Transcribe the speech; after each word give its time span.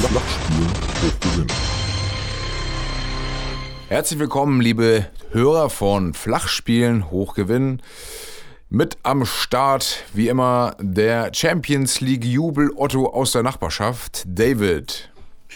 Flachspielen 0.00 0.70
hochgewinnen. 1.02 1.46
Herzlich 3.88 4.18
willkommen, 4.18 4.60
liebe 4.60 5.06
Hörer 5.30 5.70
von 5.70 6.14
Flachspielen 6.14 7.10
hochgewinnen. 7.10 7.80
Mit 8.70 8.98
am 9.04 9.24
Start, 9.24 10.04
wie 10.12 10.28
immer, 10.28 10.76
der 10.80 11.30
Champions 11.32 12.00
League 12.00 12.24
Jubel 12.24 12.72
Otto 12.76 13.06
aus 13.06 13.32
der 13.32 13.44
Nachbarschaft, 13.44 14.24
David. 14.26 15.10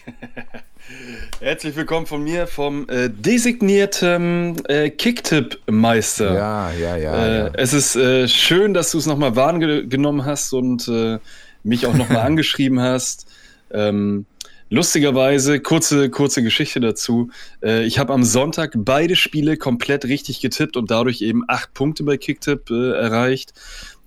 Herzlich 1.41 1.75
willkommen 1.77 2.07
von 2.07 2.23
mir, 2.23 2.47
vom 2.47 2.89
äh, 2.89 3.11
designierten 3.11 4.65
äh, 4.67 4.91
Kicktipp-Meister. 4.91 6.35
Ja, 6.35 6.73
ja, 6.73 6.97
ja, 6.97 7.27
Äh, 7.27 7.39
ja. 7.39 7.51
Es 7.55 7.73
ist 7.73 7.97
äh, 7.97 8.29
schön, 8.29 8.73
dass 8.73 8.93
du 8.93 8.99
es 8.99 9.07
nochmal 9.07 9.35
wahrgenommen 9.37 10.25
hast 10.25 10.53
und 10.53 10.87
äh, 10.89 11.19
mich 11.65 11.87
auch 11.87 11.95
nochmal 11.95 12.23
angeschrieben 12.27 12.81
hast. 12.81 13.27
Ähm, 13.71 14.25
lustigerweise, 14.71 15.61
kurze, 15.61 16.11
kurze 16.11 16.43
Geschichte 16.43 16.81
dazu. 16.81 17.31
Äh, 17.63 17.85
ich 17.85 17.99
habe 17.99 18.13
am 18.13 18.25
Sonntag 18.25 18.73
beide 18.77 19.17
Spiele 19.17 19.57
komplett 19.57 20.05
richtig 20.05 20.41
getippt 20.41 20.77
und 20.77 20.91
dadurch 20.91 21.23
eben 21.23 21.45
acht 21.49 21.75
Punkte 21.75 22.05
bei 22.05 22.17
Kicktipp 22.17 22.71
äh, 22.71 22.93
erreicht. 22.93 23.55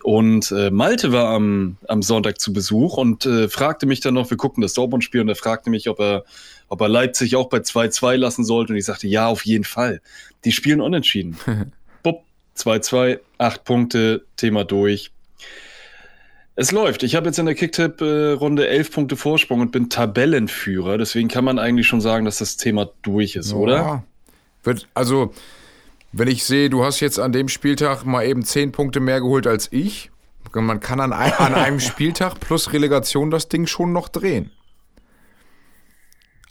Und 0.03 0.51
äh, 0.51 0.71
Malte 0.71 1.11
war 1.11 1.27
am, 1.27 1.77
am 1.87 2.01
Sonntag 2.01 2.39
zu 2.39 2.53
Besuch 2.53 2.97
und 2.97 3.25
äh, 3.25 3.47
fragte 3.47 3.85
mich 3.85 3.99
dann 3.99 4.15
noch, 4.15 4.29
wir 4.29 4.37
guckten 4.37 4.61
das 4.61 4.73
Dortmund-Spiel 4.73 5.21
und 5.21 5.29
er 5.29 5.35
fragte 5.35 5.69
mich, 5.69 5.89
ob 5.89 5.99
er, 5.99 6.23
ob 6.69 6.81
er 6.81 6.89
Leipzig 6.89 7.35
auch 7.35 7.49
bei 7.49 7.59
2-2 7.59 8.15
lassen 8.15 8.43
sollte. 8.43 8.73
Und 8.73 8.79
ich 8.79 8.85
sagte, 8.85 9.07
ja, 9.07 9.27
auf 9.27 9.45
jeden 9.45 9.63
Fall. 9.63 10.01
Die 10.43 10.51
spielen 10.51 10.81
unentschieden. 10.81 11.37
Bupp, 12.03 12.23
2-2, 12.57 13.19
acht 13.37 13.63
Punkte, 13.63 14.25
Thema 14.37 14.63
durch. 14.63 15.11
Es 16.55 16.71
läuft. 16.71 17.03
Ich 17.03 17.15
habe 17.15 17.27
jetzt 17.27 17.39
in 17.39 17.45
der 17.45 17.55
Kicktipp-Runde 17.55 18.67
elf 18.67 18.91
Punkte 18.91 19.15
Vorsprung 19.15 19.61
und 19.61 19.71
bin 19.71 19.89
Tabellenführer. 19.89 20.97
Deswegen 20.97 21.29
kann 21.29 21.45
man 21.45 21.59
eigentlich 21.59 21.87
schon 21.87 22.01
sagen, 22.01 22.25
dass 22.25 22.39
das 22.39 22.57
Thema 22.57 22.89
durch 23.03 23.35
ist, 23.35 23.53
oder? 23.53 23.75
Ja. 23.75 24.03
Wird, 24.63 24.87
also, 24.93 25.33
wenn 26.11 26.27
ich 26.27 26.43
sehe, 26.43 26.69
du 26.69 26.83
hast 26.83 26.99
jetzt 26.99 27.19
an 27.19 27.31
dem 27.31 27.47
Spieltag 27.47 28.05
mal 28.05 28.25
eben 28.25 28.43
zehn 28.43 28.71
Punkte 28.71 28.99
mehr 28.99 29.21
geholt 29.21 29.47
als 29.47 29.69
ich, 29.71 30.11
man 30.53 30.81
kann 30.81 30.99
an, 30.99 31.13
ein, 31.13 31.33
an 31.33 31.55
einem 31.55 31.79
Spieltag 31.81 32.39
plus 32.39 32.73
Relegation 32.73 33.31
das 33.31 33.47
Ding 33.47 33.65
schon 33.65 33.93
noch 33.93 34.09
drehen. 34.09 34.51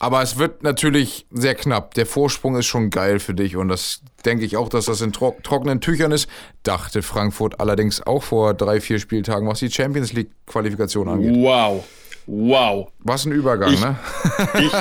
Aber 0.03 0.23
es 0.23 0.39
wird 0.39 0.63
natürlich 0.63 1.27
sehr 1.31 1.55
knapp. 1.55 1.93
Der 1.93 2.07
Vorsprung 2.07 2.57
ist 2.57 2.65
schon 2.67 2.89
geil 2.89 3.21
für 3.21 3.35
dich 3.35 3.55
und 3.57 3.69
das 3.69 4.01
denke 4.25 4.47
ich 4.47 4.57
auch, 4.57 4.71
dass 4.71 4.87
das 4.87 5.03
in 5.03 5.13
tro 5.13 5.37
trockenen 5.43 5.83
Tüchern 5.83 6.11
ist. 6.11 6.27
Dachte 6.63 7.03
Frankfurt 7.03 7.61
allerdings 7.61 8.05
auch 8.07 8.23
vor 8.23 8.55
drei, 8.55 8.81
vier 8.81 8.99
Spieltagen, 8.99 9.47
was 9.47 9.59
die 9.59 9.71
Champions 9.71 10.15
League 10.15 10.31
Qualifikation 10.47 11.07
angeht. 11.09 11.35
Wow. 11.37 11.85
Wow. 12.27 12.91
Was 13.01 13.27
ein 13.27 13.33
Übergang, 13.33 13.75
Ich- 13.75 13.81
ne? 13.81 13.97
Ich. 14.61 14.73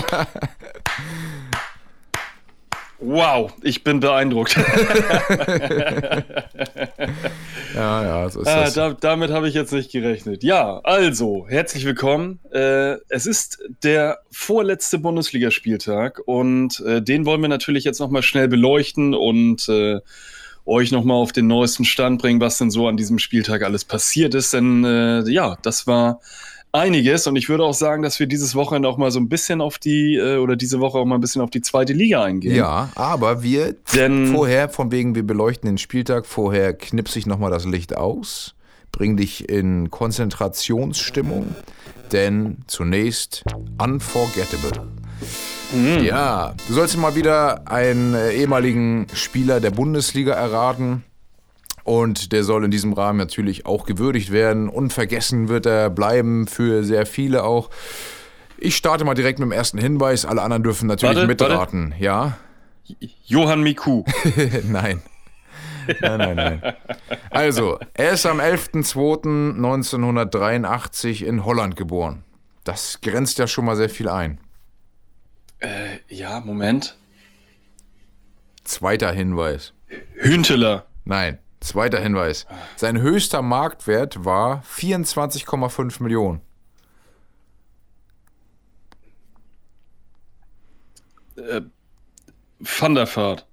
Wow. 3.00 3.52
Ich 3.61 3.83
bin 3.83 4.00
beeindruckt. 4.00 4.55
Ja, 7.75 8.03
ja, 8.03 8.30
so 8.30 8.41
ist 8.41 8.47
Ah, 8.47 8.64
das. 8.64 8.73
da, 8.73 8.94
damit 9.00 9.30
habe 9.31 9.47
ich 9.47 9.53
jetzt 9.53 9.72
nicht 9.72 9.91
gerechnet. 9.91 10.44
Ja, 10.44 10.80
also, 10.83 11.45
herzlich 11.47 11.86
willkommen. 11.86 12.39
Äh, 12.52 12.95
es 13.09 13.25
ist 13.25 13.59
der 13.83 14.19
vorletzte 14.31 14.97
Bundesligaspieltag 14.97 16.19
und 16.25 16.80
äh, 16.81 17.02
den 17.02 17.25
wollen 17.25 17.41
wir 17.41 17.47
natürlich 17.47 17.83
jetzt 17.83 18.00
nochmal 18.00 18.23
schnell 18.23 18.47
beleuchten 18.47 19.13
und 19.13 19.69
äh, 19.69 20.00
euch 20.66 20.91
nochmal 20.91 21.17
auf 21.17 21.31
den 21.31 21.47
neuesten 21.47 21.86
Stand 21.86 22.22
bringen, 22.22 22.41
was 22.41 22.58
denn 22.58 22.72
so 22.72 22.88
an 22.88 22.97
diesem 22.97 23.19
Spieltag 23.19 23.63
alles 23.63 23.86
passiert 23.86 24.34
ist. 24.36 24.52
Denn 24.53 24.84
äh, 24.84 25.30
ja, 25.30 25.58
das 25.61 25.88
war 25.88 26.19
einiges 26.72 27.28
und 27.28 27.36
ich 27.36 27.50
würde 27.50 27.64
auch 27.64 27.73
sagen, 27.73 28.03
dass 28.03 28.20
wir 28.20 28.28
dieses 28.28 28.56
Wochenende 28.56 28.88
auch 28.88 28.98
mal 28.98 29.12
so 29.12 29.20
ein 29.20 29.30
bisschen 29.30 29.62
auf 29.62 29.78
die, 29.80 30.16
äh, 30.16 30.38
oder 30.38 30.56
diese 30.56 30.80
Woche 30.80 30.97
auch 30.97 31.06
mal 31.06 31.16
ein 31.16 31.22
bisschen 31.22 31.41
auf 31.41 31.50
die 31.50 31.62
zweite 31.62 31.94
Liga 31.94 32.24
eingehen. 32.24 32.56
Ja, 32.56 32.90
aber 32.96 33.44
wir 33.44 33.75
Denn- 33.96 34.28
vorher, 34.28 34.69
von 34.69 34.91
wegen, 34.91 35.16
wir 35.16 35.24
beleuchten 35.25 35.68
den 35.69 35.78
Spieltag, 35.78 36.25
vorher 36.25 36.74
knipse 36.74 37.18
ich 37.19 37.25
nochmal 37.25 37.52
das 37.52 37.66
Licht 37.66 37.96
aus, 37.96 38.56
bring 38.91 39.18
dich 39.18 39.50
in 39.50 39.90
Konzentrationsstimmung, 39.90 41.56
denn 42.12 42.57
zunächst 42.68 43.44
Unforgettable. 43.81 44.72
Ja, 46.01 46.56
du 46.68 46.74
sollst 46.74 46.97
mal 46.97 47.16
wieder 47.16 47.68
einen 47.69 48.16
äh, 48.16 48.31
ehemaligen 48.31 49.06
Spieler 49.13 49.59
der 49.59 49.69
Bundesliga 49.69 50.34
erraten. 50.34 51.03
Und 51.89 52.31
der 52.33 52.44
soll 52.44 52.66
in 52.66 52.69
diesem 52.69 52.94
Rahmen 52.94 53.17
natürlich 53.17 53.66
auch 53.66 53.88
gewürdigt 53.88 54.31
werden. 54.31 54.69
Unvergessen 54.69 55.50
wird 55.50 55.66
er 55.66 55.89
bleiben 55.89 56.45
für 56.45 56.83
sehr 56.83 57.07
viele 57.07 57.44
auch. 57.44 57.72
Ich 58.59 58.75
starte 58.75 59.05
mal 59.05 59.16
direkt 59.16 59.39
mit 59.39 59.47
dem 59.47 59.51
ersten 59.51 59.79
Hinweis. 59.79 60.23
Alle 60.23 60.44
anderen 60.44 60.61
dürfen 60.61 60.85
natürlich 60.85 61.16
Warte, 61.16 61.27
mitraten. 61.27 61.95
Ja? 61.97 62.38
Johann 63.25 63.63
Miku. 63.63 64.03
nein. 64.67 65.01
Nein, 66.00 66.19
nein, 66.19 66.35
nein. 66.35 66.61
Also, 67.31 67.79
er 67.95 68.11
ist 68.11 68.27
am 68.27 68.39
11.02.1983 68.39 71.25
in 71.25 71.44
Holland 71.44 71.75
geboren. 71.75 72.23
Das 72.66 73.01
grenzt 73.01 73.39
ja 73.39 73.47
schon 73.47 73.66
mal 73.66 73.75
sehr 73.75 73.89
viel 73.89 74.09
ein. 74.09 74.39
Ja, 76.07 76.39
Moment. 76.41 77.00
Zweiter 78.63 79.11
Hinweis. 79.11 79.73
Hünteler. 80.19 80.85
Nein, 81.03 81.39
zweiter 81.59 82.00
Hinweis. 82.00 82.46
Sein 82.75 83.02
höchster 83.02 83.42
Marktwert 83.42 84.25
war 84.25 84.64
24,5 84.64 86.02
Millionen. 86.02 86.42
Van 92.59 92.96
der 92.96 93.16
Vaart. 93.16 93.46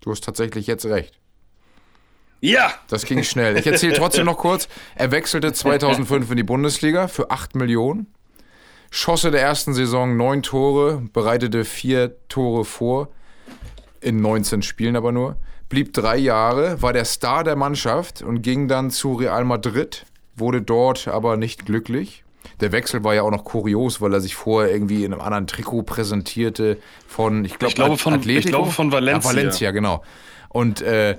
Du 0.00 0.10
hast 0.10 0.24
tatsächlich 0.24 0.66
jetzt 0.66 0.86
recht. 0.86 1.18
Ja! 2.40 2.74
Das 2.88 3.06
ging 3.06 3.22
schnell. 3.22 3.56
Ich 3.56 3.66
erzähle 3.66 3.94
trotzdem 3.94 4.26
noch 4.26 4.36
kurz. 4.36 4.68
Er 4.96 5.10
wechselte 5.10 5.52
2005 5.52 6.30
in 6.30 6.36
die 6.36 6.42
Bundesliga 6.42 7.08
für 7.08 7.30
8 7.30 7.54
Millionen. 7.54 8.06
Schoss 8.90 9.24
in 9.24 9.32
der 9.32 9.40
ersten 9.40 9.74
Saison 9.74 10.16
9 10.16 10.42
Tore, 10.42 11.02
bereitete 11.12 11.64
4 11.64 12.28
Tore 12.28 12.64
vor. 12.64 13.08
In 14.00 14.20
19 14.20 14.62
Spielen 14.62 14.96
aber 14.96 15.10
nur. 15.10 15.36
Blieb 15.74 15.92
drei 15.92 16.16
Jahre, 16.18 16.80
war 16.82 16.92
der 16.92 17.04
Star 17.04 17.42
der 17.42 17.56
Mannschaft 17.56 18.22
und 18.22 18.42
ging 18.42 18.68
dann 18.68 18.90
zu 18.92 19.14
Real 19.14 19.42
Madrid. 19.42 20.06
Wurde 20.36 20.62
dort 20.62 21.08
aber 21.08 21.36
nicht 21.36 21.66
glücklich. 21.66 22.22
Der 22.60 22.70
Wechsel 22.70 23.02
war 23.02 23.12
ja 23.12 23.22
auch 23.22 23.32
noch 23.32 23.42
kurios, 23.42 24.00
weil 24.00 24.12
er 24.14 24.20
sich 24.20 24.36
vorher 24.36 24.72
irgendwie 24.72 25.02
in 25.04 25.12
einem 25.12 25.20
anderen 25.20 25.48
Trikot 25.48 25.82
präsentierte 25.82 26.78
von, 27.08 27.44
ich, 27.44 27.58
glaub, 27.58 27.70
Ich 27.70 27.74
glaube, 27.74 27.98
von- 27.98 28.14
Atletico? 28.14 28.38
ich 28.46 28.52
glaube, 28.54 28.70
von 28.70 28.92
Valencia. 28.92 29.28
Ja, 29.32 29.36
Valencia, 29.36 29.70
genau. 29.72 30.04
Und 30.48 30.80
äh, 30.80 31.18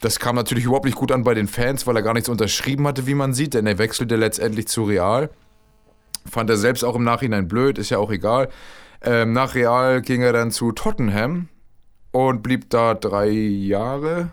das 0.00 0.20
kam 0.20 0.36
natürlich 0.36 0.66
überhaupt 0.66 0.84
nicht 0.84 0.96
gut 0.96 1.10
an 1.10 1.24
bei 1.24 1.34
den 1.34 1.48
Fans, 1.48 1.84
weil 1.88 1.96
er 1.96 2.02
gar 2.02 2.14
nichts 2.14 2.28
unterschrieben 2.28 2.86
hatte, 2.86 3.08
wie 3.08 3.14
man 3.14 3.34
sieht, 3.34 3.54
denn 3.54 3.66
er 3.66 3.78
wechselte 3.78 4.14
letztendlich 4.14 4.68
zu 4.68 4.84
Real. 4.84 5.28
Fand 6.24 6.48
er 6.50 6.56
selbst 6.56 6.84
auch 6.84 6.94
im 6.94 7.02
Nachhinein 7.02 7.48
blöd, 7.48 7.78
ist 7.78 7.90
ja 7.90 7.98
auch 7.98 8.12
egal. 8.12 8.48
Ähm, 9.02 9.32
nach 9.32 9.56
Real 9.56 10.02
ging 10.02 10.22
er 10.22 10.32
dann 10.32 10.52
zu 10.52 10.70
Tottenham 10.70 11.48
und 12.26 12.42
blieb 12.42 12.68
da 12.70 12.94
drei 12.94 13.28
Jahre, 13.30 14.32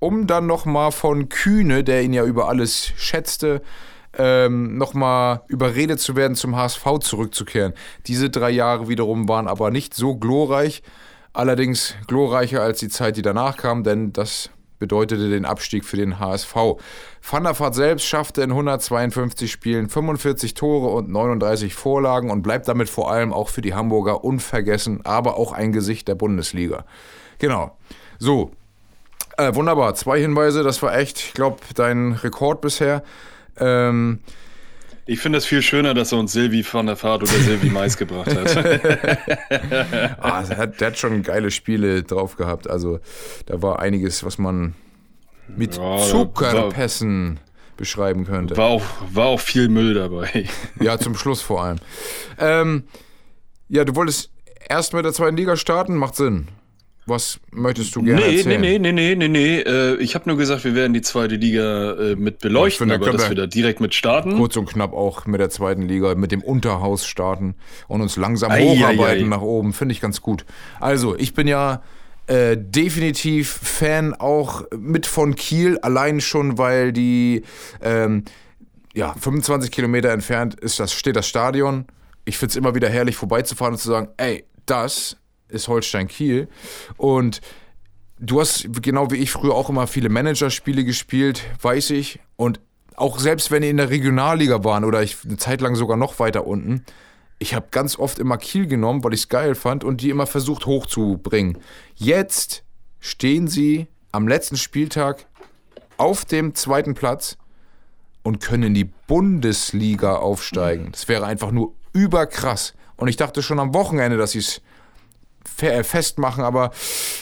um 0.00 0.26
dann 0.26 0.46
nochmal 0.46 0.90
von 0.90 1.28
Kühne, 1.28 1.84
der 1.84 2.02
ihn 2.02 2.12
ja 2.12 2.24
über 2.24 2.48
alles 2.48 2.92
schätzte, 2.96 3.62
ähm, 4.18 4.76
nochmal 4.76 5.42
überredet 5.46 6.00
zu 6.00 6.16
werden, 6.16 6.34
zum 6.34 6.56
HSV 6.56 6.98
zurückzukehren. 7.00 7.72
Diese 8.06 8.30
drei 8.30 8.50
Jahre 8.50 8.88
wiederum 8.88 9.28
waren 9.28 9.46
aber 9.46 9.70
nicht 9.70 9.94
so 9.94 10.16
glorreich, 10.16 10.82
allerdings 11.32 11.94
glorreicher 12.08 12.62
als 12.62 12.80
die 12.80 12.88
Zeit, 12.88 13.16
die 13.16 13.22
danach 13.22 13.58
kam, 13.58 13.84
denn 13.84 14.12
das 14.12 14.50
bedeutete 14.78 15.30
den 15.30 15.44
Abstieg 15.44 15.84
für 15.84 15.96
den 15.96 16.18
HSV. 16.18 16.54
Van 17.28 17.44
der 17.44 17.58
Vaart 17.58 17.74
selbst 17.74 18.06
schaffte 18.06 18.42
in 18.42 18.50
152 18.50 19.50
Spielen 19.50 19.88
45 19.88 20.54
Tore 20.54 20.88
und 20.88 21.10
39 21.10 21.74
Vorlagen 21.74 22.30
und 22.30 22.42
bleibt 22.42 22.68
damit 22.68 22.88
vor 22.88 23.10
allem 23.10 23.32
auch 23.32 23.48
für 23.48 23.62
die 23.62 23.74
Hamburger 23.74 24.24
unvergessen, 24.24 25.04
aber 25.04 25.36
auch 25.36 25.52
ein 25.52 25.72
Gesicht 25.72 26.08
der 26.08 26.14
Bundesliga. 26.14 26.84
Genau. 27.38 27.76
So, 28.18 28.52
äh, 29.36 29.54
wunderbar. 29.54 29.94
Zwei 29.94 30.20
Hinweise, 30.20 30.62
das 30.62 30.82
war 30.82 30.96
echt, 30.96 31.18
ich 31.18 31.32
glaube, 31.34 31.58
dein 31.74 32.12
Rekord 32.12 32.60
bisher. 32.60 33.02
Ähm, 33.58 34.20
Ich 35.06 35.20
finde 35.20 35.38
es 35.38 35.44
viel 35.44 35.60
schöner, 35.60 35.92
dass 35.92 36.12
er 36.12 36.18
uns 36.18 36.32
Silvi 36.32 36.64
van 36.70 36.86
der 36.86 37.02
Vaart 37.02 37.22
oder 37.22 37.32
Silvi 37.32 37.68
Mais 37.70 37.96
gebracht 37.96 38.34
hat. 38.34 38.56
ah, 40.18 40.42
der, 40.42 40.56
hat, 40.56 40.80
der 40.80 40.88
hat 40.88 40.98
schon 40.98 41.22
geile 41.22 41.50
Spiele 41.50 42.02
drauf 42.02 42.36
gehabt. 42.36 42.70
Also 42.70 43.00
da 43.46 43.60
war 43.60 43.80
einiges, 43.80 44.24
was 44.24 44.38
man 44.38 44.74
mit 45.46 45.76
Ja, 45.76 45.98
Zuckerpässen 45.98 47.38
beschreiben 47.76 48.24
könnte. 48.24 48.56
War 48.56 48.68
auch, 48.68 48.84
war 49.12 49.26
auch 49.26 49.40
viel 49.40 49.68
Müll 49.68 49.94
dabei. 49.94 50.46
Ja, 50.80 50.98
zum 50.98 51.14
Schluss 51.14 51.42
vor 51.42 51.64
allem. 51.64 51.78
Ähm, 52.38 52.84
ja, 53.68 53.84
du 53.84 53.94
wolltest 53.96 54.30
erst 54.68 54.94
mit 54.94 55.04
der 55.04 55.12
zweiten 55.12 55.36
Liga 55.36 55.56
starten, 55.56 55.96
macht 55.96 56.16
Sinn. 56.16 56.48
Was 57.06 57.38
möchtest 57.52 57.94
du 57.96 58.02
gerne 58.02 58.20
Nee, 58.22 58.28
nee, 58.30 58.36
erzählen? 58.38 58.60
nee, 58.60 58.78
nee, 58.78 58.92
nee, 58.92 59.14
nee, 59.14 59.28
nee. 59.28 59.58
Äh, 59.60 59.96
ich 59.96 60.14
habe 60.14 60.26
nur 60.28 60.38
gesagt, 60.38 60.64
wir 60.64 60.74
werden 60.74 60.94
die 60.94 61.02
zweite 61.02 61.34
Liga 61.36 61.92
äh, 61.92 62.16
mit 62.16 62.38
beleuchten, 62.38 62.84
finde, 62.88 62.94
aber 62.94 63.04
können 63.04 63.18
dass 63.18 63.26
wir- 63.26 63.36
wir 63.36 63.42
da 63.42 63.46
direkt 63.46 63.80
mit 63.80 63.94
starten. 63.94 64.36
Kurz 64.38 64.56
und 64.56 64.66
knapp 64.66 64.94
auch 64.94 65.26
mit 65.26 65.38
der 65.40 65.50
zweiten 65.50 65.82
Liga, 65.82 66.14
mit 66.14 66.32
dem 66.32 66.42
Unterhaus 66.42 67.06
starten 67.06 67.56
und 67.88 68.00
uns 68.00 68.16
langsam 68.16 68.50
Ei, 68.50 68.62
hocharbeiten 68.64 69.22
ei, 69.24 69.26
ei. 69.26 69.28
nach 69.28 69.42
oben. 69.42 69.72
Finde 69.74 69.92
ich 69.92 70.00
ganz 70.00 70.22
gut. 70.22 70.46
Also, 70.80 71.14
ich 71.16 71.34
bin 71.34 71.46
ja 71.46 71.82
äh, 72.26 72.56
definitiv 72.58 73.50
Fan 73.50 74.14
auch 74.14 74.62
mit 74.74 75.04
von 75.06 75.34
Kiel, 75.36 75.78
allein 75.82 76.22
schon, 76.22 76.56
weil 76.56 76.90
die 76.94 77.42
ähm, 77.82 78.24
ja, 78.94 79.12
25 79.12 79.70
Kilometer 79.70 80.10
entfernt 80.10 80.54
ist 80.58 80.80
das, 80.80 80.94
steht 80.94 81.16
das 81.16 81.28
Stadion. 81.28 81.84
Ich 82.24 82.38
finde 82.38 82.52
es 82.52 82.56
immer 82.56 82.74
wieder 82.74 82.88
herrlich, 82.88 83.16
vorbeizufahren 83.16 83.74
und 83.74 83.78
zu 83.78 83.88
sagen, 83.88 84.08
ey, 84.16 84.44
das 84.64 85.18
ist 85.54 85.68
Holstein 85.68 86.08
Kiel. 86.08 86.48
Und 86.96 87.40
du 88.18 88.40
hast, 88.40 88.68
genau 88.82 89.10
wie 89.10 89.16
ich 89.16 89.30
früher 89.30 89.54
auch 89.54 89.70
immer 89.70 89.86
viele 89.86 90.08
Managerspiele 90.08 90.84
gespielt, 90.84 91.42
weiß 91.62 91.90
ich. 91.90 92.20
Und 92.36 92.60
auch 92.96 93.18
selbst 93.18 93.50
wenn 93.50 93.62
die 93.62 93.70
in 93.70 93.76
der 93.76 93.90
Regionalliga 93.90 94.64
waren 94.64 94.84
oder 94.84 95.02
ich 95.02 95.16
eine 95.24 95.36
Zeit 95.36 95.60
lang 95.60 95.74
sogar 95.74 95.96
noch 95.96 96.18
weiter 96.18 96.46
unten, 96.46 96.84
ich 97.38 97.54
habe 97.54 97.66
ganz 97.70 97.98
oft 97.98 98.18
immer 98.18 98.38
Kiel 98.38 98.66
genommen, 98.66 99.02
weil 99.02 99.12
ich 99.12 99.20
es 99.20 99.28
geil 99.28 99.54
fand 99.54 99.84
und 99.84 100.00
die 100.00 100.10
immer 100.10 100.26
versucht 100.26 100.66
hochzubringen. 100.66 101.58
Jetzt 101.94 102.62
stehen 103.00 103.48
sie 103.48 103.88
am 104.12 104.28
letzten 104.28 104.56
Spieltag 104.56 105.26
auf 105.96 106.24
dem 106.24 106.54
zweiten 106.54 106.94
Platz 106.94 107.36
und 108.22 108.40
können 108.40 108.62
in 108.64 108.74
die 108.74 108.90
Bundesliga 109.06 110.16
aufsteigen. 110.16 110.90
Das 110.92 111.08
wäre 111.08 111.26
einfach 111.26 111.50
nur 111.50 111.74
überkrass. 111.92 112.74
Und 112.96 113.08
ich 113.08 113.16
dachte 113.16 113.42
schon 113.42 113.58
am 113.58 113.74
Wochenende, 113.74 114.16
dass 114.16 114.32
sie 114.32 114.38
es 114.38 114.62
festmachen, 115.46 116.44
aber 116.44 116.70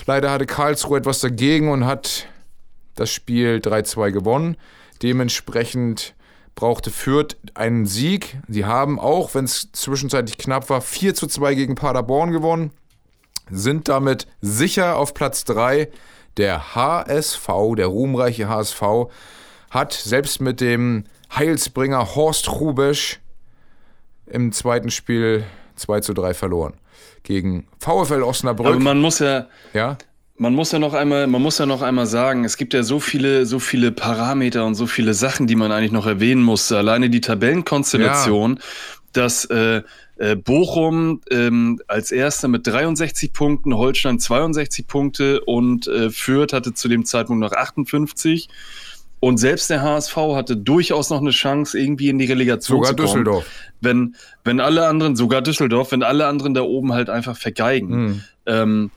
leider 0.07 0.31
hatte 0.31 0.47
Karlsruhe 0.47 0.99
etwas 0.99 1.21
dagegen 1.21 1.71
und 1.71 1.87
hat 1.87 2.27
das 2.95 3.11
Spiel 3.11 3.61
3-2 3.63 4.11
gewonnen. 4.11 4.57
Dementsprechend 5.03 6.15
brauchte 6.55 6.91
Fürth 6.91 7.37
einen 7.55 7.87
Sieg. 7.87 8.39
Sie 8.49 8.65
haben 8.65 9.01
auch, 9.01 9.35
wenn 9.35 9.45
es 9.45 9.73
zwischenzeitlich 9.73 10.39
knapp 10.39 10.71
war, 10.71 10.81
4 10.81 11.15
zu 11.15 11.27
2 11.27 11.55
gegen 11.55 11.75
Paderborn 11.75 12.31
gewonnen, 12.31 12.71
sind 13.51 13.89
damit 13.89 14.27
sicher 14.41 14.97
auf 14.97 15.15
Platz 15.15 15.45
3. 15.45 15.89
Der 16.37 16.75
HSV, 16.75 17.47
der 17.77 17.87
ruhmreiche 17.87 18.49
HSV, 18.49 18.83
hat 19.71 19.93
selbst 19.93 20.41
mit 20.41 20.61
dem 20.61 21.05
Heilsbringer 21.35 22.15
Horst 22.15 22.51
Rubesch 22.51 23.21
im 24.27 24.53
zweiten 24.53 24.91
Spiel 24.91 25.45
2 25.77 26.01
zu 26.01 26.15
3 26.15 26.35
verloren. 26.35 26.75
Gegen 27.23 27.67
VfL 27.79 28.23
Osnabrück. 28.23 28.67
Aber 28.67 28.79
man 28.81 29.01
muss 29.01 29.21
ja, 29.21 29.47
ja, 29.73 29.97
man 30.37 30.55
muss 30.55 30.73
ja 30.73 30.79
noch 30.79 30.95
einmal, 30.95 31.27
man 31.27 31.41
muss 31.41 31.59
ja 31.59 31.67
noch 31.67 31.83
einmal 31.83 32.07
sagen, 32.07 32.45
es 32.45 32.57
gibt 32.57 32.75
ja 32.75 32.83
so 32.83 32.99
viele, 32.99 33.47
so 33.47 33.59
viele 33.59 33.93
Parameter 33.93 34.65
und 34.65 34.75
so 34.75 34.87
viele 34.87 35.15
Sachen, 35.15 35.47
die 35.47 35.55
man 35.55 35.71
eigentlich 35.71 35.93
noch 35.93 36.07
erwähnen 36.07 36.43
musste. 36.43 36.79
Alleine 36.79 37.11
die 37.11 37.21
Tabellenkonstellation, 37.21 38.59
dass 39.13 39.45
äh, 39.47 39.83
äh, 40.17 40.37
Bochum 40.37 41.21
ähm, 41.31 41.81
als 41.87 42.11
erster 42.11 42.49
mit 42.49 42.67
63 42.67 43.33
Punkten, 43.33 43.77
Holstein 43.77 44.19
62 44.19 44.87
Punkte 44.87 45.41
und 45.45 45.87
äh, 45.87 46.11
Fürth 46.11 46.53
hatte 46.53 46.75
zu 46.75 46.89
dem 46.89 47.05
Zeitpunkt 47.05 47.41
noch 47.41 47.53
58. 47.53 48.49
Und 49.25 49.37
selbst 49.37 49.71
der 49.71 49.83
HSV 49.83 50.17
hatte 50.17 50.57
durchaus 50.57 51.09
noch 51.09 51.21
eine 51.21 51.31
Chance, 51.31 51.79
irgendwie 51.79 52.09
in 52.09 52.19
die 52.19 52.25
Relegation 52.25 52.79
sogar 52.79 52.91
zu 52.91 52.97
kommen. 52.97 53.07
Düsseldorf. 53.07 53.47
Wenn, 53.81 54.17
wenn 54.43 54.59
alle 54.59 54.89
anderen, 54.89 55.15
sogar 55.15 55.43
Düsseldorf, 55.43 55.93
wenn 55.93 56.03
alle 56.03 56.27
anderen 56.27 56.55
da 56.55 56.63
oben 56.63 56.93
halt 56.93 57.09
einfach 57.09 57.37
vergeigen. 57.37 57.93
Hm. 57.93 58.23
Ähm, 58.47 58.91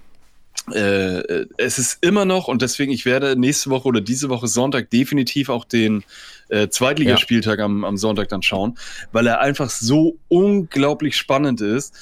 äh, 0.72 1.46
es 1.58 1.78
ist 1.78 2.00
immer 2.02 2.26
noch, 2.26 2.48
und 2.48 2.64
deswegen, 2.64 2.92
ich 2.92 3.06
werde 3.06 3.40
nächste 3.40 3.70
Woche 3.70 3.88
oder 3.88 4.02
diese 4.02 4.30
Woche 4.30 4.48
Sonntag 4.48 4.90
definitiv 4.90 5.50
auch 5.50 5.64
den 5.64 6.04
äh, 6.50 6.70
Zweitligaspieltag 6.70 7.60
am, 7.60 7.86
am 7.86 7.96
Sonntag 7.96 8.30
dann 8.30 8.42
schauen, 8.42 8.80
weil 9.12 9.28
er 9.28 9.42
einfach 9.42 9.70
so 9.70 10.18
unglaublich 10.28 11.18
spannend 11.18 11.62
ist. 11.62 11.94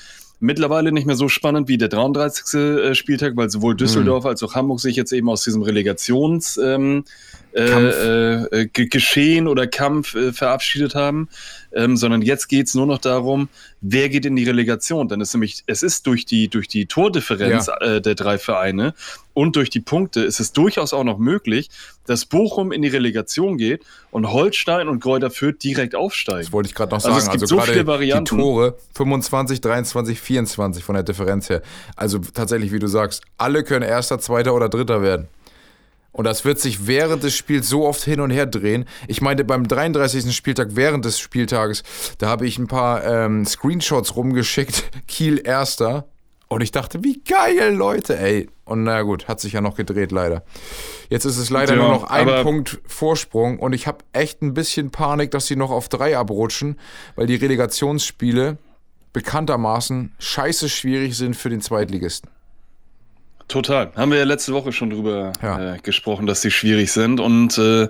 Mittlerweile 0.44 0.92
nicht 0.92 1.08
mehr 1.08 1.16
so 1.16 1.30
spannend 1.30 1.70
wie 1.70 1.78
der 1.78 1.88
33. 1.88 2.54
äh, 2.60 2.96
Spieltag, 2.96 3.38
weil 3.38 3.50
sowohl 3.50 3.76
Düsseldorf 3.78 4.26
als 4.26 4.44
auch 4.44 4.56
Hamburg 4.56 4.82
sich 4.82 4.98
jetzt 4.98 5.14
eben 5.14 5.30
aus 5.30 5.44
diesem 5.46 5.62
Relegations 5.62 6.58
ähm, 6.58 7.06
äh, 7.54 7.62
äh, 7.62 8.62
äh, 8.62 8.66
Ge- 8.68 8.88
Geschehen 8.88 9.48
oder 9.48 9.68
Kampf 9.68 10.16
äh, 10.16 10.34
verabschiedet 10.34 10.96
haben, 10.96 11.30
ähm, 11.76 11.98
sondern 11.98 12.22
jetzt 12.22 12.48
geht's 12.48 12.74
nur 12.76 12.86
noch 12.86 13.00
darum, 13.00 13.50
wer 13.82 14.10
geht 14.10 14.26
in 14.26 14.36
die 14.36 14.44
Relegation. 14.44 15.08
Denn 15.08 15.22
es 15.22 15.30
ist 15.30 15.34
nämlich, 15.36 15.64
es 15.68 15.84
ist 15.84 16.08
durch 16.08 16.26
die, 16.26 16.48
durch 16.48 16.68
die 16.68 16.86
Tordifferenz 16.86 17.70
äh, 17.80 18.02
der 18.02 18.16
drei 18.16 18.38
Vereine 18.38 18.94
und 19.34 19.56
durch 19.56 19.70
die 19.70 19.80
Punkte 19.80 20.22
ist 20.22 20.40
es 20.40 20.54
durchaus 20.54 20.94
auch 20.94 21.04
noch 21.04 21.18
möglich, 21.18 21.70
dass 22.06 22.26
Bochum 22.26 22.72
in 22.72 22.82
die 22.82 22.90
Relegation 22.90 23.58
geht 23.58 23.84
und 24.12 24.32
Holstein 24.32 24.88
und 24.88 25.00
Kräuter 25.00 25.32
Fürth 25.32 25.64
direkt 25.64 25.96
aufsteigen. 25.96 26.44
Das 26.44 26.52
wollte 26.52 26.70
ich 26.70 26.76
gerade 26.76 26.92
noch 26.92 26.98
Also 27.04 27.10
sagen. 27.10 27.20
es 27.22 27.32
gibt 27.32 27.42
Also, 27.44 27.56
so 27.58 27.62
viele 27.62 27.88
Varianten. 27.88 28.36
die 28.36 28.42
Tore 28.42 28.78
25, 28.96 29.62
23, 29.62 30.20
24 30.22 30.84
von 30.84 30.96
der 30.96 31.04
Differenz 31.04 31.50
her. 31.50 31.62
Also 31.96 32.20
tatsächlich, 32.20 32.72
wie 32.72 32.80
du 32.80 32.88
sagst, 32.88 33.24
alle 33.38 33.64
können 33.64 33.84
Erster, 33.88 34.20
Zweiter 34.20 34.54
oder 34.54 34.70
Dritter 34.70 35.02
werden. 35.02 35.28
Und 36.14 36.26
das 36.26 36.46
wird 36.46 36.60
sich 36.60 36.88
während 36.88 37.24
des 37.24 37.36
Spiels 37.36 37.68
so 37.68 37.86
oft 37.86 38.04
hin 38.04 38.22
und 38.22 38.30
her 38.30 38.46
drehen. 38.46 38.86
Ich 39.08 39.22
meinte, 39.22 39.44
beim 39.44 39.68
33. 39.68 40.34
Spieltag 40.34 40.70
während 40.76 41.04
des 41.04 41.20
Spieltages, 41.20 41.84
da 42.20 42.28
habe 42.28 42.46
ich 42.48 42.58
ein 42.60 42.68
paar 42.68 43.04
ähm, 43.04 43.46
Screenshots 43.46 44.16
rumgeschickt. 44.16 44.86
Kiel 45.08 45.42
Erster. 45.44 46.08
Und 46.50 46.62
ich 46.62 46.70
dachte, 46.70 47.04
wie 47.04 47.20
geil, 47.24 47.74
Leute, 47.74 48.18
ey. 48.20 48.48
Und 48.64 48.84
na 48.84 49.02
gut, 49.02 49.28
hat 49.28 49.40
sich 49.40 49.54
ja 49.54 49.62
noch 49.62 49.76
gedreht, 49.76 50.12
leider. 50.12 50.44
Jetzt 51.10 51.26
ist 51.26 51.38
es 51.38 51.50
leider 51.50 51.76
Ja, 51.76 51.82
nur 51.82 51.90
noch 51.90 52.04
ein 52.04 52.44
Punkt 52.44 52.80
Vorsprung. 52.86 53.58
Und 53.58 53.74
ich 53.74 53.88
habe 53.88 54.06
echt 54.14 54.44
ein 54.44 54.54
bisschen 54.54 54.92
Panik, 54.92 55.32
dass 55.32 55.48
sie 55.48 55.56
noch 55.56 55.72
auf 55.72 55.90
drei 55.90 56.16
abrutschen, 56.16 56.80
weil 57.16 57.26
die 57.26 57.36
Relegationsspiele 57.36 58.60
bekanntermaßen 59.14 60.14
scheiße 60.20 60.70
schwierig 60.70 61.18
sind 61.18 61.36
für 61.36 61.50
den 61.50 61.62
Zweitligisten. 61.62 62.30
Total. 63.48 63.92
Haben 63.96 64.12
wir 64.12 64.18
ja 64.20 64.24
letzte 64.24 64.54
Woche 64.54 64.72
schon 64.72 64.90
drüber 64.90 65.34
Ja. 65.42 65.76
äh, 65.76 65.80
gesprochen, 65.80 66.26
dass 66.26 66.42
die 66.42 66.50
schwierig 66.52 66.92
sind. 66.92 67.20
Und 67.20 67.58
äh, 67.58 67.88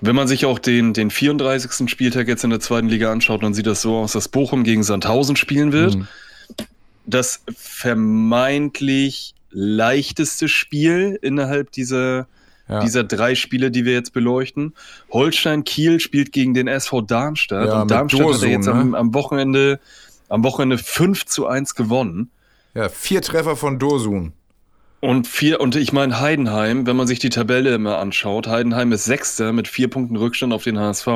wenn 0.00 0.16
man 0.16 0.26
sich 0.28 0.46
auch 0.46 0.58
den, 0.58 0.92
den 0.92 1.10
34. 1.10 1.88
Spieltag 1.90 2.26
jetzt 2.26 2.42
in 2.44 2.50
der 2.50 2.60
zweiten 2.60 2.88
Liga 2.88 3.12
anschaut, 3.12 3.42
dann 3.42 3.54
sieht 3.54 3.66
das 3.66 3.82
so 3.82 3.96
aus, 3.98 4.12
dass 4.12 4.28
Bochum 4.28 4.64
gegen 4.64 4.82
Sandhausen 4.82 5.36
spielen 5.36 5.72
wird. 5.72 5.96
Mhm. 5.96 6.08
Das 7.06 7.42
vermeintlich 7.54 9.34
leichteste 9.50 10.48
Spiel 10.48 11.18
innerhalb 11.22 11.70
dieser, 11.70 12.26
Ja. 12.68 12.80
dieser 12.80 13.04
drei 13.04 13.34
Spiele, 13.34 13.70
die 13.70 13.84
wir 13.84 13.92
jetzt 13.92 14.12
beleuchten. 14.12 14.72
Holstein 15.12 15.64
Kiel 15.64 16.00
spielt 16.00 16.32
gegen 16.32 16.54
den 16.54 16.66
SV 16.66 17.02
Darmstadt. 17.02 17.68
Ja, 17.68 17.82
und 17.82 17.90
Darmstadt 17.90 18.20
hat 18.20 18.26
Dursun, 18.28 18.48
ja 18.48 18.54
jetzt 18.56 18.66
ne? 18.66 18.72
am, 18.72 18.94
am 18.94 19.14
Wochenende 19.14 19.78
am 20.30 20.42
Wochenende 20.42 20.78
5 20.78 21.26
zu 21.26 21.46
1 21.46 21.74
gewonnen. 21.74 22.30
Ja, 22.74 22.88
vier 22.88 23.20
Treffer 23.22 23.54
von 23.56 23.78
Dosun. 23.78 24.32
Und 25.04 25.26
vier, 25.26 25.60
und 25.60 25.76
ich 25.76 25.92
meine 25.92 26.18
Heidenheim, 26.18 26.86
wenn 26.86 26.96
man 26.96 27.06
sich 27.06 27.18
die 27.18 27.28
Tabelle 27.28 27.74
immer 27.74 27.98
anschaut, 27.98 28.46
Heidenheim 28.46 28.90
ist 28.90 29.04
Sechster 29.04 29.52
mit 29.52 29.68
vier 29.68 29.90
Punkten 29.90 30.16
Rückstand 30.16 30.54
auf 30.54 30.64
den 30.64 30.78
HSV. 30.78 31.06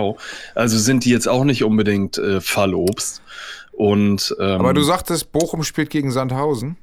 Also 0.54 0.76
sind 0.76 1.06
die 1.06 1.10
jetzt 1.10 1.26
auch 1.26 1.42
nicht 1.42 1.64
unbedingt 1.64 2.18
äh, 2.18 2.42
Fallobst. 2.42 3.22
Und 3.72 4.36
ähm, 4.38 4.60
Aber 4.60 4.74
du 4.74 4.82
sagtest, 4.82 5.32
Bochum 5.32 5.64
spielt 5.64 5.88
gegen 5.88 6.10
Sandhausen. 6.10 6.76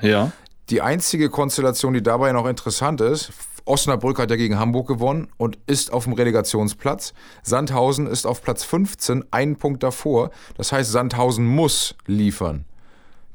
ja, 0.00 0.32
Die 0.70 0.80
einzige 0.80 1.28
Konstellation, 1.28 1.92
die 1.92 2.02
dabei 2.02 2.32
noch 2.32 2.46
interessant 2.46 3.02
ist, 3.02 3.30
Osnabrück 3.66 4.18
hat 4.18 4.30
ja 4.30 4.36
gegen 4.36 4.58
Hamburg 4.58 4.88
gewonnen 4.88 5.28
und 5.36 5.58
ist 5.66 5.92
auf 5.92 6.04
dem 6.04 6.14
Relegationsplatz. 6.14 7.12
Sandhausen 7.42 8.06
ist 8.06 8.26
auf 8.26 8.40
Platz 8.40 8.64
15, 8.64 9.26
einen 9.32 9.56
Punkt 9.56 9.82
davor. 9.82 10.30
Das 10.56 10.72
heißt, 10.72 10.90
Sandhausen 10.90 11.44
muss 11.44 11.94
liefern. 12.06 12.64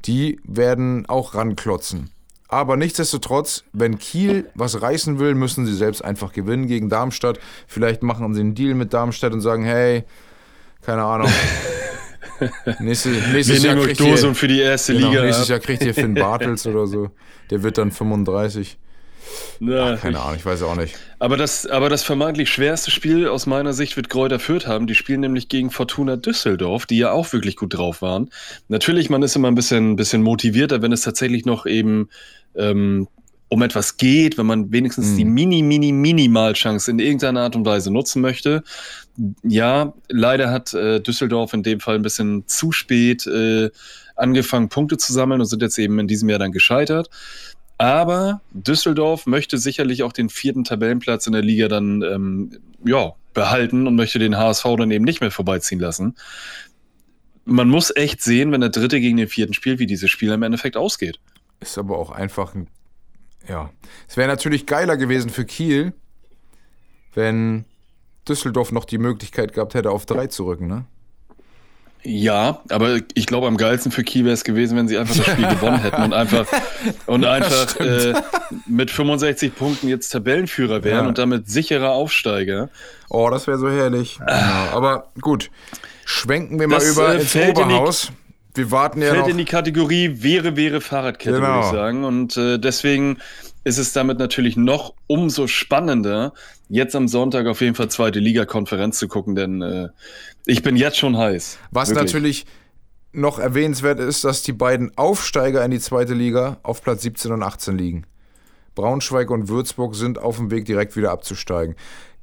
Die 0.04 0.40
werden 0.42 1.06
auch 1.06 1.36
ranklotzen. 1.36 2.10
Aber 2.52 2.76
nichtsdestotrotz, 2.76 3.64
wenn 3.72 3.98
Kiel 3.98 4.50
was 4.54 4.82
reißen 4.82 5.18
will, 5.18 5.34
müssen 5.34 5.64
sie 5.64 5.74
selbst 5.74 6.04
einfach 6.04 6.32
gewinnen 6.34 6.66
gegen 6.66 6.90
Darmstadt. 6.90 7.40
Vielleicht 7.66 8.02
machen 8.02 8.34
sie 8.34 8.40
einen 8.40 8.54
Deal 8.54 8.74
mit 8.74 8.92
Darmstadt 8.92 9.32
und 9.32 9.40
sagen, 9.40 9.64
hey, 9.64 10.04
keine 10.82 11.02
Ahnung. 11.02 11.30
Nächste, 12.80 13.08
nächstes 13.08 13.62
wir 13.62 13.70
Jahr 13.74 13.82
kriegt 13.84 14.00
ihr- 14.00 14.34
für 14.34 14.48
die 14.48 14.60
erste 14.60 14.92
Genau, 14.94 15.10
Liga. 15.10 15.22
nächstes. 15.24 15.48
Jahr 15.48 15.60
kriegt 15.60 15.82
ihr 15.82 15.94
Finn 15.94 16.12
Bartels 16.14 16.66
oder 16.66 16.86
so. 16.86 17.10
Der 17.50 17.62
wird 17.62 17.78
dann 17.78 17.90
35. 17.90 18.76
Na, 19.60 19.96
Keine 19.96 20.20
Ahnung, 20.20 20.34
ich 20.36 20.44
weiß 20.44 20.62
auch 20.64 20.74
nicht. 20.76 20.94
aber, 21.18 21.36
das, 21.38 21.66
aber 21.66 21.88
das 21.88 22.02
vermeintlich 22.02 22.50
schwerste 22.50 22.90
Spiel 22.90 23.28
aus 23.28 23.46
meiner 23.46 23.72
Sicht 23.72 23.96
wird 23.96 24.10
Kräuter 24.10 24.38
Fürth 24.38 24.66
haben. 24.66 24.86
Die 24.86 24.94
spielen 24.94 25.20
nämlich 25.20 25.48
gegen 25.48 25.70
Fortuna 25.70 26.16
Düsseldorf, 26.16 26.84
die 26.84 26.98
ja 26.98 27.12
auch 27.12 27.32
wirklich 27.32 27.56
gut 27.56 27.72
drauf 27.74 28.02
waren. 28.02 28.28
Natürlich, 28.68 29.08
man 29.08 29.22
ist 29.22 29.34
immer 29.36 29.48
ein 29.48 29.54
bisschen, 29.54 29.96
bisschen 29.96 30.20
motivierter, 30.22 30.82
wenn 30.82 30.92
es 30.92 31.00
tatsächlich 31.02 31.46
noch 31.46 31.64
eben 31.64 32.08
ähm, 32.56 33.08
um 33.48 33.60
etwas 33.60 33.98
geht, 33.98 34.38
wenn 34.38 34.46
man 34.46 34.72
wenigstens 34.72 35.08
Mhm. 35.12 35.16
die 35.18 35.24
mini, 35.26 35.62
mini, 35.62 35.92
Minimalchance 35.92 36.90
in 36.90 36.98
irgendeiner 36.98 37.42
Art 37.42 37.54
und 37.54 37.66
Weise 37.66 37.92
nutzen 37.92 38.22
möchte. 38.22 38.62
Ja, 39.42 39.92
leider 40.08 40.50
hat 40.50 40.72
äh, 40.72 41.00
Düsseldorf 41.00 41.52
in 41.52 41.62
dem 41.62 41.80
Fall 41.80 41.96
ein 41.96 42.02
bisschen 42.02 42.44
zu 42.46 42.72
spät 42.72 43.26
äh, 43.26 43.68
angefangen, 44.16 44.70
Punkte 44.70 44.96
zu 44.96 45.12
sammeln 45.12 45.40
und 45.40 45.46
sind 45.46 45.60
jetzt 45.60 45.78
eben 45.78 45.98
in 45.98 46.08
diesem 46.08 46.30
Jahr 46.30 46.38
dann 46.38 46.52
gescheitert. 46.52 47.10
Aber 47.76 48.40
Düsseldorf 48.52 49.26
möchte 49.26 49.58
sicherlich 49.58 50.02
auch 50.02 50.12
den 50.12 50.30
vierten 50.30 50.64
Tabellenplatz 50.64 51.26
in 51.26 51.32
der 51.34 51.42
Liga 51.42 51.68
dann 51.68 52.00
ähm, 52.02 52.58
ja, 52.84 53.12
behalten 53.34 53.86
und 53.86 53.96
möchte 53.96 54.18
den 54.18 54.38
HSV 54.38 54.64
dann 54.78 54.90
eben 54.90 55.04
nicht 55.04 55.20
mehr 55.20 55.30
vorbeiziehen 55.30 55.80
lassen. 55.80 56.14
Man 57.44 57.68
muss 57.68 57.94
echt 57.94 58.22
sehen, 58.22 58.52
wenn 58.52 58.60
der 58.60 58.70
dritte 58.70 59.00
gegen 59.00 59.16
den 59.16 59.28
vierten 59.28 59.52
spielt, 59.52 59.78
wie 59.78 59.86
dieses 59.86 60.10
Spiel 60.10 60.30
im 60.30 60.42
Endeffekt 60.42 60.76
ausgeht. 60.76 61.18
Ist 61.62 61.78
aber 61.78 61.96
auch 61.98 62.10
einfach 62.10 62.54
ein. 62.54 62.68
Ja. 63.48 63.70
Es 64.08 64.16
wäre 64.16 64.28
natürlich 64.28 64.66
geiler 64.66 64.96
gewesen 64.96 65.30
für 65.30 65.44
Kiel, 65.44 65.92
wenn 67.14 67.64
Düsseldorf 68.28 68.72
noch 68.72 68.84
die 68.84 68.98
Möglichkeit 68.98 69.52
gehabt 69.52 69.74
hätte, 69.74 69.90
auf 69.90 70.06
drei 70.06 70.26
zu 70.28 70.44
rücken, 70.46 70.66
ne? 70.66 70.84
Ja, 72.04 72.62
aber 72.68 72.98
ich 73.14 73.26
glaube, 73.26 73.46
am 73.46 73.56
geilsten 73.56 73.92
für 73.92 74.02
Kiel 74.02 74.24
wäre 74.24 74.34
es 74.34 74.42
gewesen, 74.42 74.76
wenn 74.76 74.88
sie 74.88 74.98
einfach 74.98 75.14
das 75.14 75.24
Spiel 75.24 75.46
gewonnen 75.54 75.78
hätten 75.80 76.02
und 76.02 76.12
einfach, 76.12 76.46
und 77.06 77.24
einfach 77.24 77.76
äh, 77.78 78.14
mit 78.66 78.90
65 78.90 79.54
Punkten 79.54 79.86
jetzt 79.86 80.08
Tabellenführer 80.08 80.82
wären 80.82 81.04
Ja. 81.04 81.08
und 81.08 81.18
damit 81.18 81.48
sicherer 81.48 81.90
Aufsteiger. 81.92 82.70
Oh, 83.08 83.30
das 83.30 83.46
wäre 83.46 83.58
so 83.58 83.70
herrlich. 83.70 84.18
Genau. 84.18 84.32
Aber 84.72 85.12
gut, 85.20 85.50
schwenken 86.04 86.58
wir 86.58 86.66
mal 86.66 86.76
Das, 86.80 86.92
über 86.92 87.14
äh, 87.14 87.20
ins 87.20 87.36
Oberhaus. 87.36 88.12
Wir 88.54 88.70
warten 88.70 89.00
ja 89.00 89.08
Fällt 89.08 89.20
noch. 89.22 89.28
in 89.28 89.38
die 89.38 89.44
Kategorie 89.44 90.22
wäre, 90.22 90.56
wäre 90.56 90.80
Fahrradkette, 90.80 91.36
Genau. 91.36 91.48
würde 91.48 91.60
ich 91.66 91.72
sagen. 91.72 92.04
Und 92.04 92.36
äh, 92.36 92.58
deswegen 92.58 93.18
ist 93.64 93.78
es 93.78 93.92
damit 93.92 94.18
natürlich 94.18 94.56
noch 94.56 94.94
umso 95.06 95.46
spannender, 95.46 96.32
jetzt 96.68 96.94
am 96.94 97.08
Sonntag 97.08 97.46
auf 97.46 97.60
jeden 97.60 97.74
Fall 97.74 97.88
zweite 97.90 98.18
Liga-Konferenz 98.18 98.98
zu 98.98 99.08
gucken, 99.08 99.34
denn 99.34 99.62
äh, 99.62 99.88
ich 100.46 100.62
bin 100.62 100.76
jetzt 100.76 100.98
schon 100.98 101.16
heiß. 101.16 101.58
Was 101.70 101.90
Wirklich. 101.90 102.06
natürlich 102.06 102.46
noch 103.12 103.38
erwähnenswert 103.38 104.00
ist, 104.00 104.24
dass 104.24 104.42
die 104.42 104.52
beiden 104.52 104.96
Aufsteiger 104.96 105.64
in 105.64 105.70
die 105.70 105.80
zweite 105.80 106.14
Liga 106.14 106.58
auf 106.62 106.82
Platz 106.82 107.02
17 107.02 107.30
und 107.32 107.42
18 107.42 107.76
liegen. 107.78 108.06
Braunschweig 108.74 109.30
und 109.30 109.48
Würzburg 109.48 109.94
sind 109.94 110.18
auf 110.18 110.36
dem 110.36 110.50
Weg, 110.50 110.64
direkt 110.64 110.96
wieder 110.96 111.10
abzusteigen. 111.10 111.76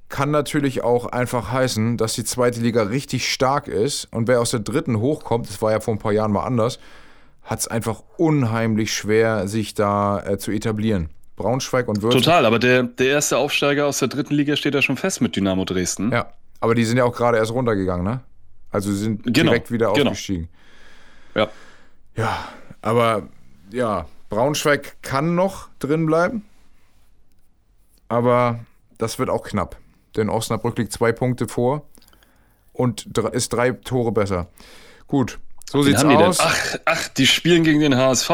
Kann 0.09 0.31
natürlich 0.31 0.83
auch 0.83 1.05
einfach 1.05 1.51
heißen, 1.51 1.97
dass 1.97 2.13
die 2.13 2.23
zweite 2.23 2.59
Liga 2.61 2.83
richtig 2.83 3.31
stark 3.31 3.67
ist 3.67 4.05
und 4.11 4.27
wer 4.27 4.41
aus 4.41 4.51
der 4.51 4.59
dritten 4.59 4.99
hochkommt, 4.99 5.47
das 5.47 5.61
war 5.61 5.71
ja 5.71 5.79
vor 5.79 5.93
ein 5.93 5.99
paar 5.99 6.11
Jahren 6.11 6.31
mal 6.31 6.43
anders, 6.43 6.79
hat 7.43 7.59
es 7.59 7.67
einfach 7.67 8.03
unheimlich 8.17 8.91
schwer, 8.93 9.47
sich 9.47 9.75
da 9.75 10.19
äh, 10.25 10.37
zu 10.39 10.51
etablieren. 10.51 11.09
Braunschweig 11.35 11.87
und 11.87 12.01
Würzburg. 12.01 12.23
Total, 12.23 12.45
aber 12.45 12.59
der, 12.59 12.83
der 12.83 13.07
erste 13.07 13.37
Aufsteiger 13.37 13.85
aus 13.85 13.99
der 13.99 14.07
dritten 14.07 14.33
Liga 14.33 14.55
steht 14.55 14.73
ja 14.75 14.81
schon 14.81 14.97
fest 14.97 15.21
mit 15.21 15.35
Dynamo 15.35 15.63
Dresden. 15.63 16.11
Ja, 16.11 16.33
aber 16.59 16.75
die 16.75 16.83
sind 16.85 16.97
ja 16.97 17.05
auch 17.05 17.15
gerade 17.15 17.37
erst 17.37 17.53
runtergegangen, 17.53 18.03
ne? 18.03 18.21
Also 18.71 18.91
sie 18.91 18.97
sind 18.97 19.23
Genau, 19.23 19.51
direkt 19.51 19.71
wieder 19.71 19.93
genau. 19.93 20.11
aufgestiegen. 20.11 20.49
Ja. 21.35 21.47
Ja, 22.15 22.49
aber 22.81 23.23
ja, 23.71 24.05
Braunschweig 24.29 24.97
kann 25.01 25.35
noch 25.35 25.69
drin 25.79 26.05
bleiben. 26.05 26.43
Aber 28.09 28.59
das 28.97 29.17
wird 29.19 29.29
auch 29.29 29.43
knapp. 29.43 29.77
Denn 30.15 30.29
Osnabrück 30.29 30.77
liegt 30.77 30.91
zwei 30.91 31.11
Punkte 31.11 31.47
vor 31.47 31.87
und 32.73 33.17
ist 33.33 33.53
drei 33.53 33.71
Tore 33.71 34.11
besser. 34.11 34.47
Gut, 35.07 35.39
so 35.69 35.79
Wen 35.79 35.85
sieht's 35.85 36.03
aus. 36.03 36.39
Ach, 36.39 36.75
ach, 36.85 37.07
die 37.09 37.27
spielen 37.27 37.63
gegen 37.63 37.79
den 37.79 37.95
HSV. 37.95 38.31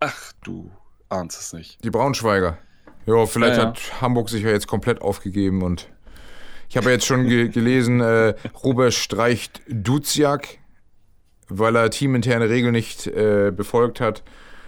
Ach, 0.00 0.32
du 0.42 0.70
ahnst 1.08 1.40
es 1.40 1.52
nicht. 1.52 1.82
Die 1.84 1.90
Braunschweiger. 1.90 2.58
Ja, 3.06 3.26
vielleicht 3.26 3.56
Ja, 3.56 3.62
ja. 3.62 3.68
hat 3.68 4.00
Hamburg 4.00 4.28
sich 4.28 4.42
ja 4.42 4.50
jetzt 4.50 4.66
komplett 4.66 5.00
aufgegeben 5.02 5.62
und 5.62 5.88
ich 6.68 6.76
habe 6.76 6.86
ja 6.86 6.92
jetzt 6.92 7.06
schon 7.06 7.26
ge 7.26 7.48
gelesen, 7.50 8.00
äh, 8.00 8.34
Robert 8.62 8.94
streicht 8.94 9.62
Duziak, 9.68 10.58
weil 11.48 11.76
er 11.76 11.90
teaminterne 11.90 12.48
Regeln 12.48 12.72
nicht 12.72 13.06
äh, 13.06 13.52
befolgt 13.54 14.00
hat. 14.00 14.22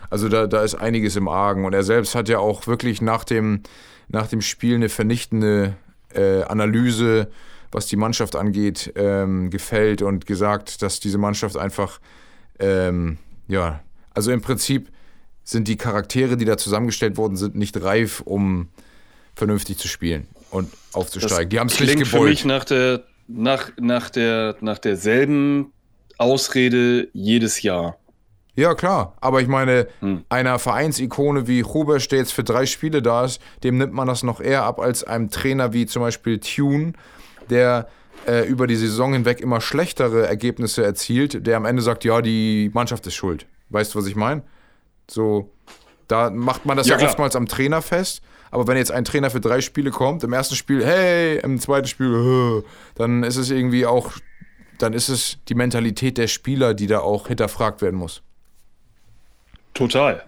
Also 0.09 0.29
da, 0.29 0.47
da 0.47 0.63
ist 0.63 0.75
einiges 0.75 1.17
im 1.17 1.29
Argen 1.29 1.65
und 1.65 1.73
er 1.73 1.83
selbst 1.83 2.15
hat 2.15 2.29
ja 2.29 2.39
auch 2.39 2.67
wirklich 2.67 3.03
nach 3.03 3.25
dem, 3.25 3.63
nach 4.09 4.29
dem 4.29 4.41
Spiel 4.41 4.77
eine 4.77 4.89
vernichtende 4.89 5.77
äh, 6.17 6.43
Analyse, 6.43 7.29
was 7.73 7.87
die 7.87 7.97
Mannschaft 7.97 8.37
angeht, 8.37 8.93
ähm, 8.97 9.51
gefällt 9.51 10.03
und 10.03 10.27
gesagt, 10.27 10.83
dass 10.83 11.01
diese 11.01 11.19
Mannschaft 11.19 11.57
einfach, 11.57 12.01
ähm, 12.59 13.19
ja, 13.49 13.81
also 14.15 14.33
im 14.33 14.41
Prinzip 14.41 14.89
sind 15.45 15.69
die 15.69 15.77
Charaktere, 15.77 16.37
die 16.37 16.45
da 16.45 16.57
zusammengestellt 16.57 17.17
worden 17.17 17.37
sind, 17.37 17.55
nicht 17.55 17.81
reif, 17.83 18.21
um 18.21 18.69
vernünftig 19.35 19.79
zu 19.79 19.89
spielen 19.89 20.27
und 20.51 20.73
aufzusteigen. 20.93 21.51
die 21.51 21.61
haben 21.61 21.69
es 21.69 21.79
nicht 21.79 21.93
klingt 21.93 22.09
für 22.09 22.21
mich 22.21 22.43
gewollt. 22.43 22.59
nach, 22.59 22.65
der, 22.65 23.05
nach, 23.29 23.71
nach, 23.79 24.11
der, 24.11 24.57
nach 24.61 24.79
derselben 24.79 25.73
Ausrede 26.19 27.09
jedes 27.13 27.63
Jahr. 27.63 27.99
Ja, 28.57 28.75
klar. 28.75 29.15
Aber 29.21 29.41
ich 29.43 29.49
meine, 29.49 29.87
Hm. 30.01 30.25
einer 30.31 30.59
Vereinsikone 30.59 31.47
wie 31.47 31.63
Huber, 31.63 31.99
der 31.99 32.19
jetzt 32.19 32.33
für 32.33 32.43
drei 32.43 32.65
Spiele 32.67 33.03
da 33.03 33.25
ist, 33.27 33.41
dem 33.63 33.77
nimmt 33.79 33.93
man 33.93 34.09
das 34.09 34.23
noch 34.23 34.41
eher 34.41 34.65
ab 34.65 34.81
als 34.81 35.05
einem 35.05 35.31
Trainer 35.31 35.73
wie 35.75 35.87
zum 35.87 36.03
Beispiel 36.03 36.41
Tune, 36.41 36.95
der 37.51 37.87
äh, 38.27 38.47
über 38.49 38.67
die 38.67 38.77
Saison 38.77 39.13
hinweg 39.13 39.41
immer 39.41 39.61
schlechtere 39.61 40.27
Ergebnisse 40.27 40.83
erzielt, 40.83 41.47
der 41.47 41.57
am 41.59 41.65
Ende 41.67 41.83
sagt, 41.83 42.05
ja, 42.05 42.23
die 42.23 42.71
Mannschaft 42.73 43.07
ist 43.07 43.15
schuld. 43.15 43.47
Weißt 43.69 43.95
du, 43.95 43.99
was 43.99 44.07
ich 44.07 44.17
meine? 44.17 44.43
So, 45.09 45.53
da 46.09 46.31
macht 46.31 46.65
man 46.67 46.77
das 46.77 46.87
ja, 46.87 46.95
Ja, 46.95 46.99
klar. 46.99 47.11
oftmals 47.11 47.37
am 47.37 47.47
Trainer 47.47 47.83
fest. 47.83 48.23
Aber 48.51 48.67
wenn 48.69 48.77
jetzt 48.77 48.91
ein 48.93 49.05
Trainer 49.05 49.29
für 49.29 49.41
drei 49.41 49.61
Spiele 49.61 49.91
kommt, 49.91 50.25
im 50.25 50.33
ersten 50.33 50.55
Spiel, 50.55 50.85
hey, 50.85 51.39
im 51.41 51.61
zweiten 51.61 51.89
Spiel, 51.89 52.65
dann 52.95 53.23
ist 53.23 53.37
es 53.37 53.51
irgendwie 53.51 53.85
auch, 53.87 54.13
dann 54.79 54.93
ist 54.95 55.09
es 55.11 55.39
die 55.49 55.55
Mentalität 55.55 56.17
der 56.17 56.27
Spieler, 56.29 56.73
die 56.73 56.87
da 56.87 57.01
auch 57.01 57.29
hinterfragt 57.29 57.83
werden 57.83 57.97
muss. 57.97 58.23
Total. 59.77 60.25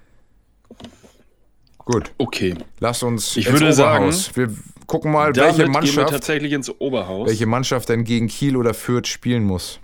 Gut, 1.78 2.10
Okay. 2.18 2.54
lass 2.80 3.02
uns 3.02 3.36
Ich 3.36 3.46
ins 3.46 3.60
würde 3.60 3.72
sagen, 3.72 4.04
Oberhaus. 4.04 4.36
wir 4.36 4.54
gucken 4.86 5.10
mal, 5.12 5.34
welche 5.34 5.56
gehen 5.56 5.58
wir 5.58 5.68
Mannschaft, 5.72 6.10
tatsächlich 6.10 6.52
ins 6.52 6.70
Oberhaus. 6.80 7.28
welche 7.28 7.46
Mannschaft 7.46 7.88
denn 7.88 8.04
gegen 8.04 8.28
Kiel 8.28 8.56
oder 8.56 8.74
Fürth 8.74 9.06
spielen 9.08 9.44
muss. 9.44 9.80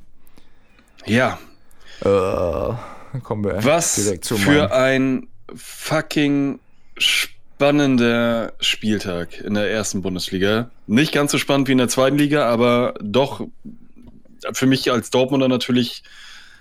Ja, 1.06 1.38
Dann 2.02 3.22
kommen 3.22 3.44
wir 3.44 3.64
was 3.64 3.94
direkt 3.96 4.24
zu 4.24 4.36
für 4.36 4.72
ein 4.72 5.28
fucking 5.54 6.58
spannender 6.98 8.52
Spieltag 8.60 9.40
in 9.40 9.54
der 9.54 9.70
ersten 9.70 10.02
Bundesliga. 10.02 10.70
Nicht 10.86 11.12
ganz 11.12 11.32
so 11.32 11.38
spannend 11.38 11.68
wie 11.68 11.72
in 11.72 11.78
der 11.78 11.88
zweiten 11.88 12.18
Liga, 12.18 12.46
aber 12.50 12.94
doch 13.00 13.46
für 14.52 14.66
mich 14.66 14.90
als 14.90 15.10
Dortmunder 15.10 15.48
natürlich 15.48 16.02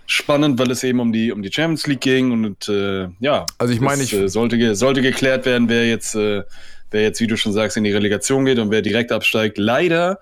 spannend, 0.05 0.59
weil 0.59 0.69
es 0.71 0.83
eben 0.83 0.99
um 0.99 1.11
die, 1.13 1.31
um 1.31 1.41
die 1.41 1.51
Champions 1.51 1.87
League 1.87 2.01
ging 2.01 2.31
und 2.31 2.67
äh, 2.69 3.07
ja, 3.19 3.45
Also 3.57 3.73
ich 3.73 3.79
meine, 3.79 4.03
ich- 4.03 4.13
äh, 4.13 4.27
sollte, 4.27 4.57
ge- 4.57 4.73
sollte 4.75 5.01
geklärt 5.01 5.45
werden, 5.45 5.69
wer 5.69 5.87
jetzt, 5.87 6.15
äh, 6.15 6.43
wer 6.91 7.01
jetzt, 7.01 7.19
wie 7.21 7.27
du 7.27 7.37
schon 7.37 7.53
sagst, 7.53 7.77
in 7.77 7.83
die 7.83 7.91
Relegation 7.91 8.45
geht 8.45 8.59
und 8.59 8.69
wer 8.71 8.81
direkt 8.81 9.11
absteigt. 9.11 9.57
Leider, 9.57 10.19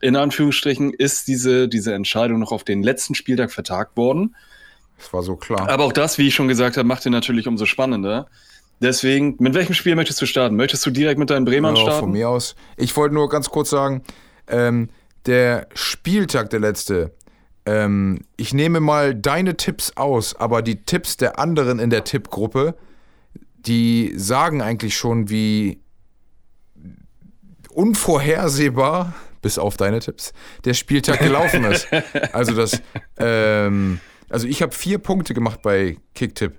in 0.00 0.16
Anführungsstrichen, 0.16 0.92
ist 0.92 1.28
diese, 1.28 1.68
diese 1.68 1.92
Entscheidung 1.94 2.38
noch 2.38 2.52
auf 2.52 2.64
den 2.64 2.82
letzten 2.82 3.14
Spieltag 3.14 3.50
vertagt 3.52 3.96
worden. 3.96 4.34
Das 4.98 5.12
war 5.12 5.22
so 5.22 5.36
klar. 5.36 5.68
Aber 5.68 5.84
auch 5.84 5.92
das, 5.92 6.18
wie 6.18 6.28
ich 6.28 6.34
schon 6.34 6.48
gesagt 6.48 6.76
habe, 6.76 6.86
macht 6.86 7.04
ihn 7.04 7.12
natürlich 7.12 7.46
umso 7.48 7.66
spannender. 7.66 8.26
Deswegen, 8.80 9.36
mit 9.38 9.54
welchem 9.54 9.74
Spiel 9.74 9.94
möchtest 9.96 10.20
du 10.22 10.26
starten? 10.26 10.56
Möchtest 10.56 10.84
du 10.86 10.90
direkt 10.90 11.18
mit 11.18 11.30
deinen 11.30 11.44
Bremern 11.44 11.74
Ja, 11.76 11.82
starten? 11.82 12.00
von 12.00 12.12
mir 12.12 12.28
aus. 12.28 12.54
Ich 12.76 12.96
wollte 12.96 13.14
nur 13.14 13.28
ganz 13.28 13.48
kurz 13.50 13.70
sagen, 13.70 14.02
ähm, 14.48 14.88
der 15.26 15.68
Spieltag, 15.74 16.50
der 16.50 16.60
letzte, 16.60 17.12
ähm, 17.66 18.20
ich 18.36 18.52
nehme 18.52 18.80
mal 18.80 19.14
deine 19.14 19.56
Tipps 19.56 19.92
aus, 19.96 20.34
aber 20.36 20.62
die 20.62 20.84
Tipps 20.84 21.16
der 21.16 21.38
anderen 21.38 21.78
in 21.78 21.90
der 21.90 22.04
Tippgruppe, 22.04 22.74
die 23.56 24.12
sagen 24.16 24.60
eigentlich 24.60 24.96
schon, 24.96 25.30
wie 25.30 25.80
unvorhersehbar, 27.70 29.14
bis 29.42 29.58
auf 29.58 29.76
deine 29.76 30.00
Tipps, 30.00 30.32
der 30.64 30.74
Spieltag 30.74 31.18
gelaufen 31.20 31.64
ist. 31.64 31.88
Also 32.32 32.54
das, 32.54 32.82
ähm, 33.18 34.00
also 34.28 34.46
ich 34.46 34.62
habe 34.62 34.72
vier 34.72 34.98
Punkte 34.98 35.34
gemacht 35.34 35.60
bei 35.62 35.96
Kicktipp. 36.14 36.54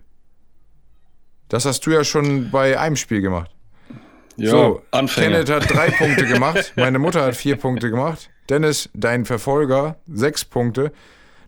Das 1.49 1.65
hast 1.65 1.85
du 1.85 1.91
ja 1.91 2.03
schon 2.03 2.49
bei 2.51 2.79
einem 2.79 2.95
Spiel 2.95 3.21
gemacht. 3.21 3.51
Ja, 4.37 4.49
So, 4.49 4.81
Anfänger. 4.91 5.43
Kenneth 5.43 5.49
hat 5.49 5.69
drei 5.73 5.91
Punkte 5.91 6.25
gemacht, 6.25 6.73
meine 6.75 6.99
Mutter 6.99 7.23
hat 7.23 7.35
vier 7.35 7.55
Punkte 7.55 7.89
gemacht, 7.89 8.29
Dennis, 8.49 8.89
dein 8.93 9.25
Verfolger, 9.25 9.97
sechs 10.07 10.45
Punkte. 10.45 10.91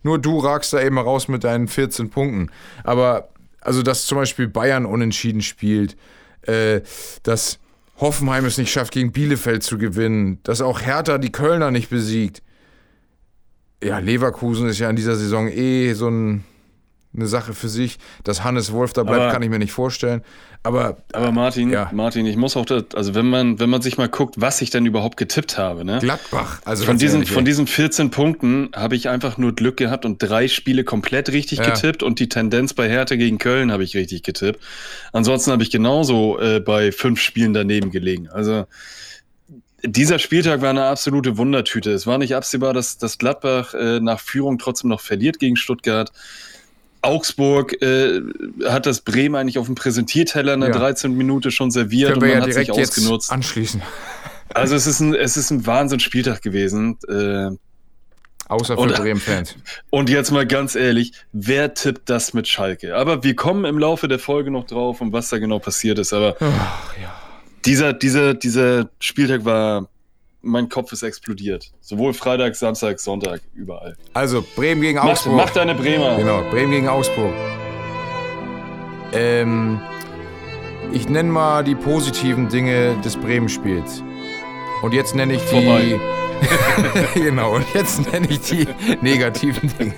Nur 0.02 0.18
du 0.18 0.38
ragst 0.38 0.72
da 0.72 0.80
eben 0.80 0.98
raus 0.98 1.28
mit 1.28 1.44
deinen 1.44 1.68
14 1.68 2.10
Punkten. 2.10 2.50
Aber, 2.84 3.28
also, 3.60 3.82
dass 3.82 4.06
zum 4.06 4.18
Beispiel 4.18 4.48
Bayern 4.48 4.86
unentschieden 4.86 5.42
spielt, 5.42 5.96
äh, 6.42 6.80
dass 7.22 7.58
Hoffenheim 7.98 8.44
es 8.44 8.58
nicht 8.58 8.70
schafft, 8.70 8.92
gegen 8.92 9.12
Bielefeld 9.12 9.62
zu 9.62 9.76
gewinnen, 9.76 10.38
dass 10.44 10.60
auch 10.60 10.80
Hertha 10.80 11.18
die 11.18 11.32
Kölner 11.32 11.70
nicht 11.70 11.90
besiegt. 11.90 12.42
Ja, 13.82 13.98
Leverkusen 13.98 14.68
ist 14.68 14.78
ja 14.78 14.90
in 14.90 14.96
dieser 14.96 15.16
Saison 15.16 15.48
eh 15.48 15.92
so 15.94 16.08
ein, 16.08 16.44
eine 17.14 17.26
Sache 17.26 17.54
für 17.54 17.68
sich. 17.68 17.98
Dass 18.24 18.44
Hannes 18.44 18.72
Wolf 18.72 18.92
da 18.92 19.02
bleibt, 19.02 19.20
Aber- 19.22 19.32
kann 19.32 19.42
ich 19.42 19.48
mir 19.50 19.58
nicht 19.58 19.72
vorstellen. 19.72 20.22
Aber 20.64 20.98
Aber 21.12 21.30
Martin, 21.32 21.70
Ja. 21.70 21.88
Martin, 21.92 22.26
ich 22.26 22.36
muss 22.36 22.56
auch, 22.56 22.66
das, 22.66 22.84
also 22.94 23.14
wenn 23.14 23.26
man, 23.30 23.60
wenn 23.60 23.70
man 23.70 23.80
sich 23.80 23.96
mal 23.96 24.08
guckt, 24.08 24.34
was 24.38 24.60
ich 24.60 24.70
denn 24.70 24.84
überhaupt 24.86 25.16
getippt 25.16 25.56
habe, 25.56 25.84
ne? 25.84 25.98
Gladbach, 26.00 26.60
also 26.64 26.84
Von 26.84 26.98
diesen, 26.98 27.20
ehrlich, 27.20 27.30
von 27.32 27.44
diesen 27.44 27.66
14 27.68 28.10
Punkten 28.10 28.70
habe 28.74 28.96
ich 28.96 29.08
einfach 29.08 29.38
nur 29.38 29.54
Glück 29.54 29.76
gehabt 29.76 30.04
und 30.04 30.18
drei 30.22 30.48
Spiele 30.48 30.82
komplett 30.84 31.30
richtig 31.30 31.58
Ja. 31.60 31.70
getippt 31.70 32.02
und 32.02 32.18
die 32.18 32.28
Tendenz 32.28 32.74
bei 32.74 32.88
Hertha 32.88 33.14
gegen 33.14 33.38
Köln 33.38 33.70
habe 33.70 33.84
ich 33.84 33.94
richtig 33.94 34.24
getippt. 34.24 34.60
Ansonsten 35.12 35.52
habe 35.52 35.62
ich 35.62 35.70
genauso 35.70 36.38
äh, 36.40 36.58
bei 36.60 36.90
fünf 36.92 37.20
Spielen 37.20 37.54
daneben 37.54 37.90
gelegen. 37.92 38.28
Also 38.28 38.66
dieser 39.84 40.18
Spieltag 40.18 40.60
war 40.60 40.70
eine 40.70 40.84
absolute 40.86 41.38
Wundertüte. 41.38 41.92
Es 41.92 42.04
war 42.06 42.18
nicht 42.18 42.34
absehbar, 42.34 42.74
dass, 42.74 42.98
dass 42.98 43.16
Gladbach 43.16 43.74
äh, 43.74 44.00
nach 44.00 44.18
Führung 44.18 44.58
trotzdem 44.58 44.90
noch 44.90 45.00
verliert 45.00 45.38
gegen 45.38 45.54
Stuttgart. 45.56 46.10
Augsburg 47.02 47.80
äh, 47.82 48.20
hat 48.64 48.86
das 48.86 49.00
Bremen 49.02 49.34
eigentlich 49.36 49.58
auf 49.58 49.66
dem 49.66 49.74
Präsentierteller 49.74 50.54
in 50.54 50.60
der 50.60 50.70
Ja. 50.70 50.78
13. 50.78 51.16
Minute 51.16 51.50
schon 51.50 51.70
serviert 51.70 52.14
und 52.14 52.20
man 52.20 52.30
ja 52.30 52.40
hat 52.40 52.52
sich 52.52 52.70
ausgenutzt. 52.70 53.30
anschließen. 53.32 53.82
Also 54.54 54.74
es 54.74 54.86
ist 54.86 55.00
ein, 55.00 55.14
es 55.14 55.36
ist 55.36 55.50
ein 55.50 55.66
Wahnsinnsspieltag 55.66 56.42
gewesen. 56.42 56.98
Äh, 57.08 57.50
Außer 58.50 58.76
für 58.76 58.80
Und- 58.80 58.94
Bremen-Fans. 58.94 59.56
Und 59.90 60.08
jetzt 60.08 60.30
mal 60.30 60.46
ganz 60.46 60.74
ehrlich, 60.74 61.12
wer 61.32 61.74
tippt 61.74 62.08
das 62.08 62.32
mit 62.32 62.48
Schalke? 62.48 62.96
Aber 62.96 63.22
wir 63.22 63.36
kommen 63.36 63.66
im 63.66 63.78
Laufe 63.78 64.08
der 64.08 64.18
Folge 64.18 64.50
noch 64.50 64.64
drauf, 64.64 65.02
um 65.02 65.12
was 65.12 65.28
da 65.28 65.38
genau 65.38 65.58
passiert 65.58 65.98
ist. 65.98 66.14
Aber 66.14 66.34
Ach, 66.40 66.94
ja. 67.00 67.14
dieser, 67.66 67.92
dieser, 67.92 68.32
dieser 68.32 68.88
Spieltag 69.00 69.44
war, 69.44 69.88
mein 70.42 70.68
Kopf 70.68 70.92
ist 70.92 71.02
explodiert. 71.02 71.70
Sowohl 71.80 72.14
Freitag, 72.14 72.54
Samstag, 72.54 73.00
Sonntag, 73.00 73.40
überall. 73.54 73.96
Also, 74.14 74.44
Bremen 74.56 74.80
gegen 74.82 74.98
Mach, 74.98 75.06
Augsburg. 75.06 75.34
mach 75.34 75.50
deine 75.50 75.74
Bremer. 75.74 76.16
Genau, 76.16 76.42
Bremen 76.50 76.70
gegen 76.70 76.88
Augsburg. 76.88 77.32
Ähm, 79.12 79.80
ich 80.92 81.08
nenne 81.08 81.30
mal 81.30 81.64
die 81.64 81.74
positiven 81.74 82.48
Dinge 82.48 82.96
des 83.04 83.16
Bremen-Spiels. 83.16 84.02
Und 84.82 84.94
jetzt 84.94 85.14
nenne 85.14 85.34
ich 85.34 85.42
die. 85.42 85.48
Vorbei. 85.48 86.00
genau, 87.14 87.56
und 87.56 87.66
jetzt 87.74 88.12
nenne 88.12 88.28
ich 88.30 88.40
die 88.40 88.68
negativen 89.02 89.72
Dinge. 89.78 89.94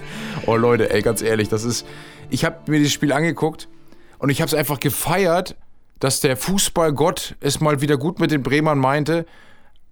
Oh 0.46 0.56
Leute, 0.56 0.90
ey, 0.90 1.02
ganz 1.02 1.20
ehrlich, 1.20 1.48
das 1.48 1.64
ist. 1.64 1.86
Ich 2.30 2.44
habe 2.44 2.70
mir 2.70 2.78
dieses 2.78 2.92
Spiel 2.92 3.12
angeguckt 3.12 3.68
und 4.18 4.30
ich 4.30 4.40
habe 4.40 4.46
es 4.46 4.54
einfach 4.54 4.80
gefeiert, 4.80 5.56
dass 5.98 6.20
der 6.20 6.36
Fußballgott 6.36 7.36
es 7.40 7.60
mal 7.60 7.82
wieder 7.82 7.98
gut 7.98 8.20
mit 8.20 8.30
den 8.30 8.42
Bremern 8.42 8.78
meinte 8.78 9.26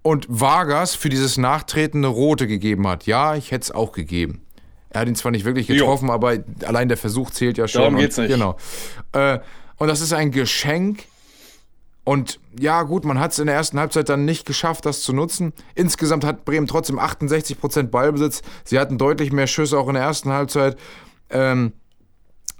und 0.01 0.25
Vargas 0.29 0.95
für 0.95 1.09
dieses 1.09 1.37
nachtretende 1.37 2.07
Rote 2.07 2.47
gegeben 2.47 2.87
hat. 2.87 3.05
Ja, 3.05 3.35
ich 3.35 3.51
hätte 3.51 3.63
es 3.63 3.71
auch 3.71 3.91
gegeben. 3.91 4.41
Er 4.89 5.01
hat 5.01 5.07
ihn 5.07 5.15
zwar 5.15 5.31
nicht 5.31 5.45
wirklich 5.45 5.67
Jo. 5.67 5.75
getroffen, 5.75 6.09
aber 6.09 6.37
allein 6.65 6.87
der 6.87 6.97
Versuch 6.97 7.31
zählt 7.31 7.57
ja 7.57 7.67
schon. 7.67 7.81
Darum 7.81 7.95
und, 7.95 8.01
geht's 8.01 8.17
nicht. 8.17 8.29
Genau. 8.29 8.57
Äh, 9.11 9.39
und 9.77 9.87
das 9.87 10.01
ist 10.01 10.13
ein 10.13 10.31
Geschenk. 10.31 11.05
Und 12.03 12.39
ja, 12.59 12.81
gut, 12.83 13.05
man 13.05 13.19
hat 13.19 13.33
es 13.33 13.39
in 13.39 13.45
der 13.45 13.55
ersten 13.55 13.79
Halbzeit 13.79 14.09
dann 14.09 14.25
nicht 14.25 14.47
geschafft, 14.47 14.85
das 14.85 15.01
zu 15.01 15.13
nutzen. 15.13 15.53
Insgesamt 15.75 16.25
hat 16.25 16.43
Bremen 16.43 16.65
trotzdem 16.65 16.97
68% 16.97 17.83
Ballbesitz. 17.83 18.41
Sie 18.63 18.79
hatten 18.79 18.97
deutlich 18.97 19.31
mehr 19.31 19.45
Schüsse 19.45 19.77
auch 19.77 19.87
in 19.87 19.93
der 19.93 20.03
ersten 20.03 20.31
Halbzeit. 20.31 20.75
Ähm, 21.29 21.73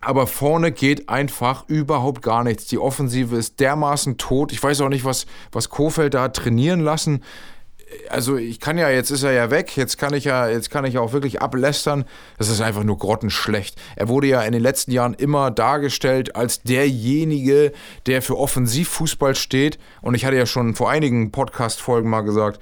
aber 0.01 0.27
vorne 0.27 0.71
geht 0.71 1.09
einfach 1.09 1.65
überhaupt 1.67 2.21
gar 2.21 2.43
nichts. 2.43 2.65
Die 2.67 2.77
Offensive 2.77 3.35
ist 3.35 3.59
dermaßen 3.59 4.17
tot. 4.17 4.51
Ich 4.51 4.61
weiß 4.61 4.81
auch 4.81 4.89
nicht, 4.89 5.05
was, 5.05 5.25
was 5.51 5.69
Kofeld 5.69 6.13
da 6.13 6.29
trainieren 6.29 6.81
lassen. 6.81 7.23
Also 8.09 8.37
ich 8.37 8.59
kann 8.59 8.77
ja, 8.77 8.89
jetzt 8.89 9.09
ist 9.09 9.23
er 9.23 9.31
ja 9.31 9.49
weg, 9.49 9.75
jetzt 9.75 9.97
kann 9.97 10.13
ich 10.13 10.25
ja, 10.25 10.47
jetzt 10.47 10.69
kann 10.69 10.85
ich 10.85 10.99
auch 10.99 11.11
wirklich 11.11 11.41
ablästern. 11.41 12.05
Das 12.37 12.49
ist 12.49 12.61
einfach 12.61 12.83
nur 12.83 12.99
grottenschlecht. 12.99 13.81
Er 13.95 14.07
wurde 14.07 14.27
ja 14.27 14.41
in 14.43 14.53
den 14.53 14.61
letzten 14.61 14.91
Jahren 14.91 15.15
immer 15.15 15.49
dargestellt 15.49 16.35
als 16.35 16.61
derjenige, 16.61 17.71
der 18.05 18.21
für 18.21 18.37
Offensivfußball 18.37 19.33
steht. 19.33 19.79
Und 20.01 20.13
ich 20.13 20.25
hatte 20.25 20.37
ja 20.37 20.45
schon 20.45 20.75
vor 20.75 20.91
einigen 20.91 21.31
Podcast-Folgen 21.31 22.09
mal 22.09 22.21
gesagt, 22.21 22.61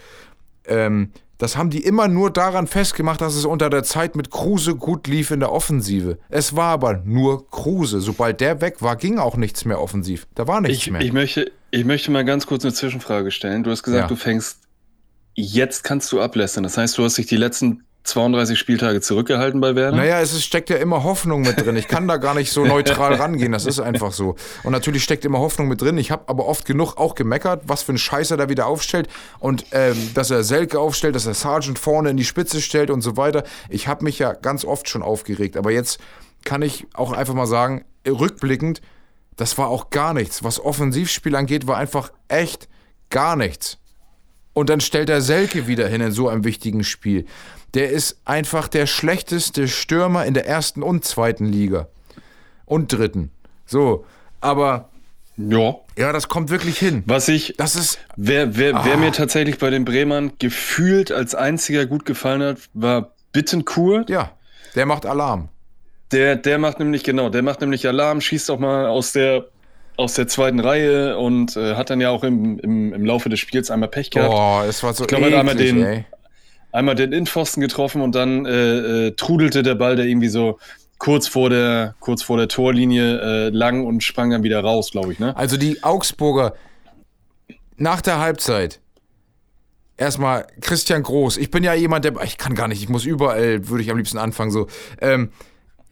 ähm, 0.65 1.11
das 1.37 1.55
haben 1.55 1.69
die 1.69 1.83
immer 1.83 2.07
nur 2.07 2.31
daran 2.31 2.65
festgemacht, 2.67 3.21
dass 3.21 3.35
es 3.35 3.45
unter 3.45 3.69
der 3.69 3.83
Zeit 3.83 4.15
mit 4.15 4.31
Kruse 4.31 4.75
gut 4.75 5.07
lief 5.07 5.31
in 5.31 5.39
der 5.39 5.51
Offensive. 5.51 6.17
Es 6.29 6.55
war 6.55 6.69
aber 6.71 7.01
nur 7.05 7.49
Kruse. 7.49 8.01
Sobald 8.01 8.41
der 8.41 8.59
weg 8.61 8.81
war, 8.81 8.95
ging 8.95 9.19
auch 9.19 9.37
nichts 9.37 9.63
mehr 9.65 9.79
offensiv. 9.81 10.27
Da 10.35 10.47
war 10.47 10.61
nichts 10.61 10.85
Ich, 10.85 10.91
mehr. 10.91 11.01
ich, 11.01 11.13
möchte, 11.13 11.51
ich 11.71 11.85
möchte 11.85 12.11
mal 12.11 12.25
ganz 12.25 12.47
kurz 12.47 12.63
eine 12.65 12.73
Zwischenfrage 12.73 13.31
stellen. 13.31 13.63
Du 13.63 13.69
hast 13.71 13.83
gesagt, 13.83 14.01
Ja. 14.03 14.07
du 14.07 14.15
fängst, 14.15 14.59
jetzt 15.35 15.83
kannst 15.83 16.11
du 16.11 16.19
ablästern. 16.21 16.63
Das 16.63 16.77
heißt, 16.77 16.97
du 16.97 17.03
hast 17.03 17.17
dich 17.17 17.27
die 17.27 17.37
letzten 17.37 17.83
32 18.07 18.57
Spieltage 18.57 19.01
zurückgehalten 19.01 19.59
bei 19.59 19.75
Werder? 19.75 19.97
Naja, 19.97 20.19
es 20.19 20.33
ist, 20.33 20.43
steckt 20.43 20.69
ja 20.69 20.77
immer 20.77 21.03
Hoffnung 21.03 21.41
mit 21.41 21.63
drin. 21.63 21.75
Ich 21.75 21.87
kann 21.87 22.07
da 22.07 22.17
gar 22.17 22.33
nicht 22.33 22.51
so 22.51 22.65
neutral 22.65 23.13
rangehen. 23.15 23.51
Das 23.51 23.65
ist 23.65 23.79
einfach 23.79 24.11
so. 24.11 24.35
Und 24.63 24.71
natürlich 24.71 25.03
steckt 25.03 25.25
immer 25.25 25.39
Hoffnung 25.39 25.67
mit 25.67 25.81
drin. 25.81 25.97
Ich 25.97 26.11
habe 26.11 26.23
aber 26.27 26.45
oft 26.45 26.65
genug 26.65 26.97
auch 26.97 27.15
gemeckert, 27.15 27.63
was 27.67 27.83
für 27.83 27.93
ein 27.93 27.97
Scheiß 27.97 28.31
er 28.31 28.37
da 28.37 28.49
wieder 28.49 28.67
aufstellt. 28.67 29.07
Und 29.39 29.65
ähm, 29.71 30.11
dass 30.13 30.31
er 30.31 30.43
Selke 30.43 30.79
aufstellt, 30.79 31.15
dass 31.15 31.25
er 31.25 31.33
Sargent 31.33 31.79
vorne 31.79 32.09
in 32.09 32.17
die 32.17 32.25
Spitze 32.25 32.61
stellt 32.61 32.89
und 32.89 33.01
so 33.01 33.17
weiter. 33.17 33.43
Ich 33.69 33.87
habe 33.87 34.03
mich 34.03 34.19
ja 34.19 34.33
ganz 34.33 34.65
oft 34.65 34.89
schon 34.89 35.03
aufgeregt. 35.03 35.57
Aber 35.57 35.71
jetzt 35.71 35.99
kann 36.45 36.61
ich 36.61 36.87
auch 36.93 37.11
einfach 37.11 37.33
mal 37.33 37.47
sagen, 37.47 37.83
rückblickend, 38.07 38.81
das 39.35 39.57
war 39.57 39.67
auch 39.67 39.89
gar 39.89 40.13
nichts. 40.13 40.43
Was 40.43 40.59
Offensivspiel 40.59 41.35
angeht, 41.35 41.67
war 41.67 41.77
einfach 41.77 42.11
echt 42.27 42.67
gar 43.09 43.35
nichts. 43.35 43.77
Und 44.53 44.69
dann 44.69 44.81
stellt 44.81 45.09
er 45.09 45.21
Selke 45.21 45.67
wieder 45.67 45.87
hin 45.87 46.01
in 46.01 46.11
so 46.11 46.29
einem 46.29 46.43
wichtigen 46.43 46.83
Spiel. 46.83 47.25
Der 47.73 47.89
ist 47.89 48.19
einfach 48.25 48.67
der 48.67 48.85
schlechteste 48.87 49.67
Stürmer 49.67 50.25
in 50.25 50.33
der 50.33 50.47
ersten 50.47 50.81
und 50.83 51.03
zweiten 51.05 51.45
Liga. 51.45 51.87
Und 52.65 52.91
dritten. 52.93 53.31
So, 53.65 54.05
aber 54.41 54.89
Ja. 55.37 55.75
ja, 55.97 56.11
das 56.13 56.27
kommt 56.29 56.49
wirklich 56.49 56.79
hin. 56.79 57.03
Was 57.05 57.27
ich, 57.27 57.53
Das 57.57 57.75
ist, 57.75 57.99
wer, 58.15 58.57
wer, 58.57 58.73
wer 58.85 58.93
Ah. 58.93 58.97
mir 58.97 59.11
tatsächlich 59.11 59.57
bei 59.59 59.69
den 59.69 59.85
Bremern 59.85 60.33
gefühlt 60.39 61.11
als 61.11 61.35
einziger 61.35 61.85
gut 61.85 62.05
gefallen 62.05 62.41
hat, 62.41 62.57
war 62.73 63.11
Bittenkurt. 63.33 64.09
ja, 64.09 64.31
der 64.75 64.85
macht 64.85 65.05
Alarm. 65.05 65.49
Der, 66.11 66.35
der 66.37 66.57
macht 66.57 66.79
nämlich, 66.79 67.03
genau, 67.03 67.29
der 67.29 67.43
macht 67.43 67.61
nämlich 67.61 67.85
Alarm, 67.87 68.21
schießt 68.21 68.49
auch 68.49 68.59
mal 68.59 68.85
aus 68.87 69.11
der, 69.11 69.45
aus 69.97 70.13
der 70.13 70.27
zweiten 70.27 70.59
Reihe 70.59 71.17
und 71.17 71.55
äh, 71.57 71.75
hat 71.75 71.89
dann 71.89 71.99
ja 72.01 72.09
auch 72.11 72.23
im, 72.23 72.57
im, 72.59 72.93
im 72.93 73.05
Laufe 73.05 73.29
des 73.29 73.39
Spiels 73.39 73.69
einmal 73.69 73.89
Pech 73.89 74.09
gehabt. 74.11 74.31
Boah, 74.31 74.63
es 74.65 74.81
war 74.83 74.93
so 74.93 75.03
Ich 75.03 75.07
glaube, 75.09 75.25
hat 75.25 75.33
einmal 75.33 75.55
eklig, 75.55 75.73
den- 75.73 75.83
ey. 75.85 76.05
Einmal 76.77 76.93
den 76.93 77.11
Innenpfosten 77.11 77.59
getroffen 77.59 78.01
und 78.01 78.13
dann 78.13 78.45
äh, 78.45 79.07
äh, 79.07 79.11
trudelte 79.11 79.63
der 79.63 79.73
Ball, 79.73 79.95
der 79.95 80.05
irgendwie 80.05 80.27
so 80.27 80.59
kurz 80.99 81.27
vor 81.27 81.49
der, 81.49 81.95
kurz 81.99 82.21
vor 82.21 82.37
der 82.37 82.47
Torlinie 82.47 83.19
äh, 83.19 83.49
lang 83.49 83.83
und 83.83 84.03
sprang 84.03 84.29
dann 84.29 84.43
wieder 84.43 84.59
raus, 84.59 84.91
glaube 84.91 85.11
ich, 85.11 85.17
ne? 85.17 85.35
Also 85.35 85.57
die 85.57 85.81
Augsburger 85.83 86.53
nach 87.77 88.01
der 88.01 88.19
Halbzeit. 88.19 88.79
Erstmal 89.97 90.45
Christian 90.61 91.01
Groß. 91.01 91.37
Ich 91.37 91.49
bin 91.49 91.63
ja 91.63 91.73
jemand, 91.73 92.05
der. 92.05 92.13
Ich 92.23 92.37
kann 92.37 92.53
gar 92.53 92.67
nicht, 92.67 92.83
ich 92.83 92.89
muss 92.89 93.05
überall, 93.05 93.67
würde 93.67 93.83
ich 93.83 93.89
am 93.89 93.97
liebsten 93.97 94.19
anfangen. 94.19 94.51
So. 94.51 94.67
Ähm, 95.01 95.31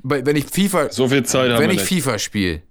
wenn 0.03 0.35
ich 0.35 0.45
FIFA. 0.45 0.91
So 0.91 1.07
viel 1.07 1.23
Zeit 1.23 1.57
wenn 1.57 1.71
ich 1.71 1.77
nicht. 1.77 2.03
FIFA 2.03 2.19
spiele, 2.19 2.61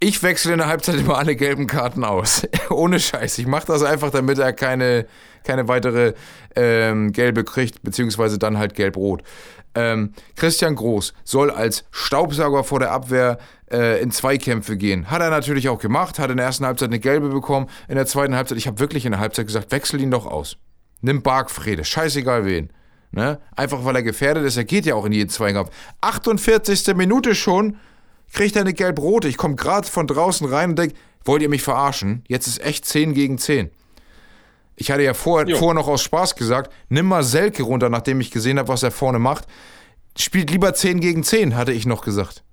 ich 0.00 0.22
wechsle 0.22 0.52
in 0.52 0.58
der 0.58 0.68
Halbzeit 0.68 0.96
immer 0.96 1.18
alle 1.18 1.34
gelben 1.34 1.66
Karten 1.66 2.04
aus. 2.04 2.46
Ohne 2.70 3.00
Scheiß. 3.00 3.38
Ich 3.38 3.46
mache 3.46 3.66
das 3.66 3.82
einfach, 3.82 4.10
damit 4.10 4.38
er 4.38 4.52
keine, 4.52 5.06
keine 5.44 5.66
weitere 5.68 6.14
ähm, 6.54 7.12
gelbe 7.12 7.44
kriegt, 7.44 7.82
beziehungsweise 7.82 8.38
dann 8.38 8.58
halt 8.58 8.74
gelb-rot. 8.74 9.22
Ähm, 9.74 10.12
Christian 10.36 10.76
Groß 10.76 11.14
soll 11.24 11.50
als 11.50 11.84
Staubsauger 11.90 12.64
vor 12.64 12.78
der 12.78 12.92
Abwehr 12.92 13.38
äh, 13.70 14.00
in 14.00 14.10
Zweikämpfe 14.10 14.76
gehen. 14.76 15.10
Hat 15.10 15.20
er 15.20 15.30
natürlich 15.30 15.68
auch 15.68 15.80
gemacht, 15.80 16.18
hat 16.18 16.30
in 16.30 16.36
der 16.36 16.46
ersten 16.46 16.64
Halbzeit 16.64 16.88
eine 16.88 17.00
gelbe 17.00 17.28
bekommen, 17.28 17.68
in 17.88 17.96
der 17.96 18.06
zweiten 18.06 18.34
Halbzeit, 18.34 18.58
ich 18.58 18.66
habe 18.66 18.78
wirklich 18.78 19.04
in 19.04 19.12
der 19.12 19.20
Halbzeit 19.20 19.46
gesagt, 19.46 19.72
wechsel 19.72 20.00
ihn 20.00 20.10
doch 20.10 20.26
aus. 20.26 20.56
Nimm 21.00 21.22
Bargfrede, 21.22 21.84
scheißegal 21.84 22.44
wen. 22.44 22.70
Ne? 23.10 23.38
Einfach 23.56 23.84
weil 23.84 23.96
er 23.96 24.02
gefährdet 24.02 24.44
ist, 24.44 24.56
er 24.56 24.64
geht 24.64 24.86
ja 24.86 24.94
auch 24.94 25.04
in 25.04 25.12
jeden 25.12 25.30
Zweikampf. 25.30 25.70
48. 26.00 26.94
Minute 26.94 27.34
schon, 27.34 27.76
kriegt 28.32 28.56
er 28.56 28.62
eine 28.62 28.74
gelb-rote. 28.74 29.28
Ich 29.28 29.36
komme 29.36 29.56
gerade 29.56 29.88
von 29.88 30.06
draußen 30.06 30.46
rein 30.46 30.70
und 30.70 30.78
denke, 30.78 30.96
wollt 31.24 31.42
ihr 31.42 31.48
mich 31.48 31.62
verarschen? 31.62 32.24
Jetzt 32.28 32.46
ist 32.46 32.60
echt 32.62 32.84
10 32.84 33.14
gegen 33.14 33.38
10. 33.38 33.70
Ich 34.76 34.90
hatte 34.90 35.02
ja 35.02 35.12
vorher, 35.14 35.56
vorher 35.56 35.74
noch 35.74 35.88
aus 35.88 36.02
Spaß 36.02 36.36
gesagt, 36.36 36.72
nimm 36.88 37.06
mal 37.06 37.24
Selke 37.24 37.64
runter, 37.64 37.90
nachdem 37.90 38.20
ich 38.20 38.30
gesehen 38.30 38.58
habe, 38.58 38.68
was 38.68 38.82
er 38.82 38.92
vorne 38.92 39.18
macht. 39.18 39.46
Spielt 40.16 40.50
lieber 40.50 40.72
10 40.72 41.00
gegen 41.00 41.24
10, 41.24 41.56
hatte 41.56 41.72
ich 41.72 41.84
noch 41.84 42.02
gesagt. 42.02 42.44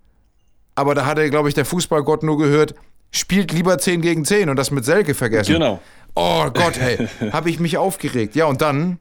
Aber 0.73 0.95
da 0.95 1.05
hatte, 1.05 1.29
glaube 1.29 1.49
ich, 1.49 1.55
der 1.55 1.65
Fußballgott 1.65 2.23
nur 2.23 2.37
gehört, 2.37 2.73
spielt 3.11 3.51
lieber 3.51 3.77
10 3.77 4.01
gegen 4.01 4.25
10 4.25 4.49
und 4.49 4.55
das 4.55 4.71
mit 4.71 4.85
Selke 4.85 5.13
vergessen. 5.13 5.53
Genau. 5.53 5.79
Oh 6.15 6.49
Gott, 6.51 6.79
hey, 6.79 7.07
habe 7.31 7.49
ich 7.49 7.59
mich 7.59 7.77
aufgeregt. 7.77 8.35
Ja, 8.35 8.45
und 8.45 8.61
dann, 8.61 8.99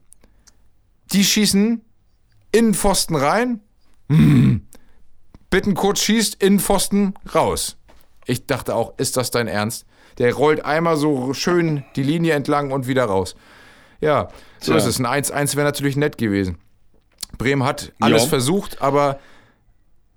die 1.11 1.23
schießen 1.23 1.81
in 2.51 2.65
den 2.65 2.73
Pfosten 2.73 3.15
rein. 3.15 3.59
Hm. 4.09 4.64
Bittenkurt 5.49 5.99
schießt 5.99 6.35
in 6.41 6.53
den 6.55 6.59
Pfosten 6.59 7.13
raus. 7.33 7.77
Ich 8.25 8.45
dachte 8.47 8.75
auch, 8.75 8.93
ist 8.97 9.17
das 9.17 9.31
dein 9.31 9.47
Ernst? 9.47 9.85
Der 10.17 10.33
rollt 10.33 10.63
einmal 10.65 10.97
so 10.97 11.33
schön 11.33 11.83
die 11.95 12.03
Linie 12.03 12.33
entlang 12.33 12.71
und 12.71 12.87
wieder 12.87 13.05
raus. 13.05 13.35
Ja, 14.01 14.29
so 14.59 14.71
Tja. 14.71 14.77
ist 14.77 14.85
es. 14.85 14.99
Ein 14.99 15.05
1-1 15.05 15.55
wäre 15.55 15.65
natürlich 15.65 15.95
nett 15.97 16.17
gewesen. 16.17 16.57
Bremen 17.37 17.63
hat 17.63 17.91
alles 17.99 18.23
Ja. 18.23 18.29
versucht, 18.29 18.81
aber 18.81 19.19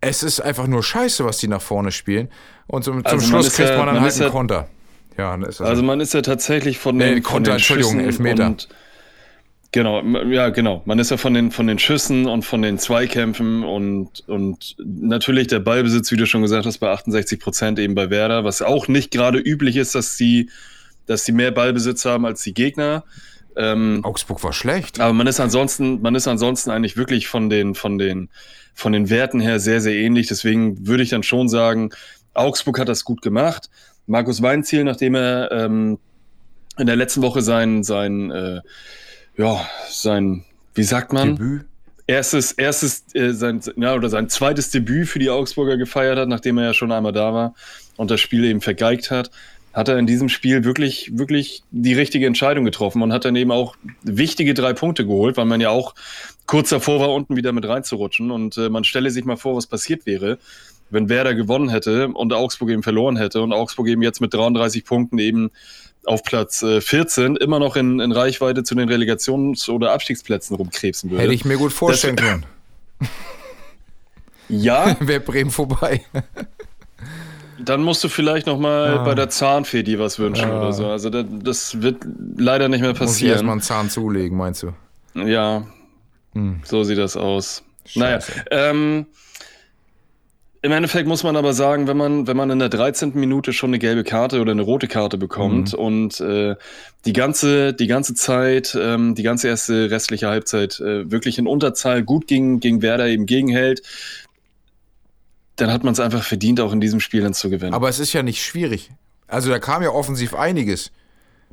es 0.01 0.23
ist 0.23 0.41
einfach 0.41 0.67
nur 0.69 0.83
scheiße, 0.83 1.25
was 1.25 1.39
die 1.39 1.49
nach 1.49 1.61
vorne 1.63 1.91
spielen. 1.91 2.29
Und 2.69 2.85
zum, 2.85 3.05
zum 3.05 3.07
Also 3.07 3.17
man 3.33 3.43
Schluss 3.43 3.55
kriegt 3.57 3.71
ja- 3.71 3.77
man 3.77 3.87
dann 3.87 3.95
man 3.97 4.05
halt 4.05 4.13
einen 4.15 4.23
ja- 4.23 4.31
Konter. 4.31 4.69
Ja, 5.17 5.33
Also 5.35 5.83
man 5.83 5.99
ist 6.01 6.15
ja 6.15 6.23
tatsächlich 6.23 6.79
von 6.79 6.97
den, 6.99 7.15
von 7.15 7.23
Konter, 7.25 7.51
den 7.51 7.57
Entschuldigung, 7.57 7.99
Elfmeter. 7.99 8.47
Und, 8.47 8.69
genau, 9.73 10.03
ja, 10.03 10.49
genau. 10.51 10.83
Man 10.85 10.99
ist 10.99 11.11
ja 11.11 11.17
von 11.17 11.35
den, 11.35 11.51
von 11.51 11.67
den 11.67 11.79
Schüssen 11.79 12.27
und 12.27 12.43
von 12.43 12.63
den 12.63 12.79
Zweikämpfen 12.79 13.65
und, 13.65 14.27
und 14.29 14.77
natürlich 14.79 15.47
der 15.47 15.61
Ballbesitz, 15.61 16.11
wie 16.11 16.17
du 16.17 16.27
schon 16.27 16.43
gesagt 16.43 16.67
hast, 16.67 16.79
bei 16.79 16.91
68 16.91 17.41
Prozent 17.41 17.79
eben 17.79 17.95
bei 17.95 18.11
Werder, 18.11 18.45
was 18.45 18.63
auch 18.63 18.89
nicht 18.89 19.11
gerade 19.11 19.39
üblich 19.39 19.77
ist, 19.77 19.95
dass 19.95 20.17
sie, 20.17 20.51
dass 21.07 21.25
sie 21.25 21.33
mehr 21.33 21.51
Ballbesitz 21.51 22.05
haben 22.05 22.27
als 22.27 22.43
die 22.43 22.55
Gegner. 22.55 23.05
Ähm, 23.57 24.01
Augsburg 24.05 24.43
war 24.45 24.53
schlecht. 24.53 25.01
aber 25.01 25.13
man 25.13 25.27
ist 25.27 25.41
ansonsten, 25.41 26.01
man 26.01 26.15
ist 26.15 26.29
ansonsten 26.29 26.71
eigentlich 26.71 26.97
wirklich 26.97 27.27
von 27.27 27.51
den, 27.51 27.75
von 27.75 27.99
den, 27.99 28.31
von 28.73 28.93
den 28.93 29.11
Werten 29.11 29.41
her 29.41 29.59
sehr, 29.59 29.81
sehr 29.81 29.95
ähnlich. 29.95 30.29
Deswegen 30.29 30.87
würde 30.87 31.03
ich 31.03 31.11
dann 31.11 31.25
schon 31.25 31.49
sagen, 31.49 31.91
Augsburg 32.35 32.79
hat 32.79 32.89
das 32.89 33.05
gut 33.05 33.21
gemacht. 33.21 33.69
Markus 34.07 34.43
Weinziel, 34.43 34.85
nachdem 34.85 35.17
er 35.17 35.51
ähm, 35.51 35.99
in 36.79 36.87
der 36.87 36.97
letzten 36.97 37.23
Woche 37.23 37.43
sein, 37.43 37.83
sein, 37.83 38.31
äh, 38.31 38.61
ja, 39.39 39.67
sein, 39.89 40.45
wie 40.75 40.83
sagt 40.83 41.13
man? 41.13 41.37
Debüt. 41.37 41.65
erstes, 42.07 42.53
erstes, 42.53 43.05
äh, 43.15 43.33
sein, 43.33 43.61
ja, 43.77 43.95
oder 43.95 44.11
sein 44.11 44.29
zweites 44.29 44.71
Debüt 44.71 45.09
für 45.09 45.21
die 45.21 45.31
Augsburger 45.31 45.77
gefeiert 45.77 46.19
hat, 46.19 46.29
nachdem 46.29 46.59
er 46.59 46.65
ja 46.65 46.75
schon 46.75 46.93
einmal 46.93 47.13
da 47.13 47.33
war 47.33 47.55
und 47.97 48.11
das 48.11 48.21
Spiel 48.21 48.45
eben 48.45 48.61
vergeigt 48.61 49.11
hat, 49.11 49.31
hat 49.73 49.89
er 49.89 49.99
in 49.99 50.07
diesem 50.07 50.29
Spiel 50.29 50.65
wirklich, 50.65 51.17
wirklich 51.17 51.63
die 51.71 51.95
richtige 51.95 52.27
Entscheidung 52.27 52.65
getroffen 52.65 53.01
und 53.01 53.13
hat 53.13 53.25
dann 53.25 53.37
eben 53.37 53.53
auch 53.53 53.77
wichtige 54.03 54.55
drei 54.55 54.73
Punkte 54.73 55.07
geholt, 55.07 55.37
weil 55.37 55.45
man 55.45 55.61
ja 55.61 55.71
auch 55.71 55.95
kurz 56.47 56.71
davor 56.71 56.99
war, 57.01 57.13
unten 57.13 57.37
wieder 57.37 57.53
mit 57.53 57.67
reinzurutschen 57.67 58.33
und 58.33 58.57
äh, 58.57 58.69
man 58.71 58.83
stelle 58.83 59.11
sich 59.11 59.25
mal 59.25 59.37
vor, 59.37 59.55
was 59.55 59.69
passiert 59.69 60.05
wäre, 60.05 60.39
wenn 60.91 61.09
Werder 61.09 61.35
gewonnen 61.35 61.69
hätte 61.69 62.09
und 62.09 62.33
Augsburg 62.33 62.71
eben 62.71 62.83
verloren 62.83 63.17
hätte 63.17 63.43
und 63.43 63.53
Augsburg 63.53 63.87
eben 63.89 64.03
jetzt 64.03 64.21
mit 64.21 64.35
33 64.35 64.85
Punkten 64.85 65.19
eben 65.19 65.51
auf 66.05 66.23
Platz 66.23 66.63
äh, 66.63 66.81
14 66.81 67.37
immer 67.37 67.59
noch 67.59 67.77
in, 67.77 68.01
in 68.01 68.13
Reichweite 68.13 68.63
zu 68.65 68.75
den 68.75 68.89
Relegations- 68.89 69.69
oder 69.69 69.93
Abstiegsplätzen 69.93 70.57
rumkrebsen 70.57 71.11
würde. 71.11 71.23
Hätte 71.25 71.35
ich 71.35 71.45
mir 71.45 71.57
gut 71.59 71.73
vorstellen 71.73 72.17
können. 72.17 72.47
Ja, 74.49 74.97
Wäre 75.01 75.21
Bremen 75.21 75.51
vorbei. 75.51 76.01
dann 77.59 77.83
musst 77.83 78.03
du 78.05 78.09
vielleicht 78.09 78.47
noch 78.47 78.59
mal 78.59 78.99
Ah. 78.99 79.05
bei 79.05 79.15
der 79.15 79.29
Zahnfee 79.29 79.83
dir 79.83 79.99
was 79.99 80.19
wünschen 80.19 80.51
Ah. 80.51 80.59
oder 80.61 80.73
so. 80.73 80.87
Also 80.87 81.11
das, 81.11 81.25
das 81.43 81.83
wird 81.83 81.99
leider 82.37 82.69
nicht 82.69 82.81
mehr 82.81 82.91
Muss 82.99 82.99
ich 83.21 83.25
erstmal 83.29 83.35
passieren. 83.35 83.51
einen 83.51 83.61
Zahn 83.61 83.91
zulegen, 83.91 84.39
meinst 84.39 84.63
du? 84.63 84.73
Ja, 85.15 85.67
Hm. 86.35 86.61
so 86.65 86.83
sieht 86.85 86.99
das 86.99 87.17
aus. 87.17 87.63
Scheiße. 87.85 88.33
Naja, 88.51 88.71
ähm, 88.71 89.07
im 90.63 90.73
Endeffekt 90.73 91.07
muss 91.07 91.23
man 91.23 91.37
aber 91.37 91.53
sagen, 91.53 91.87
wenn 91.87 91.97
man, 91.97 92.27
wenn 92.27 92.37
man 92.37 92.51
in 92.51 92.59
der 92.59 92.69
13. 92.69 93.13
Minute 93.15 93.53
schon 93.53 93.71
eine 93.71 93.79
gelbe 93.79 94.03
Karte 94.05 94.41
oder 94.41 94.53
eine 94.53 94.63
rote 94.63 94.89
Karte 94.89 95.17
bekommt 95.19 95.73
Mhm. 95.73 95.79
und 95.79 96.21
äh, 96.21 96.57
die, 97.05 97.13
ganze, 97.13 97.73
die 97.75 97.87
ganze 97.87 98.15
Zeit, 98.15 98.77
ähm, 98.81 99.15
die 99.15 99.23
ganze 99.23 99.49
erste 99.49 99.91
restliche 99.91 100.29
Halbzeit 100.29 100.81
äh, 100.81 101.11
wirklich 101.11 101.39
in 101.39 101.47
Unterzahl 101.47 102.03
gut 102.03 102.27
gegen, 102.27 102.59
gegen 102.61 102.83
Werder 102.83 103.07
eben 103.07 103.27
gegenhält, 103.27 103.83
dann 105.57 105.73
hat 105.73 105.85
man 105.85 105.93
es 105.93 106.01
einfach 106.01 106.23
verdient, 106.23 106.61
auch 106.61 106.73
in 106.73 106.81
diesem 106.81 107.01
Spiel 107.01 107.23
dann 107.23 107.35
zu 107.35 107.51
gewinnen. 107.51 107.75
Aber 107.75 107.89
es 107.89 107.99
ist 107.99 108.13
ja 108.13 108.23
nicht 108.23 108.45
schwierig. 108.45 108.91
Also 109.27 109.51
da 109.51 109.59
kam 109.59 109.83
ja 109.83 109.91
offensiv 109.91 110.35
einiges. 110.35 110.91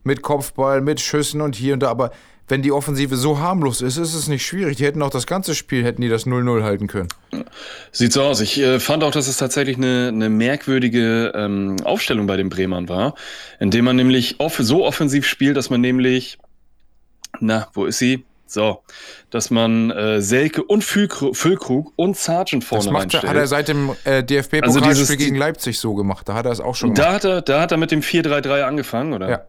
Mit 0.04 0.22
Kopfball, 0.22 0.82
mit 0.82 1.02
Schüssen 1.02 1.42
und 1.42 1.56
hier 1.56 1.74
und 1.74 1.82
da. 1.82 1.90
Aber 1.90 2.12
wenn 2.48 2.62
die 2.62 2.72
Offensive 2.72 3.16
so 3.16 3.40
harmlos 3.40 3.82
ist, 3.82 3.98
ist 3.98 4.14
es 4.14 4.28
nicht 4.28 4.46
schwierig. 4.46 4.78
Die 4.78 4.86
hätten 4.86 5.02
auch 5.02 5.10
das 5.10 5.26
ganze 5.26 5.56
Spiel, 5.56 5.84
hätten 5.84 6.02
die 6.02 6.10
das 6.10 6.28
0-0 6.28 6.62
halten 6.64 6.88
können. 6.88 7.08
Sieht 7.92 8.14
so 8.14 8.22
aus. 8.22 8.40
Ich 8.42 8.60
äh, 8.60 8.80
fand 8.80 9.04
auch, 9.04 9.12
dass 9.12 9.28
es 9.28 9.38
tatsächlich 9.38 9.78
eine, 9.78 10.10
eine 10.10 10.30
merkwürdige 10.30 11.32
ähm, 11.36 11.78
Aufstellung 11.84 12.28
bei 12.28 12.38
den 12.38 12.50
Bremern 12.50 12.88
war, 12.88 13.16
indem 13.60 13.86
man 13.86 13.96
nämlich 13.96 14.40
off 14.40 14.58
so 14.60 14.86
offensiv 14.86 15.26
spielt, 15.26 15.58
dass 15.58 15.70
man 15.72 15.82
nämlich, 15.82 16.38
na, 17.40 17.68
wo 17.74 17.86
ist 17.86 17.98
sie? 17.98 18.24
So, 18.48 18.84
dass 19.32 19.50
man 19.50 19.90
äh, 19.90 20.22
Selke 20.22 20.64
und 20.64 20.84
Füllkrug, 20.84 21.36
Füllkrug 21.36 21.92
und 21.96 22.16
Sargent 22.16 22.62
Das 22.64 22.70
vorne 22.70 22.92
macht 22.92 22.94
er, 22.94 23.24
reinstellt. 23.24 23.28
hat 23.28 23.36
er 23.36 23.48
seit 23.48 23.68
dem 23.70 23.90
äh, 24.04 24.10
Also 24.12 24.22
DFB-Pokalspiel 24.28 24.90
dieses- 24.94 25.18
gegen 25.18 25.36
Leipzig 25.36 25.80
so 25.80 25.96
gemacht. 25.96 26.30
Da 26.30 26.36
hat 26.36 26.46
er 26.46 26.52
es 26.52 26.60
auch 26.60 26.76
schon 26.76 26.94
gemacht. 26.94 27.08
da, 27.10 27.14
hat 27.14 27.24
er, 27.26 27.42
da 27.42 27.62
hat 27.62 27.72
er 27.72 27.78
mit 27.80 27.90
dem 27.90 28.02
4-3-3 28.02 28.62
angefangen, 28.62 29.14
oder? 29.14 29.30
Ja. 29.30 29.42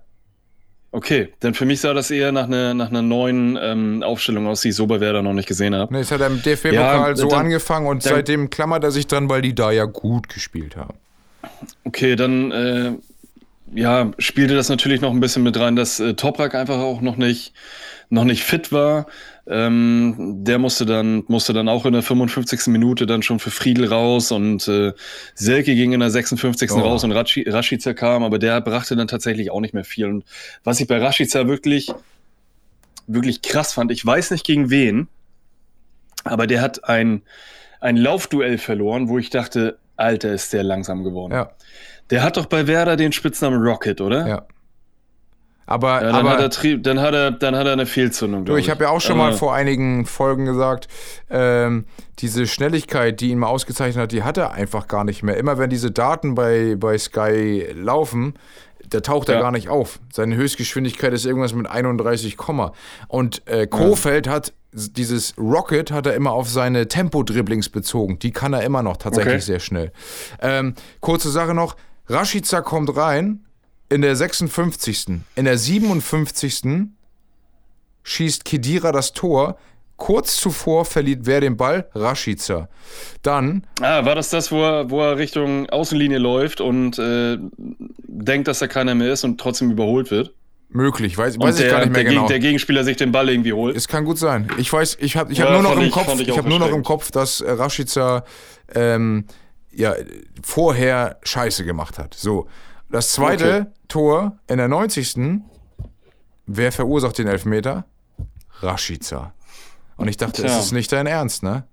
Okay, 0.97 1.29
denn 1.43 1.53
für 1.53 1.67
mich 1.67 1.83
sah 1.83 1.93
das 1.93 2.11
eher 2.11 2.33
nach 2.33 2.45
einer, 2.47 2.73
nach 2.73 2.89
einer 2.89 3.03
neuen 3.03 3.59
ähm, 3.61 4.03
Aufstellung 4.03 4.47
aus, 4.47 4.63
die 4.63 4.71
ich 4.71 4.77
so 4.77 4.87
bei 4.87 4.99
Werder 4.99 5.21
noch 5.21 5.35
nicht 5.35 5.47
gesehen 5.47 5.75
habe. 5.75 5.93
Ne, 5.93 5.99
das 5.99 6.11
hat 6.11 6.23
er 6.23 6.29
im 6.29 6.41
DFB-Pokal 6.41 7.11
Ja, 7.11 7.15
so 7.15 7.29
dann- 7.29 7.41
angefangen 7.41 7.87
und 7.87 8.03
dann- 8.07 8.15
seitdem 8.15 8.49
klammert 8.49 8.83
er 8.83 8.91
sich 8.91 9.07
dran, 9.07 9.29
weil 9.29 9.43
die 9.43 9.55
da 9.55 9.71
ja 9.73 9.85
gut 9.85 10.31
gespielt 10.31 10.75
haben. 10.75 10.95
Okay, 11.85 12.17
dann 12.17 12.51
äh, 12.51 12.93
ja, 13.75 14.11
spielte 14.19 14.55
das 14.55 14.71
natürlich 14.71 15.03
noch 15.03 15.11
ein 15.13 15.21
bisschen 15.21 15.43
mit 15.43 15.61
rein, 15.61 15.77
dass 15.77 16.01
äh, 16.01 16.15
Toprak 16.15 16.55
einfach 16.55 16.79
auch 16.79 17.03
noch 17.03 17.19
nicht, 17.19 17.53
noch 18.09 18.25
nicht 18.25 18.43
fit 18.43 18.73
war. 18.73 19.07
Ähm, 19.49 20.45
der 20.45 20.59
musste 20.59 20.87
dann, 20.87 21.25
musste 21.29 21.53
dann 21.53 21.69
auch 21.69 21.87
in 21.87 21.93
der 21.93 22.03
55. 22.03 22.67
Minute 22.69 23.07
dann 23.07 23.23
schon 23.23 23.39
für 23.39 23.51
Friedel 23.51 23.87
raus 23.87 24.33
und 24.33 24.67
äh, 24.69 24.93
Selke 25.35 25.75
ging 25.75 25.93
in 25.93 26.01
der 26.01 26.11
56. 26.11 26.73
Oh. 26.73 26.81
raus 26.81 27.05
und 27.05 27.13
Rashica 27.13 27.95
kam, 27.95 28.25
aber 28.25 28.39
der 28.39 28.61
brachte 28.61 28.97
dann 28.97 29.09
tatsächlich 29.09 29.51
auch 29.51 29.61
nicht 29.61 29.75
mehr 29.75 29.85
viel. 29.85 30.07
Und 30.07 30.25
was 30.65 30.81
ich 30.81 30.89
bei 30.89 30.99
Rashica 30.99 31.47
wirklich, 31.47 31.93
wirklich 33.07 33.43
krass 33.43 33.73
fand, 33.73 33.91
ich 33.93 34.05
weiß 34.05 34.31
nicht 34.33 34.45
gegen 34.45 34.71
wen, 34.71 35.09
aber 36.25 36.47
der 36.47 36.61
hat 36.61 36.85
ein, 36.89 37.23
ein 37.81 37.97
Laufduell 37.97 38.59
verloren, 38.59 39.09
wo 39.09 39.19
ich 39.19 39.31
dachte, 39.31 39.79
Alter, 39.97 40.33
ist 40.33 40.53
der 40.53 40.63
langsam 40.63 41.05
geworden. 41.05 41.33
Ja, 41.33 41.53
Der 42.11 42.23
hat 42.23 42.37
doch 42.37 42.47
bei 42.47 42.67
Werder 42.67 42.97
den 42.97 43.13
Spitznamen 43.13 43.61
Rocket, 43.63 44.01
oder? 44.01 44.27
ja. 44.27 44.47
Aber, 45.67 46.01
Ja, 46.01 46.13
dann, 46.13 46.15
hat 46.29 46.39
er, 46.41 46.45
aber 46.45 46.77
dann, 46.79 47.01
hat 47.01 47.15
er, 47.15 47.31
dann 47.33 47.57
hat 47.57 47.67
er 47.67 47.73
eine 47.73 47.87
Fehlzündung. 47.87 48.45
du, 48.45 48.57
ich 48.57 48.71
habe 48.71 48.85
ja 48.85 48.91
auch 48.91 49.01
schon 49.01 49.19
mal 49.19 49.29
Aber- 49.29 49.37
vor 49.37 49.55
einigen 49.55 50.07
Folgen 50.07 50.45
gesagt, 50.45 50.87
ähm, 51.29 51.87
diese 52.21 52.47
Schnelligkeit, 52.47 53.21
die 53.21 53.31
ihn 53.31 53.39
mal 53.39 53.49
ausgezeichnet 53.49 54.03
hat, 54.05 54.13
die 54.13 54.23
hat 54.23 54.37
er 54.39 54.53
einfach 54.53 54.87
gar 54.87 55.03
nicht 55.05 55.23
mehr. 55.25 55.37
Immer 55.37 55.59
wenn 55.59 55.69
diese 55.69 55.91
Daten 55.91 56.35
bei, 56.37 56.77
bei 56.79 56.97
Sky 56.99 57.67
laufen, 57.75 58.35
da 58.89 59.01
taucht 59.01 59.29
er 59.29 59.35
Ja. 59.37 59.41
gar 59.41 59.51
nicht 59.51 59.69
auf. 59.69 59.99
Seine 60.13 60.37
Höchstgeschwindigkeit 60.37 61.13
ist 61.13 61.27
irgendwas 61.27 61.53
mit 61.53 61.69
31, 61.69 62.37
Komma. 62.37 62.73
und 63.09 63.43
äh, 63.49 63.67
Kofeld 63.67 64.29
hat 64.29 64.53
s- 64.73 64.93
dieses 64.93 65.35
Rocket 65.37 65.91
hat 65.91 66.07
er 66.07 66.15
immer 66.15 66.31
auf 66.31 66.49
seine 66.49 66.87
Tempo-Dribblings 66.87 67.71
bezogen. 67.71 68.21
Die 68.21 68.31
kann 68.31 68.53
er 68.53 68.63
immer 68.63 68.85
noch 68.85 68.99
tatsächlich 68.99 69.35
Okay. 69.35 69.43
sehr 69.43 69.59
schnell. 69.61 69.91
Ähm, 70.41 70.75
kurze 71.01 71.31
Sache 71.31 71.55
noch: 71.55 71.75
Rashica 72.09 72.61
kommt 72.61 72.97
rein 72.97 73.41
in 73.89 74.03
der 74.03 74.17
56. 74.17 75.07
In 75.37 75.45
der 75.45 75.59
57. 75.59 76.63
schießt 78.03 78.45
Kedira 78.45 78.93
das 78.93 79.13
Tor. 79.13 79.59
Kurz 79.99 80.37
zuvor 80.37 80.85
verliert 80.85 81.21
wer 81.25 81.41
den 81.41 81.57
Ball? 81.57 81.89
Rashica. 81.95 82.69
Dann 83.23 83.67
Ah, 83.81 84.05
war 84.05 84.15
das 84.15 84.29
das, 84.29 84.53
wo 84.53 84.63
er, 84.63 84.91
wo 84.91 85.01
er 85.01 85.17
Richtung 85.17 85.71
Außenlinie 85.71 86.19
läuft 86.19 86.61
und 86.61 86.99
äh, 86.99 87.39
denkt, 87.57 88.47
dass 88.47 88.59
da 88.59 88.67
keiner 88.67 88.95
mehr 88.95 89.11
ist 89.15 89.25
und 89.25 89.41
trotzdem 89.41 89.71
überholt 89.71 90.11
wird? 90.11 90.33
möglich, 90.69 91.17
weiß, 91.17 91.39
weiß 91.39 91.55
ich 91.55 91.63
der, 91.63 91.71
gar 91.71 91.79
nicht 91.81 91.93
mehr 91.93 92.03
der, 92.03 92.13
genau. 92.13 92.27
Der 92.27 92.41
Gegenspieler 92.41 92.83
sich 92.85 92.97
den 92.99 93.11
Ball 93.13 93.31
irgendwie 93.31 93.53
holt. 93.55 93.75
Es 93.77 93.87
kann 93.89 94.05
gut 94.05 94.19
sein. 94.19 94.49
Ich 94.59 94.71
weiß, 94.71 94.99
ich 95.01 95.17
habe 95.17 95.33
ich 95.33 95.41
hab 95.41 95.49
Ja, 95.49 95.55
nur 95.55 95.63
noch 95.63 95.77
im 95.79 95.85
ich- 95.87 95.93
Kopf, 95.93 96.13
ich 96.21 96.29
ich 96.29 96.37
habe 96.37 96.49
nur 96.49 96.59
noch 96.59 96.69
im. 96.73 96.83
Kopf, 96.83 97.11
dass 97.13 97.41
äh, 97.41 97.51
Rashica 97.53 98.25
ähm, 98.75 99.25
ja 99.73 99.95
vorher 100.43 101.19
Scheiße 101.23 101.65
gemacht 101.65 101.99
hat. 101.99 102.13
So, 102.15 102.49
das 102.91 103.13
zweite 103.13 103.61
Okay. 103.61 103.67
Tor 103.89 104.39
in 104.49 104.59
der 104.59 104.69
90. 104.69 105.41
Wer 106.47 106.73
verursacht 106.73 107.19
den 107.19 107.27
Elfmeter? 107.27 107.85
Rashica. 108.61 109.33
Und 109.97 110.09
ich 110.09 110.17
dachte, 110.17 110.43
Tja. 110.43 110.51
es 110.59 110.67
ist 110.67 110.73
nicht 110.73 110.93
dein 110.93 111.07
Ernst, 111.07 111.43
ne? 111.43 111.65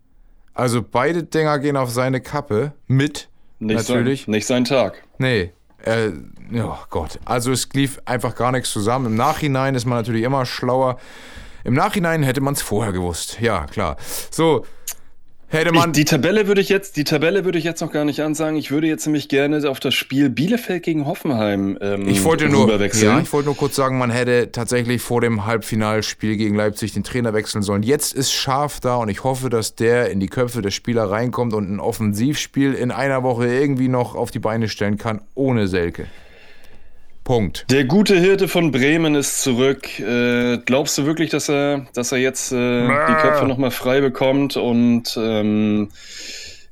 Also 0.53 0.81
beide 0.83 1.23
Dinger 1.23 1.59
gehen 1.59 1.77
auf 1.77 1.89
seine 1.89 2.21
Kappe 2.21 2.73
mit. 2.87 3.29
Nicht, 3.59 3.75
natürlich. 3.75 4.25
Sein, 4.25 4.31
nicht 4.31 4.47
sein 4.47 4.65
Tag. 4.65 5.03
Nee. 5.17 5.51
Äh, 5.83 6.11
oh 6.55 6.77
Gott. 6.89 7.19
Also 7.25 7.51
es 7.51 7.67
lief 7.73 7.99
einfach 8.05 8.35
gar 8.35 8.51
nichts 8.51 8.71
zusammen. 8.71 9.07
Im 9.07 9.15
Nachhinein 9.15 9.75
ist 9.75 9.85
man 9.85 9.97
natürlich 9.97 10.23
immer 10.23 10.45
schlauer. 10.45 10.97
Im 11.63 11.73
Nachhinein 11.73 12.23
hätte 12.23 12.41
man 12.41 12.53
es 12.53 12.61
vorher 12.61 12.93
gewusst. 12.93 13.39
Ja, 13.39 13.65
klar. 13.65 13.97
So, 14.31 14.65
hätte 15.53 15.71
Ich, 15.73 15.85
die 15.91 16.05
Tabelle 16.05 16.47
würde 16.47 16.61
ich 16.61 16.69
jetzt, 16.69 16.97
die 16.97 17.03
Tabelle 17.03 17.45
würde 17.45 17.57
ich 17.57 17.63
jetzt 17.63 17.81
noch 17.81 17.91
gar 17.91 18.05
nicht 18.05 18.21
ansagen. 18.21 18.57
Ich 18.57 18.71
würde 18.71 18.87
jetzt 18.87 19.05
nämlich 19.05 19.29
gerne 19.29 19.69
auf 19.69 19.79
das 19.79 19.93
Spiel 19.93 20.29
Bielefeld 20.29 20.83
gegen 20.83 21.05
Hoffenheim 21.05 21.77
ähm, 21.81 22.07
ich 22.07 22.23
wollte 22.23 22.49
nur, 22.49 22.69
ja, 22.69 23.19
ich 23.19 23.31
wollte 23.33 23.47
nur 23.47 23.57
kurz 23.57 23.75
sagen, 23.75 23.97
man 23.97 24.09
hätte 24.09 24.51
tatsächlich 24.51 25.01
vor 25.01 25.21
dem 25.21 25.45
Halbfinalspiel 25.45 26.37
gegen 26.37 26.55
Leipzig 26.55 26.93
den 26.93 27.03
Trainer 27.03 27.33
wechseln 27.33 27.61
sollen. 27.61 27.83
Jetzt 27.83 28.13
ist 28.13 28.31
Scharf 28.31 28.79
da 28.79 28.95
und 28.95 29.09
ich 29.09 29.23
hoffe, 29.23 29.49
dass 29.49 29.75
der 29.75 30.09
in 30.09 30.19
die 30.19 30.27
Köpfe 30.27 30.61
der 30.61 30.71
Spieler 30.71 31.09
reinkommt 31.09 31.53
und 31.53 31.69
ein 31.69 31.79
Offensivspiel 31.79 32.73
in 32.73 32.91
einer 32.91 33.23
Woche 33.23 33.47
irgendwie 33.47 33.87
noch 33.87 34.15
auf 34.15 34.31
die 34.31 34.39
Beine 34.39 34.69
stellen 34.69 34.97
kann, 34.97 35.21
ohne 35.35 35.67
Selke. 35.67 36.07
Punkt. 37.23 37.65
Der 37.69 37.85
gute 37.85 38.19
Hirte 38.19 38.47
von 38.47 38.71
Bremen 38.71 39.15
ist 39.15 39.41
zurück. 39.41 39.99
Äh, 39.99 40.57
glaubst 40.65 40.97
du 40.97 41.05
wirklich, 41.05 41.29
dass 41.29 41.49
er, 41.49 41.87
dass 41.93 42.11
er 42.11 42.17
jetzt 42.17 42.51
äh, 42.51 42.87
die 42.87 43.15
Köpfe 43.15 43.45
nochmal 43.45 43.71
frei 43.71 44.01
bekommt 44.01 44.57
und 44.57 45.15
ähm, 45.17 45.89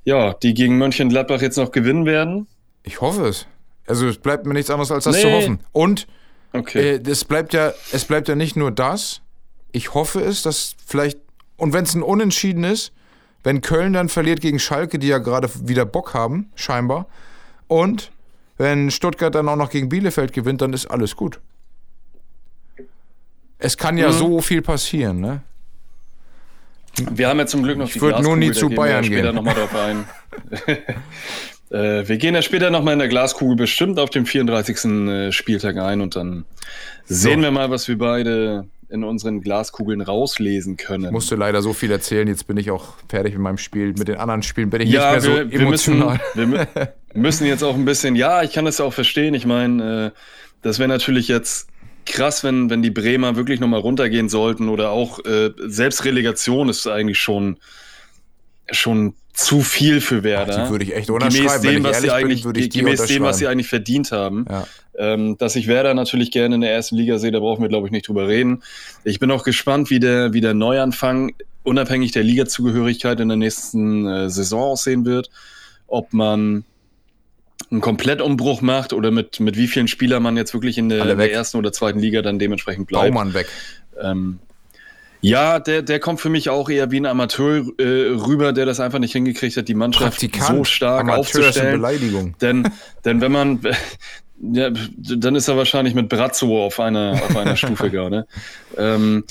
ja, 0.04 0.34
die 0.34 0.54
gegen 0.54 0.78
Mönchengladbach 0.78 1.42
jetzt 1.42 1.58
noch 1.58 1.72
gewinnen 1.72 2.06
werden. 2.06 2.48
Ich 2.84 3.00
hoffe 3.02 3.28
es. 3.28 3.48
Also 3.88 4.08
es 4.08 4.18
bleibt 4.18 4.46
mir 4.46 4.54
nichts 4.54 4.70
anderes 4.70 4.92
als 4.92 5.06
das 5.06 5.20
zu 5.22 5.28
Nee. 5.28 5.34
hoffen. 5.38 5.60
Und 5.72 6.08
Okay. 6.54 6.96
äh, 6.98 7.02
es 7.10 7.24
bleibt 7.24 7.54
ja, 7.54 7.72
es 7.94 8.04
bleibt 8.06 8.28
ja 8.28 8.36
nicht 8.36 8.56
nur 8.58 8.72
das. 8.72 9.22
Ich 9.72 9.94
hoffe 9.94 10.20
es, 10.22 10.42
dass 10.42 10.76
vielleicht 10.86 11.18
und 11.56 11.72
wenn 11.74 11.84
es 11.86 11.94
ein 11.96 12.04
Unentschieden 12.04 12.64
ist, 12.66 12.92
wenn 13.44 13.62
Köln 13.62 13.94
dann 13.94 14.10
verliert 14.10 14.42
gegen 14.42 14.60
Schalke, 14.60 15.00
die 15.00 15.08
ja 15.08 15.20
gerade 15.20 15.50
wieder 15.68 15.86
Bock 15.86 16.14
haben, 16.14 16.52
scheinbar, 16.56 17.08
und 17.68 18.12
wenn 18.58 18.92
Stuttgart 18.92 19.34
dann 19.34 19.48
auch 19.50 19.56
noch 19.56 19.70
gegen 19.70 19.90
Bielefeld 19.90 20.34
gewinnt, 20.34 20.62
dann 20.62 20.74
ist 20.74 20.86
alles 20.88 21.16
gut. 21.16 21.40
Es 23.58 23.78
kann 23.78 23.98
ja 23.98 24.10
Mhm. 24.10 24.14
so 24.14 24.42
viel 24.42 24.62
passieren, 24.62 25.20
ne? 25.20 25.42
Wir 27.12 27.30
haben 27.30 27.40
ja 27.40 27.46
zum 27.46 27.64
Glück 27.64 27.78
noch 27.78 27.88
Ich 27.88 28.02
würd 28.02 28.22
nur 28.22 28.36
nie 28.36 28.52
zu 28.52 28.70
Bayern 28.70 29.04
gehen. 29.04 29.12
Wir 29.12 29.22
gehen. 29.22 29.26
später 29.26 29.34
nochmal 29.34 29.54
drauf 29.56 29.76
ein. 29.76 30.06
äh, 31.72 32.08
wir 32.08 32.18
gehen 32.18 32.36
ja 32.36 32.42
später 32.42 32.70
nochmal 32.70 32.94
in 32.94 33.00
der 33.00 33.08
Glaskugel 33.08 33.56
bestimmt 33.56 33.98
auf 34.00 34.10
den 34.10 34.26
34. 34.26 34.86
äh, 34.86 35.32
Spieltag 35.32 35.78
ein 35.78 36.02
und 36.02 36.16
dann 36.16 36.46
sehen 37.06 37.42
wir 37.42 37.52
mal, 37.52 37.70
was 37.70 37.88
wir 37.88 37.98
beide 37.98 38.68
in 38.92 39.04
unseren 39.04 39.42
Glaskugeln 39.42 40.02
rauslesen 40.02 40.78
können. 40.78 41.12
Musste 41.12 41.36
leider 41.36 41.62
so 41.62 41.74
viel 41.74 41.92
erzählen, 41.92 42.28
jetzt 42.28 42.48
bin 42.48 42.58
ich 42.58 42.72
auch 42.72 42.94
fertig 43.10 43.34
mit 43.34 43.42
meinem 43.42 43.58
Spiel. 43.58 43.94
Mit 43.98 44.08
den 44.08 44.18
anderen 44.18 44.44
Spielen 44.44 44.70
bin 44.70 44.82
ich 44.82 44.90
ja, 44.90 45.16
nicht 45.16 45.26
mehr 45.26 45.36
wir, 45.36 45.44
so 45.46 45.52
wir, 45.52 45.70
müssen, 45.70 45.94
emotional. 45.94 46.20
wir 46.36 46.46
mü- 46.46 46.88
müssen 47.14 47.48
jetzt 47.48 47.64
auch 47.64 47.76
ein 47.76 47.86
bisschen, 47.86 48.16
ja, 48.16 48.44
ich 48.44 48.52
kann 48.54 48.66
das 48.66 48.78
ja 48.78 48.86
auch 48.86 48.94
verstehen. 48.94 49.34
Ich 49.34 49.46
meine, 49.46 50.14
äh, 50.14 50.20
das 50.62 50.80
wäre 50.80 50.90
natürlich 50.90 51.28
jetzt 51.28 51.68
krass, 52.06 52.44
wenn, 52.44 52.70
wenn 52.70 52.82
die 52.82 52.92
Bremer 52.92 53.36
wirklich 53.36 53.60
nochmal 53.60 53.80
runtergehen 53.80 54.30
sollten 54.30 54.70
oder 54.70 54.92
auch 54.92 55.24
äh, 55.26 55.52
selbst 55.68 56.04
Relegation 56.06 56.70
ist 56.70 56.88
eigentlich 56.88 57.20
schon, 57.20 57.58
schon 58.70 59.16
zu 59.34 59.62
viel 59.62 60.02
für 60.02 60.24
Werder. 60.24 60.66
die 60.66 60.72
würde 60.72 60.86
ich 60.86 60.96
echt 60.96 61.08
gemäß 61.08 61.24
unterschreiben. 61.24 61.64
Wenn 61.64 61.74
dem, 61.76 61.84
was 61.84 62.02
sie 62.02 62.08
bin, 62.08 62.16
eigentlich, 62.16 62.70
gemäß 62.70 63.06
dem, 63.06 63.24
was 63.24 63.38
sie 63.38 63.48
eigentlich 63.48 63.68
verdient 63.68 64.12
haben. 64.12 64.46
Ja. 64.50 64.68
Ähm, 64.98 65.38
dass 65.38 65.56
ich 65.56 65.68
Werder 65.68 65.94
natürlich 65.94 66.32
gerne 66.32 66.56
in 66.56 66.62
der 66.62 66.74
ersten 66.74 66.96
Liga 66.96 67.18
sehe, 67.18 67.32
da 67.32 67.40
brauchen 67.40 67.62
wir, 67.62 67.70
glaube 67.70 67.88
ich, 67.88 67.92
nicht 67.92 68.08
drüber 68.08 68.28
reden. 68.28 68.62
Ich 69.04 69.20
bin 69.20 69.32
auch 69.32 69.44
gespannt, 69.44 69.90
wie 69.90 70.00
der, 70.00 70.34
wie 70.34 70.42
der 70.42 70.54
Neuanfang, 70.54 71.34
unabhängig 71.64 72.12
der 72.12 72.24
Ligazugehörigkeit 72.24 73.20
in 73.20 73.30
der 73.30 73.38
nächsten 73.38 74.06
äh, 74.06 74.30
Saison 74.30 74.64
aussehen 74.64 75.06
wird. 75.06 75.30
Ob 75.88 76.14
man 76.14 76.66
einen 77.70 77.82
Komplettumbruch 77.82 78.62
macht 78.62 78.92
oder 78.92 79.12
mit, 79.12 79.40
mit 79.40 79.56
wie 79.56 79.68
vielen 79.68 79.88
Spielern 79.88 80.22
man 80.22 80.36
jetzt 80.36 80.54
wirklich 80.54 80.78
in 80.78 80.90
der, 80.90 81.06
in 81.06 81.18
der 81.18 81.32
ersten 81.32 81.58
oder 81.58 81.72
zweiten 81.72 82.00
Liga 82.00 82.22
dann 82.22 82.38
dementsprechend 82.38 82.88
bleibt. 82.88 83.14
Baumann 83.14 83.34
weg. 83.34 83.48
Ähm, 84.00 84.40
ja, 85.22 85.60
der, 85.60 85.82
der 85.84 86.00
kommt 86.00 86.20
für 86.20 86.30
mich 86.30 86.50
auch 86.50 86.70
eher 86.70 86.92
wie 86.92 87.00
ein 87.00 87.06
Amateur 87.06 87.64
äh, 87.78 87.84
rüber, 87.84 88.54
der 88.54 88.66
das 88.66 88.80
einfach 88.80 89.00
nicht 89.00 89.14
hingekriegt 89.14 89.56
hat, 89.56 89.68
die 89.68 89.76
Mannschaft 89.76 90.20
Praktikant. 90.20 90.58
so 90.58 90.64
stark 90.64 91.02
Amateur 91.02 91.22
ist 91.22 91.36
eine 91.36 91.46
aufzustellen. 91.46 91.82
Beleidigung. 91.82 92.36
Denn, 92.42 92.68
denn 93.06 93.22
wenn 93.22 93.32
man, 93.32 93.60
ja, 94.42 94.72
dann 94.98 95.36
ist 95.36 95.48
er 95.48 95.58
wahrscheinlich 95.58 95.94
mit 95.94 96.10
Brazzo 96.10 96.66
auf 96.66 96.80
einer, 96.80 97.14
auf 97.14 97.38
einer 97.38 97.56
Stufe 97.56 97.90
gar, 97.92 98.10
ne? 98.10 98.26
Ähm, 98.78 99.24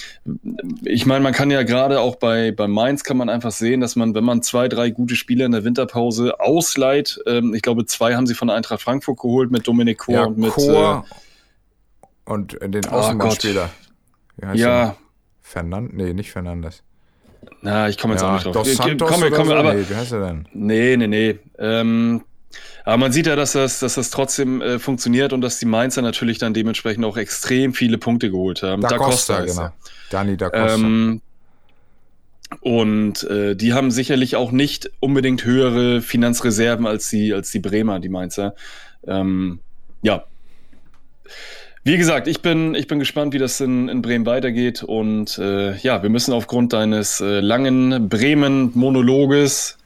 ich 0.84 1.06
meine, 1.06 1.22
man 1.22 1.32
kann 1.32 1.50
ja 1.50 1.64
gerade 1.64 2.00
auch 2.00 2.16
bei, 2.16 2.52
bei 2.52 2.68
Mainz 2.68 3.02
kann 3.02 3.16
man 3.16 3.28
einfach 3.28 3.50
sehen, 3.50 3.80
dass 3.80 3.96
man, 3.96 4.14
wenn 4.14 4.24
man 4.24 4.42
zwei, 4.42 4.68
drei 4.68 4.90
gute 4.90 5.16
Spieler 5.16 5.46
in 5.46 5.52
der 5.52 5.64
Winterpause 5.64 6.38
ausleiht, 6.38 7.18
ähm, 7.26 7.52
ich 7.52 7.62
glaube, 7.62 7.84
zwei 7.86 8.14
haben 8.14 8.28
sie 8.28 8.34
von 8.34 8.48
Eintracht 8.48 8.82
Frankfurt 8.82 9.18
geholt 9.18 9.50
mit 9.50 9.66
Dominik 9.66 9.98
Chor 9.98 10.14
Ja, 10.14 10.24
und 10.26 10.38
mit 10.38 10.50
Chor 10.50 11.04
und 12.26 12.56
den 12.62 12.84
Oh 12.86 12.90
Außenbahnspieler. 12.90 13.70
Äh, 14.40 14.46
heißt 14.46 14.60
ja? 14.60 14.96
Fernand? 15.50 15.92
Nee, 15.94 16.14
nicht 16.14 16.30
Fernandes. 16.30 16.82
na, 17.62 17.88
ich 17.88 17.98
komme 17.98 18.14
jetzt 18.14 18.22
auch 18.22 18.28
Ja, 18.28 18.34
nicht 18.34 18.46
drauf. 18.46 18.54
Dos 18.54 18.76
Santos 18.76 19.10
komm, 19.10 19.22
oder 19.22 19.30
komm, 19.36 19.48
so? 19.48 19.54
aber, 19.54 19.74
nee, 19.74 19.84
wie 19.88 19.96
heißt 19.96 20.12
er 20.12 20.26
denn? 20.26 20.48
Nee, 20.52 20.96
nee, 20.96 21.06
nee. 21.08 21.38
Ähm, 21.58 22.22
aber 22.84 22.96
man 22.96 23.12
sieht 23.12 23.26
ja, 23.26 23.36
dass 23.36 23.52
das, 23.52 23.80
dass 23.80 23.94
das 23.94 24.10
trotzdem 24.10 24.62
äh, 24.62 24.78
funktioniert 24.78 25.32
und 25.32 25.40
dass 25.40 25.58
die 25.58 25.66
Mainzer 25.66 26.02
natürlich 26.02 26.38
dann 26.38 26.54
dementsprechend 26.54 27.04
auch 27.04 27.16
extrem 27.16 27.74
viele 27.74 27.98
Punkte 27.98 28.30
geholt 28.30 28.62
haben. 28.62 28.82
Da 28.82 28.96
Costa, 28.96 29.38
ist 29.38 29.56
genau. 29.56 29.66
er. 29.68 29.72
Dani 30.10 30.36
Da 30.36 30.50
Costa. 30.50 30.74
Ähm, 30.74 31.20
und 32.60 33.22
äh, 33.24 33.54
die 33.56 33.72
haben 33.74 33.90
sicherlich 33.90 34.36
auch 34.36 34.50
nicht 34.52 34.90
unbedingt 35.00 35.44
höhere 35.44 36.00
Finanzreserven 36.02 36.86
als 36.86 37.08
die, 37.08 37.32
als 37.32 37.50
die 37.50 37.60
Bremer, 37.60 38.00
die 38.00 38.08
Mainzer. 38.08 38.54
Ähm, 39.06 39.60
ja. 40.02 40.24
Wie 41.82 41.96
gesagt, 41.96 42.28
ich 42.28 42.42
bin, 42.42 42.74
ich 42.74 42.86
bin 42.88 42.98
gespannt, 42.98 43.32
wie 43.32 43.38
das 43.38 43.60
in, 43.60 43.88
in 43.88 44.02
Bremen 44.02 44.26
weitergeht. 44.26 44.82
Und 44.82 45.38
äh, 45.38 45.76
ja, 45.78 46.02
wir 46.02 46.10
müssen 46.10 46.32
aufgrund 46.34 46.72
deines 46.74 47.20
äh, 47.20 47.40
langen 47.40 48.08
Bremen-Monologes 48.08 49.78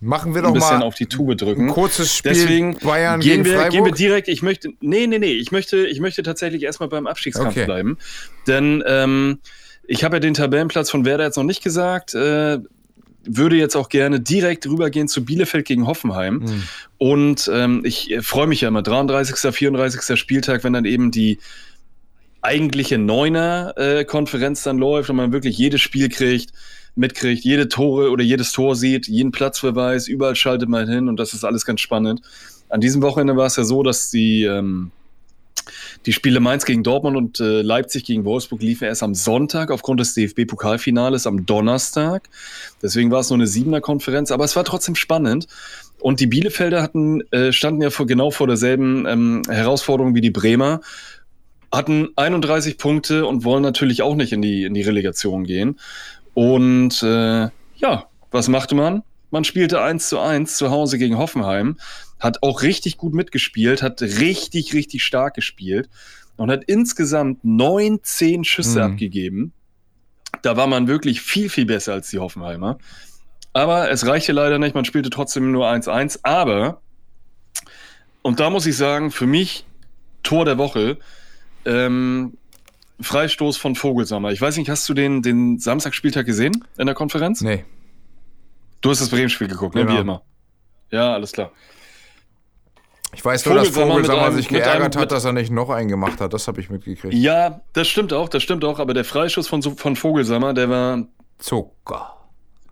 Machen 0.00 0.34
wir 0.34 0.40
ein 0.42 0.44
doch 0.44 0.52
bisschen 0.54 0.78
mal 0.78 0.84
auf 0.84 0.94
die 0.94 1.06
Tube 1.06 1.30
ein 1.32 1.36
drücken. 1.38 1.68
kurzes 1.68 2.14
Spiel 2.14 2.32
Deswegen 2.32 2.78
Bayern 2.78 3.20
gehen 3.20 3.42
gegen 3.42 3.44
wir, 3.46 3.54
Freiburg. 3.54 3.72
gehen 3.72 3.84
wir 3.86 3.92
direkt. 3.92 4.28
Ich 4.28 4.42
möchte, 4.42 4.68
nee, 4.80 5.06
nee, 5.06 5.18
nee, 5.18 5.32
ich 5.32 5.50
möchte, 5.50 5.86
ich 5.86 6.00
möchte 6.00 6.22
tatsächlich 6.22 6.62
erstmal 6.62 6.88
beim 6.88 7.06
Abstiegskampf 7.06 7.48
Okay. 7.56 7.64
bleiben. 7.64 7.98
Denn 8.46 8.82
ähm, 8.86 9.38
ich 9.86 10.04
habe 10.04 10.16
ja 10.16 10.20
den 10.20 10.34
Tabellenplatz 10.34 10.90
von 10.90 11.04
Werder 11.04 11.24
jetzt 11.24 11.36
noch 11.36 11.44
nicht 11.44 11.62
gesagt. 11.62 12.14
Äh, 12.14 12.58
würde 13.26 13.56
jetzt 13.56 13.76
auch 13.76 13.88
gerne 13.88 14.20
direkt 14.20 14.66
rübergehen 14.66 15.08
zu 15.08 15.24
Bielefeld 15.24 15.66
gegen 15.66 15.86
Hoffenheim. 15.86 16.42
Hm. 16.46 16.62
Und 16.98 17.50
ähm, 17.52 17.82
ich 17.84 18.10
äh, 18.10 18.22
freue 18.22 18.46
mich 18.46 18.60
ja 18.60 18.68
immer, 18.68 18.82
33., 18.82 19.54
34. 19.54 20.18
Spieltag, 20.18 20.64
wenn 20.64 20.72
dann 20.72 20.84
eben 20.84 21.10
die 21.10 21.38
eigentliche 22.42 22.98
Neuner-Konferenz 22.98 24.62
dann 24.62 24.78
läuft 24.78 25.08
und 25.10 25.16
man 25.16 25.32
wirklich 25.32 25.56
jedes 25.56 25.80
Spiel 25.80 26.10
kriegt, 26.10 26.52
mitkriegt, 26.94 27.42
jede 27.44 27.68
Tore 27.68 28.10
oder 28.10 28.22
jedes 28.22 28.52
Tor 28.52 28.76
sieht, 28.76 29.08
jeden 29.08 29.32
Platzverweis, 29.32 30.08
überall 30.08 30.36
schaltet 30.36 30.68
man 30.68 30.88
hin 30.88 31.08
und 31.08 31.18
das 31.18 31.32
ist 31.32 31.44
alles 31.44 31.64
ganz 31.64 31.80
spannend. 31.80 32.20
An 32.68 32.80
diesem 32.80 33.02
Wochenende 33.02 33.36
war 33.36 33.46
es 33.46 33.56
ja 33.56 33.64
so, 33.64 33.82
dass 33.82 34.10
die, 34.10 34.44
ähm, 34.44 34.90
die 36.06 36.12
Spiele 36.12 36.40
Mainz 36.40 36.64
gegen 36.64 36.82
Dortmund 36.82 37.16
und 37.16 37.40
äh, 37.40 37.62
Leipzig 37.62 38.04
gegen 38.04 38.24
Wolfsburg 38.24 38.62
liefen 38.62 38.84
erst 38.84 39.02
am 39.02 39.14
Sonntag 39.14 39.70
aufgrund 39.70 40.00
des 40.00 40.14
DFB-Pokalfinales 40.14 41.26
am 41.26 41.46
Donnerstag. 41.46 42.28
Deswegen 42.82 43.10
war 43.10 43.20
es 43.20 43.30
nur 43.30 43.38
eine 43.38 43.46
Siebener-Konferenz, 43.46 44.30
aber 44.30 44.44
es 44.44 44.56
war 44.56 44.64
trotzdem 44.64 44.94
spannend. 44.94 45.46
Und 46.00 46.20
die 46.20 46.26
Bielefelder 46.26 46.82
hatten, 46.82 47.22
äh, 47.32 47.52
standen 47.52 47.82
ja 47.82 47.90
vor, 47.90 48.06
genau 48.06 48.30
vor 48.30 48.46
derselben 48.46 49.06
ähm, 49.06 49.42
Herausforderung 49.48 50.14
wie 50.14 50.20
die 50.20 50.30
Bremer, 50.30 50.80
hatten 51.72 52.10
31 52.16 52.78
Punkte 52.78 53.26
und 53.26 53.44
wollen 53.44 53.62
natürlich 53.62 54.02
auch 54.02 54.14
nicht 54.14 54.32
in 54.32 54.42
die, 54.42 54.64
in 54.64 54.74
die 54.74 54.82
Relegation 54.82 55.44
gehen. 55.44 55.80
Und 56.34 57.02
äh, 57.02 57.48
ja, 57.76 58.06
was 58.30 58.48
machte 58.48 58.74
man? 58.74 59.02
Man 59.30 59.44
spielte 59.44 59.80
1 59.80 60.08
zu 60.08 60.20
1 60.20 60.56
zu 60.56 60.70
Hause 60.70 60.98
gegen 60.98 61.18
Hoffenheim, 61.18 61.78
hat 62.24 62.42
auch 62.42 62.62
richtig 62.62 62.96
gut 62.96 63.14
mitgespielt, 63.14 63.82
hat 63.82 64.00
richtig, 64.02 64.72
richtig 64.74 65.04
stark 65.04 65.34
gespielt 65.34 65.88
und 66.36 66.50
hat 66.50 66.64
insgesamt 66.64 67.44
19 67.44 68.44
Schüsse 68.44 68.78
Mhm. 68.78 68.92
abgegeben. 68.92 69.52
Da 70.42 70.56
war 70.56 70.66
man 70.66 70.88
wirklich 70.88 71.20
viel, 71.20 71.48
viel 71.48 71.66
besser 71.66 71.92
als 71.92 72.08
die 72.10 72.18
Hoffenheimer. 72.18 72.78
Aber 73.52 73.90
es 73.90 74.06
reichte 74.06 74.32
leider 74.32 74.58
nicht, 74.58 74.74
man 74.74 74.84
spielte 74.84 75.10
trotzdem 75.10 75.52
nur 75.52 75.68
1-1. 75.68 76.18
Aber, 76.24 76.80
und 78.22 78.40
da 78.40 78.50
muss 78.50 78.66
ich 78.66 78.76
sagen, 78.76 79.10
für 79.12 79.26
mich 79.26 79.64
Tor 80.22 80.44
der 80.44 80.58
Woche, 80.58 80.98
ähm, 81.66 82.36
Freistoß 83.00 83.56
von 83.56 83.74
Vogelsammer. 83.74 84.32
Ich 84.32 84.40
weiß 84.40 84.56
nicht, 84.56 84.70
hast 84.70 84.88
du 84.88 84.94
den, 84.94 85.20
den 85.22 85.58
Samstagspieltag 85.58 86.24
gesehen 86.26 86.64
in 86.78 86.86
der 86.86 86.94
Konferenz? 86.94 87.42
Nee. 87.42 87.64
Du 88.80 88.90
hast 88.90 89.00
das 89.00 89.08
Bremen-Spiel 89.10 89.48
geguckt, 89.48 89.74
ne? 89.74 89.82
Genau. 89.82 89.94
Wie 89.96 90.00
immer. 90.00 90.22
Ja, 90.90 91.12
alles 91.14 91.32
klar. 91.32 91.52
Ich 93.14 93.24
weiß 93.24 93.46
nur, 93.46 93.54
dass 93.56 93.68
Vogelsammer 93.68 94.24
einem- 94.26 94.36
sich 94.36 94.50
mit 94.50 94.62
geärgert 94.62 94.94
einem- 94.96 95.02
hat, 95.02 95.12
dass 95.12 95.24
er 95.24 95.32
nicht 95.32 95.50
noch 95.50 95.70
einen 95.70 95.88
gemacht 95.88 96.20
hat. 96.20 96.32
Das 96.34 96.48
habe 96.48 96.60
ich 96.60 96.70
mitgekriegt. 96.70 97.14
Ja, 97.14 97.60
das 97.72 97.88
stimmt 97.88 98.12
auch, 98.12 98.28
das 98.28 98.42
stimmt 98.42 98.64
auch, 98.64 98.78
aber 98.78 98.94
der 98.94 99.04
Freischuss 99.04 99.48
von, 99.48 99.62
von 99.62 99.96
Vogelsammer, 99.96 100.54
der 100.54 100.68
war 100.68 101.02
Zucker. 101.38 102.16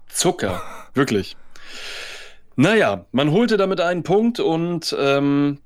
Zucker. 0.08 0.60
Wirklich. 0.94 1.36
Naja, 2.56 3.06
man 3.12 3.30
holte 3.30 3.56
damit 3.56 3.80
einen 3.80 4.02
Punkt 4.02 4.38
und 4.40 4.94
ähm, 4.98 5.58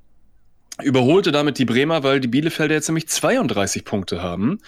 überholte 0.81 1.31
damit 1.31 1.57
die 1.59 1.65
Bremer, 1.65 2.03
weil 2.03 2.19
die 2.19 2.27
Bielefelder 2.27 2.75
jetzt 2.75 2.87
nämlich 2.87 3.09
32 3.09 3.83
Punkte 3.83 4.21
haben. 4.23 4.59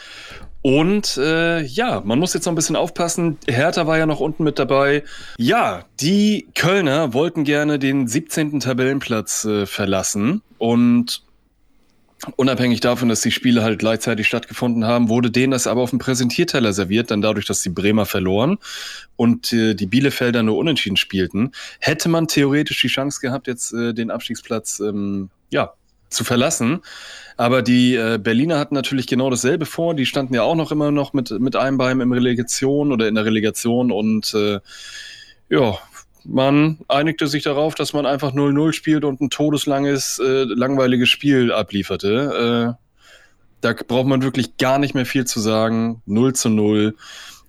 Und 0.62 1.18
äh, 1.18 1.62
ja, 1.62 2.02
man 2.04 2.20
muss 2.20 2.34
jetzt 2.34 2.46
noch 2.46 2.52
ein 2.52 2.56
bisschen 2.56 2.76
aufpassen. 2.76 3.38
Hertha 3.48 3.88
war 3.88 3.98
ja 3.98 4.06
noch 4.06 4.20
unten 4.20 4.44
mit 4.44 4.60
dabei. 4.60 5.04
Ja, 5.38 5.86
die 6.02 6.48
Kölner 6.54 7.14
wollten 7.14 7.46
gerne 7.46 7.80
den 7.80 8.08
17. 8.08 8.60
Tabellenplatz 8.60 9.46
äh, 9.46 9.66
verlassen. 9.66 10.42
Und 10.58 11.24
unabhängig 12.36 12.82
davon, 12.82 13.08
dass 13.08 13.22
die 13.22 13.32
Spiele 13.32 13.64
halt 13.64 13.80
gleichzeitig 13.80 14.28
stattgefunden 14.28 14.86
haben, 14.86 15.08
wurde 15.08 15.32
denen 15.32 15.52
das 15.52 15.68
aber 15.68 15.82
auf 15.82 15.92
dem 15.92 16.00
Präsentierteller 16.00 16.74
serviert, 16.74 17.12
dann 17.12 17.22
dadurch, 17.22 17.46
dass 17.46 17.62
die 17.62 17.70
Bremer 17.70 18.06
verloren 18.06 18.58
und 19.16 19.54
äh, 19.54 19.74
die 19.74 19.86
Bielefelder 19.86 20.44
nur 20.44 20.58
unentschieden 20.58 20.98
spielten, 20.98 21.52
hätte 21.80 22.10
man 22.10 22.28
theoretisch 22.28 22.82
die 22.82 22.88
Chance 22.88 23.22
gehabt, 23.22 23.48
jetzt 23.48 23.74
äh, 23.74 23.94
den 23.94 24.12
Abstiegsplatz 24.12 24.82
ähm, 24.82 25.30
ja, 25.50 25.74
zu 26.10 26.24
verlassen. 26.24 26.82
Aber 27.38 27.62
die 27.62 27.96
äh, 27.96 28.20
Berliner 28.22 28.60
hatten 28.60 28.76
natürlich 28.76 29.08
genau 29.08 29.30
dasselbe 29.30 29.66
vor. 29.66 29.94
Die 29.94 30.06
standen 30.06 30.34
ja 30.34 30.44
auch 30.44 30.56
noch 30.56 30.72
immer 30.72 30.92
noch 30.92 31.14
mit, 31.14 31.32
mit 31.32 31.56
einem 31.56 31.78
Bein 31.78 32.02
im 32.02 32.12
Relegation 32.12 32.92
oder 32.92 33.08
in 33.08 33.16
der 33.16 33.26
Relegation 33.26 33.92
und 33.92 34.34
äh, 34.34 34.60
ja, 35.50 35.78
man 36.26 36.80
einigte 36.88 37.28
sich 37.28 37.44
darauf, 37.44 37.76
dass 37.76 37.94
man 37.94 38.06
einfach 38.06 38.34
0-0 38.34 38.74
spielt 38.74 39.06
und 39.06 39.22
ein 39.22 39.30
todeslanges, 39.30 40.20
äh, 40.20 40.44
langweiliges 40.44 41.10
Spiel 41.10 41.52
ablieferte. 41.52 42.76
Äh, 42.78 42.86
da 43.62 43.74
braucht 43.88 44.08
man 44.08 44.22
wirklich 44.22 44.58
gar 44.58 44.80
nicht 44.80 44.94
mehr 44.94 45.06
viel 45.06 45.26
zu 45.26 45.40
sagen. 45.40 46.02
0 46.06 46.34
zu 46.34 46.50
0. 46.50 46.96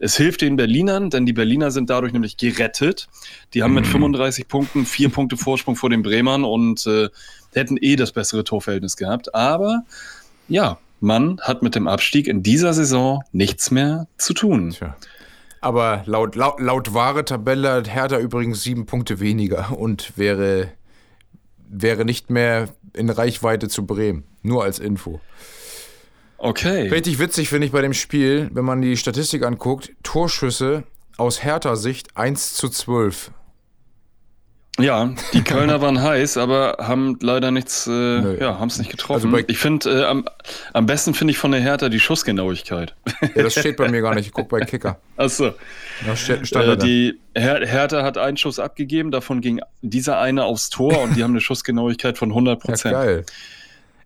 Es 0.00 0.16
hilft 0.16 0.40
den 0.40 0.56
Berlinern, 0.56 1.10
denn 1.10 1.26
die 1.26 1.34
Berliner 1.34 1.70
sind 1.70 1.90
dadurch 1.90 2.14
nämlich 2.14 2.38
gerettet. 2.38 3.06
Die 3.52 3.62
haben 3.62 3.74
mit 3.74 3.86
35 3.86 4.48
Punkten 4.48 4.86
vier 4.86 5.08
Punkte 5.10 5.36
Vorsprung 5.36 5.76
vor 5.76 5.90
den 5.90 6.02
Bremern 6.02 6.42
und 6.42 6.86
äh, 6.86 7.10
hätten 7.52 7.76
eh 7.80 7.96
das 7.96 8.12
bessere 8.12 8.42
Torverhältnis 8.42 8.96
gehabt. 8.96 9.34
Aber 9.34 9.82
ja, 10.48 10.78
man 11.00 11.38
hat 11.42 11.62
mit 11.62 11.74
dem 11.74 11.86
Abstieg 11.86 12.28
in 12.28 12.42
dieser 12.42 12.72
Saison 12.72 13.22
nichts 13.32 13.70
mehr 13.70 14.08
zu 14.16 14.32
tun. 14.32 14.70
Tja. 14.70 14.96
Aber 15.60 16.02
laut, 16.06 16.34
laut, 16.34 16.58
laut 16.60 16.94
wahre 16.94 17.26
Tabelle 17.26 17.70
hat 17.72 17.94
Hertha 17.94 18.18
übrigens 18.18 18.62
sieben 18.62 18.86
Punkte 18.86 19.20
weniger 19.20 19.78
und 19.78 20.16
wäre, 20.16 20.72
wäre 21.68 22.06
nicht 22.06 22.30
mehr 22.30 22.70
in 22.94 23.10
Reichweite 23.10 23.68
zu 23.68 23.86
Bremen. 23.86 24.24
Nur 24.42 24.64
als 24.64 24.78
Info. 24.78 25.20
Okay. 26.42 26.88
Richtig 26.88 27.18
witzig 27.18 27.50
finde 27.50 27.66
ich 27.66 27.72
bei 27.72 27.82
dem 27.82 27.92
Spiel, 27.92 28.48
wenn 28.54 28.64
man 28.64 28.80
die 28.80 28.96
Statistik 28.96 29.44
anguckt, 29.44 29.92
Torschüsse 30.02 30.84
aus 31.18 31.44
Hertha-Sicht 31.44 32.16
1 32.16 32.54
zu 32.54 32.70
12. 32.70 33.30
Ja, 34.78 35.12
die 35.34 35.42
Kölner 35.42 35.82
waren 35.82 36.00
heiß, 36.00 36.38
aber 36.38 36.78
haben 36.80 37.18
leider 37.20 37.50
nichts, 37.50 37.86
äh, 37.86 38.40
ja, 38.40 38.58
haben 38.58 38.68
es 38.68 38.78
nicht 38.78 38.90
getroffen. 38.90 39.34
Also 39.34 39.44
ich 39.46 39.58
finde, 39.58 39.90
äh, 39.90 40.04
am, 40.04 40.24
am 40.72 40.86
besten 40.86 41.12
finde 41.12 41.32
ich 41.32 41.38
von 41.38 41.50
der 41.50 41.60
Hertha 41.60 41.90
die 41.90 42.00
Schussgenauigkeit. 42.00 42.94
Ja, 43.34 43.42
das 43.42 43.52
steht 43.52 43.76
bei 43.76 43.90
mir 43.90 44.00
gar 44.00 44.14
nicht. 44.14 44.28
Ich 44.28 44.32
gucke 44.32 44.48
bei 44.48 44.60
Kicker. 44.60 44.98
Achso. 45.18 45.52
Äh, 46.06 46.76
die 46.78 47.20
Her 47.34 47.66
Hertha 47.66 48.02
hat 48.02 48.16
einen 48.16 48.38
Schuss 48.38 48.58
abgegeben, 48.58 49.10
davon 49.10 49.42
ging 49.42 49.60
dieser 49.82 50.18
eine 50.18 50.44
aufs 50.44 50.70
Tor 50.70 51.02
und 51.02 51.16
die 51.16 51.22
haben 51.22 51.32
eine 51.32 51.42
Schussgenauigkeit 51.42 52.16
von 52.16 52.30
100 52.30 52.60
Prozent. 52.60 52.94
Ja, 52.94 53.04
geil. 53.04 53.26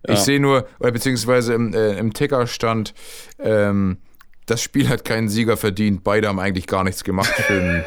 Ja. 0.07 0.13
Ich 0.13 0.19
sehe 0.19 0.39
nur, 0.39 0.67
beziehungsweise 0.79 1.53
im, 1.53 1.73
äh, 1.73 1.97
im 1.97 2.13
Ticker 2.13 2.47
stand, 2.47 2.93
ähm, 3.39 3.97
das 4.45 4.61
Spiel 4.61 4.89
hat 4.89 5.03
keinen 5.05 5.27
Sieger 5.27 5.57
verdient. 5.57 6.03
Beide 6.03 6.27
haben 6.27 6.39
eigentlich 6.39 6.67
gar 6.67 6.83
nichts 6.83 7.03
gemacht, 7.03 7.33
für, 7.33 7.83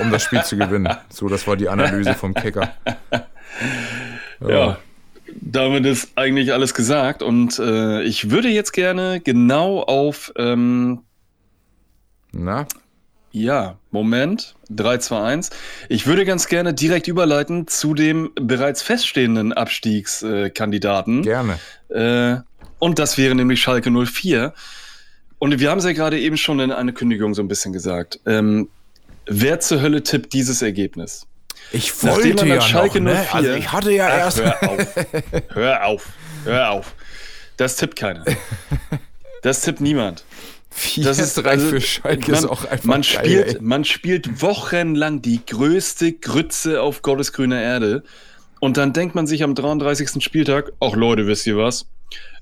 um 0.00 0.10
das 0.10 0.22
Spiel 0.22 0.42
zu 0.42 0.56
gewinnen. 0.56 0.94
So, 1.08 1.28
das 1.28 1.46
war 1.46 1.56
die 1.56 1.68
Analyse 1.68 2.14
vom 2.14 2.34
Kicker. 2.34 2.74
Ja. 4.40 4.48
ja. 4.48 4.78
Damit 5.34 5.86
ist 5.86 6.10
eigentlich 6.16 6.52
alles 6.52 6.74
gesagt 6.74 7.22
und 7.22 7.58
äh, 7.58 8.02
ich 8.02 8.30
würde 8.30 8.48
jetzt 8.48 8.72
gerne 8.72 9.20
genau 9.20 9.80
auf 9.80 10.30
ähm, 10.36 11.00
Na? 12.32 12.66
Ja, 13.32 13.78
Moment. 13.90 14.54
3, 14.70 14.98
2, 14.98 15.22
1. 15.22 15.50
Ich 15.88 16.06
würde 16.06 16.24
ganz 16.24 16.46
gerne 16.48 16.74
direkt 16.74 17.08
überleiten 17.08 17.66
zu 17.66 17.94
dem 17.94 18.30
bereits 18.34 18.82
feststehenden 18.82 19.52
Abstiegskandidaten. 19.54 21.22
Gerne. 21.22 21.58
Äh, 21.88 22.36
und 22.78 22.98
das 22.98 23.16
wäre 23.16 23.34
nämlich 23.34 23.60
Schalke 23.60 23.90
04. 23.90 24.52
Und 25.38 25.58
wir 25.58 25.70
haben 25.70 25.78
es 25.78 25.84
ja 25.84 25.92
gerade 25.92 26.20
eben 26.20 26.36
schon 26.36 26.60
in 26.60 26.70
einer 26.70 26.92
Kündigung 26.92 27.34
so 27.34 27.42
ein 27.42 27.48
bisschen 27.48 27.72
gesagt. 27.72 28.20
Ähm, 28.26 28.68
wer 29.26 29.60
zur 29.60 29.80
Hölle 29.80 30.02
tippt 30.02 30.34
dieses 30.34 30.60
Ergebnis? 30.62 31.26
Ich 31.72 32.02
wollte 32.02 32.46
ja 32.46 32.60
Schalke 32.60 33.00
noch, 33.00 33.12
ne? 33.12 33.24
04, 33.24 33.34
also 33.34 33.50
ich 33.52 33.72
hatte 33.72 33.92
ja 33.92 34.08
erst... 34.08 34.42
Hör 34.42 34.68
auf, 34.68 34.94
hör 35.54 35.86
auf, 35.86 36.08
hör 36.44 36.70
auf. 36.70 36.94
Das 37.56 37.76
tippt 37.76 37.96
keiner. 37.96 38.24
Das 39.42 39.60
tippt 39.62 39.80
niemand. 39.80 40.24
4 40.72 41.04
das 41.04 41.18
ist 41.18 41.44
also, 41.44 41.68
für 41.68 41.80
Schalke 41.80 42.32
man, 42.32 42.40
ist 42.40 42.46
auch 42.46 42.64
einfach 42.64 42.84
man 42.84 43.02
geil, 43.02 43.44
spielt, 43.44 43.62
man 43.62 43.84
spielt 43.84 44.42
wochenlang 44.42 45.22
die 45.22 45.44
größte 45.44 46.12
Grütze 46.12 46.80
auf 46.82 47.02
Gottes 47.02 47.32
grüner 47.32 47.60
Erde. 47.60 48.02
Und 48.60 48.76
dann 48.76 48.92
denkt 48.92 49.14
man 49.14 49.26
sich 49.26 49.42
am 49.42 49.54
33. 49.54 50.22
Spieltag, 50.22 50.72
ach 50.80 50.94
Leute, 50.94 51.26
wisst 51.26 51.46
ihr 51.46 51.56
was? 51.56 51.86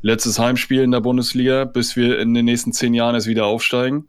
Letztes 0.02 0.38
Heimspiel 0.38 0.82
in 0.82 0.90
der 0.90 1.00
Bundesliga, 1.00 1.64
bis 1.64 1.96
wir 1.96 2.18
in 2.18 2.34
den 2.34 2.44
nächsten 2.44 2.72
zehn 2.72 2.94
Jahren 2.94 3.14
es 3.14 3.26
wieder 3.26 3.46
aufsteigen. 3.46 4.06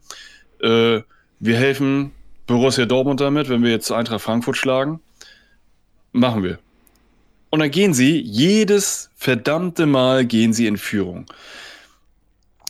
Äh, 0.61 1.01
wir 1.39 1.57
helfen 1.57 2.11
Borussia 2.47 2.85
Dortmund 2.85 3.21
damit, 3.21 3.49
wenn 3.49 3.63
wir 3.63 3.71
jetzt 3.71 3.91
Eintracht 3.91 4.21
Frankfurt 4.21 4.57
schlagen. 4.57 4.99
Machen 6.11 6.43
wir. 6.43 6.59
Und 7.49 7.59
dann 7.59 7.71
gehen 7.71 7.93
sie, 7.93 8.19
jedes 8.19 9.09
verdammte 9.15 9.85
Mal 9.85 10.25
gehen 10.25 10.53
sie 10.53 10.67
in 10.67 10.77
Führung. 10.77 11.25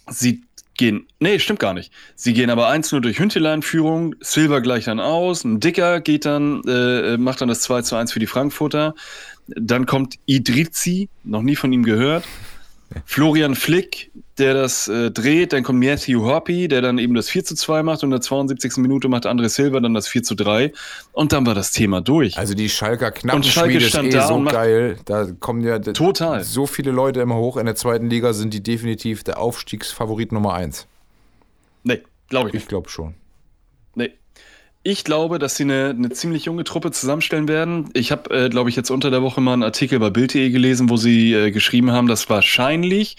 Sie 0.09 0.43
gehen, 0.81 1.07
nee, 1.19 1.37
stimmt 1.37 1.59
gar 1.59 1.75
nicht. 1.75 1.93
Sie 2.15 2.33
gehen 2.33 2.49
aber 2.49 2.67
eins 2.67 2.91
nur 2.91 3.01
durch 3.01 3.19
Hüntelein-Führung, 3.19 4.15
Silver 4.19 4.61
gleicht 4.61 4.87
dann 4.87 4.99
aus, 4.99 5.43
ein 5.43 5.59
Dicker 5.59 6.01
geht 6.01 6.25
dann, 6.25 6.63
äh, 6.67 7.17
macht 7.17 7.39
dann 7.39 7.49
das 7.49 7.61
2 7.61 7.83
zu 7.83 7.95
1 7.95 8.11
für 8.11 8.19
die 8.19 8.25
Frankfurter. 8.25 8.95
Dann 9.45 9.85
kommt 9.85 10.15
Idrizi, 10.25 11.07
noch 11.23 11.43
nie 11.43 11.55
von 11.55 11.71
ihm 11.71 11.83
gehört. 11.83 12.23
Florian 13.05 13.55
Flick, 13.55 14.11
der 14.37 14.53
das 14.53 14.87
äh, 14.87 15.11
dreht, 15.11 15.53
dann 15.53 15.63
kommt 15.63 15.79
Matthew 15.79 16.25
Hoppy, 16.25 16.67
der 16.67 16.81
dann 16.81 16.97
eben 16.97 17.13
das 17.13 17.29
4 17.29 17.43
zu 17.43 17.55
2 17.55 17.83
macht 17.83 18.03
und 18.03 18.07
in 18.07 18.11
der 18.11 18.21
72. 18.21 18.77
Minute 18.77 19.07
macht 19.07 19.25
André 19.25 19.49
Silva 19.49 19.79
dann 19.79 19.93
das 19.93 20.07
4 20.07 20.23
zu 20.23 20.35
3 20.35 20.71
und 21.11 21.33
dann 21.33 21.45
war 21.45 21.55
das 21.55 21.71
Thema 21.71 22.01
durch. 22.01 22.37
Also 22.37 22.53
die 22.53 22.69
Schalker 22.69 23.11
Knappenschmiede 23.11 23.85
ist 23.85 23.95
eh 23.95 24.19
so 24.21 24.41
geil. 24.43 24.97
Da 25.05 25.27
kommen 25.39 25.61
ja 25.61 25.79
total. 25.79 26.43
so 26.43 26.65
viele 26.67 26.91
Leute 26.91 27.21
immer 27.21 27.35
hoch. 27.35 27.57
In 27.57 27.65
der 27.65 27.75
zweiten 27.75 28.09
Liga 28.09 28.33
sind 28.33 28.53
die 28.53 28.63
definitiv 28.63 29.23
der 29.23 29.39
Aufstiegsfavorit 29.39 30.31
Nummer 30.31 30.53
1. 30.53 30.87
Nee, 31.83 32.01
glaube 32.29 32.49
ich 32.49 32.53
nicht. 32.53 32.63
Ich 32.63 32.69
glaube 32.69 32.89
schon. 32.89 33.15
Ich 34.83 35.03
glaube, 35.03 35.37
dass 35.37 35.55
sie 35.55 35.63
eine, 35.63 35.89
eine 35.89 36.09
ziemlich 36.09 36.45
junge 36.45 36.63
Truppe 36.63 36.91
zusammenstellen 36.91 37.47
werden. 37.47 37.89
Ich 37.93 38.11
habe, 38.11 38.33
äh, 38.33 38.49
glaube 38.49 38.69
ich, 38.69 38.75
jetzt 38.75 38.89
unter 38.89 39.11
der 39.11 39.21
Woche 39.21 39.39
mal 39.39 39.53
einen 39.53 39.63
Artikel 39.63 39.99
bei 39.99 40.09
Bild.de 40.09 40.49
gelesen, 40.49 40.89
wo 40.89 40.97
sie 40.97 41.33
äh, 41.33 41.51
geschrieben 41.51 41.91
haben, 41.91 42.07
dass 42.07 42.29
wahrscheinlich 42.29 43.17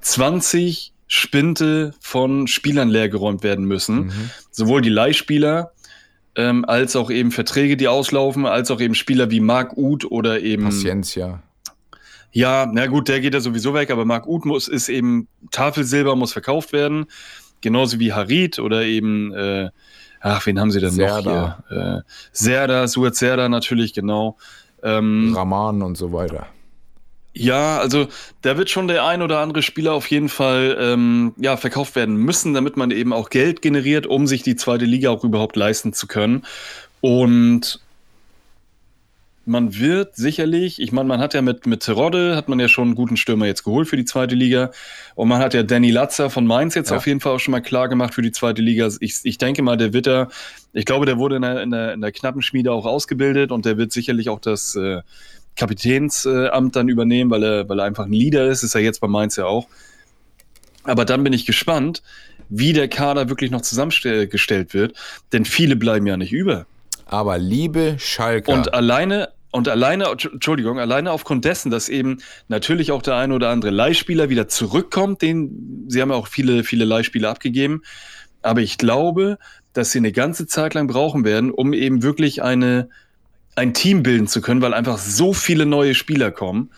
20 0.00 0.92
Spinte 1.06 1.94
von 2.00 2.46
Spielern 2.46 2.88
leergeräumt 2.88 3.42
werden 3.42 3.64
müssen. 3.64 4.06
Mhm. 4.06 4.30
Sowohl 4.50 4.82
die 4.82 4.90
Leihspieler 4.90 5.72
ähm, 6.34 6.64
als 6.66 6.94
auch 6.94 7.10
eben 7.10 7.30
Verträge, 7.30 7.76
die 7.76 7.88
auslaufen, 7.88 8.44
als 8.44 8.70
auch 8.70 8.80
eben 8.80 8.94
Spieler 8.94 9.30
wie 9.30 9.40
Marc 9.40 9.76
Uth 9.76 10.04
oder 10.04 10.40
eben. 10.40 10.64
Paciencia. 10.64 11.42
Ja, 12.32 12.70
na 12.70 12.86
gut, 12.86 13.08
der 13.08 13.20
geht 13.20 13.32
ja 13.32 13.40
sowieso 13.40 13.72
weg, 13.72 13.90
aber 13.90 14.04
Marc 14.04 14.26
Uth 14.26 14.44
muss, 14.44 14.68
ist 14.68 14.90
eben 14.90 15.26
Tafelsilber, 15.52 16.16
muss 16.16 16.34
verkauft 16.34 16.74
werden. 16.74 17.06
Genauso 17.62 17.98
wie 17.98 18.12
Harit 18.12 18.58
oder 18.58 18.82
eben, 18.84 19.32
äh, 19.32 19.70
ach, 20.26 20.46
wen 20.46 20.60
haben 20.60 20.70
sie 20.70 20.80
denn 20.80 20.90
Serda. 20.90 21.58
noch 21.58 21.68
hier? 21.68 22.02
Äh, 22.04 22.10
Serda, 22.32 22.88
Suat 22.88 23.14
Serda 23.16 23.48
natürlich, 23.48 23.94
genau. 23.94 24.36
Ähm, 24.82 25.32
Raman 25.34 25.82
und 25.82 25.96
so 25.96 26.12
weiter. 26.12 26.46
Ja, 27.32 27.78
also 27.78 28.08
da 28.40 28.56
wird 28.56 28.70
schon 28.70 28.88
der 28.88 29.04
ein 29.04 29.20
oder 29.20 29.40
andere 29.40 29.62
Spieler 29.62 29.92
auf 29.92 30.06
jeden 30.10 30.30
Fall 30.30 30.76
ähm, 30.80 31.34
ja, 31.36 31.58
verkauft 31.58 31.94
werden 31.94 32.16
müssen, 32.16 32.54
damit 32.54 32.78
man 32.78 32.90
eben 32.90 33.12
auch 33.12 33.28
Geld 33.28 33.60
generiert, 33.60 34.06
um 34.06 34.26
sich 34.26 34.42
die 34.42 34.56
zweite 34.56 34.86
Liga 34.86 35.10
auch 35.10 35.22
überhaupt 35.22 35.54
leisten 35.54 35.92
zu 35.92 36.06
können. 36.06 36.46
Und 37.02 37.80
man 39.46 39.78
wird 39.78 40.16
sicherlich, 40.16 40.80
ich 40.80 40.92
meine, 40.92 41.08
man 41.08 41.20
hat 41.20 41.32
ja 41.32 41.40
mit, 41.40 41.66
mit 41.66 41.82
Terodde, 41.82 42.36
hat 42.36 42.48
man 42.48 42.58
ja 42.58 42.68
schon 42.68 42.88
einen 42.88 42.94
guten 42.96 43.16
Stürmer 43.16 43.46
jetzt 43.46 43.62
geholt 43.62 43.88
für 43.88 43.96
die 43.96 44.04
zweite 44.04 44.34
Liga. 44.34 44.72
Und 45.14 45.28
man 45.28 45.38
hat 45.38 45.54
ja 45.54 45.62
Danny 45.62 45.90
Latzer 45.90 46.30
von 46.30 46.46
Mainz 46.46 46.74
jetzt 46.74 46.90
ja. 46.90 46.96
auf 46.96 47.06
jeden 47.06 47.20
Fall 47.20 47.32
auch 47.32 47.38
schon 47.38 47.52
mal 47.52 47.60
klar 47.60 47.88
gemacht 47.88 48.12
für 48.12 48.22
die 48.22 48.32
zweite 48.32 48.60
Liga. 48.60 48.88
Ich, 49.00 49.20
ich 49.22 49.38
denke 49.38 49.62
mal, 49.62 49.76
der 49.76 49.92
wird 49.92 50.06
da, 50.06 50.28
ich 50.72 50.84
glaube, 50.84 51.06
der 51.06 51.16
wurde 51.18 51.36
in 51.36 51.42
der, 51.42 51.62
in 51.62 51.70
der, 51.70 51.92
in 51.94 52.00
der 52.00 52.12
knappen 52.12 52.42
Schmiede 52.42 52.72
auch 52.72 52.86
ausgebildet 52.86 53.52
und 53.52 53.64
der 53.64 53.78
wird 53.78 53.92
sicherlich 53.92 54.28
auch 54.28 54.40
das. 54.40 54.76
Äh, 54.76 55.02
Kapitänsamt 55.58 56.76
dann 56.76 56.88
übernehmen, 56.88 57.30
weil 57.30 57.42
er, 57.42 57.68
weil 57.68 57.80
er 57.80 57.86
einfach 57.86 58.04
ein 58.04 58.12
Leader 58.12 58.46
ist. 58.46 58.62
Ist 58.62 58.74
er 58.74 58.82
jetzt 58.82 59.00
bei 59.00 59.08
Mainz 59.08 59.36
ja 59.36 59.46
auch. 59.46 59.66
Aber 60.84 61.04
dann 61.04 61.24
bin 61.24 61.32
ich 61.32 61.46
gespannt, 61.46 62.02
wie 62.48 62.72
der 62.72 62.88
Kader 62.88 63.28
wirklich 63.28 63.50
noch 63.50 63.62
zusammengestellt 63.62 64.74
wird, 64.74 64.94
denn 65.32 65.44
viele 65.44 65.76
bleiben 65.76 66.06
ja 66.06 66.16
nicht 66.16 66.32
über. 66.32 66.66
Aber 67.06 67.38
liebe 67.38 67.96
Schalke. 67.98 68.50
Und 68.50 68.74
alleine, 68.74 69.30
und 69.50 69.68
alleine, 69.68 70.06
Entschuldigung, 70.10 70.78
alleine 70.78 71.12
aufgrund 71.12 71.44
dessen, 71.44 71.70
dass 71.70 71.88
eben 71.88 72.18
natürlich 72.48 72.92
auch 72.92 73.02
der 73.02 73.16
eine 73.16 73.34
oder 73.34 73.50
andere 73.50 73.70
Leihspieler 73.70 74.28
wieder 74.28 74.48
zurückkommt, 74.48 75.22
den, 75.22 75.86
sie 75.88 76.02
haben 76.02 76.10
ja 76.10 76.16
auch 76.16 76.26
viele, 76.26 76.64
viele 76.64 76.84
Leihspieler 76.84 77.30
abgegeben. 77.30 77.82
Aber 78.42 78.60
ich 78.60 78.78
glaube, 78.78 79.38
dass 79.72 79.92
sie 79.92 79.98
eine 79.98 80.12
ganze 80.12 80.46
Zeit 80.46 80.74
lang 80.74 80.86
brauchen 80.86 81.24
werden, 81.24 81.50
um 81.50 81.72
eben 81.72 82.02
wirklich 82.02 82.42
eine, 82.42 82.88
ein 83.54 83.72
Team 83.72 84.02
bilden 84.02 84.26
zu 84.26 84.40
können, 84.40 84.62
weil 84.62 84.74
einfach 84.74 84.98
so 84.98 85.32
viele 85.32 85.66
neue 85.66 85.94
Spieler 85.94 86.30
kommen. 86.30 86.70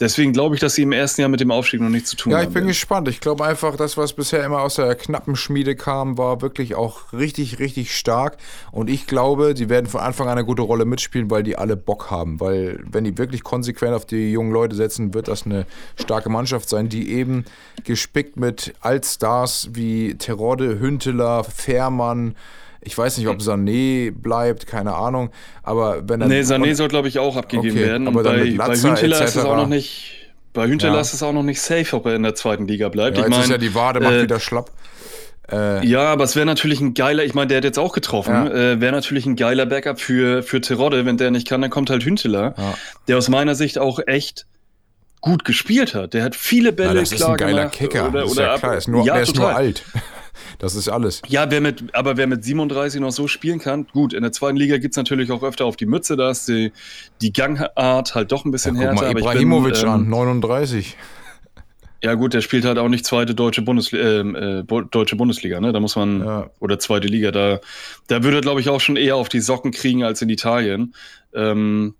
Deswegen 0.00 0.32
glaube 0.32 0.54
ich, 0.54 0.60
dass 0.60 0.74
sie 0.74 0.82
im 0.82 0.92
ersten 0.92 1.20
Jahr 1.20 1.30
mit 1.30 1.40
dem 1.40 1.50
Aufstieg 1.50 1.80
noch 1.80 1.88
nichts 1.88 2.10
zu 2.10 2.16
tun 2.16 2.32
haben. 2.32 2.40
Ja, 2.40 2.42
ich 2.42 2.48
bin 2.48 2.56
werden. 2.56 2.68
gespannt. 2.68 3.08
Ich 3.08 3.20
glaube 3.20 3.44
einfach, 3.44 3.76
das, 3.76 3.96
was 3.96 4.14
bisher 4.14 4.44
immer 4.44 4.60
aus 4.62 4.74
der 4.74 4.94
knappen 4.94 5.36
Schmiede 5.36 5.76
kam, 5.76 6.18
war 6.18 6.42
wirklich 6.42 6.74
auch 6.74 7.12
richtig, 7.12 7.58
richtig 7.58 7.96
stark. 7.96 8.38
Und 8.72 8.90
ich 8.90 9.06
glaube, 9.06 9.54
die 9.54 9.68
werden 9.68 9.86
von 9.86 10.00
Anfang 10.00 10.26
an 10.26 10.32
eine 10.32 10.44
gute 10.44 10.62
Rolle 10.62 10.86
mitspielen, 10.86 11.30
weil 11.30 11.42
die 11.42 11.56
alle 11.56 11.76
Bock 11.76 12.10
haben. 12.10 12.40
Weil, 12.40 12.80
wenn 12.90 13.04
die 13.04 13.16
wirklich 13.16 13.44
konsequent 13.44 13.94
auf 13.94 14.04
die 14.04 14.32
jungen 14.32 14.52
Leute 14.52 14.74
setzen, 14.74 15.14
wird 15.14 15.28
das 15.28 15.46
eine 15.46 15.66
starke 16.00 16.30
Mannschaft 16.30 16.68
sein, 16.68 16.88
die 16.88 17.12
eben 17.12 17.44
gespickt 17.84 18.36
mit 18.36 18.74
Altstars 18.80 19.68
wie 19.72 20.14
Terodde, 20.16 20.80
Hünteler, 20.80 21.44
Fährmann, 21.44 22.34
Ich 22.84 22.98
weiß 22.98 23.18
nicht, 23.18 23.28
ob 23.28 23.38
Sané 23.38 24.10
bleibt, 24.10 24.66
keine 24.66 24.94
Ahnung. 24.94 25.30
Aber 25.62 26.08
wenn 26.08 26.20
er. 26.20 26.26
Nee, 26.28 26.40
Sané 26.40 26.74
soll, 26.74 26.88
glaube 26.88 27.08
ich, 27.08 27.18
auch 27.18 27.36
abgegeben 27.36 27.76
Okay, 27.76 27.86
werden. 27.86 28.08
aber 28.08 28.22
bei, 28.24 28.52
bei 28.56 28.74
Hünteler 28.76 29.22
ist 29.24 29.36
es 29.36 29.44
auch 29.44 29.56
noch 29.56 29.68
nicht. 29.68 30.14
Bei 30.52 30.66
Hünteler 30.66 30.94
Ja. 30.94 31.00
ist 31.00 31.14
es 31.14 31.22
auch 31.22 31.32
noch 31.32 31.44
nicht 31.44 31.60
safe, 31.60 31.94
ob 31.96 32.06
er 32.06 32.14
in 32.16 32.22
der 32.24 32.34
zweiten 32.34 32.66
Liga 32.66 32.88
bleibt. 32.88 33.16
ja, 33.16 33.24
ich 33.24 33.30
ist 33.32 33.38
meine, 33.38 33.52
ja 33.52 33.58
die 33.58 33.74
Wade 33.74 34.00
macht 34.00 34.12
äh, 34.12 34.22
wieder 34.24 34.38
schlapp. 34.40 34.70
Äh, 35.50 35.86
Ja, 35.86 36.04
aber 36.12 36.24
es 36.24 36.36
wäre 36.36 36.44
natürlich 36.44 36.80
ein 36.80 36.92
geiler, 36.94 37.24
ich 37.24 37.34
meine, 37.34 37.46
der 37.46 37.58
hat 37.58 37.64
jetzt 37.64 37.78
auch 37.78 37.92
getroffen, 37.92 38.32
Ja. 38.34 38.46
äh, 38.72 38.80
wäre 38.80 38.92
natürlich 38.92 39.24
ein 39.26 39.36
geiler 39.36 39.64
Backup 39.64 39.98
für, 40.00 40.42
für 40.42 40.60
Terodde. 40.60 41.06
Wenn 41.06 41.16
der 41.16 41.30
nicht 41.30 41.48
kann, 41.48 41.62
dann 41.62 41.70
kommt 41.70 41.88
halt 41.88 42.04
Hünteler, 42.04 42.54
Ja. 42.58 42.74
der 43.08 43.16
aus 43.16 43.28
meiner 43.28 43.54
Sicht 43.54 43.78
auch 43.78 43.98
echt 44.06 44.46
gut 45.22 45.44
gespielt 45.44 45.94
hat. 45.94 46.14
Der 46.14 46.22
hat 46.24 46.34
viele 46.36 46.72
Bälle 46.72 46.94
na, 46.94 47.00
das 47.00 47.12
ist 47.12 47.18
klar 47.18 47.30
ein 47.30 47.36
geiler 47.38 47.58
gemacht. 47.62 47.74
Kicker. 47.78 48.08
Oder, 48.08 48.24
ist 48.24 48.32
oder 48.32 48.42
ja 48.46 48.58
klar. 48.58 48.76
Ist 48.76 48.88
nur, 48.88 49.04
ja, 49.06 49.14
der 49.14 49.22
ist 49.22 49.36
nur 49.36 49.46
total. 49.46 49.56
alt. 49.56 49.84
Das 50.58 50.74
ist 50.74 50.88
alles. 50.88 51.22
Ja, 51.28 51.50
wer 51.50 51.60
mit, 51.60 51.94
aber 51.94 52.16
wer 52.16 52.26
mit 52.26 52.44
37 52.44 53.00
noch 53.00 53.12
so 53.12 53.28
spielen 53.28 53.58
kann, 53.58 53.86
gut, 53.92 54.12
in 54.12 54.22
der 54.22 54.32
zweiten 54.32 54.56
Liga 54.56 54.78
gibt's 54.78 54.96
natürlich 54.96 55.30
auch 55.30 55.42
öfter 55.42 55.64
auf 55.66 55.76
die 55.76 55.86
Mütze, 55.86 56.16
da 56.16 56.30
ist 56.30 56.48
die, 56.48 56.72
die 57.20 57.32
Gangart 57.32 58.14
halt 58.14 58.32
doch 58.32 58.44
ein 58.44 58.48
Ja, 58.48 58.52
bisschen 58.52 58.74
guck 58.74 58.82
härter. 58.84 58.94
mal 59.02 59.04
aber 59.10 59.18
ich 59.20 59.24
bin, 59.24 59.32
Ibrahimovic 59.34 59.82
ähm, 59.82 59.88
an, 59.88 60.08
39. 60.08 60.96
Ja 62.04 62.14
gut, 62.14 62.34
der 62.34 62.40
spielt 62.40 62.64
halt 62.64 62.78
auch 62.78 62.88
nicht 62.88 63.06
zweite 63.06 63.32
deutsche, 63.34 63.62
Bundesli 63.62 63.98
ähm, 64.00 64.34
äh, 64.34 64.62
Bo 64.64 64.80
deutsche 64.82 65.14
Bundesliga, 65.14 65.60
ne? 65.60 65.72
Da 65.72 65.78
muss 65.78 65.94
man, 65.94 66.20
Ja. 66.24 66.50
oder 66.58 66.80
zweite 66.80 67.06
Liga, 67.06 67.30
da, 67.30 67.60
da 68.08 68.24
würde 68.24 68.38
er, 68.38 68.40
glaube 68.40 68.60
ich, 68.60 68.68
auch 68.68 68.80
schon 68.80 68.96
eher 68.96 69.14
auf 69.14 69.28
die 69.28 69.38
Socken 69.40 69.70
kriegen 69.70 70.02
als 70.02 70.20
in 70.20 70.28
Italien. 70.28 70.94
Ähm, 71.32 71.94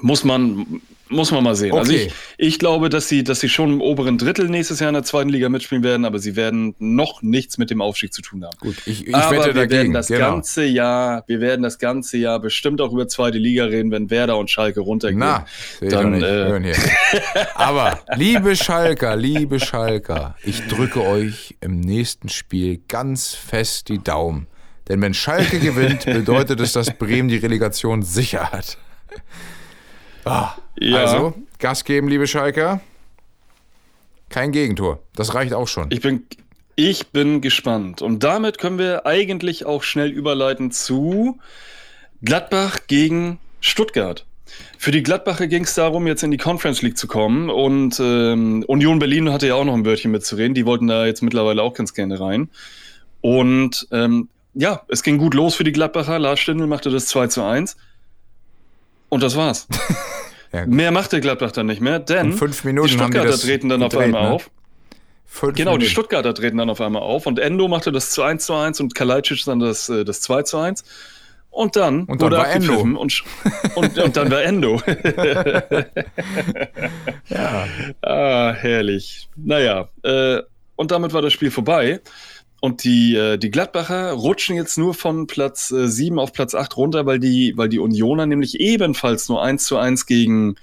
muss 0.00 0.24
man, 0.24 0.80
muss 1.14 1.30
man 1.30 1.42
mal 1.44 1.54
sehen. 1.56 1.72
Also 1.72 1.92
Okay. 1.92 2.10
ich, 2.36 2.46
ich 2.48 2.58
glaube, 2.58 2.88
dass 2.88 3.08
sie, 3.08 3.24
dass 3.24 3.40
sie 3.40 3.48
schon 3.48 3.72
im 3.74 3.80
oberen 3.80 4.18
Drittel 4.18 4.48
nächstes 4.48 4.80
Jahr 4.80 4.88
in 4.90 4.94
der 4.94 5.02
zweiten 5.04 5.28
Liga 5.30 5.48
mitspielen 5.48 5.82
werden, 5.84 6.04
aber 6.04 6.18
sie 6.18 6.36
werden 6.36 6.74
noch 6.78 7.22
nichts 7.22 7.58
mit 7.58 7.70
dem 7.70 7.80
Aufstieg 7.80 8.12
zu 8.12 8.22
tun 8.22 8.44
haben. 8.44 8.56
Gut, 8.60 8.76
ich, 8.86 9.06
ich 9.06 9.14
aber 9.14 9.36
wette 9.36 9.46
wir 9.46 9.54
dagegen. 9.54 9.70
werden 9.70 9.92
das 9.92 10.06
genau. 10.08 10.32
ganze 10.32 10.64
Jahr, 10.64 11.24
wir 11.26 11.40
werden 11.40 11.62
das 11.62 11.78
ganze 11.78 12.18
Jahr 12.18 12.40
bestimmt 12.40 12.80
auch 12.80 12.92
über 12.92 13.08
zweite 13.08 13.38
Liga 13.38 13.64
reden, 13.64 13.90
wenn 13.90 14.10
Werder 14.10 14.36
und 14.38 14.50
Schalke 14.50 14.80
runtergehen. 14.80 15.18
Na, 15.18 15.44
Dann, 15.80 16.14
äh, 16.14 16.26
Hören 16.26 16.64
hier. 16.64 16.74
Aber, 17.54 18.00
liebe 18.16 18.56
Schalker, 18.56 19.16
liebe 19.16 19.60
Schalker, 19.60 20.36
ich 20.44 20.66
drücke 20.66 21.02
euch 21.04 21.56
im 21.60 21.80
nächsten 21.80 22.28
Spiel 22.28 22.80
ganz 22.88 23.34
fest 23.34 23.88
die 23.88 23.98
Daumen. 24.02 24.46
Denn 24.88 25.00
wenn 25.00 25.14
Schalke 25.14 25.60
gewinnt, 25.60 26.04
bedeutet 26.04 26.60
es, 26.60 26.72
dass 26.74 26.90
Bremen 26.90 27.28
die 27.28 27.36
Relegation 27.38 28.02
sicher 28.02 28.50
hat. 28.52 28.76
Ah, 30.24 30.54
Ja. 30.78 30.98
Also, 30.98 31.34
Gas 31.58 31.84
geben, 31.84 32.08
liebe 32.08 32.26
Schalker. 32.26 32.80
Kein 34.28 34.52
Gegentor. 34.52 34.98
Das 35.14 35.34
reicht 35.34 35.52
auch 35.52 35.68
schon. 35.68 35.86
Ich 35.90 36.00
bin, 36.00 36.24
ich 36.76 37.08
bin 37.08 37.40
gespannt. 37.40 38.02
Und 38.02 38.24
damit 38.24 38.58
können 38.58 38.78
wir 38.78 39.06
eigentlich 39.06 39.64
auch 39.66 39.82
schnell 39.82 40.10
überleiten 40.10 40.70
zu 40.70 41.38
Gladbach 42.22 42.80
gegen 42.86 43.38
Stuttgart. 43.60 44.26
Für 44.78 44.90
die 44.90 45.02
Gladbacher 45.02 45.46
ging 45.46 45.64
es 45.64 45.74
darum, 45.74 46.06
jetzt 46.06 46.22
in 46.22 46.30
die 46.30 46.36
Conference 46.36 46.82
League 46.82 46.98
zu 46.98 47.06
kommen. 47.06 47.50
Und 47.50 47.98
ähm, 48.00 48.64
Union 48.66 48.98
Berlin 48.98 49.32
hatte 49.32 49.46
ja 49.46 49.54
auch 49.54 49.64
noch 49.64 49.74
ein 49.74 49.84
Wörtchen 49.84 50.10
mitzureden. 50.10 50.54
Die 50.54 50.66
wollten 50.66 50.86
da 50.86 51.06
jetzt 51.06 51.22
mittlerweile 51.22 51.62
auch 51.62 51.74
ganz 51.74 51.94
gerne 51.94 52.18
rein. 52.20 52.50
Und 53.20 53.86
ähm, 53.90 54.28
ja, 54.54 54.82
es 54.88 55.02
ging 55.02 55.18
gut 55.18 55.34
los 55.34 55.54
für 55.54 55.64
die 55.64 55.72
Gladbacher. 55.72 56.18
Lars 56.18 56.40
Stindl 56.40 56.66
machte 56.66 56.90
das 56.90 57.06
2 57.06 57.28
zu 57.28 57.42
1. 57.42 57.76
Und 59.08 59.22
das 59.22 59.36
war's. 59.36 59.66
Ja. 60.54 60.66
Mehr 60.66 60.92
machte 60.92 61.20
Gladbach 61.20 61.50
dann 61.50 61.66
nicht 61.66 61.80
mehr, 61.80 61.98
denn 61.98 62.26
In 62.26 62.32
fünf 62.34 62.62
Minuten 62.62 62.86
die 62.86 62.94
die 62.94 62.98
Stuttgarter 63.00 63.30
das 63.30 63.40
treten 63.40 63.68
dann 63.68 63.82
auf 63.82 63.90
gedreht, 63.90 64.06
einmal 64.06 64.22
ne? 64.22 64.30
auf. 64.30 64.50
Fünf 65.26 65.56
Genau, 65.56 65.72
die 65.72 65.78
Minuten. 65.78 65.90
Stuttgarter 65.90 66.32
treten 66.32 66.58
dann 66.58 66.70
auf 66.70 66.80
einmal 66.80 67.02
auf 67.02 67.26
und 67.26 67.40
Endo 67.40 67.66
machte 67.66 67.90
das 67.90 68.10
zu 68.10 68.22
1 68.22 68.46
zu 68.46 68.54
1 68.54 68.78
und 68.78 68.94
Kalajdzic 68.94 69.44
dann 69.46 69.58
das, 69.58 69.88
äh, 69.88 70.04
das 70.04 70.20
2 70.20 70.42
zu 70.42 70.58
1. 70.58 70.84
Und 71.50 71.74
dann, 71.74 72.04
Und 72.04 72.20
dann 72.20 72.20
wurde 72.20 72.36
war 72.36 72.50
Endo. 72.50 72.80
Und, 72.80 73.24
und, 73.74 73.98
und 73.98 74.16
dann 74.16 74.30
war 74.30 74.42
Endo. 74.42 74.80
Ja. 77.28 77.66
ah, 78.02 78.52
herrlich. 78.52 79.28
Naja, 79.36 79.88
äh, 80.02 80.40
und 80.76 80.90
damit 80.90 81.12
war 81.12 81.22
das 81.22 81.32
Spiel 81.32 81.50
vorbei. 81.50 82.00
Und 82.64 82.82
die, 82.82 83.14
äh, 83.14 83.36
die 83.36 83.50
Gladbacher 83.50 84.12
rutschen 84.12 84.56
jetzt 84.56 84.78
nur 84.78 84.94
von 84.94 85.26
Platz 85.26 85.70
äh, 85.70 85.86
7 85.86 86.18
auf 86.18 86.32
Platz 86.32 86.54
8 86.54 86.78
runter, 86.78 87.04
weil 87.04 87.18
die, 87.18 87.52
weil 87.58 87.68
die 87.68 87.78
Unioner 87.78 88.24
nämlich 88.24 88.58
ebenfalls 88.58 89.28
nur 89.28 89.42
1 89.42 89.66
zu 89.66 89.76
1 89.76 90.06
gegen 90.06 90.56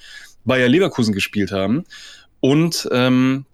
Bayer 0.43 0.68
Leverkusen 0.68 1.14
gespielt 1.14 1.52
haben. 1.52 1.84
Und 2.39 2.89
ähm, 2.91 3.45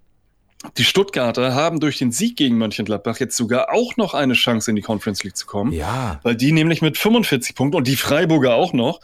die 0.77 0.85
Stuttgarter 0.85 1.55
haben 1.55 1.81
durch 1.81 1.97
den 1.97 2.13
Sieg 2.13 2.37
gegen 2.37 2.57
Mönchengladbach 2.57 3.19
jetzt 3.19 3.35
sogar 3.35 3.73
auch 3.73 3.97
noch 3.97 4.13
eine 4.13 4.33
Chance 4.33 4.71
in 4.71 4.77
die 4.77 4.81
Conference 4.81 5.25
League 5.25 5.35
zu 5.35 5.45
kommen. 5.45 5.73
ja. 5.73 6.21
Weil 6.23 6.37
die 6.37 6.53
nämlich 6.53 6.81
mit 6.81 6.97
45 6.97 7.53
Punkten 7.53 7.75
und 7.75 7.85
die 7.85 7.97
Freiburger 7.97 8.55
auch 8.55 8.71
noch, 8.71 9.01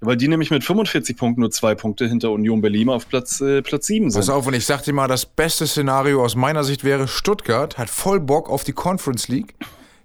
weil 0.00 0.16
die 0.16 0.28
nämlich 0.28 0.50
mit 0.50 0.62
45 0.62 1.16
Punkten 1.16 1.40
nur 1.40 1.50
zwei 1.50 1.74
Punkte 1.74 2.06
hinter 2.06 2.30
Union 2.30 2.60
Berlin 2.60 2.88
auf 2.88 3.08
Platz, 3.08 3.40
äh, 3.40 3.62
Platz 3.62 3.86
7 3.86 4.10
sind. 4.10 4.20
Pass 4.20 4.28
auf, 4.28 4.46
und 4.46 4.54
ich 4.54 4.66
sag 4.66 4.82
dir 4.82 4.92
mal, 4.92 5.08
das 5.08 5.26
beste 5.26 5.66
Szenario 5.66 6.22
aus 6.22 6.36
meiner 6.36 6.64
Sicht 6.64 6.84
wäre, 6.84 7.08
Stuttgart 7.08 7.78
hat 7.78 7.88
voll 7.90 8.20
Bock 8.20 8.50
auf 8.50 8.64
die 8.64 8.72
Conference 8.72 9.28
League, 9.28 9.54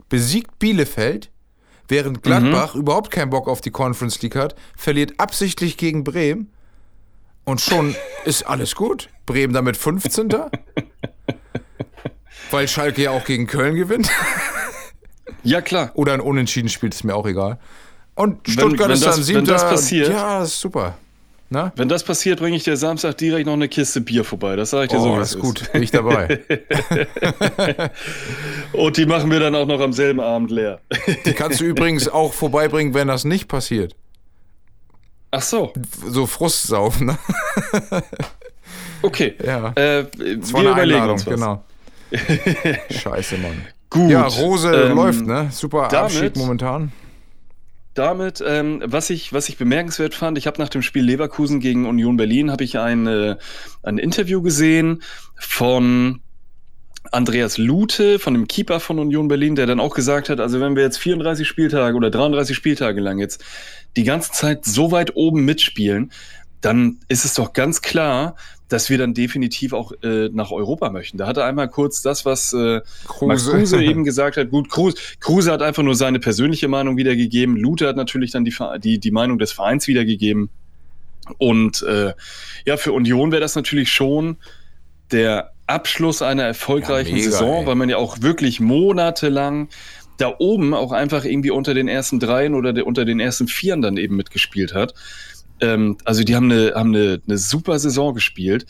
besiegt 0.09 0.59
Bielefeld, 0.59 1.29
während 1.87 2.23
Gladbach 2.23 2.75
überhaupt 2.75 3.11
keinen 3.11 3.29
Bock 3.29 3.47
auf 3.47 3.61
die 3.61 3.71
Conference 3.71 4.21
League 4.21 4.35
hat, 4.35 4.55
verliert 4.77 5.13
absichtlich 5.17 5.77
gegen 5.77 6.03
Bremen 6.03 6.51
und 7.43 7.59
schon 7.59 7.95
ist 8.25 8.43
alles 8.43 8.75
gut. 8.75 9.09
Bremen 9.25 9.53
damit 9.53 9.77
15. 9.77 10.33
Weil 12.49 12.67
Schalke 12.67 13.03
ja 13.03 13.11
auch 13.11 13.25
gegen 13.25 13.47
Köln 13.47 13.75
gewinnt. 13.75 14.09
Ja, 15.43 15.61
klar. 15.61 15.91
Oder 15.95 16.13
ein 16.13 16.21
Unentschieden 16.21 16.69
spielt, 16.69 16.93
ist 16.93 17.03
mir 17.03 17.15
auch 17.15 17.25
egal. 17.25 17.59
Und 18.15 18.47
Stuttgart 18.47 18.89
wenn 18.89 18.95
ist 18.95 19.05
das- 19.05 19.15
dann 19.15 19.27
wenn 19.27 19.35
siebter. 19.45 19.53
das 19.53 19.63
passiert- 19.69 20.09
ja, 20.09 20.43
ist 20.43 20.59
super. 20.59 20.95
Na? 21.53 21.73
Wenn 21.75 21.89
das 21.89 22.03
passiert, 22.03 22.39
bringe 22.39 22.55
ich 22.55 22.63
dir 22.63 22.77
Samstag 22.77 23.17
direkt 23.17 23.45
noch 23.45 23.53
eine 23.53 23.67
Kiste 23.67 23.99
Bier 23.99 24.23
vorbei. 24.23 24.55
Das 24.55 24.69
sage 24.69 24.85
ich 24.85 24.91
dir 24.91 25.01
so. 25.01 25.09
Oh, 25.11 25.15
wie 25.15 25.19
das 25.19 25.33
ist 25.35 25.39
gut. 25.41 25.69
Bin 25.73 25.83
ich 25.83 25.91
dabei. 25.91 26.39
Und 28.73 28.95
die 28.97 29.05
machen 29.05 29.29
wir 29.31 29.39
dann 29.41 29.53
auch 29.55 29.65
noch 29.65 29.81
am 29.81 29.91
selben 29.93 30.19
Abend 30.21 30.49
leer. 30.51 30.79
Die 31.25 31.33
kannst 31.33 31.59
du 31.59 31.65
übrigens 31.65 32.07
auch 32.07 32.31
vorbeibringen, 32.33 32.93
wenn 32.93 33.07
das 33.09 33.25
nicht 33.25 33.47
passiert. 33.49 33.95
Ach 35.31 35.41
so, 35.41 35.73
So 36.07 36.25
Frustsaufen, 36.25 37.07
ne? 37.07 37.17
okay. 39.01 39.35
Ja. 39.45 39.71
Äh, 39.75 40.05
Das 40.37 40.53
wir 40.53 40.71
überlegen 40.71 41.09
uns 41.09 41.25
was. 41.27 41.33
genau. 41.35 41.63
Scheiße, 42.91 43.37
Mann. 43.37 43.65
Gut. 43.89 44.09
Ja, 44.09 44.23
Rose 44.25 44.71
ähm, 44.73 44.95
läuft, 44.95 45.25
ne? 45.25 45.49
Super 45.51 45.87
damit- 45.91 46.15
Abschied 46.15 46.37
momentan. 46.37 46.91
Damit, 47.93 48.43
ähm, 48.45 48.81
was, 48.85 49.09
ich, 49.09 49.33
was 49.33 49.49
ich 49.49 49.57
bemerkenswert 49.57 50.15
fand, 50.15 50.37
ich 50.37 50.47
habe 50.47 50.61
nach 50.61 50.69
dem 50.69 50.81
Spiel 50.81 51.03
Leverkusen 51.03 51.59
gegen 51.59 51.85
Union 51.85 52.17
Berlin, 52.17 52.51
habe 52.51 52.63
ich 52.63 52.77
ein, 52.79 53.07
äh, 53.07 53.37
ein 53.83 53.97
Interview 53.97 54.41
gesehen 54.41 55.01
von 55.37 56.21
Andreas 57.11 57.57
Lute, 57.57 58.19
von 58.19 58.33
dem 58.33 58.47
Keeper 58.47 58.79
von 58.79 58.99
Union 58.99 59.27
Berlin, 59.27 59.55
der 59.55 59.65
dann 59.65 59.79
auch 59.79 59.93
gesagt 59.93 60.29
hat, 60.29 60.39
also 60.39 60.61
wenn 60.61 60.75
wir 60.75 60.83
jetzt 60.83 60.97
34 60.99 61.47
Spieltage 61.47 61.97
oder 61.97 62.09
33 62.09 62.55
Spieltage 62.55 63.01
lang 63.01 63.19
jetzt 63.19 63.43
die 63.97 64.03
ganze 64.03 64.31
Zeit 64.31 64.65
so 64.65 64.91
weit 64.91 65.15
oben 65.15 65.43
mitspielen, 65.43 66.11
dann 66.61 66.99
ist 67.07 67.25
es 67.25 67.33
doch 67.33 67.53
ganz 67.53 67.81
klar, 67.81 68.35
dass 68.69 68.89
wir 68.89 68.97
dann 68.97 69.13
definitiv 69.13 69.73
auch 69.73 69.91
äh, 70.03 70.29
nach 70.31 70.51
Europa 70.51 70.89
möchten. 70.89 71.17
Da 71.17 71.27
hat 71.27 71.37
er 71.37 71.45
einmal 71.45 71.67
kurz 71.67 72.01
das, 72.01 72.23
was 72.25 72.53
äh, 72.53 72.81
Max 73.21 73.49
Kruse 73.49 73.83
eben 73.83 74.05
gesagt 74.05 74.37
hat. 74.37 74.49
Gut, 74.49 74.69
Kruse, 74.69 74.95
Kruse 75.19 75.51
hat 75.51 75.61
einfach 75.61 75.83
nur 75.83 75.95
seine 75.95 76.19
persönliche 76.19 76.69
Meinung 76.69 76.95
wiedergegeben. 76.95 77.57
Lute 77.57 77.87
hat 77.87 77.97
natürlich 77.97 78.31
dann 78.31 78.45
die, 78.45 78.53
die, 78.79 78.99
die 78.99 79.11
Meinung 79.11 79.39
des 79.39 79.51
Vereins 79.51 79.87
wiedergegeben. 79.87 80.49
Und 81.37 81.81
äh, 81.83 82.13
ja, 82.65 82.77
für 82.77 82.93
Union 82.93 83.31
wäre 83.31 83.41
das 83.41 83.55
natürlich 83.55 83.91
schon 83.91 84.37
der 85.11 85.51
Abschluss 85.67 86.21
einer 86.21 86.43
erfolgreichen 86.43 87.09
Ja, 87.09 87.15
mega, 87.15 87.31
Saison, 87.31 87.61
ey. 87.61 87.65
weil 87.65 87.75
man 87.75 87.89
ja 87.89 87.97
auch 87.97 88.21
wirklich 88.21 88.59
monatelang 88.59 89.67
da 90.17 90.33
oben 90.37 90.73
auch 90.73 90.91
einfach 90.91 91.25
irgendwie 91.25 91.51
unter 91.51 91.73
den 91.73 91.87
ersten 91.87 92.19
dreien 92.19 92.53
oder 92.53 92.73
der, 92.73 92.85
unter 92.85 93.05
den 93.05 93.19
ersten 93.19 93.47
vieren 93.47 93.81
dann 93.81 93.97
eben 93.97 94.15
mitgespielt 94.15 94.73
hat. 94.73 94.93
Ähm, 95.61 95.97
also 96.05 96.23
die 96.23 96.35
haben 96.35 96.51
eine, 96.51 96.73
haben 96.75 96.93
eine, 96.95 97.21
eine 97.27 97.37
super 97.37 97.77
Saison 97.79 98.13
gespielt. 98.13 98.65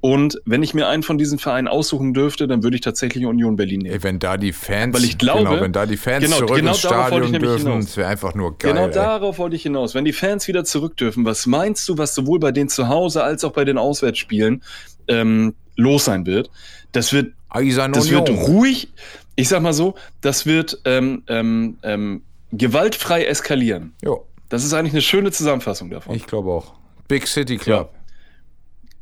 Und 0.00 0.38
wenn 0.44 0.62
ich 0.62 0.74
mir 0.74 0.86
einen 0.86 1.02
von 1.02 1.16
diesen 1.16 1.38
Vereinen 1.38 1.66
aussuchen 1.66 2.12
dürfte, 2.12 2.46
dann 2.46 2.62
würde 2.62 2.76
ich 2.76 2.82
tatsächlich 2.82 3.24
Union 3.24 3.56
Berlin 3.56 3.80
nehmen. 3.80 3.94
Ey, 3.94 4.02
wenn 4.02 4.18
da 4.18 4.36
die 4.36 4.52
Fans, 4.52 4.94
Weil 4.94 5.04
ich 5.04 5.16
glaube- 5.16 5.44
genau, 5.48 5.60
wenn 5.62 5.72
da 5.72 5.86
die 5.86 5.96
Fans 5.96 6.22
Genau, 6.22 6.36
zurück 6.36 6.56
genau 6.56 6.72
ins 6.72 6.82
darauf 6.82 6.96
wollte 6.96 7.08
Stadion 7.08 7.24
ich 7.24 7.32
nämlich 7.32 7.50
dürfen, 7.52 7.66
hinaus. 7.68 7.84
das 7.86 7.96
wäre 7.96 8.08
einfach 8.10 8.34
nur 8.34 8.58
geil. 8.58 8.72
Genau 8.74 8.86
ey. 8.88 8.92
darauf 8.92 9.38
wollte 9.38 9.56
ich 9.56 9.62
hinaus. 9.62 9.94
Wenn 9.94 10.04
die 10.04 10.12
Fans 10.12 10.46
wieder 10.46 10.64
zurück 10.64 10.98
dürfen, 10.98 11.24
was 11.24 11.46
meinst 11.46 11.88
du, 11.88 11.96
was 11.96 12.14
sowohl 12.14 12.38
bei 12.38 12.52
den 12.52 12.68
Zuhause 12.68 13.24
als 13.24 13.44
auch 13.44 13.52
bei 13.52 13.64
den 13.64 13.78
Auswärtsspielen 13.78 14.62
ähm, 15.08 15.54
los 15.76 16.04
sein 16.04 16.26
wird? 16.26 16.50
Das 16.92 17.14
wird, 17.14 17.32
Eisern 17.48 17.92
das 17.94 18.04
Union. 18.08 18.26
wird 18.26 18.38
ruhig, 18.48 18.88
ich 19.36 19.48
sag 19.48 19.62
mal 19.62 19.72
so, 19.72 19.94
das 20.20 20.44
wird 20.44 20.82
ähm, 20.84 21.22
ähm, 21.28 21.78
ähm, 21.82 22.20
gewaltfrei 22.52 23.24
eskalieren. 23.24 23.94
Jo, 24.02 24.26
Das 24.48 24.64
ist 24.64 24.72
eigentlich 24.72 24.92
eine 24.92 25.02
schöne 25.02 25.30
Zusammenfassung 25.32 25.90
davon. 25.90 26.14
ich 26.14 26.26
glaube 26.26 26.50
auch. 26.50 26.74
Big 27.08 27.26
City 27.26 27.56
Club. 27.56 27.94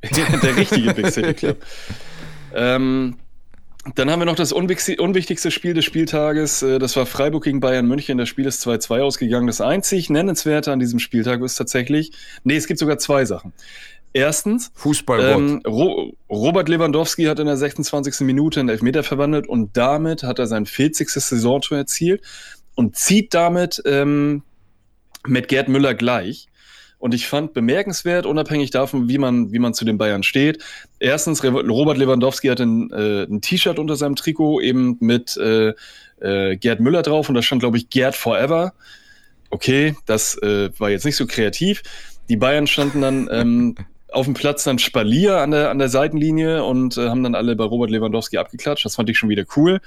Der 0.03 0.57
richtige 0.57 0.95
Big 0.95 1.11
City 1.11 1.34
Club. 1.34 1.59
ähm, 2.55 3.16
Dann 3.95 4.11
haben 4.11 4.20
wir 4.20 4.26
noch 4.26 4.36
das 4.36 4.53
unwichtigste 4.53 5.51
Spiel 5.51 5.74
des 5.74 5.84
Spieltages. 5.84 6.62
Äh, 6.62 6.78
das 6.78 6.97
war 6.97 7.07
Freiburg 7.07 7.45
gegen 7.45 7.61
Bayern 7.61 7.86
München. 7.86 8.18
Das 8.18 8.28
Spiel 8.28 8.47
ist 8.47 8.66
2-2 8.66 9.03
ausgegangen. 9.03 9.47
Das 9.47 9.61
einzig 9.61 10.11
Nennenswerte 10.11 10.72
an 10.72 10.78
diesem 10.80 10.99
Spieltag 10.99 11.40
ist 11.43 11.57
tatsächlich, 11.57 12.12
nee, 12.45 12.57
es 12.57 12.66
gibt 12.66 12.78
sogar 12.80 12.99
zwei 12.99 13.24
Sachen. 13.24 13.53
Erstens, 14.14 14.70
Fußball 14.74 15.20
ähm, 15.20 15.62
Ro 15.66 16.12
Robert 16.28 16.68
Lewandowski 16.68 17.24
hat 17.24 17.38
in 17.38 17.47
der 17.47 17.57
26. 17.57 18.20
Minute 18.20 18.61
einen 18.61 18.68
Elfmeter 18.68 19.03
verwandelt 19.03 19.47
und 19.49 19.76
damit 19.76 20.22
hat 20.22 20.38
er 20.38 20.47
sein 20.47 20.66
40. 20.66 21.09
Saisontor 21.09 21.78
erzielt 21.78 22.22
und 22.74 22.97
zieht 22.97 23.32
damit 23.32 23.82
ähm, 23.86 24.43
mit 25.27 25.49
Gerd 25.49 25.68
Müller 25.68 25.95
gleich. 25.95 26.49
Und 26.99 27.14
ich 27.14 27.27
fand 27.27 27.53
bemerkenswert, 27.53 28.27
unabhängig 28.27 28.70
davon, 28.70 29.09
wie 29.09 29.18
man, 29.18 29.53
wie 29.53 29.59
man 29.59 29.75
zu 29.75 29.85
den 29.85 29.99
Bayern 29.99 30.23
steht. 30.23 30.62
Erstens, 31.01 31.43
Robert 31.43 31.99
Lewandowski 31.99 32.47
hat 32.47 32.61
ein, 32.61 32.93
äh, 32.93 33.25
ein 33.25 33.41
T-Shirt 33.41 33.81
unter 33.81 33.97
seinem 33.97 34.14
Trikot 34.14 34.61
eben 34.61 34.99
mit 35.01 35.37
äh, 35.37 35.73
äh, 36.20 36.57
Gerd 36.57 36.79
Müller 36.79 37.03
drauf 37.03 37.29
und 37.29 37.35
da 37.35 37.43
stand, 37.43 37.61
glaube 37.61 37.77
ich, 37.77 37.91
Gerd 37.91 38.14
Forever. 38.14 38.73
Okay, 39.51 39.97
das 40.07 40.41
äh, 40.43 40.70
war 40.79 40.91
jetzt 40.91 41.05
nicht 41.05 41.16
so 41.16 41.27
kreativ. 41.27 41.83
Die 42.29 42.37
Bayern 42.37 42.68
standen 42.68 43.01
dann 43.01 43.29
ähm, 43.33 43.75
auf 44.12 44.27
dem 44.27 44.35
Platz 44.35 44.62
dann 44.62 44.79
Spalier 44.79 45.39
an 45.39 45.51
der, 45.51 45.70
an 45.70 45.79
der 45.79 45.89
Seitenlinie 45.89 46.64
und 46.64 46.97
äh, 46.99 47.09
haben 47.09 47.25
dann 47.25 47.35
alle 47.35 47.57
bei 47.57 47.64
Robert 47.64 47.91
Lewandowski 47.91 48.39
abgeklatscht. 48.39 48.85
Das 48.85 48.95
fand 48.95 49.11
ich 49.11 49.18
schon 49.18 49.29
wieder 49.29 49.45
cool. 49.57 49.81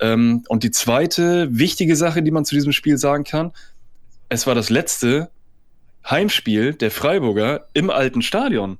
Ähm, 0.00 0.44
und 0.48 0.62
die 0.62 0.70
zweite 0.70 1.48
wichtige 1.50 1.96
Sache, 1.96 2.22
die 2.22 2.30
man 2.30 2.44
zu 2.44 2.54
diesem 2.54 2.72
Spiel 2.72 2.96
sagen 2.96 3.24
kann, 3.24 3.52
es 4.28 4.46
war 4.46 4.54
das 4.54 4.70
letzte 4.70 5.30
Heimspiel 6.08 6.74
der 6.74 6.90
Freiburger 6.90 7.66
im 7.72 7.90
alten 7.90 8.22
Stadion. 8.22 8.78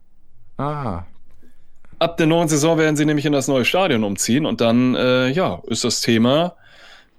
Ah. 0.58 1.04
Ab 1.98 2.16
der 2.16 2.26
neuen 2.26 2.48
Saison 2.48 2.78
werden 2.78 2.96
sie 2.96 3.04
nämlich 3.04 3.24
in 3.24 3.32
das 3.32 3.48
neue 3.48 3.64
Stadion 3.64 4.04
umziehen 4.04 4.46
und 4.46 4.60
dann, 4.60 4.94
äh, 4.94 5.28
ja, 5.28 5.62
ist 5.66 5.84
das 5.84 6.00
Thema 6.00 6.54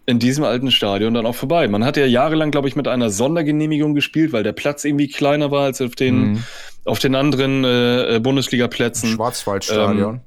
in 0.06 0.20
diesem 0.20 0.44
alten 0.44 0.70
Stadion 0.70 1.16
dann 1.16 1.26
auch 1.26 1.34
vorbei. 1.34 1.68
Man 1.68 1.84
hat 1.84 1.98
ja 1.98 2.06
jahrelang, 2.06 2.52
glaube 2.52 2.68
ich, 2.68 2.76
mit 2.76 2.88
einer 2.88 3.10
Sondergenehmigung 3.10 3.96
gespielt, 3.96 4.34
weil 4.34 4.44
der 4.44 4.52
Platz 4.52 4.84
irgendwie 4.84 5.08
kleiner 5.08 5.50
war 5.50 5.64
als 5.64 5.82
auf 5.82 5.96
den, 5.96 6.34
mhm. 6.34 6.44
auf 6.86 7.00
den 7.00 7.16
anderen 7.16 7.64
äh, 7.64 8.20
Bundesliga-Plätzen. 8.22 9.10
Schwarzwaldstadion. 9.10 10.16
Ähm, 10.16 10.22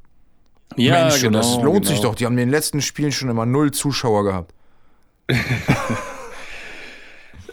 ja, 0.76 1.04
Mensch, 1.04 1.22
genau, 1.22 1.38
das 1.38 1.54
lohnt 1.62 1.82
genau. 1.82 1.88
sich 1.88 2.00
doch. 2.00 2.14
Die 2.16 2.26
haben 2.26 2.32
in 2.32 2.38
den 2.38 2.50
letzten 2.50 2.82
Spielen 2.82 3.12
schon 3.12 3.28
immer 3.28 3.46
null 3.46 3.70
Zuschauer 3.70 4.24
gehabt. 4.24 4.52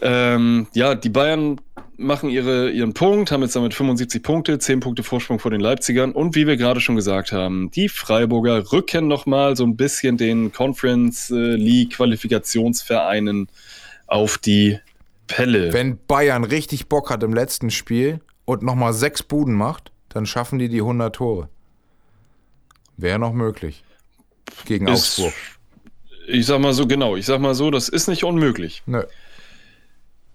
ähm, 0.02 0.66
ja, 0.74 0.94
die 0.94 1.08
Bayern 1.08 1.60
machen 1.96 2.28
ihre, 2.28 2.70
ihren 2.70 2.92
Punkt, 2.94 3.30
haben 3.30 3.42
jetzt 3.42 3.56
damit 3.56 3.74
75 3.74 4.22
Punkte, 4.22 4.58
10 4.58 4.80
Punkte 4.80 5.02
Vorsprung 5.02 5.38
vor 5.38 5.50
den 5.50 5.60
Leipzigern 5.60 6.12
und 6.12 6.34
wie 6.34 6.46
wir 6.46 6.56
gerade 6.56 6.80
schon 6.80 6.96
gesagt 6.96 7.32
haben, 7.32 7.70
die 7.70 7.88
Freiburger 7.88 8.72
rücken 8.72 9.08
nochmal 9.08 9.56
so 9.56 9.64
ein 9.64 9.76
bisschen 9.76 10.16
den 10.16 10.52
Conference 10.52 11.30
äh, 11.30 11.34
League 11.34 11.94
Qualifikationsvereinen 11.94 13.48
auf 14.06 14.38
die 14.38 14.78
Pelle. 15.26 15.72
Wenn 15.72 15.98
Bayern 16.06 16.44
richtig 16.44 16.88
Bock 16.88 17.10
hat 17.10 17.22
im 17.22 17.32
letzten 17.32 17.70
Spiel 17.70 18.20
und 18.44 18.62
nochmal 18.62 18.92
sechs 18.92 19.22
Buden 19.22 19.54
macht, 19.54 19.90
dann 20.10 20.26
schaffen 20.26 20.58
die 20.58 20.68
die 20.68 20.80
100 20.80 21.14
Tore. 21.14 21.48
Wäre 22.96 23.18
noch 23.18 23.32
möglich. 23.32 23.84
Gegen 24.64 24.86
ist, 24.86 25.18
Augsburg. 25.18 25.34
Ich 26.28 26.46
sag 26.46 26.60
mal 26.60 26.72
so, 26.72 26.86
genau, 26.86 27.16
ich 27.16 27.26
sag 27.26 27.40
mal 27.40 27.54
so, 27.54 27.70
das 27.70 27.88
ist 27.88 28.08
nicht 28.08 28.24
unmöglich. 28.24 28.82
Nö. 28.86 29.02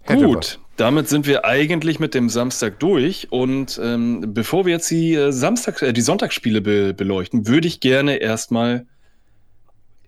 Hätte 0.02 0.24
Gut, 0.24 0.36
was. 0.36 0.58
damit 0.76 1.08
sind 1.08 1.26
wir 1.26 1.44
eigentlich 1.44 2.00
mit 2.00 2.14
dem 2.14 2.28
Samstag 2.28 2.80
durch. 2.80 3.28
Und 3.30 3.80
ähm, 3.82 4.34
bevor 4.34 4.66
wir 4.66 4.72
jetzt 4.72 4.90
die 4.90 5.14
äh, 5.14 5.32
Samstag, 5.32 5.82
äh, 5.82 5.92
die 5.92 6.00
Sonntagsspiele 6.00 6.60
be 6.60 6.94
beleuchten, 6.94 7.46
würde 7.46 7.68
ich 7.68 7.80
gerne 7.80 8.16
erstmal 8.16 8.86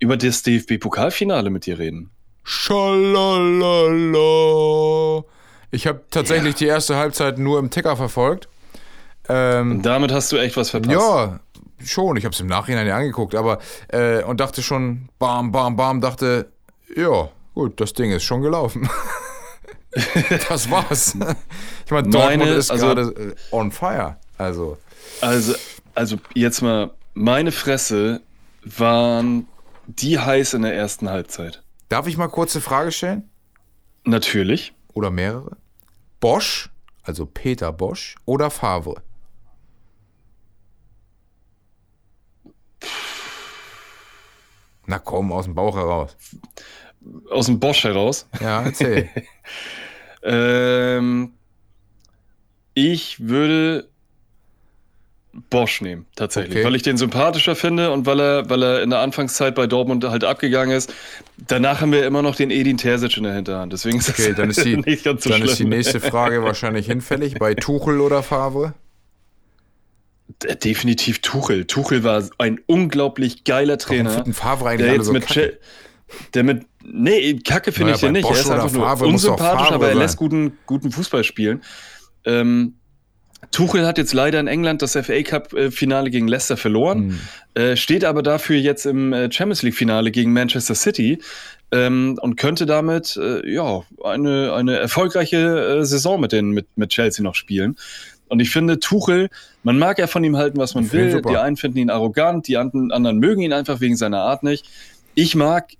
über 0.00 0.16
das 0.16 0.42
DFB-Pokalfinale 0.42 1.50
mit 1.50 1.66
dir 1.66 1.78
reden. 1.78 2.10
Schalalala. 2.42 2.94
Ich 5.70 5.86
habe 5.86 6.02
tatsächlich 6.10 6.54
ja. 6.54 6.58
die 6.58 6.66
erste 6.66 6.96
Halbzeit 6.96 7.38
nur 7.38 7.58
im 7.58 7.70
Ticker 7.70 7.96
verfolgt. 7.96 8.48
Ähm, 9.28 9.72
und 9.72 9.82
damit 9.82 10.12
hast 10.12 10.30
du 10.32 10.36
echt 10.36 10.56
was 10.56 10.70
verpasst. 10.70 10.92
Ja, 10.92 11.40
schon. 11.84 12.16
Ich 12.16 12.24
habe 12.24 12.34
es 12.34 12.40
im 12.40 12.46
Nachhinein 12.46 12.86
ja 12.86 12.96
angeguckt, 12.96 13.34
aber 13.34 13.58
äh, 13.88 14.22
und 14.22 14.40
dachte 14.40 14.62
schon, 14.62 15.08
bam, 15.18 15.52
bam, 15.52 15.76
bam, 15.76 16.00
dachte, 16.00 16.52
ja, 16.94 17.30
gut, 17.54 17.80
das 17.80 17.94
Ding 17.94 18.10
ist 18.10 18.24
schon 18.24 18.42
gelaufen. 18.42 18.88
das 20.48 20.70
war's. 20.70 21.16
Ich 21.84 21.90
meine, 21.90 22.08
Dortmund 22.08 22.38
meine, 22.38 22.54
ist 22.54 22.70
also, 22.70 22.86
gerade 22.86 23.02
äh, 23.02 23.34
on 23.50 23.70
fire. 23.70 24.16
Also. 24.38 24.78
also. 25.20 25.54
Also, 25.94 26.16
jetzt 26.34 26.60
mal, 26.60 26.90
meine 27.14 27.52
Fresse 27.52 28.20
waren 28.64 29.46
die 29.86 30.18
heiß 30.18 30.54
in 30.54 30.62
der 30.62 30.74
ersten 30.74 31.08
Halbzeit. 31.08 31.62
Darf 31.88 32.06
ich 32.06 32.16
mal 32.16 32.28
kurz 32.28 32.54
eine 32.56 32.62
Frage 32.62 32.90
stellen? 32.90 33.30
Natürlich. 34.04 34.72
Oder 34.92 35.10
mehrere? 35.10 35.56
Bosch, 36.20 36.70
also 37.02 37.26
Peter 37.26 37.72
Bosch 37.72 38.16
oder 38.24 38.50
Favre? 38.50 39.02
Na 44.86 44.98
komm, 44.98 45.32
aus 45.32 45.44
dem 45.44 45.54
Bauch 45.54 45.76
heraus. 45.76 46.16
Aus 47.30 47.46
dem 47.46 47.60
Bosch 47.60 47.84
heraus? 47.84 48.26
Ja, 48.40 48.62
erzähl. 48.62 49.08
Ähm, 50.24 51.32
ich 52.74 53.28
würde 53.28 53.88
Bosch 55.50 55.80
nehmen, 55.80 56.06
tatsächlich, 56.14 56.58
okay. 56.58 56.64
weil 56.64 56.76
ich 56.76 56.82
den 56.82 56.96
sympathischer 56.96 57.56
finde 57.56 57.90
und 57.90 58.06
weil 58.06 58.20
er, 58.20 58.50
weil 58.50 58.62
er 58.62 58.82
in 58.82 58.90
der 58.90 59.00
Anfangszeit 59.00 59.54
bei 59.54 59.66
Dortmund 59.66 60.04
halt 60.04 60.22
abgegangen 60.22 60.76
ist. 60.76 60.92
Danach 61.48 61.80
haben 61.80 61.92
wir 61.92 62.06
immer 62.06 62.22
noch 62.22 62.36
den 62.36 62.50
Edin 62.50 62.78
Terzic 62.78 63.16
in 63.16 63.24
der 63.24 63.34
Hinterhand, 63.34 63.72
deswegen 63.72 63.98
ist 63.98 64.08
okay, 64.08 64.32
dann 64.36 64.50
ist 64.50 64.64
die, 64.64 64.76
nicht 64.86 65.04
ganz 65.04 65.24
so 65.24 65.30
Dann 65.30 65.38
schlimm. 65.38 65.50
ist 65.50 65.58
die 65.58 65.64
nächste 65.64 66.00
Frage 66.00 66.42
wahrscheinlich 66.44 66.86
hinfällig, 66.86 67.34
bei 67.34 67.54
Tuchel 67.54 68.00
oder 68.00 68.22
Favre? 68.22 68.74
Definitiv 70.62 71.20
Tuchel. 71.20 71.66
Tuchel 71.66 72.02
war 72.02 72.22
ein 72.38 72.60
unglaublich 72.66 73.44
geiler 73.44 73.76
Trainer. 73.76 74.16
Warum 74.18 74.34
Favre 74.34 74.70
eigentlich 74.70 74.86
der 74.86 74.94
jetzt 74.96 75.06
so 75.06 75.12
mit, 75.12 75.34
der 75.34 75.52
mit 76.42 76.66
Nee, 76.86 77.40
Kacke 77.44 77.72
finde 77.72 77.92
naja, 77.92 77.94
ich 77.94 78.00
den 78.02 78.12
nicht. 78.12 78.22
Bosch 78.22 78.36
er 78.36 78.40
ist 78.42 78.50
einfach 78.50 78.72
nur 78.72 78.84
Favre 78.84 79.06
unsympathisch, 79.06 79.72
aber 79.72 79.88
er 79.88 79.94
lässt 79.94 80.16
guten, 80.16 80.58
guten 80.66 80.90
Fußball 80.90 81.24
spielen. 81.24 81.62
Ähm, 82.24 82.74
Tuchel 83.50 83.86
hat 83.86 83.98
jetzt 83.98 84.12
leider 84.12 84.40
in 84.40 84.46
England 84.46 84.82
das 84.82 84.92
FA 84.92 85.22
Cup-Finale 85.22 86.10
gegen 86.10 86.28
Leicester 86.28 86.56
verloren, 86.56 87.06
mhm. 87.06 87.20
äh, 87.54 87.76
steht 87.76 88.04
aber 88.04 88.22
dafür 88.22 88.56
jetzt 88.56 88.86
im 88.86 89.12
äh, 89.12 89.30
Champions 89.30 89.62
League-Finale 89.62 90.10
gegen 90.10 90.32
Manchester 90.32 90.74
City 90.74 91.18
ähm, 91.70 92.18
und 92.20 92.36
könnte 92.36 92.66
damit 92.66 93.16
äh, 93.16 93.48
ja, 93.50 93.82
eine, 94.02 94.54
eine 94.54 94.78
erfolgreiche 94.78 95.78
äh, 95.80 95.84
Saison 95.84 96.20
mit, 96.20 96.32
den, 96.32 96.50
mit, 96.50 96.66
mit 96.76 96.90
Chelsea 96.90 97.22
noch 97.22 97.34
spielen. 97.34 97.76
Und 98.28 98.40
ich 98.40 98.50
finde, 98.50 98.80
Tuchel, 98.80 99.28
man 99.62 99.78
mag 99.78 99.98
ja 99.98 100.06
von 100.06 100.24
ihm 100.24 100.36
halten, 100.36 100.58
was 100.58 100.74
man 100.74 100.90
will. 100.92 101.12
Super. 101.12 101.30
Die 101.30 101.36
einen 101.36 101.56
finden 101.56 101.78
ihn 101.78 101.90
arrogant, 101.90 102.48
die 102.48 102.56
anderen 102.56 103.18
mögen 103.18 103.42
ihn 103.42 103.52
einfach 103.52 103.80
wegen 103.80 103.96
seiner 103.96 104.20
Art 104.20 104.42
nicht. 104.42 104.66
Ich 105.14 105.34
mag 105.34 105.74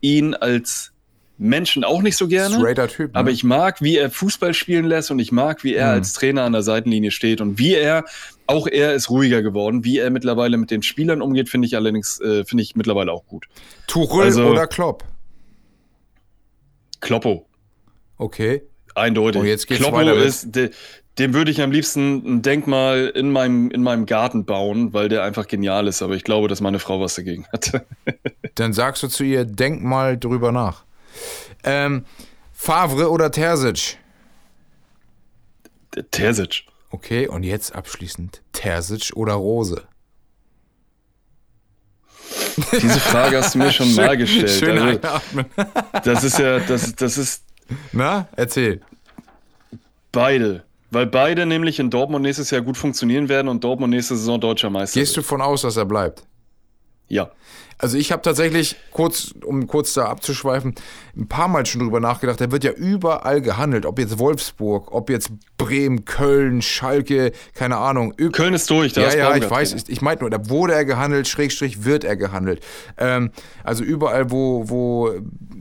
ihn 0.00 0.34
als 0.34 0.92
Menschen 1.40 1.84
auch 1.84 2.02
nicht 2.02 2.16
so 2.16 2.28
gerne. 2.28 2.54
Straighter 2.56 2.86
Typ. 2.86 3.14
Ne? 3.14 3.18
Aber 3.18 3.30
ich 3.30 3.44
mag, 3.44 3.80
wie 3.80 3.96
er 3.96 4.10
Fußball 4.10 4.52
spielen 4.52 4.84
lässt 4.84 5.10
und 5.10 5.18
ich 5.18 5.32
mag, 5.32 5.64
wie 5.64 5.74
er 5.74 5.86
mhm. 5.86 5.92
als 5.94 6.12
Trainer 6.12 6.42
an 6.42 6.52
der 6.52 6.62
Seitenlinie 6.62 7.10
steht 7.10 7.40
und 7.40 7.58
wie 7.58 7.74
er, 7.74 8.04
auch 8.46 8.66
er 8.66 8.94
ist 8.94 9.08
ruhiger 9.08 9.40
geworden, 9.40 9.82
wie 9.82 9.98
er 9.98 10.10
mittlerweile 10.10 10.58
mit 10.58 10.70
den 10.70 10.82
Spielern 10.82 11.22
umgeht, 11.22 11.48
finde 11.48 11.66
ich 11.66 11.76
allerdings, 11.76 12.20
äh, 12.20 12.44
finde 12.44 12.62
ich 12.62 12.76
mittlerweile 12.76 13.12
auch 13.12 13.24
gut. 13.26 13.46
Tuchel 13.86 14.24
also, 14.24 14.48
oder 14.48 14.66
Klopp? 14.66 15.04
Kloppo. 17.00 17.46
Okay. 18.18 18.62
Eindeutig. 18.94 19.40
Und 19.40 19.46
jetzt 19.46 19.66
geht's 19.66 19.80
Kloppo 19.80 19.96
weiter 19.96 20.14
ist, 20.16 20.54
de, 20.54 20.70
dem 21.18 21.34
würde 21.34 21.50
ich 21.50 21.60
am 21.60 21.70
liebsten 21.70 22.22
ein 22.26 22.42
Denkmal 22.42 23.12
in 23.14 23.30
meinem, 23.30 23.70
in 23.70 23.82
meinem 23.82 24.06
Garten 24.06 24.44
bauen, 24.44 24.92
weil 24.92 25.08
der 25.08 25.22
einfach 25.22 25.46
genial 25.46 25.86
ist. 25.86 26.02
Aber 26.02 26.14
ich 26.14 26.24
glaube, 26.24 26.48
dass 26.48 26.60
meine 26.60 26.78
Frau 26.78 27.00
was 27.00 27.14
dagegen 27.14 27.46
hat. 27.52 27.84
Dann 28.54 28.72
sagst 28.72 29.02
du 29.02 29.08
zu 29.08 29.24
ihr, 29.24 29.44
denk 29.44 29.82
mal 29.82 30.18
drüber 30.18 30.52
nach. 30.52 30.84
Ähm, 31.64 32.04
Favre 32.52 33.10
oder 33.10 33.30
Terzic? 33.30 33.98
Terzic. 36.10 36.64
Okay, 36.90 37.26
und 37.28 37.42
jetzt 37.42 37.74
abschließend 37.74 38.42
Terzic 38.52 39.12
oder 39.14 39.34
Rose? 39.34 39.86
Diese 42.72 43.00
Frage 43.00 43.38
hast 43.38 43.54
du 43.54 43.58
mir 43.58 43.72
schon 43.72 43.86
schön, 43.94 43.96
mal 43.96 44.16
gestellt. 44.16 44.50
Schön 44.50 44.78
also, 44.78 45.44
das 46.04 46.24
ist 46.24 46.38
ja, 46.38 46.60
das, 46.60 46.94
das 46.94 47.18
ist. 47.18 47.44
Na, 47.92 48.28
erzähl. 48.36 48.80
Beide. 50.12 50.64
Weil 50.90 51.06
beide 51.06 51.46
nämlich 51.46 51.78
in 51.78 51.90
Dortmund 51.90 52.24
nächstes 52.24 52.50
Jahr 52.50 52.62
gut 52.62 52.76
funktionieren 52.76 53.28
werden 53.28 53.48
und 53.48 53.62
Dortmund 53.62 53.92
nächste 53.92 54.16
Saison 54.16 54.40
deutscher 54.40 54.70
Meister 54.70 54.98
Gehst 54.98 55.16
du 55.16 55.22
von 55.22 55.40
aus, 55.40 55.62
dass 55.62 55.76
er 55.76 55.84
bleibt? 55.84 56.24
Ja. 57.08 57.30
Also 57.82 57.96
ich 57.96 58.12
habe 58.12 58.20
tatsächlich, 58.20 58.76
kurz, 58.90 59.34
um 59.42 59.66
kurz 59.66 59.94
da 59.94 60.04
abzuschweifen, 60.04 60.74
ein 61.16 61.28
paar 61.28 61.48
Mal 61.48 61.64
schon 61.64 61.80
drüber 61.80 61.98
nachgedacht, 61.98 62.38
der 62.38 62.52
wird 62.52 62.62
ja 62.62 62.72
überall 62.72 63.40
gehandelt, 63.40 63.86
ob 63.86 63.98
jetzt 63.98 64.18
Wolfsburg, 64.18 64.92
ob 64.92 65.08
jetzt 65.08 65.30
Bremen, 65.56 66.04
Köln, 66.04 66.60
Schalke, 66.60 67.32
keine 67.54 67.78
Ahnung. 67.78 68.12
Üb 68.18 68.34
Köln 68.34 68.52
ist 68.52 68.68
durch, 68.68 68.92
da 68.92 69.00
ja, 69.00 69.08
ist 69.08 69.14
ja, 69.14 69.34
ich 69.34 69.50
weiß, 69.50 69.72
ich, 69.72 69.88
ich 69.88 70.02
meinte 70.02 70.24
nur, 70.24 70.30
da 70.30 70.50
wurde 70.50 70.74
er 70.74 70.84
gehandelt, 70.84 71.26
Schrägstrich 71.26 71.84
wird 71.84 72.04
er 72.04 72.16
gehandelt. 72.16 72.62
Ähm, 72.98 73.30
also 73.64 73.82
überall, 73.82 74.30
wo, 74.30 74.68
wo 74.68 75.14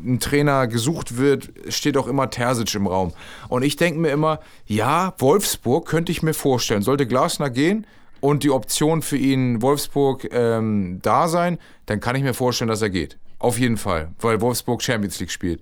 ein 0.06 0.20
Trainer 0.20 0.68
gesucht 0.68 1.18
wird, 1.18 1.50
steht 1.70 1.97
auch 1.97 2.08
immer 2.08 2.30
Terzic 2.30 2.74
im 2.76 2.88
Raum. 2.88 3.14
Und 3.47 3.64
ich 3.64 3.76
denke 3.76 4.00
mir 4.00 4.10
immer, 4.10 4.39
ja, 4.66 5.14
Wolfsburg 5.18 5.88
könnte 5.88 6.12
ich 6.12 6.24
mir 6.24 6.34
vorstellen. 6.34 6.82
Sollte 6.82 7.08
Glasner 7.08 7.50
gehen 7.50 7.86
und 8.22 8.43
die 8.43 8.52
Option 8.52 9.02
für 9.02 9.18
ihn 9.18 9.62
Wolfsburg 9.62 10.28
ähm, 10.32 11.00
da 11.02 11.28
sein, 11.28 11.58
dann 11.86 12.00
kann 12.00 12.16
ich 12.16 12.24
mir 12.24 12.34
vorstellen, 12.34 12.70
dass 12.70 12.82
er 12.82 12.89
geht. 12.89 13.18
Auf 13.39 13.58
jeden 13.58 13.78
Fall, 13.78 14.10
weil 14.20 14.41
Wolfsburg 14.41 14.82
Champions 14.82 15.20
League 15.20 15.32
spielt. 15.32 15.62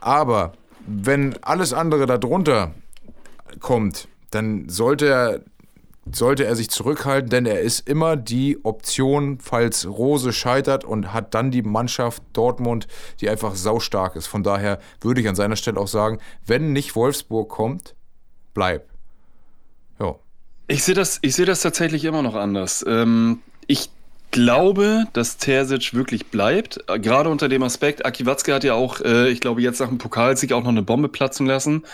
Aber 0.00 0.52
wenn 0.86 1.36
alles 1.42 1.72
andere 1.72 2.06
darunter 2.06 2.72
kommt, 3.58 4.08
dann 4.30 4.68
sollte 4.68 5.06
er, 5.08 5.40
sollte 6.16 6.44
er 6.44 6.56
sich 6.56 6.70
zurückhalten, 6.70 7.30
denn 7.30 7.46
er 7.46 7.60
ist 7.60 7.88
immer 7.88 8.16
die 8.16 8.64
Option, 8.64 9.38
falls 9.40 9.86
Rose 9.86 10.32
scheitert 10.32 10.84
und 10.84 11.12
hat 11.12 11.34
dann 11.34 11.50
die 11.50 11.62
Mannschaft 11.62 12.22
Dortmund, 12.32 12.86
die 13.20 13.28
einfach 13.28 13.54
saustark 13.54 14.16
ist. 14.16 14.26
Von 14.26 14.42
daher 14.42 14.78
würde 15.00 15.20
ich 15.20 15.28
an 15.28 15.34
seiner 15.34 15.56
Stelle 15.56 15.80
auch 15.80 15.88
sagen, 15.88 16.18
wenn 16.46 16.72
nicht 16.72 16.96
Wolfsburg 16.96 17.48
kommt, 17.48 17.94
bleib. 18.54 18.88
Ja. 19.98 20.16
Ich 20.66 20.84
sehe 20.84 20.94
das, 20.94 21.20
sehe 21.22 21.46
das 21.46 21.62
tatsächlich 21.62 22.04
immer 22.04 22.22
noch 22.22 22.34
anders. 22.34 22.84
Ähm, 22.86 23.40
ich 23.66 23.90
glaube, 24.30 25.04
dass 25.12 25.36
Terzic 25.36 25.94
wirklich 25.94 26.26
bleibt, 26.26 26.84
äh, 26.88 26.98
gerade 26.98 27.28
unter 27.28 27.48
dem 27.48 27.62
Aspekt. 27.62 28.04
Aki 28.04 28.26
Watzke 28.26 28.54
hat 28.54 28.64
ja 28.64 28.74
auch, 28.74 29.00
äh, 29.00 29.30
ich 29.30 29.40
glaube, 29.40 29.62
jetzt 29.62 29.80
nach 29.80 29.88
dem 29.88 29.98
Pokalsieg 29.98 30.52
auch 30.52 30.62
noch 30.62 30.70
eine 30.70 30.82
Bombe 30.82 31.08
platzen 31.08 31.46
lassen 31.46 31.84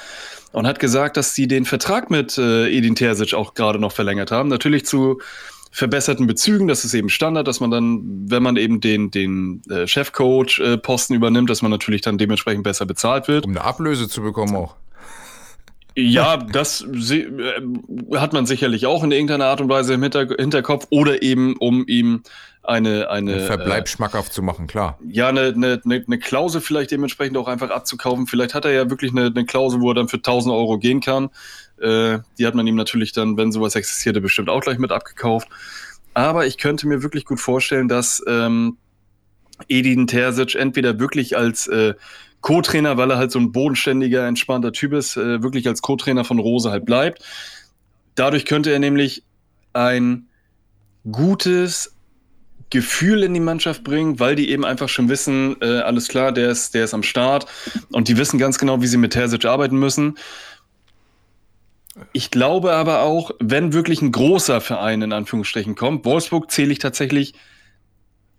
und 0.53 0.67
hat 0.67 0.79
gesagt, 0.79 1.17
dass 1.17 1.35
sie 1.35 1.49
den 1.49 1.65
Vertrag 1.65 2.11
mit 2.11 2.39
äh, 2.39 2.69
Edin 2.69 2.95
Terzic 2.95 3.35
auch 3.35 3.55
gerade 3.55 3.79
noch 3.79 3.93
verlängert 3.93 4.31
haben. 4.31 4.49
Natürlich 4.49 4.87
zu 4.87 5.21
verbesserten 5.71 6.27
Bezügen, 6.27 6.69
das 6.69 6.87
ist 6.87 6.95
eben 6.95 7.11
Standard, 7.11 7.47
dass 7.47 7.61
man 7.61 7.71
dann, 7.71 8.01
wenn 8.31 8.43
man 8.43 8.57
eben 8.57 8.81
den, 8.81 9.11
den 9.11 9.61
äh, 9.69 9.87
Chefcoach-Posten 9.87 11.15
übernimmt, 11.15 11.51
dass 11.51 11.61
man 11.61 11.71
natürlich 11.71 12.01
dann 12.01 12.17
dementsprechend 12.17 12.65
besser 12.65 12.87
bezahlt 12.87 13.29
wird. 13.29 13.45
Um 13.45 13.51
eine 13.51 13.63
Ablöse 13.63 14.09
zu 14.09 14.23
bekommen 14.23 14.57
auch. 14.57 14.77
Ja, 15.99 16.37
das 16.37 16.83
äh, 16.83 17.27
hat 18.15 18.35
man 18.35 18.45
sicherlich 18.45 18.85
auch 18.85 19.03
in 19.03 19.13
irgendeiner 19.13 19.47
Art 19.47 19.63
und 19.63 19.71
Weise 19.71 19.95
im 19.95 20.03
Hinter 20.03 20.27
Hinterkopf 20.39 20.87
oder 20.91 21.23
eben 21.23 21.57
um 21.57 21.87
ihm 21.87 22.23
eine 22.63 23.09
eine 23.09 23.41
Verbleib 23.41 23.89
schmackhaft 23.89 24.33
zu 24.35 24.43
machen, 24.43 24.67
klar. 24.67 24.99
äh, 25.03 25.13
ja 25.13 25.29
eine, 25.29 25.55
eine, 25.55 25.81
eine 25.83 26.05
eine 26.07 26.19
Klausel 26.19 26.61
vielleicht 26.61 26.91
dementsprechend 26.91 27.39
auch 27.39 27.49
einfach 27.49 27.71
abzukaufen. 27.71 28.27
Vielleicht 28.27 28.55
hat 28.55 28.67
er 28.67 28.73
ja 28.73 28.91
wirklich 28.91 29.13
eine, 29.13 29.27
eine 29.27 29.47
Klausel, 29.47 29.81
wo 29.81 29.91
er 29.91 29.95
dann 29.95 30.09
für 30.09 30.19
1000 30.19 30.55
Euro 30.55 30.79
gehen 30.79 31.01
kann. 31.01 31.31
Äh, 31.81 32.19
die 32.39 32.47
hat 32.47 32.55
man 32.55 32.67
ihm 32.67 32.77
natürlich 32.77 33.13
dann, 33.13 33.39
wenn 33.39 33.51
sowas 33.51 33.75
existierte, 33.75 34.21
bestimmt 34.21 34.51
auch 34.51 34.61
gleich 34.61 34.79
mit 34.79 34.93
abgekauft. 34.93 35.49
Aber 36.13 36.47
ich 36.47 36.59
könnte 36.59 36.87
mir 36.89 37.03
wirklich 37.03 37.25
gut 37.25 37.41
vorstellen, 37.41 37.89
dass 37.89 38.23
ähm, 38.27 38.77
Edin 39.69 40.07
Terzic 40.07 40.55
entweder 40.57 40.99
wirklich 40.99 41.39
als 41.39 41.67
äh, 41.69 41.95
Co-Trainer, 42.41 42.97
weil 42.97 43.11
er 43.11 43.19
halt 43.19 43.33
so 43.33 43.39
ein 43.39 43.53
bodenständiger, 43.53 44.27
entspannter 44.27 44.73
Typ 44.73 44.93
ist, 44.93 45.17
äh, 45.17 45.43
wirklich 45.43 45.67
als 45.67 45.83
Co-Trainer 45.83 46.25
von 46.25 46.39
Rose 46.39 46.71
halt 46.71 46.85
bleibt. 46.85 47.23
Dadurch 48.15 48.45
könnte 48.45 48.73
er 48.73 48.79
nämlich 48.79 49.25
ein 49.73 50.27
gutes 51.11 51.97
Gefühl 52.71 53.23
in 53.23 53.35
die 53.35 53.41
Mannschaft 53.41 53.85
bringen, 53.85 54.19
weil 54.19 54.35
die 54.35 54.51
eben 54.51 54.65
einfach 54.65 54.89
schon 54.89 55.09
wissen, 55.09 55.57
äh, 55.61 55.81
alles 55.81 56.09
klar, 56.09 56.33
der 56.33 56.51
ist, 56.51 56.75
der 56.75 56.85
ist 56.85 56.95
am 56.95 57.03
Start 57.03 57.47
und 57.93 58.09
die 58.09 58.17
wissen 58.17 58.39
ganz 58.39 58.59
genau, 58.59 58.83
wie 58.83 58.87
sie 58.89 58.97
mit 58.97 59.13
Terzic 59.13 59.45
arbeiten 59.45 59.79
müssen. 59.79 60.17
Ich 62.13 62.31
glaube 62.31 62.73
aber 62.73 63.03
auch, 63.03 63.31
wenn 63.39 63.73
wirklich 63.73 64.03
ein 64.03 64.13
großer 64.13 64.61
Verein 64.61 65.03
in 65.03 65.13
Anführungsstrichen 65.13 65.77
kommt, 65.77 66.05
Wolfsburg 66.05 66.51
zähle 66.51 66.73
ich 66.73 66.79
tatsächlich 66.79 67.35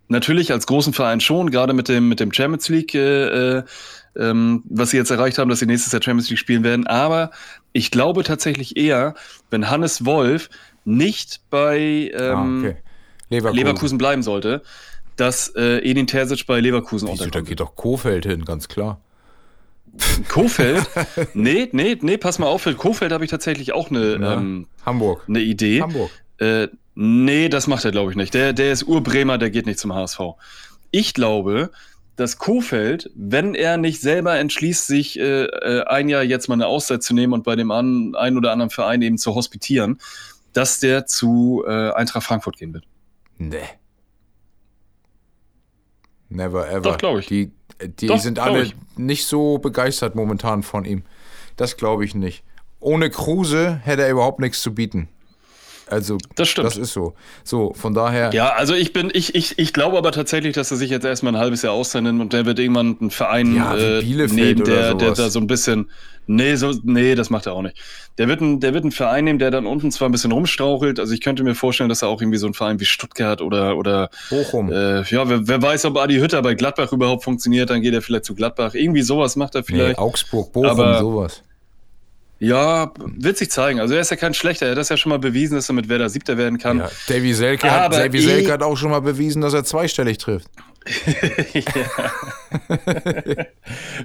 natürlich 0.08 0.52
als 0.52 0.68
großen 0.68 0.94
Verein 0.94 1.20
schon, 1.20 1.52
gerade 1.52 1.74
mit 1.74 1.90
dem, 1.90 2.08
mit 2.08 2.20
dem 2.20 2.32
Champions 2.34 2.70
League, 2.70 2.96
äh, 2.96 3.58
äh, 3.58 3.64
ähm, 4.16 4.64
was 4.66 4.92
sie 4.92 4.98
jetzt 4.98 5.12
erreicht 5.12 5.38
haben, 5.38 5.50
dass 5.50 5.60
sie 5.60 5.66
nächstes 5.66 5.92
Jahr 5.94 6.02
Champions 6.02 6.30
League 6.30 6.40
spielen 6.40 6.64
werden. 6.64 6.88
Aber 6.88 7.32
ich 7.74 7.92
glaube 7.92 8.24
tatsächlich 8.24 8.78
eher, 8.78 9.16
wenn 9.50 9.70
Hannes 9.70 10.06
Wolf 10.06 10.50
nicht 10.86 11.42
bei 11.50 12.12
ähm, 12.14 12.36
ah, 12.36 12.60
okay. 12.60 12.78
Leverkusen. 13.30 13.58
Leverkusen 13.58 13.98
bleiben 13.98 14.24
sollte, 14.24 14.62
dass 15.18 15.50
äh, 15.56 15.80
Edin 15.80 16.08
Terzic 16.08 16.46
bei 16.48 16.60
Leverkusen 16.60 17.10
Wieso, 17.12 17.26
da 17.26 17.42
geht 17.42 17.60
doch 17.60 17.76
Kofeld 17.76 18.26
hin, 18.26 18.46
ganz 18.46 18.68
klar. 18.68 19.02
Kofeld? 20.30 20.88
nee, 21.34 21.70
nee, 21.72 21.98
nee, 22.00 22.18
pass 22.18 22.40
mal 22.40 22.48
auf, 22.48 22.62
für 22.62 22.76
Kofeld 22.76 23.12
habe 23.12 23.26
ich 23.26 23.32
tatsächlich 23.32 23.74
auch 23.74 23.90
eine, 23.90 24.14
ähm, 24.14 24.68
Hamburg. 24.86 25.24
eine 25.28 25.40
Idee. 25.40 25.82
Hamburg. 25.82 26.12
Äh, 26.40 26.68
nee, 26.96 27.50
das 27.50 27.68
macht 27.68 27.86
er, 27.86 27.92
glaube 27.92 28.12
ich, 28.12 28.18
nicht. 28.18 28.34
Der, 28.34 28.54
der 28.54 28.72
ist 28.72 28.84
Urbremer, 28.84 29.38
der 29.38 29.50
geht 29.50 29.66
nicht 29.66 29.80
zum 29.80 29.94
HSV. 29.94 30.20
Ich 30.92 31.14
glaube, 31.14 31.72
dass 32.16 32.38
Kofeld, 32.38 33.12
wenn 33.16 33.54
er 33.54 33.78
nicht 33.78 34.02
selber 34.02 34.38
entschließt, 34.38 34.88
sich 34.88 35.20
äh, 35.20 35.46
äh, 35.46 35.84
ein 35.86 36.10
Jahr 36.10 36.24
jetzt 36.24 36.48
mal 36.50 36.56
eine 36.56 36.68
Auszeit 36.68 37.04
zu 37.04 37.14
nehmen 37.14 37.34
und 37.34 37.44
bei 37.44 37.56
dem 37.56 37.72
an, 37.72 38.16
einen 38.16 38.38
oder 38.38 38.52
anderen 38.52 38.72
Verein 38.72 39.02
eben 39.02 39.18
zu 39.18 39.36
hospitieren, 39.36 40.00
dass 40.54 40.80
der 40.80 41.06
zu 41.06 41.64
äh, 41.68 41.92
Eintracht 41.92 42.26
Frankfurt 42.26 42.58
gehen 42.58 42.74
wird. 42.74 42.86
Nee. 43.38 43.60
Never 46.30 46.68
ever. 46.70 46.82
Doch, 46.82 46.98
glaub 46.98 47.20
ich. 47.20 47.28
Die, 47.28 47.52
die 47.82 48.08
Doch, 48.08 48.20
sind 48.20 48.40
alle 48.40 48.64
ich. 48.64 48.76
nicht 48.98 49.26
so 49.26 49.60
begeistert 49.60 50.16
momentan 50.16 50.64
von 50.64 50.86
ihm. 50.86 51.04
Das 51.56 51.78
glaube 51.78 52.04
ich 52.04 52.16
nicht. 52.16 52.44
Ohne 52.80 53.10
Kruse 53.10 53.76
hätte 53.84 54.04
er 54.04 54.10
überhaupt 54.10 54.40
nichts 54.40 54.62
zu 54.62 54.74
bieten. 54.74 55.08
Also, 55.90 56.18
Das 56.36 56.48
stimmt. 56.50 56.68
Das 56.68 56.78
ist 56.78 56.94
so. 56.94 57.14
So, 57.44 57.74
von 57.74 57.94
daher. 57.94 58.32
Ja, 58.34 58.50
also 58.50 58.74
ich 58.74 58.94
bin, 58.94 59.10
ich, 59.14 59.36
ich, 59.36 59.58
ich 59.58 59.74
glaube 59.74 59.98
aber 59.98 60.12
tatsächlich, 60.12 60.54
dass 60.54 60.70
er 60.72 60.78
sich 60.78 60.90
jetzt 60.90 61.06
erstmal 61.06 61.34
ein 61.36 61.40
halbes 61.40 61.62
Jahr 61.62 61.74
auszeit 61.74 62.04
nimmt 62.04 62.20
und 62.22 62.34
der 62.34 62.46
wird 62.46 62.60
irgendwann 62.60 62.98
einen 63.00 63.12
Verein 63.12 63.56
Ja, 63.56 63.76
äh, 63.76 64.04
nehmen, 64.04 64.64
der, 64.64 64.94
der 64.96 65.12
da 65.14 65.30
so 65.30 65.40
ein 65.40 65.48
bisschen. 65.48 65.90
Nee, 66.30 66.56
so, 66.56 66.74
nee, 66.84 67.16
das 67.16 67.30
macht 67.30 67.46
er 67.46 67.54
auch 67.54 67.62
nicht. 67.62 67.78
Der 68.18 68.28
wird, 68.28 68.42
ein, 68.42 68.60
der 68.60 68.74
wird 68.74 68.84
einen 68.84 68.92
Verein 68.92 69.24
nehmen, 69.24 69.40
der 69.40 69.50
dann 69.50 69.66
unten 69.66 69.92
zwar 69.92 70.10
ein 70.10 70.12
bisschen 70.12 70.34
rumstrauchelt. 70.34 71.00
Also 71.00 71.14
ich 71.14 71.22
könnte 71.22 71.42
mir 71.44 71.56
vorstellen, 71.56 71.88
dass 71.88 72.02
er 72.02 72.10
auch 72.10 72.22
irgendwie 72.22 72.38
so 72.38 72.48
einen 72.48 72.54
Verein 72.54 72.82
wie 72.82 72.86
Stuttgart 72.86 73.42
oder, 73.42 73.78
oder 73.78 74.10
Bochum. 74.30 74.70
äh, 74.70 75.04
ja, 75.04 75.30
wer, 75.30 75.48
wer 75.48 75.62
weiß, 75.62 75.86
ob 75.86 75.98
Adi 75.98 76.16
Hütter 76.18 76.42
bei 76.42 76.54
Gladbach 76.54 76.92
überhaupt 76.92 77.24
funktioniert, 77.24 77.70
dann 77.70 77.82
geht 77.82 77.94
er 77.94 78.02
vielleicht 78.02 78.26
zu 78.26 78.36
Gladbach. 78.36 78.74
Irgendwie 78.74 79.04
sowas 79.04 79.38
macht 79.38 79.56
er 79.56 79.62
nee, 79.62 79.66
vielleicht. 79.68 80.00
Augsburg, 80.00 80.52
Bochum, 80.52 80.70
aber- 80.70 81.00
sowas. 81.00 81.44
Ja, 82.40 82.92
wird 82.98 83.38
sich 83.38 83.50
zeigen. 83.50 83.80
Also 83.80 83.96
er 83.96 84.02
ist 84.02 84.12
ja 84.12 84.18
kein 84.18 84.34
schlechter. 84.34 84.68
Er 84.68 84.72
hat 84.72 84.78
das 84.78 84.90
ja 84.90 84.98
schon 84.98 85.10
mal 85.10 85.20
bewiesen, 85.20 85.56
dass 85.56 85.70
er 85.70 85.74
mit 85.74 85.90
Werder 85.90 86.10
Siebter 86.10 86.38
werden 86.38 86.60
kann. 86.60 86.80
Ja, 86.80 86.92
Davy 87.08 87.34
Selke, 87.34 87.72
hat, 87.72 87.94
Davy 87.94 88.20
Selke 88.22 88.52
hat 88.52 88.62
auch 88.62 88.76
schon 88.78 88.92
mal 88.92 89.02
bewiesen, 89.02 89.42
dass 89.42 89.54
er 89.54 89.64
zweistellig 89.64 90.20
trifft. 90.20 90.48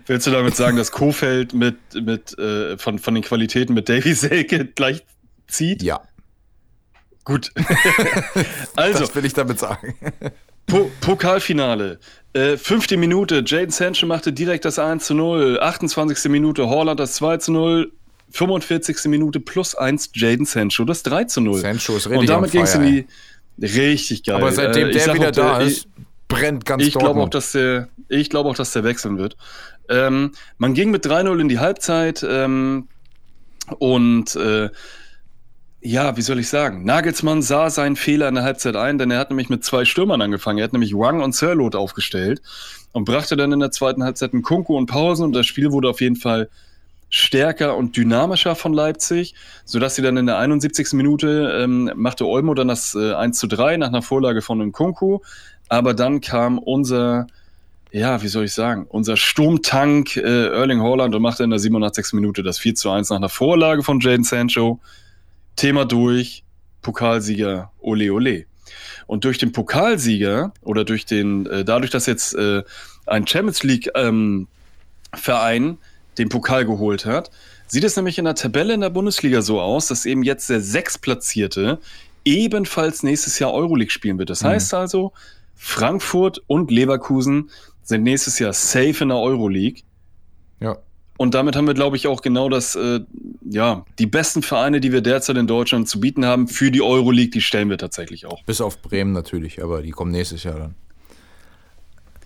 Willst 0.07 0.26
du 0.26 0.30
damit 0.30 0.57
sagen, 0.57 0.76
dass 0.76 0.91
Kofeld 0.91 1.53
mit, 1.55 1.76
mit 1.95 2.37
äh, 2.39 2.78
von, 2.78 2.99
von 2.99 3.14
den 3.14 3.22
Qualitäten 3.22 3.74
mit 3.74 3.89
Davy 3.89 4.14
Selke 4.14 4.64
gleich 4.64 5.05
zieht? 5.47 5.83
Ja, 5.83 6.01
Gut. 7.24 7.53
also, 8.76 9.01
das 9.01 9.14
will 9.14 9.24
ich 9.24 9.33
damit 9.33 9.59
sagen. 9.59 9.95
po 10.66 10.91
Pokalfinale. 11.01 12.01
Äh, 12.33 12.57
fünfte 12.57 12.97
Minute, 12.97 13.45
Jaden 13.47 13.70
Sancho 13.70 14.07
machte 14.07 14.33
direkt 14.33 14.64
das 14.64 14.78
1 14.78 15.05
zu 15.05 15.14
0. 15.14 15.61
28. 15.61 16.30
Minute, 16.30 16.68
Horland 16.68 16.99
das 16.99 17.14
2 17.14 17.37
zu 17.39 17.53
0. 17.53 17.93
45. 18.33 19.05
Minute 19.07 19.41
plus 19.41 19.74
1, 19.74 20.11
Jaden 20.14 20.47
Sancho 20.47 20.85
das 20.85 21.03
3 21.03 21.24
zu 21.24 21.41
0. 21.41 21.61
Sancho 21.61 21.97
ist 21.97 22.07
richtig 22.07 22.18
Und 22.18 22.28
damit 22.28 22.51
ging 22.53 22.62
es 22.62 22.74
in 22.74 22.83
die. 22.83 23.07
Richtig 23.61 24.24
geil. 24.24 24.37
Aber 24.37 24.51
seitdem 24.53 24.89
Äh, 24.89 24.91
ich 24.93 25.05
der 25.05 25.14
wieder 25.14 25.28
auch, 25.28 25.33
da 25.33 25.59
der- 25.59 25.66
ist, 25.68 25.87
brennt 26.28 26.64
ganz 26.64 26.83
Ich 26.83 26.95
glaube 26.95 27.20
auch, 27.20 27.28
dass 27.28 27.53
der, 27.53 27.89
ich 28.09 28.30
glaube 28.30 28.49
auch, 28.49 28.55
dass 28.57 28.72
der 28.72 28.83
wechseln 28.85 29.18
wird. 29.18 29.37
Ähm, 29.89 30.33
man 30.59 30.72
ging 30.74 30.91
mit 30.91 31.05
3-0 31.05 31.39
in 31.41 31.49
die 31.49 31.59
Halbzeit 31.59 32.24
ähm, 32.28 32.89
und 33.78 34.35
äh, 34.37 34.70
ja, 35.85 36.16
wie 36.16 36.22
soll 36.22 36.39
ich 36.39 36.49
sagen? 36.49 36.85
Nagelsmann 36.85 37.43
sah 37.43 37.68
seinen 37.68 37.97
Fehler 37.97 38.28
in 38.28 38.37
der 38.37 38.45
Halbzeit 38.45 38.76
ein, 38.76 38.99
denn 38.99 39.11
er 39.11 39.18
hat 39.18 39.30
nämlich 39.30 39.49
mit 39.49 39.64
zwei 39.64 39.85
Stürmern 39.85 40.22
angefangen. 40.22 40.59
Er 40.59 40.64
hat 40.64 40.72
nämlich 40.72 40.95
Wang 40.95 41.20
und 41.20 41.35
Sirlot 41.35 41.74
aufgestellt 41.74 42.41
und 42.93 43.05
brachte 43.05 43.37
dann 43.37 43.53
in 43.53 43.61
der 43.61 43.72
zweiten 43.72 44.05
Halbzeit 44.05 44.33
einen 44.33 44.43
Kunku 44.43 44.76
und 44.76 44.87
Pausen 44.87 45.24
und 45.26 45.33
das 45.33 45.47
Spiel 45.47 45.72
wurde 45.72 45.89
auf 45.91 46.01
jeden 46.01 46.16
Fall 46.16 46.49
stärker 47.14 47.76
und 47.76 47.94
dynamischer 47.98 48.56
von 48.56 48.72
Leipzig, 48.72 49.34
sodass 49.66 49.94
sie 49.94 50.02
dann 50.02 50.16
in 50.16 50.24
der 50.24 50.38
71. 50.38 50.94
Minute 50.94 51.60
ähm, 51.62 51.92
machte 51.94 52.26
Olmo 52.26 52.54
dann 52.54 52.68
das 52.68 52.94
äh, 52.94 53.12
1 53.12 53.38
zu 53.38 53.46
3 53.46 53.76
nach 53.76 53.88
einer 53.88 54.00
Vorlage 54.00 54.40
von 54.40 54.58
Nkunku. 54.58 55.20
Aber 55.68 55.92
dann 55.92 56.22
kam 56.22 56.58
unser, 56.58 57.26
ja, 57.90 58.22
wie 58.22 58.28
soll 58.28 58.46
ich 58.46 58.54
sagen, 58.54 58.86
unser 58.88 59.18
Sturmtank 59.18 60.16
äh, 60.16 60.46
Erling 60.46 60.80
Haaland 60.80 61.14
und 61.14 61.20
machte 61.20 61.44
in 61.44 61.50
der 61.50 61.58
87. 61.58 62.14
Minute 62.14 62.42
das 62.42 62.58
4 62.58 62.74
zu 62.76 62.90
1 62.90 63.10
nach 63.10 63.18
einer 63.18 63.28
Vorlage 63.28 63.82
von 63.82 64.00
Jaden 64.00 64.24
Sancho. 64.24 64.80
Thema 65.54 65.84
durch, 65.84 66.44
Pokalsieger, 66.80 67.72
ole 67.78 68.10
ole. 68.10 68.46
Und 69.06 69.24
durch 69.24 69.36
den 69.36 69.52
Pokalsieger 69.52 70.54
oder 70.62 70.86
durch 70.86 71.04
den, 71.04 71.44
äh, 71.44 71.62
dadurch, 71.62 71.90
dass 71.90 72.06
jetzt 72.06 72.34
äh, 72.34 72.62
ein 73.04 73.26
Champions 73.26 73.62
League 73.64 73.90
ähm, 73.94 74.48
Verein 75.14 75.76
den 76.18 76.28
Pokal 76.28 76.64
geholt 76.64 77.06
hat, 77.06 77.30
sieht 77.66 77.84
es 77.84 77.96
nämlich 77.96 78.18
in 78.18 78.24
der 78.24 78.34
Tabelle 78.34 78.74
in 78.74 78.80
der 78.80 78.90
Bundesliga 78.90 79.42
so 79.42 79.60
aus, 79.60 79.86
dass 79.86 80.04
eben 80.04 80.22
jetzt 80.22 80.50
der 80.50 80.60
Sechstplatzierte 80.60 81.78
ebenfalls 82.24 83.02
nächstes 83.02 83.38
Jahr 83.38 83.52
Euroleague 83.52 83.90
spielen 83.90 84.18
wird. 84.18 84.30
Das 84.30 84.44
heißt 84.44 84.74
also, 84.74 85.12
Frankfurt 85.54 86.42
und 86.46 86.70
Leverkusen 86.70 87.50
sind 87.82 88.02
nächstes 88.02 88.38
Jahr 88.38 88.52
safe 88.52 89.02
in 89.02 89.08
der 89.08 89.18
Euroleague. 89.18 89.82
Ja. 90.60 90.78
Und 91.18 91.34
damit 91.34 91.56
haben 91.56 91.66
wir, 91.66 91.74
glaube 91.74 91.96
ich, 91.96 92.06
auch 92.06 92.22
genau 92.22 92.48
das, 92.48 92.74
äh, 92.74 93.00
ja, 93.48 93.84
die 93.98 94.06
besten 94.06 94.42
Vereine, 94.42 94.80
die 94.80 94.92
wir 94.92 95.02
derzeit 95.02 95.36
in 95.36 95.46
Deutschland 95.46 95.88
zu 95.88 96.00
bieten 96.00 96.24
haben, 96.24 96.48
für 96.48 96.70
die 96.70 96.82
Euroleague, 96.82 97.30
die 97.30 97.40
stellen 97.40 97.70
wir 97.70 97.78
tatsächlich 97.78 98.26
auch. 98.26 98.42
Bis 98.44 98.60
auf 98.60 98.82
Bremen 98.82 99.12
natürlich, 99.12 99.62
aber 99.62 99.82
die 99.82 99.90
kommen 99.90 100.10
nächstes 100.10 100.42
Jahr 100.42 100.58
dann. 100.58 100.74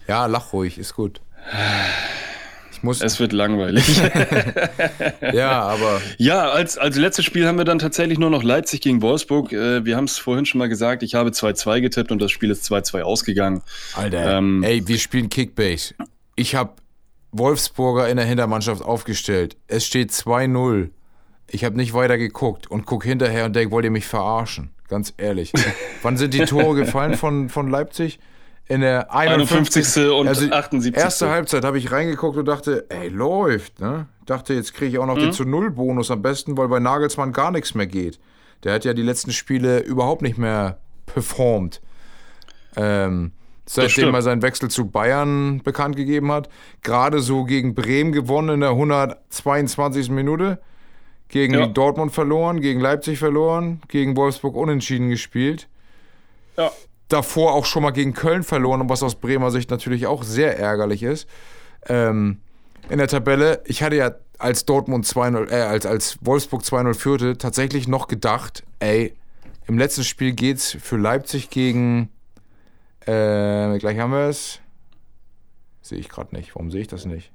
Ja, 0.09 0.27
lach 0.27 0.53
ruhig, 0.53 0.79
ist 0.79 0.95
gut. 0.95 1.21
Ich 2.77 2.83
muss. 2.83 3.01
Es 3.01 3.19
wird 3.19 3.33
langweilig. 3.33 3.85
ja, 5.33 5.63
aber. 5.63 6.03
Ja, 6.19 6.51
als, 6.51 6.77
als 6.77 6.97
letztes 6.97 7.25
Spiel 7.25 7.47
haben 7.47 7.57
wir 7.57 7.65
dann 7.65 7.79
tatsächlich 7.79 8.19
nur 8.19 8.29
noch 8.29 8.43
Leipzig 8.43 8.83
gegen 8.83 9.01
Wolfsburg. 9.01 9.51
Äh, 9.53 9.87
wir 9.87 9.97
haben 9.97 10.05
es 10.05 10.19
vorhin 10.19 10.45
schon 10.45 10.59
mal 10.59 10.69
gesagt, 10.69 11.03
ich 11.03 11.15
habe 11.15 11.31
2-2 11.31 11.81
getippt 11.81 12.13
und 12.13 12.21
das 12.21 12.31
Spiel 12.31 12.51
ist 12.51 12.71
2-2 12.71 13.01
ausgegangen. 13.01 13.63
Alter, 13.95 14.39
Ähm, 14.39 14.63
ey, 14.63 14.87
wir 14.87 14.99
spielen 14.99 15.31
Kickbase. 15.31 15.95
Ich 16.35 16.55
habe 16.55 16.75
Wolfsburger 17.33 18.11
in 18.11 18.19
der 18.19 18.27
Hintermannschaft 18.27 18.83
aufgestellt. 18.83 19.57
Es 19.69 19.87
steht 19.87 20.11
2-0. 20.11 20.91
Ich 21.51 21.65
habe 21.65 21.77
nicht 21.77 21.95
weiter 21.95 22.19
geguckt 22.19 22.71
und 22.71 22.85
guck 22.85 23.05
hinterher 23.05 23.47
und 23.47 23.57
denk, 23.57 23.71
wollt 23.71 23.87
ihr 23.87 23.91
mich 23.91 24.07
verarschen? 24.07 24.71
Ganz 24.89 25.15
ehrlich. 25.17 25.53
Wann 26.03 26.19
sind 26.19 26.35
die 26.35 26.45
Tore 26.45 26.77
gefallen 26.77 27.15
von, 27.15 27.49
von 27.49 27.71
Leipzig? 27.71 28.19
In 28.69 28.81
der 28.81 29.15
51. 29.15 30.11
und 30.11 30.27
also 30.27 30.51
78. 30.51 30.97
Erste 30.97 31.31
Halbzeit 31.31 31.65
habe 31.65 31.79
ich 31.79 31.93
reingeguckt 31.93 32.37
und 32.37 32.47
dachte, 32.47 32.87
ey, 32.89 33.09
läuft. 33.09 33.81
Ne? 33.81 34.07
Dachte, 34.27 34.55
jetzt 34.55 34.75
kriege 34.75 34.91
ich 34.91 34.99
auch 34.99 35.07
noch 35.07 35.17
den 35.17 35.33
zu 35.33 35.45
Null 35.45 35.71
Bonus 35.71 36.11
am 36.11 36.21
besten, 36.21 36.57
weil 36.57 36.67
bei 36.67 36.81
Nagelsmann 36.81 37.33
gar 37.33 37.53
nichts 37.53 37.75
mehr 37.75 37.87
geht. 37.87 38.19
Der 38.65 38.75
hat 38.75 38.85
ja 38.85 38.93
die 38.93 39.03
letzten 39.03 39.31
Spiele 39.33 39.81
überhaupt 39.81 40.23
nicht 40.23 40.37
mehr 40.37 40.79
performt. 41.07 41.81
Ähm, 42.77 43.31
seitdem 43.67 44.15
er 44.15 44.23
seinen 44.23 44.43
Wechsel 44.43 44.69
zu 44.69 44.87
Bayern 44.91 45.61
bekannt 45.63 45.95
gegeben 45.95 46.33
hat. 46.33 46.49
Gerade 46.83 47.21
so 47.21 47.45
gegen 47.45 47.75
Bremen 47.75 48.11
gewonnen 48.11 48.49
in 48.55 48.61
der 48.61 48.71
122. 48.71 50.11
Minute. 50.11 50.59
Gegen 51.29 51.55
Ja. 51.55 51.67
Dortmund 51.67 52.13
verloren, 52.13 52.61
gegen 52.61 52.81
Leipzig 52.81 53.19
verloren, 53.19 53.81
gegen 53.89 54.17
Wolfsburg 54.17 54.55
unentschieden 54.55 55.09
gespielt 55.11 55.69
Ja. 56.57 56.71
Davor 57.09 57.55
auch 57.55 57.65
schon 57.65 57.83
mal 57.83 57.91
gegen 57.91 58.13
Köln 58.13 58.43
verloren, 58.43 58.89
was 58.89 59.03
aus 59.03 59.15
Bremer 59.15 59.51
Sicht 59.51 59.71
natürlich 59.71 60.07
auch 60.07 60.23
sehr 60.23 60.59
ärgerlich 60.59 61.03
ist. 61.03 61.29
Ähm, 61.89 62.39
in 62.89 62.99
der 62.99 63.09
Tabelle, 63.09 63.63
ich 63.65 63.83
hatte 63.83 63.97
ja 63.97 64.13
als 64.39 64.65
Dortmund 64.65 65.07
2-0, 65.07 65.51
äh, 65.51 65.63
als, 65.63 65.87
als 65.87 66.19
Wolfsburg 66.21 66.63
2-0 66.63 66.95
führte, 66.95 67.39
tatsächlich 67.39 67.89
noch 67.89 68.09
gedacht, 68.09 68.65
ey, 68.81 69.15
im 69.67 69.79
letzten 69.79 70.05
Spiel 70.05 70.33
geht's 70.33 70.77
für 70.81 70.97
Leipzig 70.97 71.51
gegen, 71.51 72.11
äh, 73.01 73.79
gleich 73.79 73.99
haben 73.99 74.13
wir 74.13 74.29
es. 74.29 74.61
Sehe 75.81 75.99
ich 75.99 76.09
gerade 76.09 76.35
nicht. 76.35 76.55
Warum 76.55 76.71
sehe 76.71 76.81
ich 76.81 76.89
das 76.89 77.05
nicht? 77.05 77.33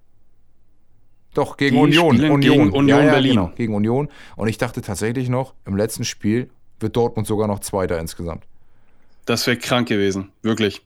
Doch, 1.34 1.56
gegen 1.56 1.78
Die 1.78 1.82
Union. 1.82 2.16
spielen 2.16 2.32
Union. 2.32 2.58
gegen 2.58 2.74
Union 2.74 2.88
ja, 3.00 3.06
ja, 3.06 3.12
Berlin. 3.12 3.32
Genau, 3.32 3.52
gegen 3.56 3.74
Union. 3.74 4.10
Und 4.36 4.48
ich 4.50 4.58
dachte 4.58 4.82
tatsächlich 4.82 5.30
noch, 5.30 5.54
im 5.66 5.78
letzten 5.78 6.04
Spiel 6.04 6.50
wird 6.80 6.96
Dortmund 6.96 7.28
sogar 7.28 7.48
noch 7.48 7.60
Zweiter 7.60 8.00
insgesamt. 8.00 8.44
Das 9.26 9.46
wäre 9.48 9.58
krank 9.58 9.88
gewesen, 9.88 10.30
wirklich. 10.42 10.82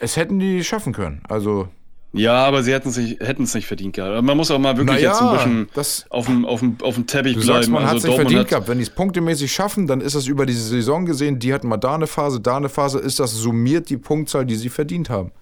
Es 0.00 0.16
hätten 0.16 0.38
die 0.38 0.62
schaffen 0.64 0.92
können. 0.92 1.22
Also, 1.28 1.68
Ja, 2.12 2.44
aber 2.46 2.62
sie 2.62 2.72
hätten 2.72 2.88
es 2.88 2.96
nicht, 2.96 3.20
hätten's 3.20 3.52
nicht 3.54 3.66
verdient 3.66 3.94
gehabt. 3.96 4.22
Man 4.22 4.36
muss 4.36 4.50
auch 4.50 4.58
mal 4.58 4.76
wirklich 4.76 4.96
Naja, 4.96 5.10
jetzt 5.10 5.20
ein 5.22 5.32
bisschen 5.34 5.68
das- 5.74 6.06
auf 6.10 6.26
dem, 6.26 6.44
auf 6.46 6.60
dem, 6.60 6.76
auf 6.82 6.94
dem 6.94 7.06
Teppich 7.06 7.34
du 7.34 7.40
bleiben. 7.40 7.54
sagst, 7.54 7.68
man 7.70 7.82
hat 7.82 7.90
also 7.94 8.00
sich 8.02 8.08
Dortmund 8.10 8.28
verdient 8.30 8.40
hat, 8.44 8.48
gehabt. 8.48 8.68
Wenn 8.68 8.78
die 8.78 8.84
es 8.84 8.90
punktemäßig 8.90 9.52
schaffen, 9.52 9.86
dann 9.86 10.00
ist 10.00 10.14
das 10.14 10.26
über 10.26 10.46
diese 10.46 10.62
Saison 10.62 11.04
gesehen, 11.04 11.38
die 11.38 11.52
hatten 11.52 11.68
mal 11.68 11.76
da 11.76 11.94
eine 11.96 12.06
Phase, 12.06 12.40
da 12.40 12.56
eine 12.56 12.68
Phase, 12.68 12.98
ist 13.00 13.18
das 13.20 13.32
summiert 13.34 13.90
die 13.90 13.96
Punktzahl, 13.98 14.46
die 14.46 14.56
sie 14.56 14.68
verdient 14.68 15.10
haben. 15.10 15.32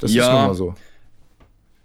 Das 0.00 0.12
Ja. 0.12 0.24
ist 0.24 0.32
nun 0.32 0.46
mal 0.46 0.54
so. 0.54 0.74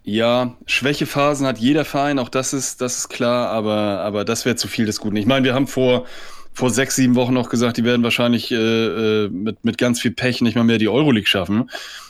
Ja, 0.04 0.56
Schwächephasen 0.66 1.46
hat 1.46 1.58
jeder 1.58 1.84
Verein, 1.84 2.18
auch 2.18 2.30
das 2.30 2.54
ist, 2.54 2.80
das 2.80 2.98
ist 2.98 3.10
klar, 3.10 3.50
aber, 3.50 4.00
aber 4.00 4.24
das 4.24 4.46
wäre 4.46 4.56
zu 4.56 4.70
viel 4.70 4.86
des 4.86 5.00
Guten. 5.02 5.18
Ich 5.18 5.26
meine, 5.26 5.44
wir 5.44 5.54
haben 5.54 5.68
vor, 5.68 6.06
vor 6.58 6.72
sechs, 6.72 6.96
sieben 6.96 7.14
Wochen 7.14 7.36
noch 7.36 7.50
gesagt, 7.50 7.78
die 7.78 7.84
werden 7.84 8.02
wahrscheinlich 8.02 8.52
äh, 8.52 8.56
äh, 8.56 9.30
mit, 9.30 9.64
mit 9.64 9.78
ganz 9.78 10.02
viel 10.02 10.10
Pech 10.10 10.42
nicht 10.42 10.56
mal 10.56 10.64
mehr 10.64 10.80
die 10.80 10.90
Euroleague 10.90 11.28
schaffen. 11.28 11.70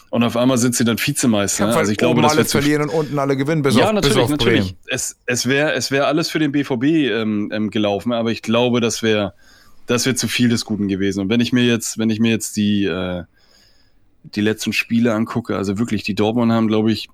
Und 0.10 0.24
auf 0.24 0.38
einmal 0.38 0.58
sind 0.58 0.74
sie 0.74 0.86
dann 0.86 0.98
Vizemeister. 0.98 1.66
Kann 1.66 1.76
also 1.76 1.92
ich 1.92 1.98
glaube, 1.98 2.14
oben 2.14 2.22
das 2.22 2.32
alle 2.32 2.46
verlieren 2.46 2.84
und 2.84 2.92
unten 2.92 3.20
alle 3.20 3.36
gewinnen, 3.36 3.62
bis 3.62 3.76
ja, 3.76 3.88
auf, 3.88 3.92
natürlich, 3.92 4.16
bis 4.16 4.24
auf 4.24 4.30
natürlich. 4.30 4.62
Bremen. 4.62 4.78
Es, 4.88 5.18
es 5.26 5.48
wäre 5.48 5.74
es 5.74 5.92
wär 5.92 6.08
alles 6.08 6.30
für 6.30 6.40
den 6.40 6.54
BVB 6.54 6.84
ähm, 6.84 7.50
ähm, 7.52 7.72
gelaufen, 7.72 8.14
aber 8.14 8.32
ich 8.32 8.42
glaube, 8.42 8.80
das 8.80 9.04
wäre 9.04 9.34
das 9.86 10.06
wär 10.06 10.16
zu 10.16 10.30
viel 10.30 10.48
des 10.48 10.64
Guten 10.64 10.88
gewesen. 10.88 11.20
Und 11.20 11.30
wenn 11.30 11.42
ich 11.42 11.52
mir 11.52 11.66
jetzt, 11.66 11.98
wenn 11.98 12.10
ich 12.10 12.22
mir 12.22 12.32
jetzt 12.32 12.56
die, 12.56 12.86
äh, 12.86 13.24
die 14.24 14.42
letzten 14.42 14.72
Spiele 14.72 15.14
angucke, 15.14 15.58
also 15.58 15.78
wirklich, 15.78 16.04
die 16.04 16.16
Dortmund 16.16 16.54
haben, 16.54 16.70
glaube 16.70 16.90
ich, 16.90 17.10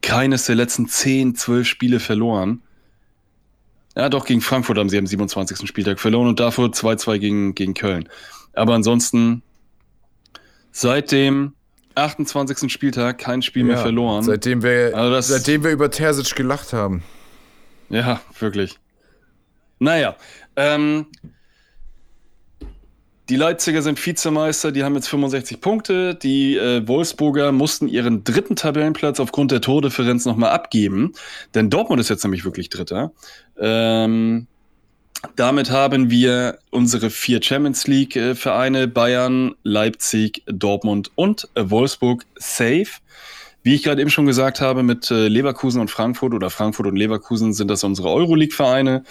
keines 0.00 0.46
der 0.46 0.54
letzten 0.54 0.88
10, 0.88 1.34
12 1.34 1.68
Spiele 1.68 2.00
verloren. 2.00 2.62
Ja, 3.96 4.08
doch, 4.08 4.24
gegen 4.24 4.40
Frankfurt 4.40 4.78
haben 4.78 4.88
sie 4.88 4.98
am 4.98 5.06
27. 5.06 5.66
Spieltag 5.68 5.98
verloren 6.00 6.28
und 6.28 6.40
davor 6.40 6.66
2-2 6.68 7.18
gegen, 7.18 7.54
gegen 7.54 7.74
Köln. 7.74 8.08
Aber 8.52 8.74
ansonsten 8.74 9.42
seit 10.70 11.10
dem 11.12 11.54
28. 11.96 12.70
Spieltag 12.72 13.18
kein 13.18 13.42
Spiel 13.42 13.64
mehr 13.64 13.76
Ja, 13.76 13.82
verloren. 13.82 14.22
Seitdem 14.22 14.62
wir, 14.62 14.92
Also 14.96 15.10
das- 15.12 15.28
seitdem 15.28 15.64
wir 15.64 15.70
über 15.72 15.90
Terzic 15.90 16.36
gelacht 16.36 16.72
haben. 16.72 17.02
Ja, 17.88 18.20
wirklich. 18.38 18.78
Naja, 19.80 20.14
ähm, 20.56 21.06
die 23.30 23.36
Leipziger 23.36 23.80
sind 23.80 24.04
Vizemeister, 24.04 24.72
die 24.72 24.82
haben 24.82 24.96
jetzt 24.96 25.08
65 25.08 25.60
Punkte. 25.60 26.16
Die 26.16 26.56
äh, 26.56 26.86
Wolfsburger 26.88 27.52
mussten 27.52 27.86
ihren 27.86 28.24
dritten 28.24 28.56
Tabellenplatz 28.56 29.20
aufgrund 29.20 29.52
der 29.52 29.60
Tordifferenz 29.60 30.24
nochmal 30.24 30.50
abgeben, 30.50 31.12
denn 31.54 31.70
Dortmund 31.70 32.00
ist 32.00 32.08
jetzt 32.08 32.24
nämlich 32.24 32.44
wirklich 32.44 32.70
Dritter. 32.70 33.12
Ähm, 33.56 34.48
damit 35.36 35.70
haben 35.70 36.10
wir 36.10 36.58
unsere 36.70 37.08
vier 37.08 37.40
Champions 37.40 37.86
League-Vereine 37.86 38.88
Bayern, 38.88 39.54
Leipzig, 39.62 40.42
Dortmund 40.46 41.12
und 41.14 41.48
äh, 41.54 41.70
Wolfsburg 41.70 42.26
safe. 42.34 42.88
Wie 43.62 43.74
ich 43.76 43.84
gerade 43.84 44.00
eben 44.00 44.10
schon 44.10 44.26
gesagt 44.26 44.60
habe, 44.60 44.82
mit 44.82 45.08
äh, 45.12 45.28
Leverkusen 45.28 45.80
und 45.80 45.90
Frankfurt 45.90 46.34
oder 46.34 46.50
Frankfurt 46.50 46.86
und 46.86 46.96
Leverkusen 46.96 47.52
sind 47.52 47.68
das 47.68 47.84
unsere 47.84 48.08
Euroleague-Vereine 48.08 49.04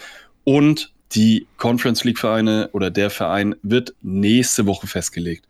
und 0.44 0.92
die 1.12 1.46
Conference 1.56 2.04
League-Vereine 2.04 2.70
oder 2.72 2.90
der 2.90 3.10
Verein 3.10 3.56
wird 3.62 3.94
nächste 4.02 4.66
Woche 4.66 4.86
festgelegt. 4.86 5.46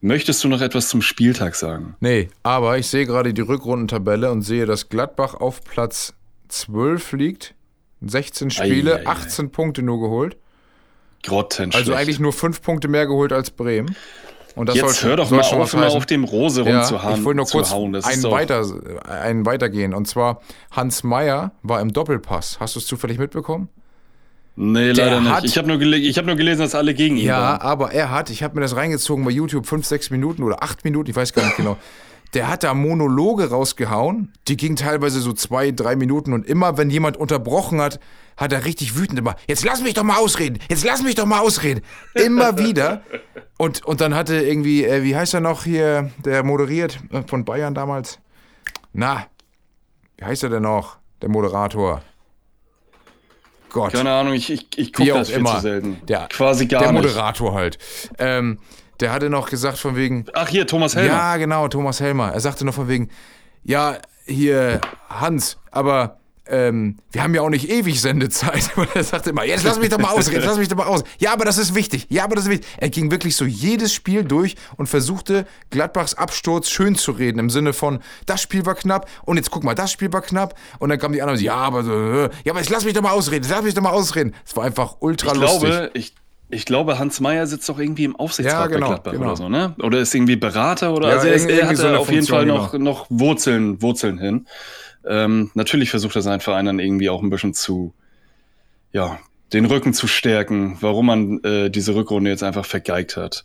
Möchtest 0.00 0.44
du 0.44 0.48
noch 0.48 0.60
etwas 0.60 0.88
zum 0.88 1.02
Spieltag 1.02 1.56
sagen? 1.56 1.96
Nee, 2.00 2.28
aber 2.44 2.78
ich 2.78 2.86
sehe 2.86 3.04
gerade 3.04 3.34
die 3.34 3.40
Rückrundentabelle 3.40 4.30
und 4.30 4.42
sehe, 4.42 4.64
dass 4.64 4.88
Gladbach 4.88 5.34
auf 5.34 5.64
Platz 5.64 6.14
12 6.48 7.12
liegt. 7.12 7.54
16 8.00 8.50
Spiele, 8.52 8.94
Ei, 8.94 8.98
ei, 8.98 9.06
ei. 9.06 9.06
18 9.08 9.50
Punkte 9.50 9.82
nur 9.82 10.00
geholt. 10.00 10.36
Grottenschlecht. 11.24 11.74
Also 11.88 11.94
eigentlich 11.94 12.20
nur 12.20 12.32
5 12.32 12.62
Punkte 12.62 12.86
mehr 12.86 13.06
geholt 13.06 13.32
als 13.32 13.50
Bremen. 13.50 13.96
Und 14.54 14.68
das 14.68 14.76
Jetzt 14.76 15.02
hör 15.04 15.16
doch 15.16 15.28
soll 15.28 15.38
mal 15.38 15.44
schon 15.44 15.60
auf, 15.60 15.72
heißen. 15.74 15.96
auf 15.96 16.06
dem 16.06 16.22
Rose 16.24 16.62
Ja, 16.62 16.78
rumzuhauen. 16.80 17.18
ich 17.18 17.24
wollte 17.24 17.36
nur 17.38 17.46
kurz 17.46 17.70
hauen. 17.72 17.94
Einen, 17.96 18.22
weiter, 18.24 18.64
einen 19.04 19.46
weitergehen. 19.46 19.94
Und 19.94 20.06
zwar 20.06 20.40
Hans 20.70 21.02
Meyer 21.02 21.52
war 21.62 21.80
im 21.80 21.92
Doppelpass. 21.92 22.58
Hast 22.60 22.76
du 22.76 22.80
es 22.80 22.86
zufällig 22.86 23.18
mitbekommen? 23.18 23.68
Nee, 24.60 24.92
Der 24.92 25.06
leider 25.06 25.24
hat- 25.34 25.42
nicht. 25.44 25.52
Ich 25.52 25.58
habe 25.58 25.68
nur, 25.68 25.78
gele 25.78 25.96
ich 25.96 26.18
hab 26.18 26.26
nur 26.26 26.34
gelesen, 26.34 26.60
dass 26.62 26.74
alle 26.74 26.92
gegen 26.92 27.16
ihn 27.16 27.26
Ja, 27.26 27.40
waren. 27.40 27.60
aber 27.60 27.92
er 27.92 28.10
hat, 28.10 28.28
ich 28.30 28.42
habe 28.42 28.56
mir 28.56 28.60
das 28.62 28.74
reingezogen 28.74 29.24
bei 29.24 29.30
YouTube, 29.30 29.66
5, 29.66 29.86
6 29.86 30.10
Minuten 30.10 30.42
oder 30.42 30.64
8 30.64 30.84
Minuten, 30.84 31.08
ich 31.10 31.14
weiß 31.16 31.32
gar 31.32 31.44
nicht 31.44 31.56
genau. 31.56 31.76
Der 32.34 32.48
hat 32.48 32.64
da 32.64 32.74
Monologe 32.74 33.50
rausgehauen, 33.50 34.32
die 34.48 34.56
gingen 34.56 34.74
teilweise 34.74 35.20
so 35.20 35.32
zwei, 35.32 35.70
drei 35.70 35.94
Minuten 35.94 36.32
und 36.32 36.44
immer, 36.44 36.76
wenn 36.76 36.90
jemand 36.90 37.16
unterbrochen 37.16 37.80
hat, 37.80 38.00
hat 38.36 38.52
er 38.52 38.64
richtig 38.64 38.96
wütend 38.98 39.18
immer, 39.18 39.36
jetzt 39.46 39.64
lass 39.64 39.80
mich 39.80 39.94
doch 39.94 40.02
mal 40.02 40.16
ausreden, 40.18 40.58
jetzt 40.68 40.84
lass 40.84 41.02
mich 41.02 41.14
doch 41.14 41.24
mal 41.24 41.38
ausreden. 41.40 41.80
Immer 42.14 42.58
wieder. 42.58 43.02
Und, 43.58 43.84
und 43.84 44.00
dann 44.00 44.14
hatte 44.14 44.40
irgendwie, 44.40 44.84
äh, 44.84 45.04
wie 45.04 45.14
heißt 45.16 45.34
er 45.34 45.40
noch 45.40 45.62
hier, 45.64 46.10
der 46.24 46.42
moderiert 46.42 46.98
äh, 47.12 47.22
von 47.26 47.44
Bayern 47.44 47.74
damals? 47.74 48.18
Na, 48.92 49.26
wie 50.16 50.24
heißt 50.24 50.42
er 50.42 50.50
denn 50.50 50.62
noch, 50.64 50.96
der 51.22 51.28
Moderator? 51.30 52.02
Gott. 53.70 53.92
Keine 53.92 54.10
Ahnung, 54.12 54.32
ich, 54.34 54.50
ich, 54.50 54.66
ich 54.76 54.92
gucke 54.92 55.12
das 55.12 55.28
viel 55.28 55.38
immer. 55.38 55.56
zu 55.56 55.60
selten. 55.60 56.00
Der, 56.06 56.28
Quasi 56.28 56.66
gar 56.66 56.82
der 56.82 56.92
nicht. 56.92 57.02
Moderator 57.02 57.54
halt. 57.54 57.78
Ähm, 58.18 58.58
der 59.00 59.12
hatte 59.12 59.30
noch 59.30 59.48
gesagt 59.50 59.78
von 59.78 59.94
wegen, 59.96 60.26
Ach, 60.32 60.48
hier, 60.48 60.66
Thomas 60.66 60.96
Helmer. 60.96 61.12
ja 61.14 61.36
genau, 61.36 61.68
Thomas 61.68 62.00
Helmer. 62.00 62.32
Er 62.32 62.40
sagte 62.40 62.64
noch 62.64 62.74
von 62.74 62.88
wegen, 62.88 63.10
ja, 63.64 63.96
hier 64.26 64.80
Hans, 65.08 65.58
aber 65.70 66.17
ähm, 66.50 66.96
wir 67.12 67.22
haben 67.22 67.34
ja 67.34 67.42
auch 67.42 67.50
nicht 67.50 67.68
ewig 67.70 68.00
Sendezeit. 68.00 68.70
Und 68.76 68.88
er 68.94 69.04
sagte 69.04 69.30
immer, 69.30 69.44
jetzt 69.44 69.64
lass 69.64 69.78
mich 69.78 69.88
doch 69.88 69.98
mal 69.98 70.10
ausreden, 70.10 70.42
lass 70.44 70.58
mich 70.58 70.68
doch 70.68 70.76
mal 70.76 70.86
aus. 70.86 71.04
Ja, 71.18 71.32
aber 71.32 71.44
das 71.44 71.58
ist 71.58 71.74
wichtig. 71.74 72.06
Ja, 72.08 72.24
aber 72.24 72.36
das 72.36 72.44
ist 72.44 72.50
wichtig. 72.50 72.68
Er 72.78 72.90
ging 72.90 73.10
wirklich 73.10 73.36
so 73.36 73.44
jedes 73.44 73.92
Spiel 73.92 74.24
durch 74.24 74.56
und 74.76 74.88
versuchte, 74.88 75.46
Gladbachs 75.70 76.14
Absturz 76.14 76.68
schön 76.68 76.94
zu 76.96 77.12
reden. 77.12 77.38
Im 77.38 77.50
Sinne 77.50 77.72
von, 77.72 78.00
das 78.26 78.42
Spiel 78.42 78.64
war 78.66 78.74
knapp 78.74 79.08
und 79.24 79.36
jetzt 79.36 79.50
guck 79.50 79.64
mal, 79.64 79.74
das 79.74 79.92
Spiel 79.92 80.12
war 80.12 80.22
knapp. 80.22 80.54
Und 80.78 80.88
dann 80.90 80.98
kamen 80.98 81.14
die 81.14 81.22
anderen, 81.22 81.40
ja, 81.40 81.54
aber, 81.54 81.80
äh, 81.80 82.22
ja, 82.44 82.52
aber 82.52 82.60
jetzt 82.60 82.70
lass 82.70 82.84
mich 82.84 82.94
doch 82.94 83.02
mal 83.02 83.12
ausreden, 83.12 83.46
lass 83.48 83.62
mich 83.62 83.74
doch 83.74 83.82
mal 83.82 83.90
ausreden. 83.90 84.34
Es 84.46 84.56
war 84.56 84.64
einfach 84.64 84.96
ultra 85.00 85.32
ich 85.32 85.40
lustig. 85.40 85.60
Glaube, 85.60 85.90
ich, 85.94 86.14
ich 86.50 86.64
glaube, 86.64 86.98
Hans 86.98 87.20
Meyer 87.20 87.46
sitzt 87.46 87.68
doch 87.68 87.78
irgendwie 87.78 88.04
im 88.04 88.16
Aufsichtsrat 88.16 88.70
Ja, 88.70 88.74
genau, 88.74 88.88
bei 88.88 88.94
Gladbach 88.94 89.12
genau. 89.12 89.26
oder 89.26 89.36
so, 89.36 89.48
ne? 89.48 89.74
Oder 89.82 89.98
ist 89.98 90.14
irgendwie 90.14 90.36
Berater 90.36 90.94
oder 90.94 91.08
Ja, 91.08 91.14
also 91.16 91.28
er, 91.28 91.60
er 91.60 91.68
hat 91.68 91.76
so 91.76 91.88
auf 91.88 92.10
jeden 92.10 92.26
Fall 92.26 92.46
noch, 92.46 92.72
noch 92.72 93.06
Wurzeln, 93.10 93.82
Wurzeln 93.82 94.18
hin. 94.18 94.46
Ähm, 95.06 95.50
natürlich 95.54 95.90
versucht 95.90 96.16
er 96.16 96.22
seinen 96.22 96.40
Verein 96.40 96.66
dann 96.66 96.78
irgendwie 96.78 97.10
auch 97.10 97.22
ein 97.22 97.30
bisschen 97.30 97.54
zu, 97.54 97.94
ja, 98.92 99.18
den 99.52 99.64
Rücken 99.64 99.94
zu 99.94 100.06
stärken, 100.06 100.76
warum 100.80 101.06
man 101.06 101.42
äh, 101.44 101.70
diese 101.70 101.94
Rückrunde 101.94 102.30
jetzt 102.30 102.42
einfach 102.42 102.66
vergeigt 102.66 103.16
hat. 103.16 103.44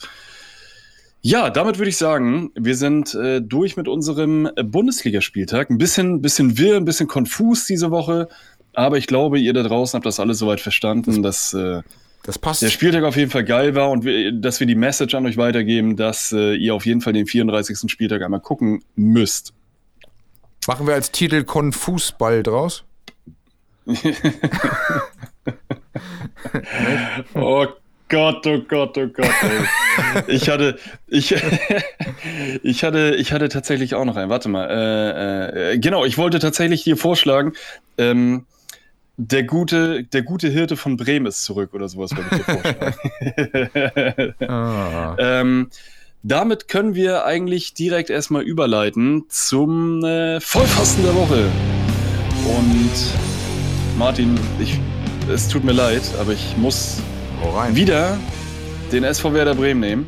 Ja, 1.22 1.49
damit 1.49 1.78
würde 1.78 1.89
ich 1.89 1.95
sagen, 1.97 2.51
wir 2.54 2.76
sind 2.76 3.16
äh, 3.16 3.41
durch 3.41 3.78
mit 3.78 3.88
unserem 3.88 4.49
Bundesligaspieltag. 4.62 5.70
Ein 5.70 5.78
bisschen, 5.78 6.22
bisschen 6.22 6.58
wirr, 6.58 6.76
ein 6.76 6.84
bisschen 6.84 7.08
konfus 7.08 7.66
diese 7.66 7.91
Woche, 7.91 8.28
aber 8.74 8.97
ich 8.97 9.08
glaube, 9.08 9.39
ihr 9.39 9.54
da 9.54 9.64
draußen 9.64 9.97
habt 9.97 10.06
das 10.06 10.20
alles 10.20 10.39
soweit 10.39 10.60
verstanden, 10.60 11.24
dass 11.24 11.54
äh, 11.54 11.82
Das 12.24 12.38
passt. 12.39 12.62
der 12.62 12.70
Spieltag 12.70 13.06
auf 13.06 13.16
jeden 13.16 13.32
Fall 13.32 13.45
geil 13.45 13.74
war 13.74 13.89
und 13.91 14.04
wir, 14.04 14.34
dass 14.34 14.60
wir 14.60 14.68
die 14.68 14.76
Message 14.76 15.16
an 15.16 15.26
euch 15.26 15.38
weitergeben, 15.38 15.95
dass 15.95 16.34
äh, 16.34 16.56
ihr 16.56 16.76
auf 16.76 16.86
jeden 16.86 16.99
Fall 16.99 17.14
den 17.14 17.26
34. 17.26 17.89
Spieltag 17.89 18.22
einmal 18.22 18.41
gucken 18.41 18.84
müsst. 18.95 19.54
Machen 20.68 20.88
wir 20.88 20.93
als 20.93 21.11
Titel 21.11 21.43
Konfusball 21.43 22.43
draus? 22.43 22.84
Oh 27.34 27.66
Gott, 28.09 28.45
oh 28.45 28.59
Gott, 28.68 28.97
oh 28.97 29.07
Gott. 29.07 29.26
Ey. 29.41 30.36
Ich 30.36 30.49
hatte, 30.49 30.78
ich, 31.07 31.34
ich 32.64 32.84
hatte, 32.84 33.16
ich 33.18 33.32
hatte 33.32 33.49
tatsächlich 33.49 33.95
auch 33.95 34.05
noch 34.05 34.16
einen. 34.16 34.30
Warte 34.30 34.49
mal. 34.49 34.70
Äh, 34.70 35.74
äh, 35.74 35.80
genau, 35.80 36.05
ich 36.05 36.18
wollte 36.18 36.39
tatsächlich 36.39 36.84
dir 36.84 36.95
vorschlagen, 36.95 37.53
ähm, 37.97 38.45
der 39.18 39.43
gute, 39.43 40.03
der 40.03 40.24
gute 40.24 40.49
Hirte 40.49 40.78
von 40.78 40.97
Bremen 40.97 41.26
ist 41.26 41.43
zurück 41.43 41.74
oder 41.74 41.88
sowas 41.88 42.11
wollte 42.16 42.36
ich 42.36 42.43
dir 42.43 42.53
vorschlagen. 42.53 44.34
Ah. 44.47 45.16
ähm, 45.20 45.70
damit 46.24 46.70
können 46.70 46.96
wir 46.96 47.26
eigentlich 47.26 47.74
direkt 47.74 48.10
erstmal 48.10 48.44
überleiten 48.44 49.26
zum 49.28 50.04
äh, 50.06 50.40
Vollpfosten 50.40 51.04
der 51.04 51.14
Woche. 51.16 51.50
Und 52.48 53.98
Martin, 53.98 54.40
ich, 54.60 54.80
es 55.30 55.50
tut 55.50 55.66
mir 55.66 55.74
leid, 55.74 56.02
aber 56.20 56.32
ich 56.32 56.56
muss 56.58 57.02
wieder 57.74 58.18
den 58.94 59.04
SV 59.04 59.34
Werder 59.34 59.54
Bremen 59.54 59.82
nehmen. 59.82 60.08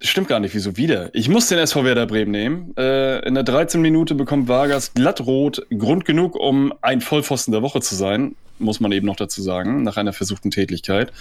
Stimmt 0.00 0.28
gar 0.28 0.40
nicht, 0.40 0.54
wieso 0.54 0.78
wieder? 0.78 1.10
Ich 1.12 1.28
muss 1.28 1.48
den 1.48 1.58
SV 1.58 1.84
Werder 1.84 2.06
Bremen 2.06 2.30
nehmen. 2.30 2.74
Äh, 2.78 3.26
in 3.26 3.34
der 3.34 3.42
13 3.42 3.82
Minute 3.82 4.14
bekommt 4.14 4.48
Vargas 4.48 4.94
glattrot. 4.94 5.66
Grund 5.76 6.06
genug, 6.06 6.36
um 6.36 6.72
ein 6.80 7.02
Vollpfosten 7.02 7.52
der 7.52 7.60
Woche 7.62 7.80
zu 7.80 7.94
sein, 7.94 8.34
muss 8.58 8.80
man 8.80 8.92
eben 8.92 9.06
noch 9.06 9.16
dazu 9.16 9.42
sagen, 9.42 9.82
nach 9.82 9.98
einer 9.98 10.14
versuchten 10.14 10.50
Tätigkeit. 10.50 11.12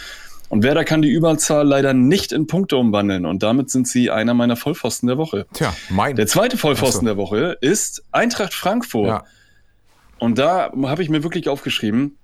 Und 0.50 0.64
Werder 0.64 0.86
kann 0.86 1.02
die 1.02 1.10
Überzahl 1.10 1.68
leider 1.68 1.94
nicht 1.94 2.32
in 2.32 2.48
Punkte 2.48 2.78
umwandeln 2.78 3.26
und 3.26 3.44
damit 3.44 3.70
sind 3.70 3.88
sie 3.88 4.10
einer 4.12 4.34
meiner 4.34 4.56
Vollpfosten 4.56 5.08
der 5.08 5.18
Woche. 5.18 5.46
Tja, 5.54 5.76
mein. 5.90 6.16
Der 6.16 6.28
zweite 6.28 6.58
Vollpfosten 6.58 7.08
Ach 7.08 7.12
der 7.12 7.18
Woche 7.18 7.58
ist 7.60 8.04
Eintracht 8.12 8.54
Frankfurt. 8.54 9.08
ja. 9.08 9.24
Und 10.20 10.40
da 10.40 10.72
habe 10.84 11.04
ich 11.04 11.10
mir 11.10 11.22
wirklich 11.24 11.48
aufgeschrieben, 11.48 12.18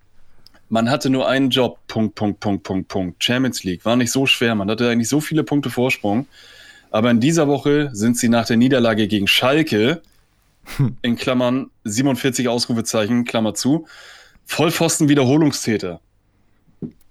man 0.70 0.90
hatte 0.90 1.12
nur 1.12 1.28
einen 1.28 1.52
Job, 1.52 1.78
Punkt, 1.88 2.16
Punkt, 2.16 2.40
Punkt, 2.40 2.64
Punkt, 2.64 2.88
Punkt. 2.88 3.24
Champions 3.24 3.64
League 3.64 3.86
war 3.86 3.96
nicht 3.96 4.12
so 4.12 4.26
schwer, 4.26 4.56
man 4.56 4.70
hatte 4.72 4.90
eigentlich 4.90 5.10
so 5.10 5.22
viele 5.22 5.44
Punkte 5.44 5.70
Vorsprung. 5.70 6.26
Aber 6.90 7.12
in 7.12 7.20
dieser 7.20 7.48
Woche 7.48 7.90
sind 7.94 8.18
sie 8.18 8.30
nach 8.30 8.48
der 8.48 8.58
Niederlage 8.58 9.08
gegen 9.08 9.28
Schalke, 9.28 10.02
in 11.02 11.16
Klammern 11.16 11.70
47 11.84 12.48
Ausrufezeichen, 12.48 13.26
Klammer 13.26 13.54
zu, 13.54 13.86
Vollpfosten 14.46 15.10
Wiederholungstäter. 15.10 16.00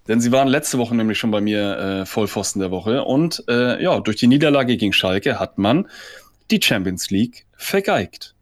Denn 0.08 0.20
sie 0.20 0.32
waren 0.32 0.48
letzte 0.48 0.78
Woche 0.78 0.94
nämlich 0.94 1.18
schon 1.18 1.30
bei 1.30 1.40
mir 1.40 1.78
äh, 1.78 2.06
Vollpfosten 2.06 2.60
der 2.60 2.70
Woche. 2.70 3.04
Und 3.04 3.44
äh, 3.48 3.82
ja, 3.82 4.00
durch 4.00 4.16
die 4.16 4.26
Niederlage 4.26 4.76
gegen 4.76 4.92
Schalke 4.92 5.38
hat 5.38 5.58
man 5.58 5.88
die 6.50 6.60
Champions 6.60 7.10
League 7.10 7.46
vergeigt. 7.56 8.34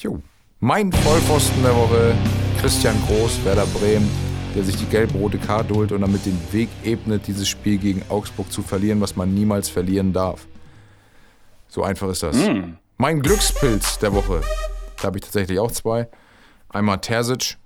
Jo. 0.00 0.20
Mein 0.60 0.92
Vollpfosten 0.92 1.62
der 1.62 1.74
Woche, 1.76 2.14
Christian 2.60 2.96
Groß, 3.06 3.44
Werder 3.44 3.66
Bremen, 3.66 4.10
der 4.54 4.64
sich 4.64 4.76
die 4.76 4.86
gelb-rote 4.86 5.38
Karte 5.38 5.74
holt 5.74 5.92
und 5.92 6.00
damit 6.00 6.26
den 6.26 6.38
Weg 6.52 6.68
ebnet, 6.84 7.26
dieses 7.26 7.48
Spiel 7.48 7.78
gegen 7.78 8.02
Augsburg 8.08 8.50
zu 8.50 8.62
verlieren, 8.62 9.00
was 9.00 9.14
man 9.14 9.34
niemals 9.34 9.68
verlieren 9.68 10.12
darf. 10.12 10.46
So 11.68 11.82
einfach 11.82 12.08
ist 12.08 12.22
das. 12.22 12.36
Hm. 12.36 12.78
Mein 12.96 13.20
Glückspilz 13.20 13.98
der 13.98 14.14
Woche, 14.14 14.42
da 14.96 15.04
habe 15.04 15.18
ich 15.18 15.24
tatsächlich 15.24 15.58
auch 15.58 15.72
zwei. 15.72 16.08
Einmal 16.68 17.00
Terzic, 17.00 17.56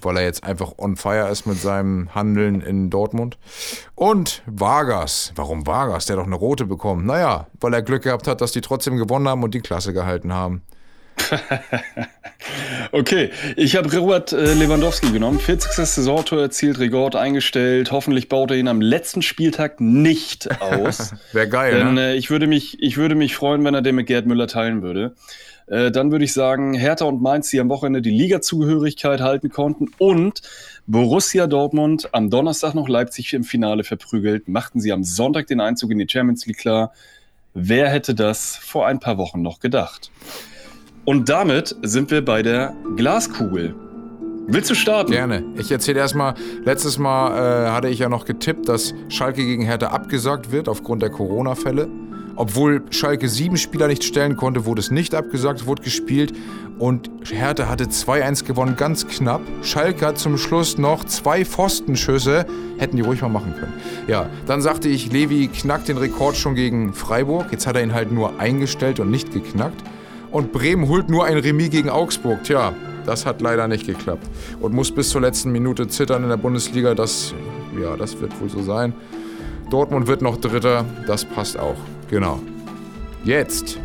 weil 0.00 0.16
er 0.16 0.24
jetzt 0.24 0.44
einfach 0.44 0.72
on 0.78 0.96
fire 0.96 1.28
ist 1.28 1.46
mit 1.46 1.60
seinem 1.60 2.14
Handeln 2.14 2.60
in 2.60 2.90
Dortmund. 2.90 3.38
Und 3.94 4.42
Vargas. 4.46 5.32
Warum 5.36 5.66
Vargas? 5.66 6.06
Der 6.06 6.16
hat 6.16 6.22
doch 6.22 6.26
eine 6.26 6.36
rote 6.36 6.66
bekommen. 6.66 7.06
Naja, 7.06 7.46
weil 7.60 7.74
er 7.74 7.82
Glück 7.82 8.02
gehabt 8.02 8.26
hat, 8.26 8.40
dass 8.40 8.52
die 8.52 8.60
trotzdem 8.60 8.96
gewonnen 8.96 9.28
haben 9.28 9.42
und 9.42 9.54
die 9.54 9.60
Klasse 9.60 9.92
gehalten 9.92 10.32
haben. 10.32 10.62
Okay, 12.92 13.30
ich 13.56 13.76
habe 13.76 13.94
Robert 13.94 14.32
äh, 14.32 14.54
Lewandowski 14.54 15.10
genommen. 15.10 15.38
40. 15.38 15.72
Saisontor 15.72 16.40
erzielt, 16.40 16.78
Rekord 16.78 17.16
eingestellt. 17.16 17.90
Hoffentlich 17.90 18.28
baut 18.28 18.50
er 18.50 18.56
ihn 18.56 18.68
am 18.68 18.80
letzten 18.80 19.22
Spieltag 19.22 19.80
nicht 19.80 20.48
aus. 20.62 21.14
Wäre 21.32 21.48
geil, 21.48 21.78
Denn 21.78 21.94
ne? 21.94 22.12
äh, 22.12 22.16
ich, 22.16 22.30
würde 22.30 22.46
mich, 22.46 22.80
ich 22.80 22.96
würde 22.96 23.14
mich 23.14 23.34
freuen, 23.34 23.64
wenn 23.64 23.74
er 23.74 23.82
den 23.82 23.96
mit 23.96 24.06
Gerd 24.06 24.26
Müller 24.26 24.46
teilen 24.46 24.82
würde. 24.82 25.14
Äh, 25.70 25.90
dann 25.90 26.10
würde 26.10 26.24
ich 26.24 26.32
sagen, 26.32 26.74
Hertha 26.74 27.04
und 27.04 27.20
Mainz, 27.20 27.50
die 27.50 27.60
am 27.60 27.68
Wochenende 27.68 28.02
die 28.02 28.10
Liga-Zugehörigkeit 28.10 29.20
halten 29.20 29.50
konnten 29.50 29.88
und 29.98 30.42
Borussia 30.86 31.46
Dortmund 31.46 32.08
am 32.12 32.30
Donnerstag 32.30 32.74
noch 32.74 32.88
Leipzig 32.88 33.34
im 33.34 33.44
Finale 33.44 33.84
verprügelt, 33.84 34.48
machten 34.48 34.80
sie 34.80 34.92
am 34.92 35.04
Sonntag 35.04 35.46
den 35.46 35.60
Einzug 35.60 35.90
in 35.90 35.98
die 35.98 36.08
Champions 36.08 36.46
League 36.46 36.58
klar. 36.58 36.92
Wer 37.54 37.88
hätte 37.90 38.14
das 38.14 38.56
vor 38.56 38.86
ein 38.86 39.00
paar 39.00 39.18
Wochen 39.18 39.42
noch 39.42 39.60
gedacht? 39.60 40.10
Und 41.04 41.28
damit 41.28 41.74
sind 41.82 42.10
wir 42.10 42.24
bei 42.24 42.42
der 42.42 42.74
Glaskugel. 42.96 43.74
Willst 44.50 44.70
du 44.70 44.74
starten? 44.74 45.12
Gerne. 45.12 45.44
Ich 45.58 45.70
erzähle 45.70 46.00
erstmal, 46.00 46.32
letztes 46.64 46.96
Mal 46.96 47.66
äh, 47.66 47.70
hatte 47.70 47.88
ich 47.88 47.98
ja 47.98 48.08
noch 48.08 48.24
getippt, 48.24 48.66
dass 48.66 48.94
Schalke 49.10 49.44
gegen 49.44 49.62
Hertha 49.62 49.88
abgesagt 49.88 50.50
wird 50.50 50.70
aufgrund 50.70 51.02
der 51.02 51.10
Corona-Fälle. 51.10 51.86
Obwohl 52.34 52.82
Schalke 52.88 53.28
sieben 53.28 53.58
Spieler 53.58 53.88
nicht 53.88 54.04
stellen 54.04 54.36
konnte, 54.36 54.64
wurde 54.64 54.80
es 54.80 54.90
nicht 54.90 55.14
abgesagt, 55.14 55.66
wurde 55.66 55.82
gespielt 55.82 56.32
und 56.78 57.10
Hertha 57.30 57.68
hatte 57.68 57.84
2-1 57.84 58.46
gewonnen, 58.46 58.76
ganz 58.76 59.06
knapp. 59.06 59.42
Schalke 59.60 60.06
hat 60.06 60.18
zum 60.18 60.38
Schluss 60.38 60.78
noch 60.78 61.04
zwei 61.04 61.44
Pfostenschüsse, 61.44 62.46
hätten 62.78 62.96
die 62.96 63.02
ruhig 63.02 63.20
mal 63.20 63.28
machen 63.28 63.54
können. 63.54 63.74
Ja, 64.06 64.30
dann 64.46 64.62
sagte 64.62 64.88
ich, 64.88 65.12
Levi 65.12 65.48
knackt 65.48 65.88
den 65.88 65.98
Rekord 65.98 66.36
schon 66.36 66.54
gegen 66.54 66.94
Freiburg. 66.94 67.48
Jetzt 67.50 67.66
hat 67.66 67.76
er 67.76 67.82
ihn 67.82 67.92
halt 67.92 68.12
nur 68.12 68.40
eingestellt 68.40 68.98
und 68.98 69.10
nicht 69.10 69.30
geknackt. 69.30 69.82
Und 70.30 70.52
Bremen 70.52 70.88
holt 70.88 71.10
nur 71.10 71.26
ein 71.26 71.36
Remis 71.36 71.68
gegen 71.68 71.90
Augsburg. 71.90 72.44
Tja, 72.44 72.72
das 73.08 73.24
hat 73.24 73.40
leider 73.40 73.66
nicht 73.68 73.86
geklappt. 73.86 74.28
Und 74.60 74.74
muss 74.74 74.92
bis 74.92 75.08
zur 75.08 75.22
letzten 75.22 75.50
Minute 75.50 75.88
zittern 75.88 76.22
in 76.22 76.28
der 76.28 76.36
Bundesliga. 76.36 76.94
Das, 76.94 77.34
ja, 77.80 77.96
das 77.96 78.20
wird 78.20 78.38
wohl 78.40 78.50
so 78.50 78.62
sein. 78.62 78.92
Dortmund 79.70 80.06
wird 80.06 80.22
noch 80.22 80.36
Dritter. 80.36 80.84
Das 81.06 81.24
passt 81.24 81.58
auch. 81.58 81.76
Genau. 82.10 82.40
Jetzt 83.24 83.78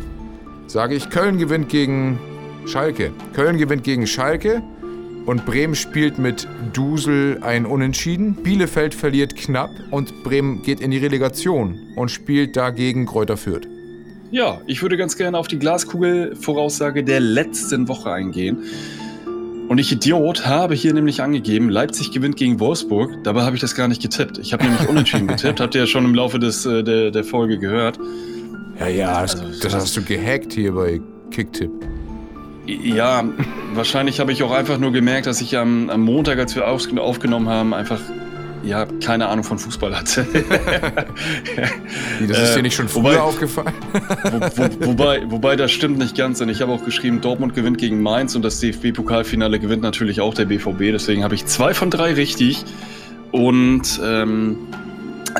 sage 0.66 0.94
ich, 0.94 1.08
Köln 1.10 1.38
gewinnt 1.38 1.68
gegen 1.70 2.18
Schalke. 2.66 3.12
Köln 3.32 3.56
gewinnt 3.56 3.82
gegen 3.82 4.06
Schalke. 4.06 4.62
Und 5.26 5.46
Bremen 5.46 5.74
spielt 5.74 6.18
mit 6.18 6.46
Dusel 6.74 7.38
ein 7.40 7.64
Unentschieden. 7.64 8.34
Bielefeld 8.34 8.94
verliert 8.94 9.36
knapp 9.36 9.70
und 9.90 10.22
Bremen 10.22 10.62
geht 10.62 10.80
in 10.80 10.90
die 10.90 10.98
Relegation 10.98 11.78
und 11.96 12.10
spielt 12.10 12.58
dagegen 12.58 13.06
Kräuter 13.06 13.38
Fürth. 13.38 13.66
Ja, 14.30 14.60
ich 14.66 14.82
würde 14.82 14.98
ganz 14.98 15.16
gerne 15.16 15.38
auf 15.38 15.48
die 15.48 15.58
Glaskugel-Voraussage 15.58 17.04
der 17.04 17.20
letzten 17.20 17.88
Woche 17.88 18.12
eingehen. 18.12 18.64
Und 19.68 19.78
ich 19.78 19.90
Idiot 19.90 20.46
habe 20.46 20.74
hier 20.74 20.92
nämlich 20.92 21.22
angegeben, 21.22 21.70
Leipzig 21.70 22.10
gewinnt 22.10 22.36
gegen 22.36 22.60
Wolfsburg. 22.60 23.24
Dabei 23.24 23.42
habe 23.42 23.56
ich 23.56 23.62
das 23.62 23.74
gar 23.74 23.88
nicht 23.88 24.02
getippt. 24.02 24.38
Ich 24.38 24.52
habe 24.52 24.64
nämlich 24.64 24.88
unentschieden 24.88 25.26
getippt. 25.26 25.60
Habt 25.60 25.74
ihr 25.74 25.82
ja 25.82 25.86
schon 25.86 26.04
im 26.04 26.14
Laufe 26.14 26.38
des, 26.38 26.66
äh, 26.66 26.82
der, 26.82 27.10
der 27.10 27.24
Folge 27.24 27.58
gehört. 27.58 27.98
Ja, 28.78 28.88
ja, 28.88 29.22
das, 29.22 29.40
Also, 29.40 29.62
das 29.62 29.74
hast 29.74 29.96
du 29.96 30.02
gehackt 30.02 30.52
hier 30.52 30.74
bei 30.74 31.00
Kicktipp. 31.30 31.70
Ja, 32.66 33.24
wahrscheinlich 33.74 34.20
habe 34.20 34.32
ich 34.32 34.42
auch 34.42 34.52
einfach 34.52 34.78
nur 34.78 34.92
gemerkt, 34.92 35.26
dass 35.26 35.40
ich 35.40 35.56
am, 35.56 35.90
am 35.90 36.00
Montag, 36.00 36.38
als 36.38 36.54
wir 36.54 36.66
auf, 36.68 36.86
aufgenommen 36.96 37.48
haben, 37.48 37.74
einfach 37.74 38.00
ja 38.64 38.86
keine 39.04 39.28
Ahnung 39.28 39.44
von 39.44 39.58
Fußball 39.58 39.94
hatte. 39.98 40.26
Wie, 42.18 42.26
das 42.26 42.38
ist 42.38 42.50
Äh, 42.52 42.56
dir 42.56 42.62
nicht 42.62 42.74
schon 42.74 42.88
früher 42.88 43.02
wobei- 43.04 43.20
aufgefallen? 43.20 43.72
Wo, 44.24 44.40
wo, 44.40 44.86
wobei, 44.88 45.22
wobei 45.30 45.56
das 45.56 45.70
stimmt 45.72 45.98
nicht 45.98 46.16
ganz, 46.16 46.38
denn 46.38 46.48
ich 46.48 46.60
habe 46.62 46.72
auch 46.72 46.84
geschrieben, 46.84 47.20
Dortmund 47.20 47.54
gewinnt 47.54 47.78
gegen 47.78 48.02
Mainz 48.02 48.34
und 48.34 48.42
das 48.42 48.60
DFB-Pokalfinale 48.60 49.58
gewinnt 49.58 49.82
natürlich 49.82 50.20
auch 50.20 50.34
der 50.34 50.46
BVB. 50.46 50.78
Deswegen 50.92 51.24
habe 51.24 51.34
ich 51.34 51.46
zwei 51.46 51.74
von 51.74 51.90
drei 51.90 52.14
richtig 52.14 52.64
und 53.32 54.00
ähm, 54.04 54.56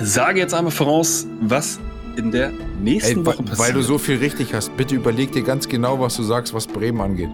sage 0.02 0.38
jetzt 0.40 0.54
einmal 0.54 0.72
voraus, 0.72 1.26
was 1.40 1.78
in 2.16 2.30
der 2.30 2.52
nächsten 2.82 3.20
Ey, 3.20 3.26
Woche 3.26 3.42
passiert. 3.42 3.58
weil 3.58 3.72
du 3.72 3.82
so 3.82 3.98
viel 3.98 4.18
richtig 4.18 4.54
hast, 4.54 4.76
bitte 4.76 4.94
überleg 4.94 5.32
dir 5.32 5.42
ganz 5.42 5.68
genau, 5.68 5.98
was 6.00 6.16
du 6.16 6.22
sagst, 6.22 6.54
was 6.54 6.66
Bremen 6.66 7.00
angeht. 7.00 7.30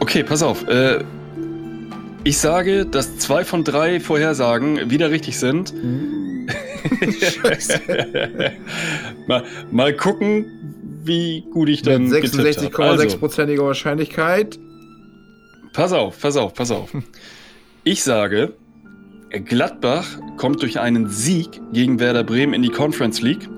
Okay, 0.00 0.22
pass 0.24 0.42
auf. 0.42 0.66
Äh, 0.68 1.02
ich 2.24 2.38
sage, 2.38 2.86
dass 2.86 3.18
zwei 3.18 3.44
von 3.44 3.64
drei 3.64 4.00
Vorhersagen 4.00 4.90
wieder 4.90 5.10
richtig 5.10 5.38
sind. 5.38 5.74
mal, 9.26 9.44
mal 9.70 9.94
gucken, 9.94 10.46
wie 11.04 11.44
gut 11.52 11.68
ich 11.68 11.82
dann 11.82 12.08
Mit 12.08 12.22
getippt 12.22 12.56
habe. 12.78 12.90
Also, 12.90 13.04
66,6%iger 13.04 13.64
Wahrscheinlichkeit. 13.64 14.58
pass 15.72 15.92
auf, 15.92 16.20
pass 16.20 16.36
auf, 16.36 16.54
pass 16.54 16.70
auf. 16.70 16.90
Ich 17.84 18.04
sage, 18.04 18.54
Gladbach 19.30 20.06
kommt 20.36 20.62
durch 20.62 20.78
einen 20.78 21.08
Sieg 21.08 21.60
gegen 21.72 21.98
Werder 21.98 22.22
Bremen 22.22 22.54
in 22.54 22.62
die 22.62 22.68
Conference 22.68 23.20
League. 23.22 23.48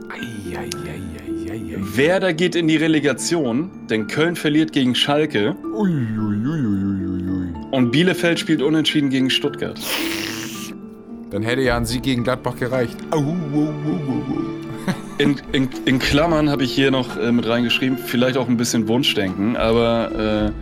Werder 1.97 2.33
geht 2.33 2.55
in 2.55 2.67
die 2.69 2.77
Relegation, 2.77 3.71
denn 3.91 4.07
Köln 4.07 4.37
verliert 4.37 4.73
gegen 4.73 4.95
Schalke 4.95 5.55
Uiuiuiuiui. 5.75 7.04
Und 7.75 7.91
Bielefeld 7.91 8.39
spielt 8.39 8.63
unentschieden 8.63 9.11
gegen 9.11 9.31
Stuttgart. 9.31 9.81
Dann 11.31 11.43
hätte 11.43 11.63
ja 11.63 11.77
ein 11.77 11.85
Sieg 11.85 12.03
gegen 12.05 12.23
Gladbach 12.23 12.57
gereicht. 12.57 12.97
Au, 13.11 13.17
au, 13.19 13.21
au, 13.21 13.61
au, 13.61 14.93
In, 15.19 15.41
in, 15.53 15.69
in 15.85 15.99
Klammern 15.99 16.49
habe 16.51 16.65
ich 16.65 16.73
hier 16.73 16.91
noch 16.91 17.17
äh, 17.17 17.33
mit 17.33 17.47
reingeschrieben, 17.49 17.99
vielleicht 17.99 18.37
auch 18.37 18.49
ein 18.49 18.57
bisschen 18.57 18.87
Wunschdenken, 18.89 19.57
aber 19.57 20.53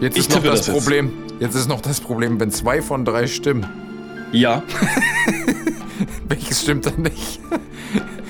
Jetzt 0.00 0.16
Ich 0.18 0.24
ist 0.24 0.30
noch 0.34 0.42
das, 0.42 0.58
das 0.60 0.66
jetzt. 0.66 0.76
Problem. 0.76 1.12
Jetzt 1.40 1.54
ist 1.54 1.68
noch 1.68 1.80
das 1.80 2.00
Problem, 2.00 2.38
wenn 2.40 2.50
zwei 2.50 2.82
von 2.82 3.04
drei 3.04 3.26
stimmen. 3.26 3.66
äh, 4.32 4.38
ja, 4.38 4.62
Welches 6.28 6.62
stimmt 6.62 6.86
dann 6.86 7.02
nicht? 7.02 7.40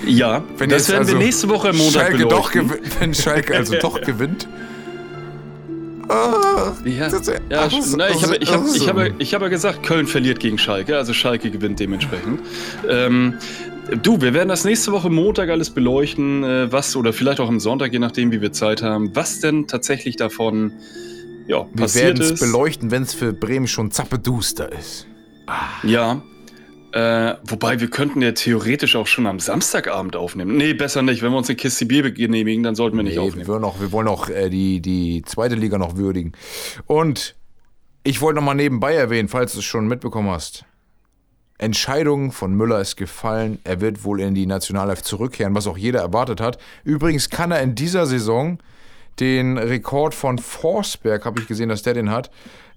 ja. 0.06 0.42
Wenn 0.58 0.68
das 0.68 0.88
jetzt 0.88 0.92
werden 0.92 1.06
wir 1.08 1.14
also 1.14 1.24
nächste 1.24 1.48
Woche 1.48 1.68
im 1.70 1.76
Montag 1.78 2.08
Schalke 2.08 2.26
doch 2.26 2.52
wenn 3.00 3.14
Schalke 3.14 3.56
also 3.56 3.74
doch 3.80 4.00
gewinnt. 4.02 4.46
Ah, 6.08 6.72
Ja, 6.84 7.08
ja 7.08 7.68
na, 7.96 8.10
ich, 8.10 8.22
habe, 8.22 8.36
ich, 8.36 8.52
habe, 8.52 8.66
ach, 8.68 8.74
ich, 8.74 8.88
habe, 8.88 9.14
ich 9.18 9.34
habe 9.34 9.50
gesagt, 9.50 9.82
Köln 9.82 10.06
verliert 10.06 10.40
gegen 10.40 10.58
Schalke, 10.58 10.96
also 10.96 11.12
Schalke 11.12 11.50
gewinnt 11.50 11.80
dementsprechend. 11.80 12.40
Ähm, 12.88 13.34
du, 14.02 14.20
wir 14.20 14.34
werden 14.34 14.48
das 14.48 14.64
nächste 14.64 14.92
Woche 14.92 15.10
Montag 15.10 15.48
alles 15.50 15.70
beleuchten, 15.70 16.44
äh, 16.44 16.72
was, 16.72 16.96
oder 16.96 17.12
vielleicht 17.12 17.40
auch 17.40 17.48
am 17.48 17.60
Sonntag, 17.60 17.92
je 17.92 17.98
nachdem, 17.98 18.32
wie 18.32 18.40
wir 18.40 18.52
Zeit 18.52 18.82
haben, 18.82 19.14
was 19.14 19.40
denn 19.40 19.66
tatsächlich 19.66 20.16
davon 20.16 20.72
ja, 21.46 21.66
Wir 21.72 21.82
passiert 21.82 22.04
werden 22.18 22.22
es 22.22 22.30
ist. 22.32 22.40
beleuchten, 22.40 22.90
wenn 22.90 23.02
es 23.02 23.14
für 23.14 23.32
Bremen 23.32 23.66
schon 23.66 23.90
zappeduster 23.90 24.72
ist. 24.72 25.06
Ja. 25.82 26.22
Äh, 26.94 27.34
wobei 27.42 27.80
wir 27.80 27.90
könnten 27.90 28.22
ja 28.22 28.30
theoretisch 28.30 28.94
auch 28.94 29.08
schon 29.08 29.26
am 29.26 29.40
Samstagabend 29.40 30.14
aufnehmen. 30.14 30.56
Nee, 30.56 30.74
besser 30.74 31.02
nicht. 31.02 31.22
Wenn 31.22 31.32
wir 31.32 31.38
uns 31.38 31.48
eine 31.48 31.56
Kiste 31.56 31.86
Bier 31.86 32.08
genehmigen, 32.12 32.62
dann 32.62 32.76
sollten 32.76 32.96
wir 32.96 33.02
nicht 33.02 33.14
Nee, 33.16 33.22
wir 33.22 33.28
aufnehmen. 33.28 33.48
wollen 33.48 33.64
auch, 33.64 33.80
wir 33.80 33.90
wollen 33.90 34.06
auch 34.06 34.28
äh, 34.28 34.48
die, 34.48 34.80
die 34.80 35.22
zweite 35.26 35.56
Liga 35.56 35.76
noch 35.76 35.96
würdigen. 35.96 36.32
Und 36.86 37.34
ich 38.04 38.20
wollte 38.20 38.36
noch 38.36 38.44
mal 38.44 38.54
nebenbei 38.54 38.94
erwähnen, 38.94 39.28
falls 39.28 39.54
du 39.54 39.58
es 39.58 39.64
schon 39.64 39.88
mitbekommen 39.88 40.30
hast. 40.30 40.66
Entscheidung 41.58 42.30
von 42.30 42.54
Müller 42.54 42.80
ist 42.80 42.94
gefallen. 42.96 43.58
Er 43.64 43.80
wird 43.80 44.04
wohl 44.04 44.20
in 44.20 44.34
die 44.36 44.46
Nationalelf 44.46 45.02
zurückkehren, 45.02 45.54
was 45.54 45.66
auch 45.66 45.78
jeder 45.78 46.00
erwartet 46.00 46.40
hat. 46.40 46.58
Übrigens 46.84 47.28
kann 47.28 47.50
er 47.50 47.60
in 47.62 47.74
dieser 47.74 48.06
Saison 48.06 48.58
den 49.18 49.58
Rekord 49.58 50.14
von 50.14 50.38
Forsberg, 50.38 51.24
habe 51.24 51.40
ich 51.40 51.48
gesehen, 51.48 51.68
dass 51.70 51.82
der 51.82 51.94
den 51.94 52.10
hat, 52.10 52.30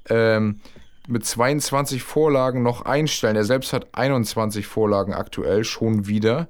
ähm, 0.09 0.59
mit 1.07 1.25
22 1.25 2.03
Vorlagen 2.03 2.63
noch 2.63 2.83
einstellen. 2.83 3.35
Er 3.35 3.45
selbst 3.45 3.73
hat 3.73 3.87
21 3.93 4.67
Vorlagen 4.67 5.13
aktuell 5.13 5.63
schon 5.63 6.07
wieder. 6.07 6.47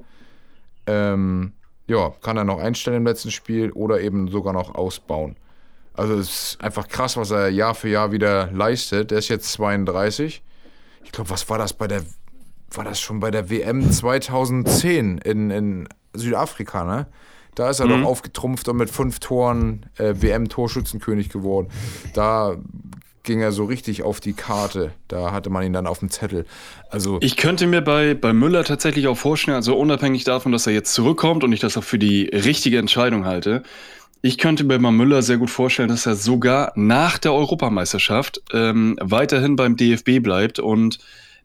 Ähm, 0.87 1.53
ja, 1.87 2.11
kann 2.21 2.37
er 2.37 2.43
noch 2.43 2.59
einstellen 2.59 2.97
im 2.97 3.05
letzten 3.05 3.31
Spiel 3.31 3.71
oder 3.71 4.01
eben 4.01 4.27
sogar 4.27 4.53
noch 4.53 4.75
ausbauen. 4.75 5.37
Also 5.93 6.15
es 6.15 6.29
ist 6.29 6.61
einfach 6.61 6.87
krass, 6.87 7.17
was 7.17 7.31
er 7.31 7.49
Jahr 7.49 7.75
für 7.75 7.89
Jahr 7.89 8.11
wieder 8.11 8.51
leistet. 8.51 9.11
Der 9.11 9.19
ist 9.19 9.29
jetzt 9.29 9.51
32. 9.53 10.43
Ich 11.03 11.11
glaube, 11.11 11.29
was 11.29 11.49
war 11.49 11.57
das 11.57 11.73
bei 11.73 11.87
der, 11.87 12.03
war 12.71 12.83
das 12.83 12.99
schon 12.99 13.19
bei 13.19 13.31
der 13.31 13.49
WM 13.49 13.91
2010 13.91 15.19
in, 15.19 15.49
in 15.49 15.89
Südafrika, 16.13 16.83
ne? 16.83 17.07
Da 17.55 17.71
ist 17.71 17.79
er 17.79 17.87
doch 17.87 18.03
aufgetrumpft 18.03 18.69
und 18.69 18.77
mit 18.77 18.91
fünf 18.91 19.19
Toren 19.19 19.87
äh, 19.97 20.13
WM-Torschützenkönig 20.15 21.29
geworden. 21.29 21.69
Da 22.13 22.55
ging 23.27 23.41
er 23.41 23.51
so 23.51 23.65
richtig 23.65 24.01
auf 24.01 24.19
die 24.19 24.33
Karte. 24.33 24.93
Da 25.07 25.31
hatte 25.31 25.51
man 25.51 25.63
ihn 25.63 25.73
dann 25.73 25.85
auf 25.85 25.99
dem 25.99 26.09
Zettel. 26.09 26.45
Also 26.89 27.19
Ich 27.21 27.37
könnte 27.37 27.67
mir 27.67 27.81
bei, 27.81 28.15
bei 28.15 28.33
Müller 28.33 28.63
tatsächlich 28.63 29.07
auch 29.07 29.17
vorstellen, 29.17 29.55
also 29.55 29.77
unabhängig 29.77 30.23
davon, 30.23 30.51
dass 30.51 30.65
er 30.65 30.73
jetzt 30.73 30.93
zurückkommt 30.93 31.43
und 31.43 31.53
ich 31.53 31.59
das 31.59 31.77
auch 31.77 31.83
für 31.83 31.99
die 31.99 32.23
richtige 32.33 32.79
Entscheidung 32.79 33.25
halte, 33.25 33.61
ich 34.23 34.39
könnte 34.39 34.63
mir 34.63 34.79
bei 34.79 34.91
Müller 34.91 35.21
sehr 35.21 35.37
gut 35.37 35.51
vorstellen, 35.51 35.89
dass 35.89 36.07
er 36.07 36.15
sogar 36.15 36.71
nach 36.75 37.19
der 37.19 37.33
Europameisterschaft 37.33 38.41
ähm, 38.51 38.97
weiterhin 38.99 39.55
beim 39.55 39.77
DFB 39.77 40.19
bleibt 40.23 40.57
und 40.57 40.97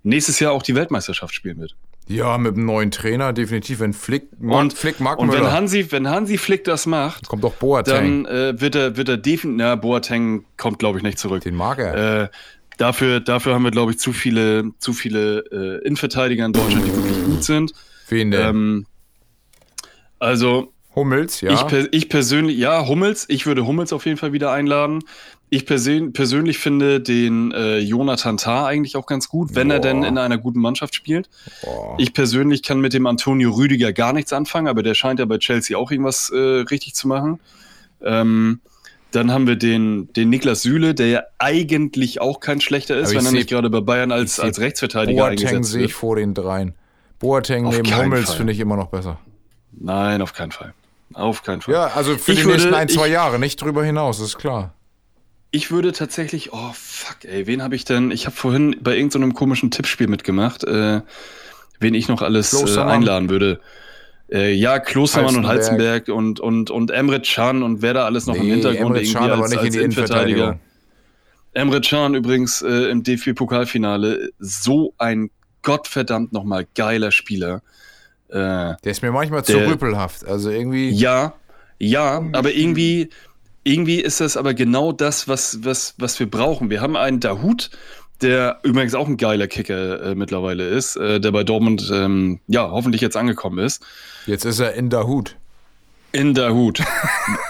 nächstes 0.02 0.40
Jahr 0.40 0.52
auch 0.52 0.62
die 0.62 0.74
Weltmeisterschaft 0.74 1.34
spielen 1.34 1.58
wird. 1.58 1.76
Ja, 2.14 2.38
mit 2.38 2.54
einem 2.54 2.66
neuen 2.66 2.90
Trainer 2.90 3.32
definitiv. 3.32 3.80
Wenn 3.80 3.92
Flick, 3.92 4.28
mag, 4.38 4.60
Und, 4.60 4.72
Flick 4.74 5.00
mag 5.00 5.18
und 5.18 5.32
wenn. 5.32 5.50
Hansi, 5.50 5.90
wenn 5.90 6.08
Hansi 6.08 6.38
Flick 6.38 6.64
das 6.64 6.86
macht, 6.86 7.28
kommt 7.28 7.44
doch 7.44 7.54
Boateng. 7.54 8.24
dann 8.24 8.34
äh, 8.56 8.60
wird 8.60 8.74
er, 8.74 8.96
wird 8.96 9.08
er 9.08 9.16
definitiv, 9.16 9.58
na, 9.58 9.74
Boateng 9.76 10.44
kommt, 10.56 10.78
glaube 10.78 10.98
ich, 10.98 11.04
nicht 11.04 11.18
zurück. 11.18 11.42
Den 11.42 11.54
mag 11.56 11.78
er. 11.78 12.22
Äh, 12.22 12.28
dafür, 12.78 13.20
dafür 13.20 13.54
haben 13.54 13.64
wir, 13.64 13.70
glaube 13.70 13.92
ich, 13.92 13.98
zu 13.98 14.12
viele, 14.12 14.72
zu 14.78 14.92
viele 14.92 15.44
äh, 15.50 15.86
Innenverteidiger 15.86 16.44
in 16.44 16.52
Deutschland, 16.52 16.86
die 16.86 16.94
wirklich 16.94 17.24
gut 17.24 17.44
sind. 17.44 17.72
Wen 18.08 18.30
denn? 18.30 18.48
Ähm, 18.48 18.86
also, 20.18 20.72
Hummels, 20.94 21.40
ja. 21.40 21.52
ich, 21.52 21.66
per, 21.66 21.92
ich 21.92 22.08
persönlich, 22.08 22.58
ja, 22.58 22.86
Hummels, 22.86 23.24
ich 23.28 23.46
würde 23.46 23.66
Hummels 23.66 23.92
auf 23.92 24.04
jeden 24.06 24.18
Fall 24.18 24.32
wieder 24.32 24.52
einladen. 24.52 25.00
Ich 25.54 25.66
persön, 25.66 26.14
persönlich 26.14 26.56
finde 26.56 26.98
den 26.98 27.52
äh, 27.52 27.76
Jonathan 27.76 28.38
Tah 28.38 28.64
eigentlich 28.64 28.96
auch 28.96 29.04
ganz 29.04 29.28
gut, 29.28 29.54
wenn 29.54 29.70
er 29.70 29.80
Boah. 29.80 29.86
denn 29.88 30.02
in 30.02 30.16
einer 30.16 30.38
guten 30.38 30.60
Mannschaft 30.60 30.94
spielt. 30.94 31.28
Boah. 31.62 31.94
Ich 31.98 32.14
persönlich 32.14 32.62
kann 32.62 32.80
mit 32.80 32.94
dem 32.94 33.06
Antonio 33.06 33.50
Rüdiger 33.50 33.92
gar 33.92 34.14
nichts 34.14 34.32
anfangen, 34.32 34.66
aber 34.66 34.82
der 34.82 34.94
scheint 34.94 35.18
ja 35.20 35.26
bei 35.26 35.36
Chelsea 35.36 35.76
auch 35.76 35.90
irgendwas 35.90 36.30
äh, 36.30 36.38
richtig 36.38 36.94
zu 36.94 37.06
machen. 37.06 37.38
Ähm, 38.02 38.60
dann 39.10 39.30
haben 39.30 39.46
wir 39.46 39.56
den, 39.56 40.10
den 40.14 40.30
Niklas 40.30 40.62
Süle, 40.62 40.94
der 40.94 41.08
ja 41.08 41.22
eigentlich 41.38 42.18
auch 42.22 42.40
kein 42.40 42.62
schlechter 42.62 42.96
ist, 42.96 43.14
wenn 43.14 43.26
er 43.26 43.32
nicht 43.32 43.50
gerade 43.50 43.68
bei 43.68 43.82
Bayern 43.82 44.10
als, 44.10 44.40
als 44.40 44.58
Rechtsverteidiger 44.58 45.20
Boateng 45.28 45.48
eingesetzt 45.48 45.72
sehe 45.72 45.84
ich 45.84 45.92
vor 45.92 46.16
den 46.16 46.32
dreien. 46.32 46.72
Boateng 47.18 47.66
Auf 47.66 47.76
neben 47.76 47.94
Hummels 47.94 48.32
finde 48.32 48.54
ich 48.54 48.58
immer 48.58 48.76
noch 48.76 48.88
besser. 48.88 49.18
Nein, 49.72 50.22
auf 50.22 50.32
keinen 50.32 50.52
Fall. 50.52 50.72
Auf 51.12 51.42
keinen 51.42 51.60
Fall. 51.60 51.74
Ja, 51.74 51.86
also 51.88 52.16
für 52.16 52.32
Ich 52.32 52.38
die 52.38 52.44
würde- 52.46 52.56
nächsten 52.56 52.72
ein, 52.74 52.88
zwei 52.88 53.08
ich- 53.08 53.12
Jahre, 53.12 53.38
nicht 53.38 53.60
drüber 53.60 53.84
hinaus, 53.84 54.18
ist 54.18 54.38
klar. 54.38 54.72
Ich 55.54 55.70
würde 55.70 55.92
tatsächlich, 55.92 56.52
oh 56.52 56.72
fuck, 56.74 57.24
ey, 57.24 57.46
wen 57.46 57.62
habe 57.62 57.76
ich 57.76 57.84
denn? 57.84 58.10
Ich 58.10 58.24
habe 58.26 58.34
vorhin 58.34 58.74
bei 58.80 58.96
irgendeinem 58.96 59.34
komischen 59.34 59.70
Tippspiel 59.70 60.08
mitgemacht, 60.08 60.64
äh, 60.64 61.02
wen 61.78 61.94
ich 61.94 62.08
noch 62.08 62.22
alles 62.22 62.54
äh, 62.54 62.80
einladen 62.80 63.28
würde. 63.28 63.60
Äh, 64.30 64.54
ja, 64.54 64.78
Klostermann 64.78 65.36
und. 65.36 65.46
Halzenberg 65.46 66.08
und, 66.08 66.40
und, 66.40 66.70
und 66.70 66.90
Emre 66.90 67.20
Can 67.20 67.62
und 67.62 67.82
wer 67.82 67.92
da 67.92 68.06
alles 68.06 68.26
noch 68.26 68.34
im 68.34 68.42
Hintergrund 68.46 68.96
Emre 68.96 69.12
Can 69.12 69.30
aber 69.30 69.48
nicht 69.48 69.62
in 69.62 69.72
die 69.72 69.78
Innenverteidigung. 69.78 70.58
Emre 71.52 71.82
Can 71.82 72.14
übrigens 72.14 72.62
äh, 72.62 72.90
im 72.90 73.02
DFB-Pokalfinale, 73.02 74.30
so 74.38 74.94
ein 74.96 75.30
gottverdammt 75.60 76.32
nochmal 76.32 76.66
geiler 76.74 77.12
Spieler. 77.12 77.60
Äh, 78.28 78.34
Der 78.34 78.76
ist 78.84 79.02
mir 79.02 79.12
manchmal 79.12 79.44
zu 79.44 79.52
Der- 79.52 79.68
rüpelhaft. 79.68 80.24
Also 80.26 80.48
irgendwie. 80.48 80.88
ja, 80.88 81.34
ja, 81.78 82.24
aber 82.32 82.54
irgendwie, 82.54 83.10
irgendwie 83.64 84.00
ist 84.00 84.20
das 84.20 84.36
aber 84.36 84.54
genau 84.54 84.92
das, 84.92 85.28
was, 85.28 85.64
was, 85.64 85.94
was 85.98 86.18
wir 86.18 86.30
brauchen. 86.30 86.70
Wir 86.70 86.80
haben 86.80 86.96
einen 86.96 87.20
Dahut, 87.20 87.70
der 88.20 88.60
übrigens 88.62 88.94
auch 88.94 89.06
ein 89.06 89.16
geiler 89.16 89.46
Kicker 89.46 90.02
äh, 90.02 90.14
mittlerweile 90.14 90.68
ist, 90.68 90.96
äh, 90.96 91.20
der 91.20 91.32
bei 91.32 91.44
Dortmund 91.44 91.90
ähm, 91.92 92.40
ja 92.46 92.70
hoffentlich 92.70 93.00
jetzt 93.00 93.16
angekommen 93.16 93.58
ist. 93.58 93.84
Jetzt 94.26 94.44
ist 94.44 94.60
er 94.60 94.74
in 94.74 94.90
der 94.90 95.06
Hut. 95.06 95.36
In 96.12 96.34
der 96.34 96.52
Hut. 96.52 96.80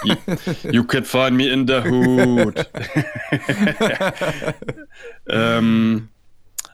you, 0.03 0.15
you 0.71 0.83
can 0.85 1.03
find 1.03 1.31
me 1.31 1.49
in 1.49 1.67
der 1.67 1.83
Hut. 1.83 2.65
ähm, 5.27 6.07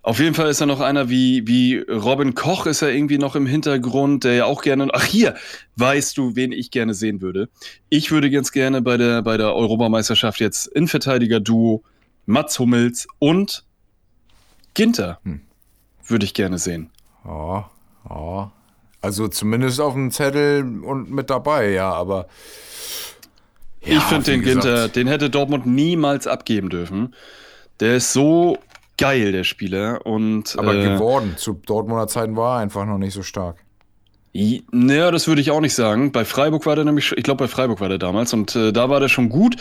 auf 0.02 0.20
jeden 0.20 0.34
Fall 0.34 0.50
ist 0.50 0.62
da 0.62 0.66
noch 0.66 0.80
einer 0.80 1.10
wie, 1.10 1.46
wie 1.48 1.78
Robin 1.80 2.34
Koch, 2.34 2.66
ist 2.66 2.82
er 2.82 2.92
irgendwie 2.94 3.18
noch 3.18 3.36
im 3.36 3.46
Hintergrund, 3.46 4.24
der 4.24 4.34
ja 4.34 4.46
auch 4.46 4.62
gerne. 4.62 4.88
Ach, 4.94 5.04
hier, 5.04 5.36
weißt 5.76 6.18
du, 6.18 6.36
wen 6.36 6.52
ich 6.52 6.72
gerne 6.72 6.94
sehen 6.94 7.22
würde? 7.22 7.50
Ich 7.90 8.12
würde 8.12 8.32
ganz 8.32 8.52
gerne 8.52 8.82
bei 8.82 8.98
der, 8.98 9.22
bei 9.22 9.38
der 9.38 9.54
Europameisterschaft 9.54 10.40
jetzt 10.40 10.68
Innenverteidiger-Duo 10.68 11.84
Mats 12.26 12.60
Hummels 12.60 13.08
und 13.20 13.66
Ginter. 14.74 15.20
Hm. 15.24 15.42
würde 16.06 16.26
ich 16.26 16.34
gerne 16.34 16.58
sehen. 16.58 16.90
Ja, 17.26 17.70
ja. 18.10 18.52
Also 19.02 19.28
zumindest 19.28 19.80
auf 19.80 19.94
dem 19.94 20.12
Zettel 20.12 20.84
und 20.84 21.10
mit 21.12 21.30
dabei, 21.30 21.72
ja, 21.72 21.92
aber. 21.92 22.28
ich 23.82 23.94
Ja, 23.94 24.00
finde 24.02 24.28
wie 24.28 24.32
den 24.32 24.42
gesagt, 24.42 24.64
Ginter, 24.64 24.88
den 24.90 25.08
hätte 25.08 25.30
Dortmund 25.30 25.66
niemals 25.66 26.28
abgeben 26.28 26.70
dürfen. 26.70 27.16
Der 27.80 27.96
ist 27.96 28.12
so 28.14 28.58
geil, 29.00 29.32
der 29.32 29.44
Spieler. 29.44 30.06
Und, 30.06 30.56
Aber 30.58 30.76
äh, 30.76 30.84
geworden. 30.84 31.36
Zu 31.38 31.54
Dortmunder 31.54 32.08
Zeiten 32.08 32.36
war 32.36 32.58
er 32.58 32.64
einfach 32.64 32.86
noch 32.86 32.98
nicht 32.98 33.14
so 33.14 33.24
stark. 33.24 33.58
Naja, 34.72 35.10
das 35.10 35.28
würde 35.28 35.42
ich 35.42 35.50
auch 35.50 35.60
nicht 35.60 35.74
sagen. 35.74 36.12
Bei 36.12 36.24
Freiburg 36.24 36.66
war 36.68 36.76
der 36.76 36.86
nämlich, 36.86 37.12
ich 37.14 37.24
glaube, 37.24 37.46
bei 37.46 37.48
Freiburg 37.48 37.82
war 37.82 37.90
der 37.90 37.98
damals 37.98 38.32
und 38.32 38.56
äh, 38.56 38.72
da 38.72 38.88
war 38.90 39.00
der 39.00 39.10
schon 39.10 39.30
gut 39.30 39.56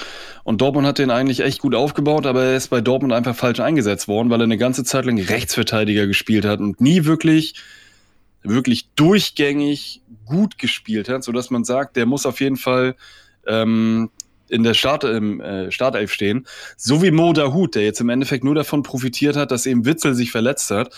und 0.45 0.61
Dortmund 0.61 0.87
hat 0.87 0.99
den 0.99 1.11
eigentlich 1.11 1.41
echt 1.41 1.61
gut 1.61 1.75
aufgebaut, 1.75 2.27
aber 2.27 2.45
er 2.45 2.57
ist 2.57 2.69
bei 2.69 2.83
Dortmund 2.83 3.15
einfach 3.15 3.35
falsch 3.35 3.61
eingesetzt 3.61 4.09
worden, 4.09 4.29
weil 4.29 4.41
er 4.41 4.45
eine 4.45 4.59
ganze 4.59 4.85
Zeit 4.85 5.07
lang 5.07 5.19
Rechtsverteidiger 5.19 6.07
gespielt 6.07 6.45
hat 6.45 6.61
und 6.61 6.83
nie 6.83 7.07
wirklich, 7.07 7.55
wirklich 8.43 8.91
durchgängig 8.95 10.03
gut 10.27 10.59
gespielt 10.59 11.09
hat, 11.09 11.25
sodass 11.25 11.49
man 11.49 11.65
sagt, 11.65 11.97
der 11.97 12.05
muss 12.05 12.27
auf 12.27 12.41
jeden 12.41 12.59
Fall 12.59 12.95
ähm, 13.47 14.11
in 14.51 14.63
der 14.63 14.75
Start, 14.75 15.05
im, 15.05 15.41
äh, 15.41 15.71
Startelf 15.71 16.13
stehen. 16.13 16.47
So 16.77 17.03
wie 17.03 17.11
Mo 17.11 17.33
Dahut, 17.33 17.75
der 17.75 17.85
jetzt 17.85 18.01
im 18.01 18.09
Endeffekt 18.09 18.45
nur 18.45 18.55
davon 18.55 18.83
profitiert 18.83 19.37
hat, 19.37 19.51
dass 19.51 19.67
eben 19.67 19.85
Witzel 19.85 20.15
sich 20.15 20.31
verletzt 20.31 20.71
hat. 20.71 20.95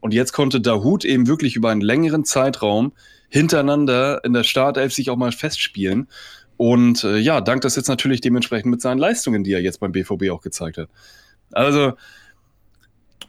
Und 0.00 0.12
jetzt 0.14 0.32
konnte 0.32 0.60
Dahut 0.60 1.04
eben 1.04 1.26
wirklich 1.26 1.56
über 1.56 1.70
einen 1.70 1.80
längeren 1.80 2.24
Zeitraum 2.24 2.92
hintereinander 3.30 4.22
in 4.24 4.32
der 4.32 4.44
Startelf 4.44 4.92
sich 4.92 5.10
auch 5.10 5.16
mal 5.16 5.32
festspielen. 5.32 6.08
Und 6.56 7.02
äh, 7.04 7.16
ja, 7.18 7.40
dank 7.40 7.62
das 7.62 7.74
jetzt 7.76 7.88
natürlich 7.88 8.20
dementsprechend 8.20 8.70
mit 8.70 8.80
seinen 8.80 8.98
Leistungen, 8.98 9.42
die 9.44 9.52
er 9.52 9.60
jetzt 9.60 9.80
beim 9.80 9.92
BVB 9.92 10.30
auch 10.30 10.40
gezeigt 10.40 10.78
hat. 10.78 10.88
Also, 11.52 11.94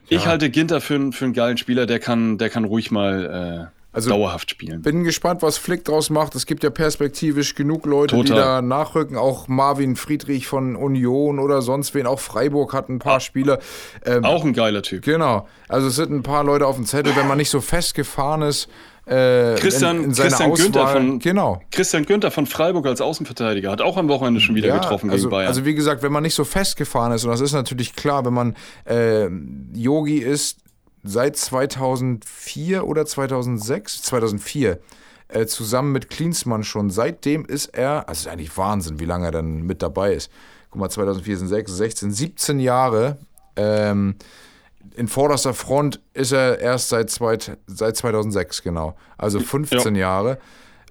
ich 0.09 0.23
Ja. 0.23 0.29
halte 0.29 0.49
Ginter 0.51 0.81
für, 0.81 0.95
einen- 0.95 1.13
für 1.13 1.25
einen 1.25 1.33
geilen 1.33 1.57
Spieler, 1.57 1.85
der 1.87 1.99
kann, 1.99 2.37
der 2.37 2.49
kann 2.49 2.65
ruhig 2.65 2.91
mal 2.91 3.71
äh, 3.71 3.74
Also- 3.95 4.09
dauerhaft 4.09 4.51
spielen. 4.51 4.81
Bin 4.81 5.03
gespannt, 5.03 5.41
was 5.41 5.57
Flick 5.57 5.83
draus 5.85 6.09
macht. 6.09 6.35
Es 6.35 6.45
gibt 6.45 6.63
ja 6.63 6.69
perspektivisch 6.69 7.55
genug 7.55 7.85
Leute, 7.85 8.15
die 8.15 8.23
Total. 8.23 8.37
da 8.43 8.61
nachrücken. 8.61 9.17
Auch 9.17 9.47
Marvin 9.47 9.95
Friedrich 9.95 10.47
von 10.47 10.75
Union 10.75 11.39
oder 11.39 11.61
sonst 11.61 11.93
wen. 11.95 12.05
Auch 12.07 12.19
Freiburg 12.19 12.73
hat 12.73 12.89
ein 12.89 12.99
paar 12.99 13.19
Spieler. 13.19 13.59
Ähm, 14.05 14.23
Auch 14.25 14.43
ein 14.43 14.53
geiler 14.53 14.81
Typ. 14.81 15.03
Genau. 15.03 15.47
Also 15.67 15.87
es 15.87 15.95
sind 15.95 16.11
ein 16.11 16.23
paar 16.23 16.43
Leute 16.43 16.67
auf 16.67 16.75
dem 16.75 16.85
Zettel, 16.85 17.15
wenn 17.15 17.27
man 17.27 17.37
nicht 17.37 17.49
so 17.49 17.61
festgefahren 17.61 18.41
ist. 18.41 18.67
Äh, 19.07 19.53
Christian- 19.59 19.97
in, 19.97 20.03
in 20.05 20.13
Christian. 20.13 20.51
Günther 20.55 20.87
von- 20.87 21.19
Genau. 21.19 21.61
Christian 21.69 22.05
Günther 22.05 22.31
von 22.31 22.47
Freiburg 22.47 22.87
als 22.87 23.01
Außenverteidiger 23.01 23.69
hat 23.71 23.79
auch 23.79 23.97
am 23.97 24.07
Wochenende 24.09 24.39
schon 24.39 24.55
wieder 24.55 24.71
getroffen 24.79 25.11
also, 25.11 25.25
gegen 25.27 25.31
Bayern. 25.31 25.47
Also 25.47 25.63
wie 25.63 25.75
gesagt, 25.75 26.01
wenn 26.01 26.11
man 26.11 26.23
nicht 26.23 26.33
so 26.33 26.43
festgefahren 26.43 27.11
ist, 27.11 27.23
und 27.23 27.29
das 27.29 27.39
ist 27.39 27.53
natürlich 27.53 27.95
klar, 27.95 28.25
wenn 28.25 28.33
man 28.33 28.55
äh, 28.85 29.27
Yogi 29.75 30.17
ist 30.17 30.57
seit 31.05 31.37
2004 31.37 32.85
oder 32.85 33.05
2006, 33.05 34.01
2004, 34.03 34.79
äh, 35.27 35.45
zusammen 35.45 35.91
mit 35.91 36.09
Klinsmann 36.09 36.63
schon. 36.63 36.89
Seitdem 36.89 37.45
ist 37.45 37.67
er, 37.67 38.09
also 38.09 38.27
ist 38.27 38.27
eigentlich 38.27 38.57
Wahnsinn, 38.57 38.99
wie 38.99 39.05
lange 39.05 39.27
er 39.27 39.31
dann 39.31 39.61
mit 39.61 39.81
dabei 39.81 40.13
ist. 40.13 40.31
Guck 40.69 40.81
mal, 40.81 40.89
2004 40.89 41.37
sind 41.37 41.47
6, 41.47 41.71
16, 41.71 42.11
17 42.11 42.59
Jahre. 42.59 43.17
Ähm, 43.55 44.15
in 44.95 45.07
vorderster 45.07 45.53
Front 45.53 45.99
ist 46.13 46.31
er 46.31 46.59
erst 46.59 46.89
seit, 46.89 47.09
zweit, 47.09 47.57
seit 47.67 47.97
2006, 47.97 48.61
genau. 48.61 48.95
Also 49.17 49.39
15 49.39 49.95
Jahre. 49.95 50.37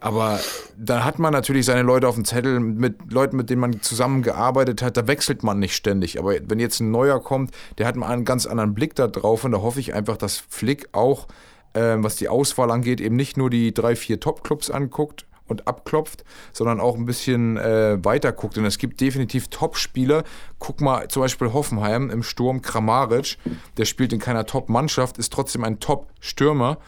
Aber 0.00 0.38
da 0.76 1.04
hat 1.04 1.18
man 1.18 1.32
natürlich 1.32 1.64
seine 1.64 1.82
Leute 1.82 2.08
auf 2.08 2.14
dem 2.14 2.24
Zettel 2.24 2.60
mit 2.60 3.12
Leuten, 3.12 3.36
mit 3.36 3.48
denen 3.48 3.60
man 3.60 3.80
zusammengearbeitet 3.80 4.82
hat. 4.82 4.96
Da 4.96 5.06
wechselt 5.06 5.42
man 5.42 5.58
nicht 5.58 5.74
ständig. 5.74 6.18
Aber 6.18 6.34
wenn 6.46 6.60
jetzt 6.60 6.80
ein 6.80 6.90
neuer 6.90 7.22
kommt, 7.22 7.52
der 7.78 7.86
hat 7.86 7.96
mal 7.96 8.08
einen 8.08 8.24
ganz 8.24 8.44
anderen 8.46 8.74
Blick 8.74 8.94
da 8.94 9.06
drauf. 9.06 9.44
Und 9.44 9.52
da 9.52 9.62
hoffe 9.62 9.80
ich 9.80 9.94
einfach, 9.94 10.16
dass 10.16 10.36
Flick 10.36 10.88
auch, 10.92 11.26
ähm, 11.74 12.04
was 12.04 12.16
die 12.16 12.28
Auswahl 12.28 12.70
angeht, 12.70 13.00
eben 13.00 13.16
nicht 13.16 13.36
nur 13.36 13.48
die 13.48 13.72
drei, 13.72 13.96
vier 13.96 14.20
Top-Clubs 14.20 14.70
anguckt 14.70 15.24
und 15.46 15.68
abklopft, 15.68 16.24
sondern 16.52 16.80
auch 16.80 16.96
ein 16.96 17.04
bisschen 17.04 17.56
äh, 17.56 18.02
weiter 18.04 18.32
guckt. 18.32 18.58
Und 18.58 18.64
es 18.64 18.78
gibt 18.78 19.00
definitiv 19.00 19.48
Top-Spieler. 19.48 20.24
Guck 20.58 20.80
mal, 20.80 21.08
zum 21.08 21.22
Beispiel 21.22 21.52
Hoffenheim 21.52 22.10
im 22.10 22.22
Sturm, 22.22 22.62
Kramaric, 22.62 23.38
der 23.76 23.84
spielt 23.84 24.12
in 24.12 24.20
keiner 24.20 24.46
Top-Mannschaft, 24.46 25.18
ist 25.18 25.32
trotzdem 25.32 25.64
ein 25.64 25.80
Top-Stürmer. 25.80 26.78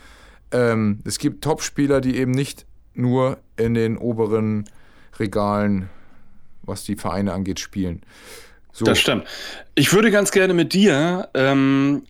Ähm, 0.53 1.01
es 1.05 1.19
gibt 1.19 1.45
Top-Spieler, 1.45 2.01
die 2.01 2.17
eben 2.17 2.31
nicht 2.31 2.66
nur 2.99 3.39
in 3.57 3.75
den 3.75 3.97
oberen 3.97 4.65
Regalen, 5.19 5.89
was 6.63 6.85
die 6.85 6.97
Vereine 6.97 7.33
angeht, 7.33 7.61
spielen. 7.61 8.03
So, 8.73 8.85
Das 8.85 8.99
stimmt. 8.99 9.25
Ich 9.75 9.93
würde 9.93 10.11
ganz 10.11 10.31
gerne 10.33 10.53
mit 10.53 10.73
dir 10.75 11.29
ähm, 11.35 12.03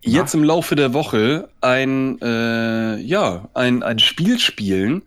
jetzt 0.00 0.34
im 0.34 0.44
Laufe 0.44 0.76
der 0.76 0.94
Woche 0.94 1.48
ein, 1.60 2.18
äh, 2.22 2.96
ja, 3.00 3.48
ein, 3.54 3.82
ein 3.82 3.98
Spiel 3.98 4.38
spielen. 4.38 5.02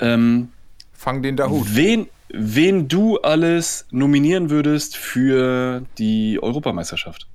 Ähm, 0.00 0.50
Fang 0.92 1.22
den 1.22 1.36
da 1.36 1.48
Hut. 1.48 1.74
wen, 1.74 2.06
wen 2.28 2.88
du 2.88 3.18
alles 3.18 3.86
nominieren 3.90 4.50
würdest 4.50 4.96
für 4.96 5.82
die 5.98 6.38
Europameisterschaft. 6.42 7.26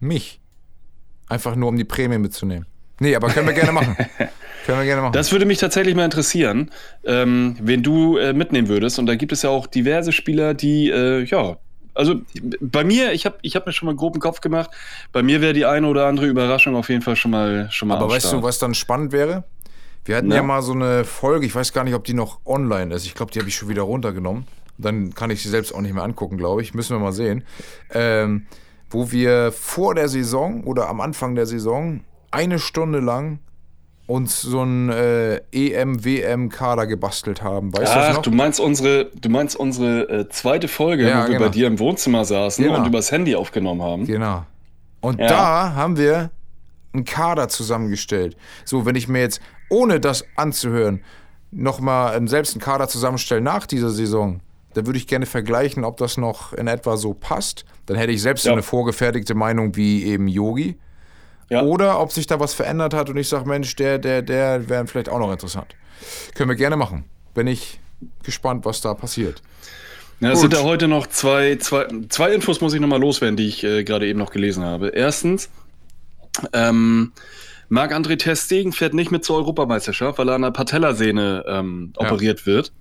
Mich. 0.00 0.40
Einfach 1.28 1.54
nur, 1.54 1.68
um 1.68 1.76
die 1.76 1.84
Prämie 1.84 2.18
mitzunehmen. 2.18 2.66
Nee, 2.98 3.14
aber 3.14 3.28
können 3.28 3.46
wir 3.46 3.54
gerne 3.54 3.72
machen. 3.72 3.96
können 4.66 4.78
wir 4.78 4.84
gerne 4.84 5.02
machen. 5.02 5.12
Das 5.12 5.32
würde 5.32 5.44
mich 5.44 5.58
tatsächlich 5.58 5.94
mal 5.94 6.04
interessieren, 6.04 6.70
ähm, 7.04 7.56
wen 7.60 7.82
du 7.82 8.16
äh, 8.16 8.32
mitnehmen 8.32 8.68
würdest. 8.68 8.98
Und 8.98 9.06
da 9.06 9.14
gibt 9.14 9.32
es 9.32 9.42
ja 9.42 9.50
auch 9.50 9.66
diverse 9.66 10.12
Spieler, 10.12 10.54
die, 10.54 10.90
äh, 10.90 11.24
ja, 11.24 11.56
also 11.94 12.20
bei 12.60 12.84
mir, 12.84 13.12
ich 13.12 13.26
habe 13.26 13.36
ich 13.42 13.56
hab 13.56 13.66
mir 13.66 13.72
schon 13.72 13.86
mal 13.86 13.96
grob 13.96 14.14
im 14.14 14.20
Kopf 14.20 14.40
gemacht, 14.40 14.70
bei 15.12 15.22
mir 15.22 15.40
wäre 15.40 15.52
die 15.52 15.66
eine 15.66 15.86
oder 15.86 16.06
andere 16.06 16.26
Überraschung 16.26 16.76
auf 16.76 16.88
jeden 16.88 17.02
Fall 17.02 17.16
schon 17.16 17.30
mal 17.30 17.68
schon 17.70 17.88
mal 17.88 17.96
Aber 17.96 18.08
weißt 18.08 18.28
Start. 18.28 18.42
du, 18.42 18.46
was 18.46 18.58
dann 18.58 18.74
spannend 18.74 19.12
wäre? 19.12 19.44
Wir 20.04 20.16
hatten 20.16 20.30
ja. 20.30 20.36
Ja. 20.36 20.42
mal 20.42 20.62
so 20.62 20.72
eine 20.72 21.04
Folge, 21.04 21.46
ich 21.46 21.54
weiß 21.54 21.72
gar 21.72 21.84
nicht, 21.84 21.94
ob 21.94 22.04
die 22.04 22.14
noch 22.14 22.40
online 22.46 22.94
ist. 22.94 23.06
Ich 23.06 23.14
glaube, 23.14 23.32
die 23.32 23.38
habe 23.38 23.48
ich 23.48 23.54
schon 23.56 23.68
wieder 23.68 23.82
runtergenommen. 23.82 24.46
Dann 24.78 25.14
kann 25.14 25.30
ich 25.30 25.42
sie 25.42 25.50
selbst 25.50 25.74
auch 25.74 25.82
nicht 25.82 25.92
mehr 25.92 26.04
angucken, 26.04 26.38
glaube 26.38 26.62
ich. 26.62 26.72
Müssen 26.72 26.96
wir 26.96 27.00
mal 27.00 27.12
sehen. 27.12 27.44
Ähm, 27.92 28.46
wo 28.88 29.12
wir 29.12 29.52
vor 29.52 29.94
der 29.94 30.08
Saison 30.08 30.64
oder 30.64 30.88
am 30.88 31.00
Anfang 31.00 31.34
der 31.34 31.46
Saison 31.46 32.00
eine 32.30 32.58
Stunde 32.58 33.00
lang 33.00 33.40
uns 34.10 34.40
so 34.42 34.62
ein 34.64 34.88
äh, 34.90 35.40
EM-WM-Kader 35.52 36.86
gebastelt 36.88 37.42
haben. 37.42 37.72
Weißt 37.76 37.92
Ach, 37.94 38.18
du 38.18 38.30
meinst 38.32 38.58
unsere, 38.58 39.04
du 39.06 39.28
meinst 39.28 39.54
unsere 39.56 40.08
äh, 40.08 40.28
zweite 40.28 40.66
Folge, 40.68 41.08
Ja, 41.08 41.18
wo 41.24 41.28
wir 41.28 41.34
genau. 41.34 41.44
bei 41.46 41.48
dir 41.50 41.66
im 41.68 41.78
Wohnzimmer 41.78 42.24
saßen 42.24 42.64
Genau. 42.64 42.78
und 42.80 42.86
übers 42.86 43.12
Handy 43.12 43.36
aufgenommen 43.36 43.82
haben. 43.82 44.06
Genau. 44.06 44.44
Und 45.00 45.20
Ja. 45.20 45.28
da 45.28 45.74
haben 45.74 45.96
wir 45.96 46.30
einen 46.92 47.04
Kader 47.04 47.48
zusammengestellt. 47.48 48.36
So, 48.64 48.84
wenn 48.84 48.96
ich 48.96 49.06
mir 49.06 49.20
jetzt, 49.20 49.40
ohne 49.68 50.00
das 50.00 50.24
anzuhören, 50.34 51.02
nochmal 51.52 52.20
selbst 52.26 52.54
einen 52.54 52.60
Kader 52.60 52.88
zusammenstelle 52.88 53.40
nach 53.40 53.66
dieser 53.66 53.90
Saison, 53.90 54.40
dann 54.74 54.86
würde 54.86 54.98
ich 54.98 55.06
gerne 55.06 55.26
vergleichen, 55.26 55.84
ob 55.84 55.96
das 55.98 56.16
noch 56.16 56.52
in 56.52 56.66
etwa 56.66 56.96
so 56.96 57.14
passt. 57.14 57.64
Dann 57.86 57.96
hätte 57.96 58.12
ich 58.12 58.22
selbst 58.22 58.44
Ja. 58.44 58.52
eine 58.52 58.62
vorgefertigte 58.62 59.34
Meinung 59.34 59.76
wie 59.76 60.04
eben 60.04 60.26
Yogi. 60.26 60.78
Ja. 61.50 61.62
Oder 61.62 62.00
ob 62.00 62.12
sich 62.12 62.26
da 62.26 62.38
was 62.40 62.54
verändert 62.54 62.94
hat 62.94 63.10
und 63.10 63.16
ich 63.16 63.28
sage, 63.28 63.48
Mensch, 63.48 63.74
der, 63.76 63.98
der, 63.98 64.22
der 64.22 64.68
wäre 64.68 64.86
vielleicht 64.86 65.08
auch 65.08 65.18
noch 65.18 65.32
interessant. 65.32 65.74
Können 66.34 66.48
wir 66.48 66.56
gerne 66.56 66.76
machen. 66.76 67.04
Bin 67.34 67.46
ich 67.46 67.80
gespannt, 68.22 68.64
was 68.64 68.80
da 68.80 68.94
passiert. 68.94 69.42
Ja, 70.20 70.32
es 70.32 70.40
sind 70.40 70.52
da 70.52 70.62
heute 70.62 70.86
noch 70.86 71.06
zwei, 71.06 71.56
zwei, 71.56 71.86
zwei 72.08 72.32
Infos, 72.32 72.60
muss 72.60 72.74
ich 72.74 72.80
nochmal 72.80 73.00
loswerden, 73.00 73.36
die 73.36 73.48
ich 73.48 73.64
äh, 73.64 73.84
gerade 73.84 74.06
eben 74.06 74.18
noch 74.18 74.30
gelesen 74.30 74.64
habe. 74.64 74.88
Erstens, 74.88 75.48
ähm, 76.52 77.12
Marc-André 77.68 78.18
Ter 78.18 78.36
Stegen 78.36 78.72
fährt 78.72 78.94
nicht 78.94 79.10
mit 79.10 79.24
zur 79.24 79.36
Europameisterschaft, 79.36 80.18
weil 80.18 80.28
er 80.28 80.34
an 80.34 80.42
der 80.42 80.50
Patellasehne 80.50 81.44
ähm, 81.46 81.92
Ja. 81.98 82.06
operiert 82.06 82.46
wird. 82.46 82.72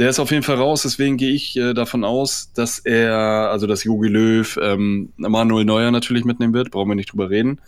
Der 0.00 0.08
ist 0.08 0.18
auf 0.18 0.30
jeden 0.30 0.42
Fall 0.42 0.56
raus, 0.56 0.80
deswegen 0.80 1.18
gehe 1.18 1.32
ich 1.32 1.58
äh, 1.58 1.74
davon 1.74 2.04
aus, 2.04 2.54
dass 2.54 2.78
er, 2.78 3.50
also 3.50 3.66
dass 3.66 3.84
Jogi 3.84 4.08
Löw 4.08 4.58
ähm, 4.62 5.12
Manuel 5.18 5.66
Neuer 5.66 5.90
natürlich 5.90 6.24
mitnehmen 6.24 6.54
wird, 6.54 6.70
brauchen 6.70 6.88
wir 6.88 6.94
nicht 6.94 7.12
drüber 7.12 7.28
reden. 7.28 7.60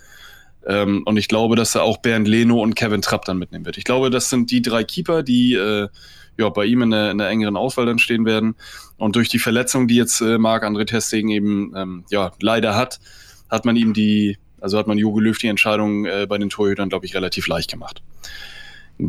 Ähm, 0.65 1.03
und 1.05 1.17
ich 1.17 1.27
glaube, 1.27 1.55
dass 1.55 1.75
er 1.75 1.83
auch 1.83 1.97
Bernd 1.97 2.27
Leno 2.27 2.59
und 2.59 2.73
Kevin 2.73 3.03
Trapp 3.03 3.25
dann 3.25 3.37
mitnehmen 3.37 3.65
wird. 3.65 3.77
Ich 3.77 3.83
glaube, 3.83 4.09
das 4.09 4.31
sind 4.31 4.49
die 4.49 4.63
drei 4.63 4.83
Keeper, 4.83 5.21
die 5.21 5.53
äh, 5.53 5.89
ja, 6.35 6.49
bei 6.49 6.65
ihm 6.65 6.81
in 6.81 6.89
der, 6.89 7.11
in 7.11 7.19
der 7.19 7.29
engeren 7.29 7.55
Auswahl 7.55 7.85
dann 7.85 7.99
stehen 7.99 8.25
werden. 8.25 8.55
Und 8.97 9.15
durch 9.15 9.29
die 9.29 9.37
Verletzung, 9.37 9.87
die 9.87 9.97
jetzt 9.97 10.19
äh, 10.21 10.39
Marc-André 10.39 10.85
Testegen 10.85 11.29
eben 11.29 11.71
ähm, 11.75 12.03
ja, 12.09 12.31
leider 12.41 12.75
hat, 12.75 12.99
hat 13.47 13.63
man 13.63 13.75
ihm 13.75 13.93
die, 13.93 14.39
also 14.59 14.79
hat 14.79 14.87
man 14.87 14.97
Jogi 14.97 15.21
Löw 15.21 15.37
die 15.37 15.49
Entscheidung 15.49 16.05
äh, 16.05 16.25
bei 16.27 16.39
den 16.39 16.49
Torhütern, 16.49 16.89
glaube 16.89 17.05
ich, 17.05 17.13
relativ 17.13 17.45
leicht 17.45 17.69
gemacht. 17.69 18.01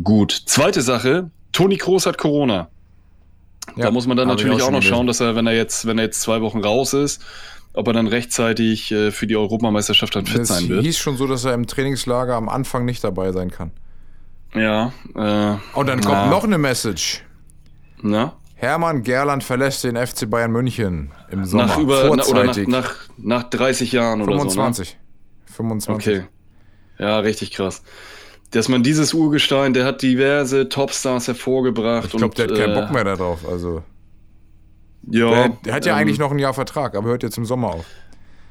Gut. 0.03 0.43
Zweite 0.45 0.83
Sache, 0.83 1.31
Toni 1.53 1.77
Kroos 1.77 2.05
hat 2.05 2.19
Corona. 2.19 2.69
Ja, 3.75 3.85
da 3.85 3.91
muss 3.91 4.07
man 4.07 4.15
dann 4.17 4.27
natürlich 4.27 4.61
auch 4.61 4.67
auch, 4.67 4.71
noch 4.71 4.81
schauen, 4.81 5.07
dass 5.07 5.19
er, 5.19 5.35
wenn 5.35 5.47
er 5.47 5.53
jetzt, 5.55 5.85
wenn 5.85 5.97
er 5.97 6.05
jetzt 6.05 6.21
zwei 6.21 6.41
Wochen 6.41 6.59
raus 6.59 6.93
ist, 6.93 7.23
ob 7.73 7.87
er 7.87 7.93
dann 7.93 8.07
rechtzeitig 8.07 8.91
äh, 8.91 9.11
für 9.11 9.27
die 9.27 9.35
Europameisterschaft 9.35 10.15
dann 10.15 10.25
fit 10.25 10.41
Es 10.41 10.47
sein 10.47 10.69
wird. 10.69 10.83
hieß 10.83 10.97
schon 10.97 11.17
so, 11.17 11.27
dass 11.27 11.43
er 11.43 11.53
im 11.53 11.67
Trainingslager 11.67 12.35
am 12.35 12.47
Anfang 12.49 12.85
nicht 12.85 13.03
dabei 13.03 13.31
sein 13.31 13.51
kann. 13.51 13.71
Ja, 14.53 14.93
äh, 15.15 15.77
Und 15.77 15.87
dann 15.87 15.99
kommt 15.99 16.13
na, 16.15 16.27
noch 16.29 16.45
eine 16.45 16.57
Message. 16.57 17.23
Na? 18.01 18.33
Hermann 18.55 19.03
Gerland 19.03 19.43
verlässt 19.43 19.83
den 19.83 19.97
FC 19.97 20.29
Bayern 20.29 20.51
München 20.51 21.11
im 21.29 21.43
Sommer. 21.43 21.65
Nach 21.65 21.77
über 21.77 22.15
na, 22.15 22.23
oder 22.23 22.45
nach, 22.45 22.57
nach, 22.67 22.95
nach 23.17 23.43
30 23.43 23.91
Jahren 23.91 24.21
oder 24.21 24.31
25. 24.31 24.97
so. 25.47 25.53
25. 25.55 25.87
Ne? 26.07 26.13
Okay. 26.13 26.27
Ja, 26.97 27.19
richtig 27.19 27.51
krass. 27.51 27.83
Dass 28.55 28.69
man 28.69 28.83
dieses 28.83 29.13
Urgestein, 29.13 29.73
der 29.73 29.85
hat 29.85 30.01
diverse 30.01 30.69
Topstars 30.69 31.27
hervorgebracht. 31.27 32.05
Ich 32.11 32.17
glaube, 32.17 32.35
der 32.35 32.47
hat 32.47 32.55
keinen 32.55 32.75
äh, 32.77 32.81
Bock 32.81 32.91
mehr 32.91 33.03
darauf. 33.03 33.47
Also, 33.47 33.83
Ja, 35.09 35.29
der, 35.29 35.49
der 35.65 35.73
hat 35.73 35.85
ja 35.85 35.93
ähm, 35.93 35.99
eigentlich 35.99 36.19
noch 36.19 36.31
ein 36.31 36.39
Jahr 36.39 36.53
Vertrag, 36.53 36.95
aber 36.95 37.09
hört 37.09 37.23
jetzt 37.23 37.37
im 37.37 37.45
Sommer 37.45 37.67
auf. 37.73 37.85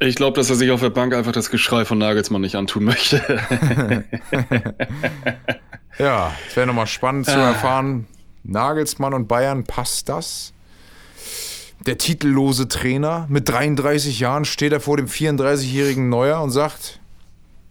Ich 0.01 0.17
glaube, 0.17 0.37
dass 0.37 0.51
er 0.51 0.57
sich 0.57 0.71
auf 0.73 0.81
der 0.81 0.91
Bank 0.91 1.15
einfach 1.15 1.33
das 1.33 1.51
Geschrei 1.51 1.85
von 1.87 1.97
Nagelsmann 1.99 2.43
nicht 2.43 2.57
antun 2.57 2.85
möchte. 2.85 3.23
Ja, 5.99 6.33
es 6.49 6.57
wäre 6.57 6.67
nochmal 6.67 6.89
spannend 6.89 7.27
zu 7.27 7.37
Ah. 7.37 7.51
erfahren. 7.51 8.07
Nagelsmann 8.43 9.15
und 9.15 9.29
Bayern, 9.29 9.63
passt 9.65 10.09
das? 10.09 10.53
Der 11.87 11.99
titellose 11.99 12.67
Trainer 12.69 13.27
mit 13.29 13.49
33 13.49 14.19
Jahren 14.19 14.45
steht 14.45 14.73
er 14.73 14.81
vor 14.81 14.97
dem 14.97 15.07
34-jährigen 15.07 16.09
Neuer 16.09 16.43
und 16.43 16.51
sagt: 16.51 16.99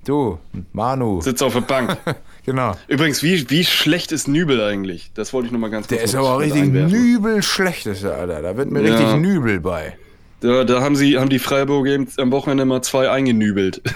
Du, 0.05 0.37
Manu, 0.73 1.21
Sitzt 1.21 1.41
auf 1.43 1.53
der 1.53 1.61
Bank. 1.61 1.97
genau. 2.45 2.75
Übrigens, 2.87 3.23
wie, 3.23 3.49
wie 3.49 3.63
schlecht 3.63 4.11
ist 4.11 4.27
Nübel 4.27 4.61
eigentlich? 4.61 5.11
Das 5.13 5.31
wollte 5.33 5.47
ich 5.47 5.51
noch 5.53 5.59
mal 5.59 5.69
ganz 5.69 5.87
kurz 5.87 5.97
Der 5.97 6.03
ist 6.05 6.15
aber 6.15 6.39
richtig 6.39 6.65
nübel 6.71 7.41
schlecht, 7.41 7.85
ist 7.85 8.03
der, 8.03 8.15
Alter. 8.17 8.41
Da 8.41 8.57
wird 8.57 8.69
mir 8.69 8.81
Ja. 8.81 8.95
richtig 8.97 9.15
Nübel 9.21 9.59
bei. 9.61 9.95
Da, 10.41 10.65
da 10.65 10.81
haben, 10.81 10.97
sie, 10.97 11.17
haben 11.17 11.29
die 11.29 11.39
Freiburger 11.39 11.91
eben 11.91 12.07
am 12.17 12.31
Wochenende 12.33 12.65
mal 12.65 12.81
zwei 12.81 13.09
eingenübelt. 13.09 13.81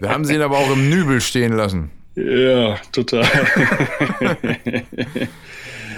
Da 0.00 0.10
haben 0.10 0.24
sie 0.26 0.34
ihn 0.34 0.42
aber 0.42 0.58
auch 0.58 0.70
im 0.72 0.90
Nübel 0.90 1.20
stehen 1.22 1.52
lassen. 1.54 1.90
ja, 2.16 2.76
total. 2.92 3.24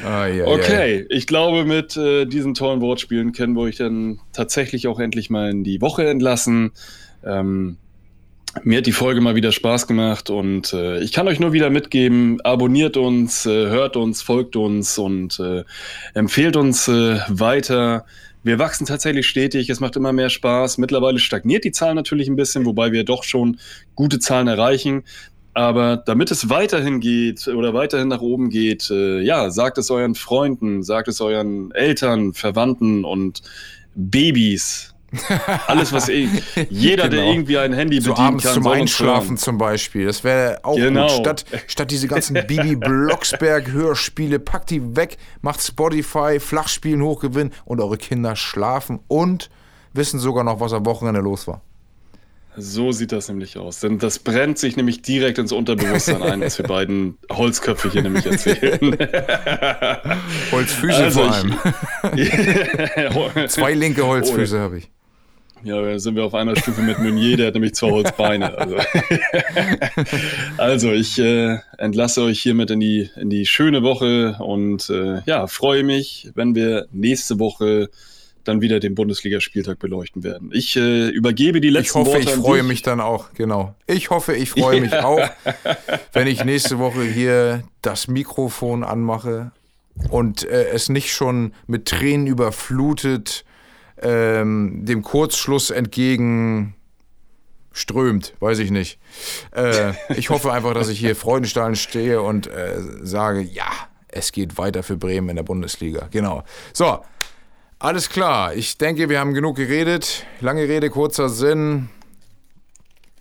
Ah, 0.04 0.26
ja, 0.26 0.46
Okay, 0.46 1.04
ich 1.10 1.26
glaube, 1.26 1.64
mit 1.64 1.96
äh, 1.96 2.24
diesen 2.26 2.54
tollen 2.54 2.80
Wortspielen 2.80 3.32
können 3.32 3.54
wir 3.54 3.62
euch 3.62 3.76
dann 3.76 4.20
tatsächlich 4.32 4.86
auch 4.86 5.00
endlich 5.00 5.28
mal 5.30 5.50
in 5.50 5.64
die 5.64 5.80
Woche 5.80 6.06
entlassen. 6.08 6.70
Ähm, 7.24 7.76
mir 8.64 8.78
hat 8.78 8.86
die 8.86 8.92
Folge 8.92 9.20
mal 9.20 9.34
wieder 9.34 9.52
Spaß 9.52 9.86
gemacht 9.86 10.30
und 10.30 10.72
äh, 10.72 11.00
ich 11.00 11.12
kann 11.12 11.28
euch 11.28 11.40
nur 11.40 11.52
wieder 11.52 11.70
mitgeben, 11.70 12.40
abonniert 12.42 12.96
uns, 12.96 13.46
äh, 13.46 13.66
hört 13.68 13.96
uns, 13.96 14.22
folgt 14.22 14.56
uns 14.56 14.98
und 14.98 15.38
äh, 15.40 15.64
empfehlt 16.14 16.56
uns 16.56 16.88
äh, 16.88 17.20
weiter. 17.28 18.04
Wir 18.42 18.58
wachsen 18.58 18.86
tatsächlich 18.86 19.26
stetig, 19.26 19.68
es 19.68 19.80
macht 19.80 19.96
immer 19.96 20.12
mehr 20.12 20.30
Spaß. 20.30 20.78
Mittlerweile 20.78 21.18
stagniert 21.18 21.64
die 21.64 21.72
Zahl 21.72 21.94
natürlich 21.94 22.28
ein 22.28 22.36
bisschen, 22.36 22.64
wobei 22.64 22.92
wir 22.92 23.04
doch 23.04 23.24
schon 23.24 23.58
gute 23.94 24.18
Zahlen 24.18 24.48
erreichen. 24.48 25.04
Aber 25.54 25.96
damit 25.96 26.30
es 26.30 26.48
weiterhin 26.48 27.00
geht 27.00 27.48
oder 27.48 27.74
weiterhin 27.74 28.08
nach 28.08 28.20
oben 28.20 28.48
geht, 28.48 28.90
äh, 28.90 29.20
ja, 29.20 29.50
sagt 29.50 29.78
es 29.78 29.90
euren 29.90 30.14
Freunden, 30.14 30.82
sagt 30.82 31.08
es 31.08 31.20
euren 31.20 31.72
Eltern, 31.72 32.32
Verwandten 32.32 33.04
und 33.04 33.42
Babys. 33.94 34.94
Alles, 35.66 35.92
was 35.92 36.08
eh, 36.10 36.28
jeder, 36.68 37.08
der 37.08 37.20
Genau. 37.20 37.32
irgendwie 37.32 37.56
ein 37.58 37.72
Handy 37.72 38.00
So 38.00 38.10
bedienen 38.10 38.26
abends 38.28 38.44
kann, 38.44 38.54
zum 38.54 38.66
Einschlafen 38.66 39.26
hören. 39.28 39.36
zum 39.38 39.58
Beispiel. 39.58 40.04
Das 40.06 40.22
wäre 40.22 40.58
auch 40.64 40.76
Genau. 40.76 41.06
gut. 41.06 41.20
Statt, 41.20 41.44
statt 41.66 41.90
diese 41.90 42.08
ganzen 42.08 42.34
Bibi 42.46 42.76
Blocksberg 42.76 43.70
Hörspiele, 43.70 44.38
packt 44.38 44.70
die 44.70 44.96
weg, 44.96 45.16
macht 45.40 45.62
Spotify, 45.62 46.38
Flachspielen 46.40 47.02
hochgewinnen 47.02 47.52
und 47.64 47.80
eure 47.80 47.96
Kinder 47.96 48.36
schlafen 48.36 49.00
und 49.08 49.48
wissen 49.94 50.20
sogar 50.20 50.44
noch, 50.44 50.60
was 50.60 50.72
am 50.74 50.84
Wochenende 50.84 51.20
los 51.20 51.46
war. 51.48 51.62
So 52.60 52.90
sieht 52.90 53.12
das 53.12 53.28
nämlich 53.28 53.56
aus. 53.56 53.78
Denn 53.80 53.98
das 53.98 54.18
brennt 54.18 54.58
sich 54.58 54.76
nämlich 54.76 55.00
direkt 55.00 55.38
ins 55.38 55.52
Unterbewusstsein 55.52 56.22
ein, 56.22 56.40
was 56.40 56.58
wir 56.58 56.66
beiden 56.66 57.16
Holzköpfe 57.30 57.88
hier 57.90 58.02
nämlich 58.02 58.26
erzählen. 58.26 58.96
Holzfüße 60.50 60.96
Also 61.04 61.20
vor 61.22 61.54
ich- 62.16 62.32
allem. 62.32 63.48
Zwei 63.48 63.74
linke 63.74 64.04
Holzfüße 64.04 64.58
habe 64.58 64.78
ich. 64.78 64.90
Ja, 65.64 65.80
da 65.82 65.98
sind 65.98 66.16
wir 66.16 66.24
auf 66.24 66.34
einer 66.34 66.56
Stufe 66.56 66.82
mit 66.82 66.98
Meunier, 66.98 67.36
der 67.36 67.48
hat 67.48 67.54
nämlich 67.54 67.74
zwei 67.74 67.90
Holzbeine. 67.90 68.56
Also, 68.56 68.76
also 70.56 70.92
ich 70.92 71.18
äh, 71.18 71.58
entlasse 71.78 72.22
euch 72.22 72.40
hiermit 72.40 72.70
in 72.70 72.80
die, 72.80 73.10
in 73.16 73.30
die 73.30 73.46
schöne 73.46 73.82
Woche 73.82 74.36
und 74.38 74.88
äh, 74.90 75.20
ja, 75.26 75.46
freue 75.46 75.82
mich, 75.82 76.30
wenn 76.34 76.54
wir 76.54 76.86
nächste 76.92 77.38
Woche 77.38 77.90
dann 78.44 78.60
wieder 78.60 78.80
den 78.80 78.94
Bundesligaspieltag 78.94 79.78
beleuchten 79.78 80.24
werden. 80.24 80.50
Ich 80.52 80.74
äh, 80.76 81.08
übergebe 81.08 81.60
die 81.60 81.68
Ich 81.68 81.74
letzten 81.74 82.00
hoffe, 82.00 82.12
Worte 82.12 82.30
ich 82.30 82.30
freue 82.30 82.62
mich 82.62 82.82
dann 82.82 83.00
auch, 83.00 83.32
genau. 83.34 83.74
Ich 83.86 84.10
hoffe, 84.10 84.34
ich 84.34 84.50
freue 84.50 84.80
mich 84.80 84.94
auch, 84.94 85.20
wenn 86.12 86.26
ich 86.26 86.44
nächste 86.44 86.78
Woche 86.78 87.02
hier 87.02 87.62
das 87.82 88.08
Mikrofon 88.08 88.84
anmache 88.84 89.52
und 90.08 90.48
äh, 90.48 90.68
es 90.70 90.88
nicht 90.88 91.12
schon 91.12 91.52
mit 91.66 91.86
Tränen 91.86 92.26
überflutet 92.26 93.44
ähm, 94.02 94.84
dem 94.84 95.02
Kurzschluss 95.02 95.70
entgegen 95.70 96.74
strömt, 97.72 98.34
weiß 98.40 98.58
ich 98.58 98.70
nicht. 98.70 98.98
Äh, 99.52 99.92
ich 100.16 100.30
hoffe 100.30 100.52
einfach, 100.52 100.74
dass 100.74 100.88
ich 100.88 100.98
hier 100.98 101.14
Freudenstein 101.14 101.76
stehe 101.76 102.20
und 102.20 102.46
äh, 102.48 102.80
sage, 103.02 103.40
ja, 103.40 103.70
es 104.08 104.32
geht 104.32 104.58
weiter 104.58 104.82
für 104.82 104.96
Bremen 104.96 105.28
in 105.28 105.36
der 105.36 105.42
Bundesliga. 105.42 106.08
Genau. 106.10 106.42
So, 106.72 106.98
alles 107.78 108.08
klar. 108.08 108.54
Ich 108.54 108.78
denke, 108.78 109.08
wir 109.08 109.20
haben 109.20 109.34
genug 109.34 109.56
geredet. 109.56 110.26
Lange 110.40 110.62
Rede, 110.62 110.90
kurzer 110.90 111.28
Sinn. 111.28 111.88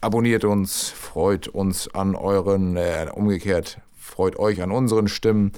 Abonniert 0.01 0.43
uns, 0.43 0.89
freut 0.89 1.47
uns 1.47 1.93
an 1.93 2.15
euren, 2.15 2.77
äh, 2.77 3.07
umgekehrt, 3.13 3.79
freut 3.97 4.37
euch 4.37 4.61
an 4.61 4.71
unseren 4.71 5.07
Stimmen. 5.07 5.51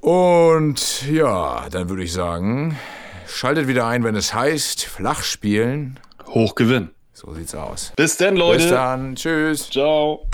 Und 0.00 1.08
ja, 1.10 1.68
dann 1.70 1.88
würde 1.88 2.02
ich 2.02 2.12
sagen, 2.12 2.76
schaltet 3.36 3.68
wieder 3.68 3.86
ein, 3.86 4.04
wenn 4.04 4.16
es 4.16 4.34
heißt, 4.34 4.84
flach 4.84 5.22
spielen. 5.22 5.98
Hochgewinn. 6.26 6.90
So 7.12 7.32
sieht's 7.34 7.54
aus. 7.54 7.92
Bis 7.96 8.16
dann, 8.16 8.36
Leute. 8.36 8.58
Bis 8.58 8.70
dann. 8.70 9.14
Tschüss. 9.14 9.70
Ciao. 9.70 10.26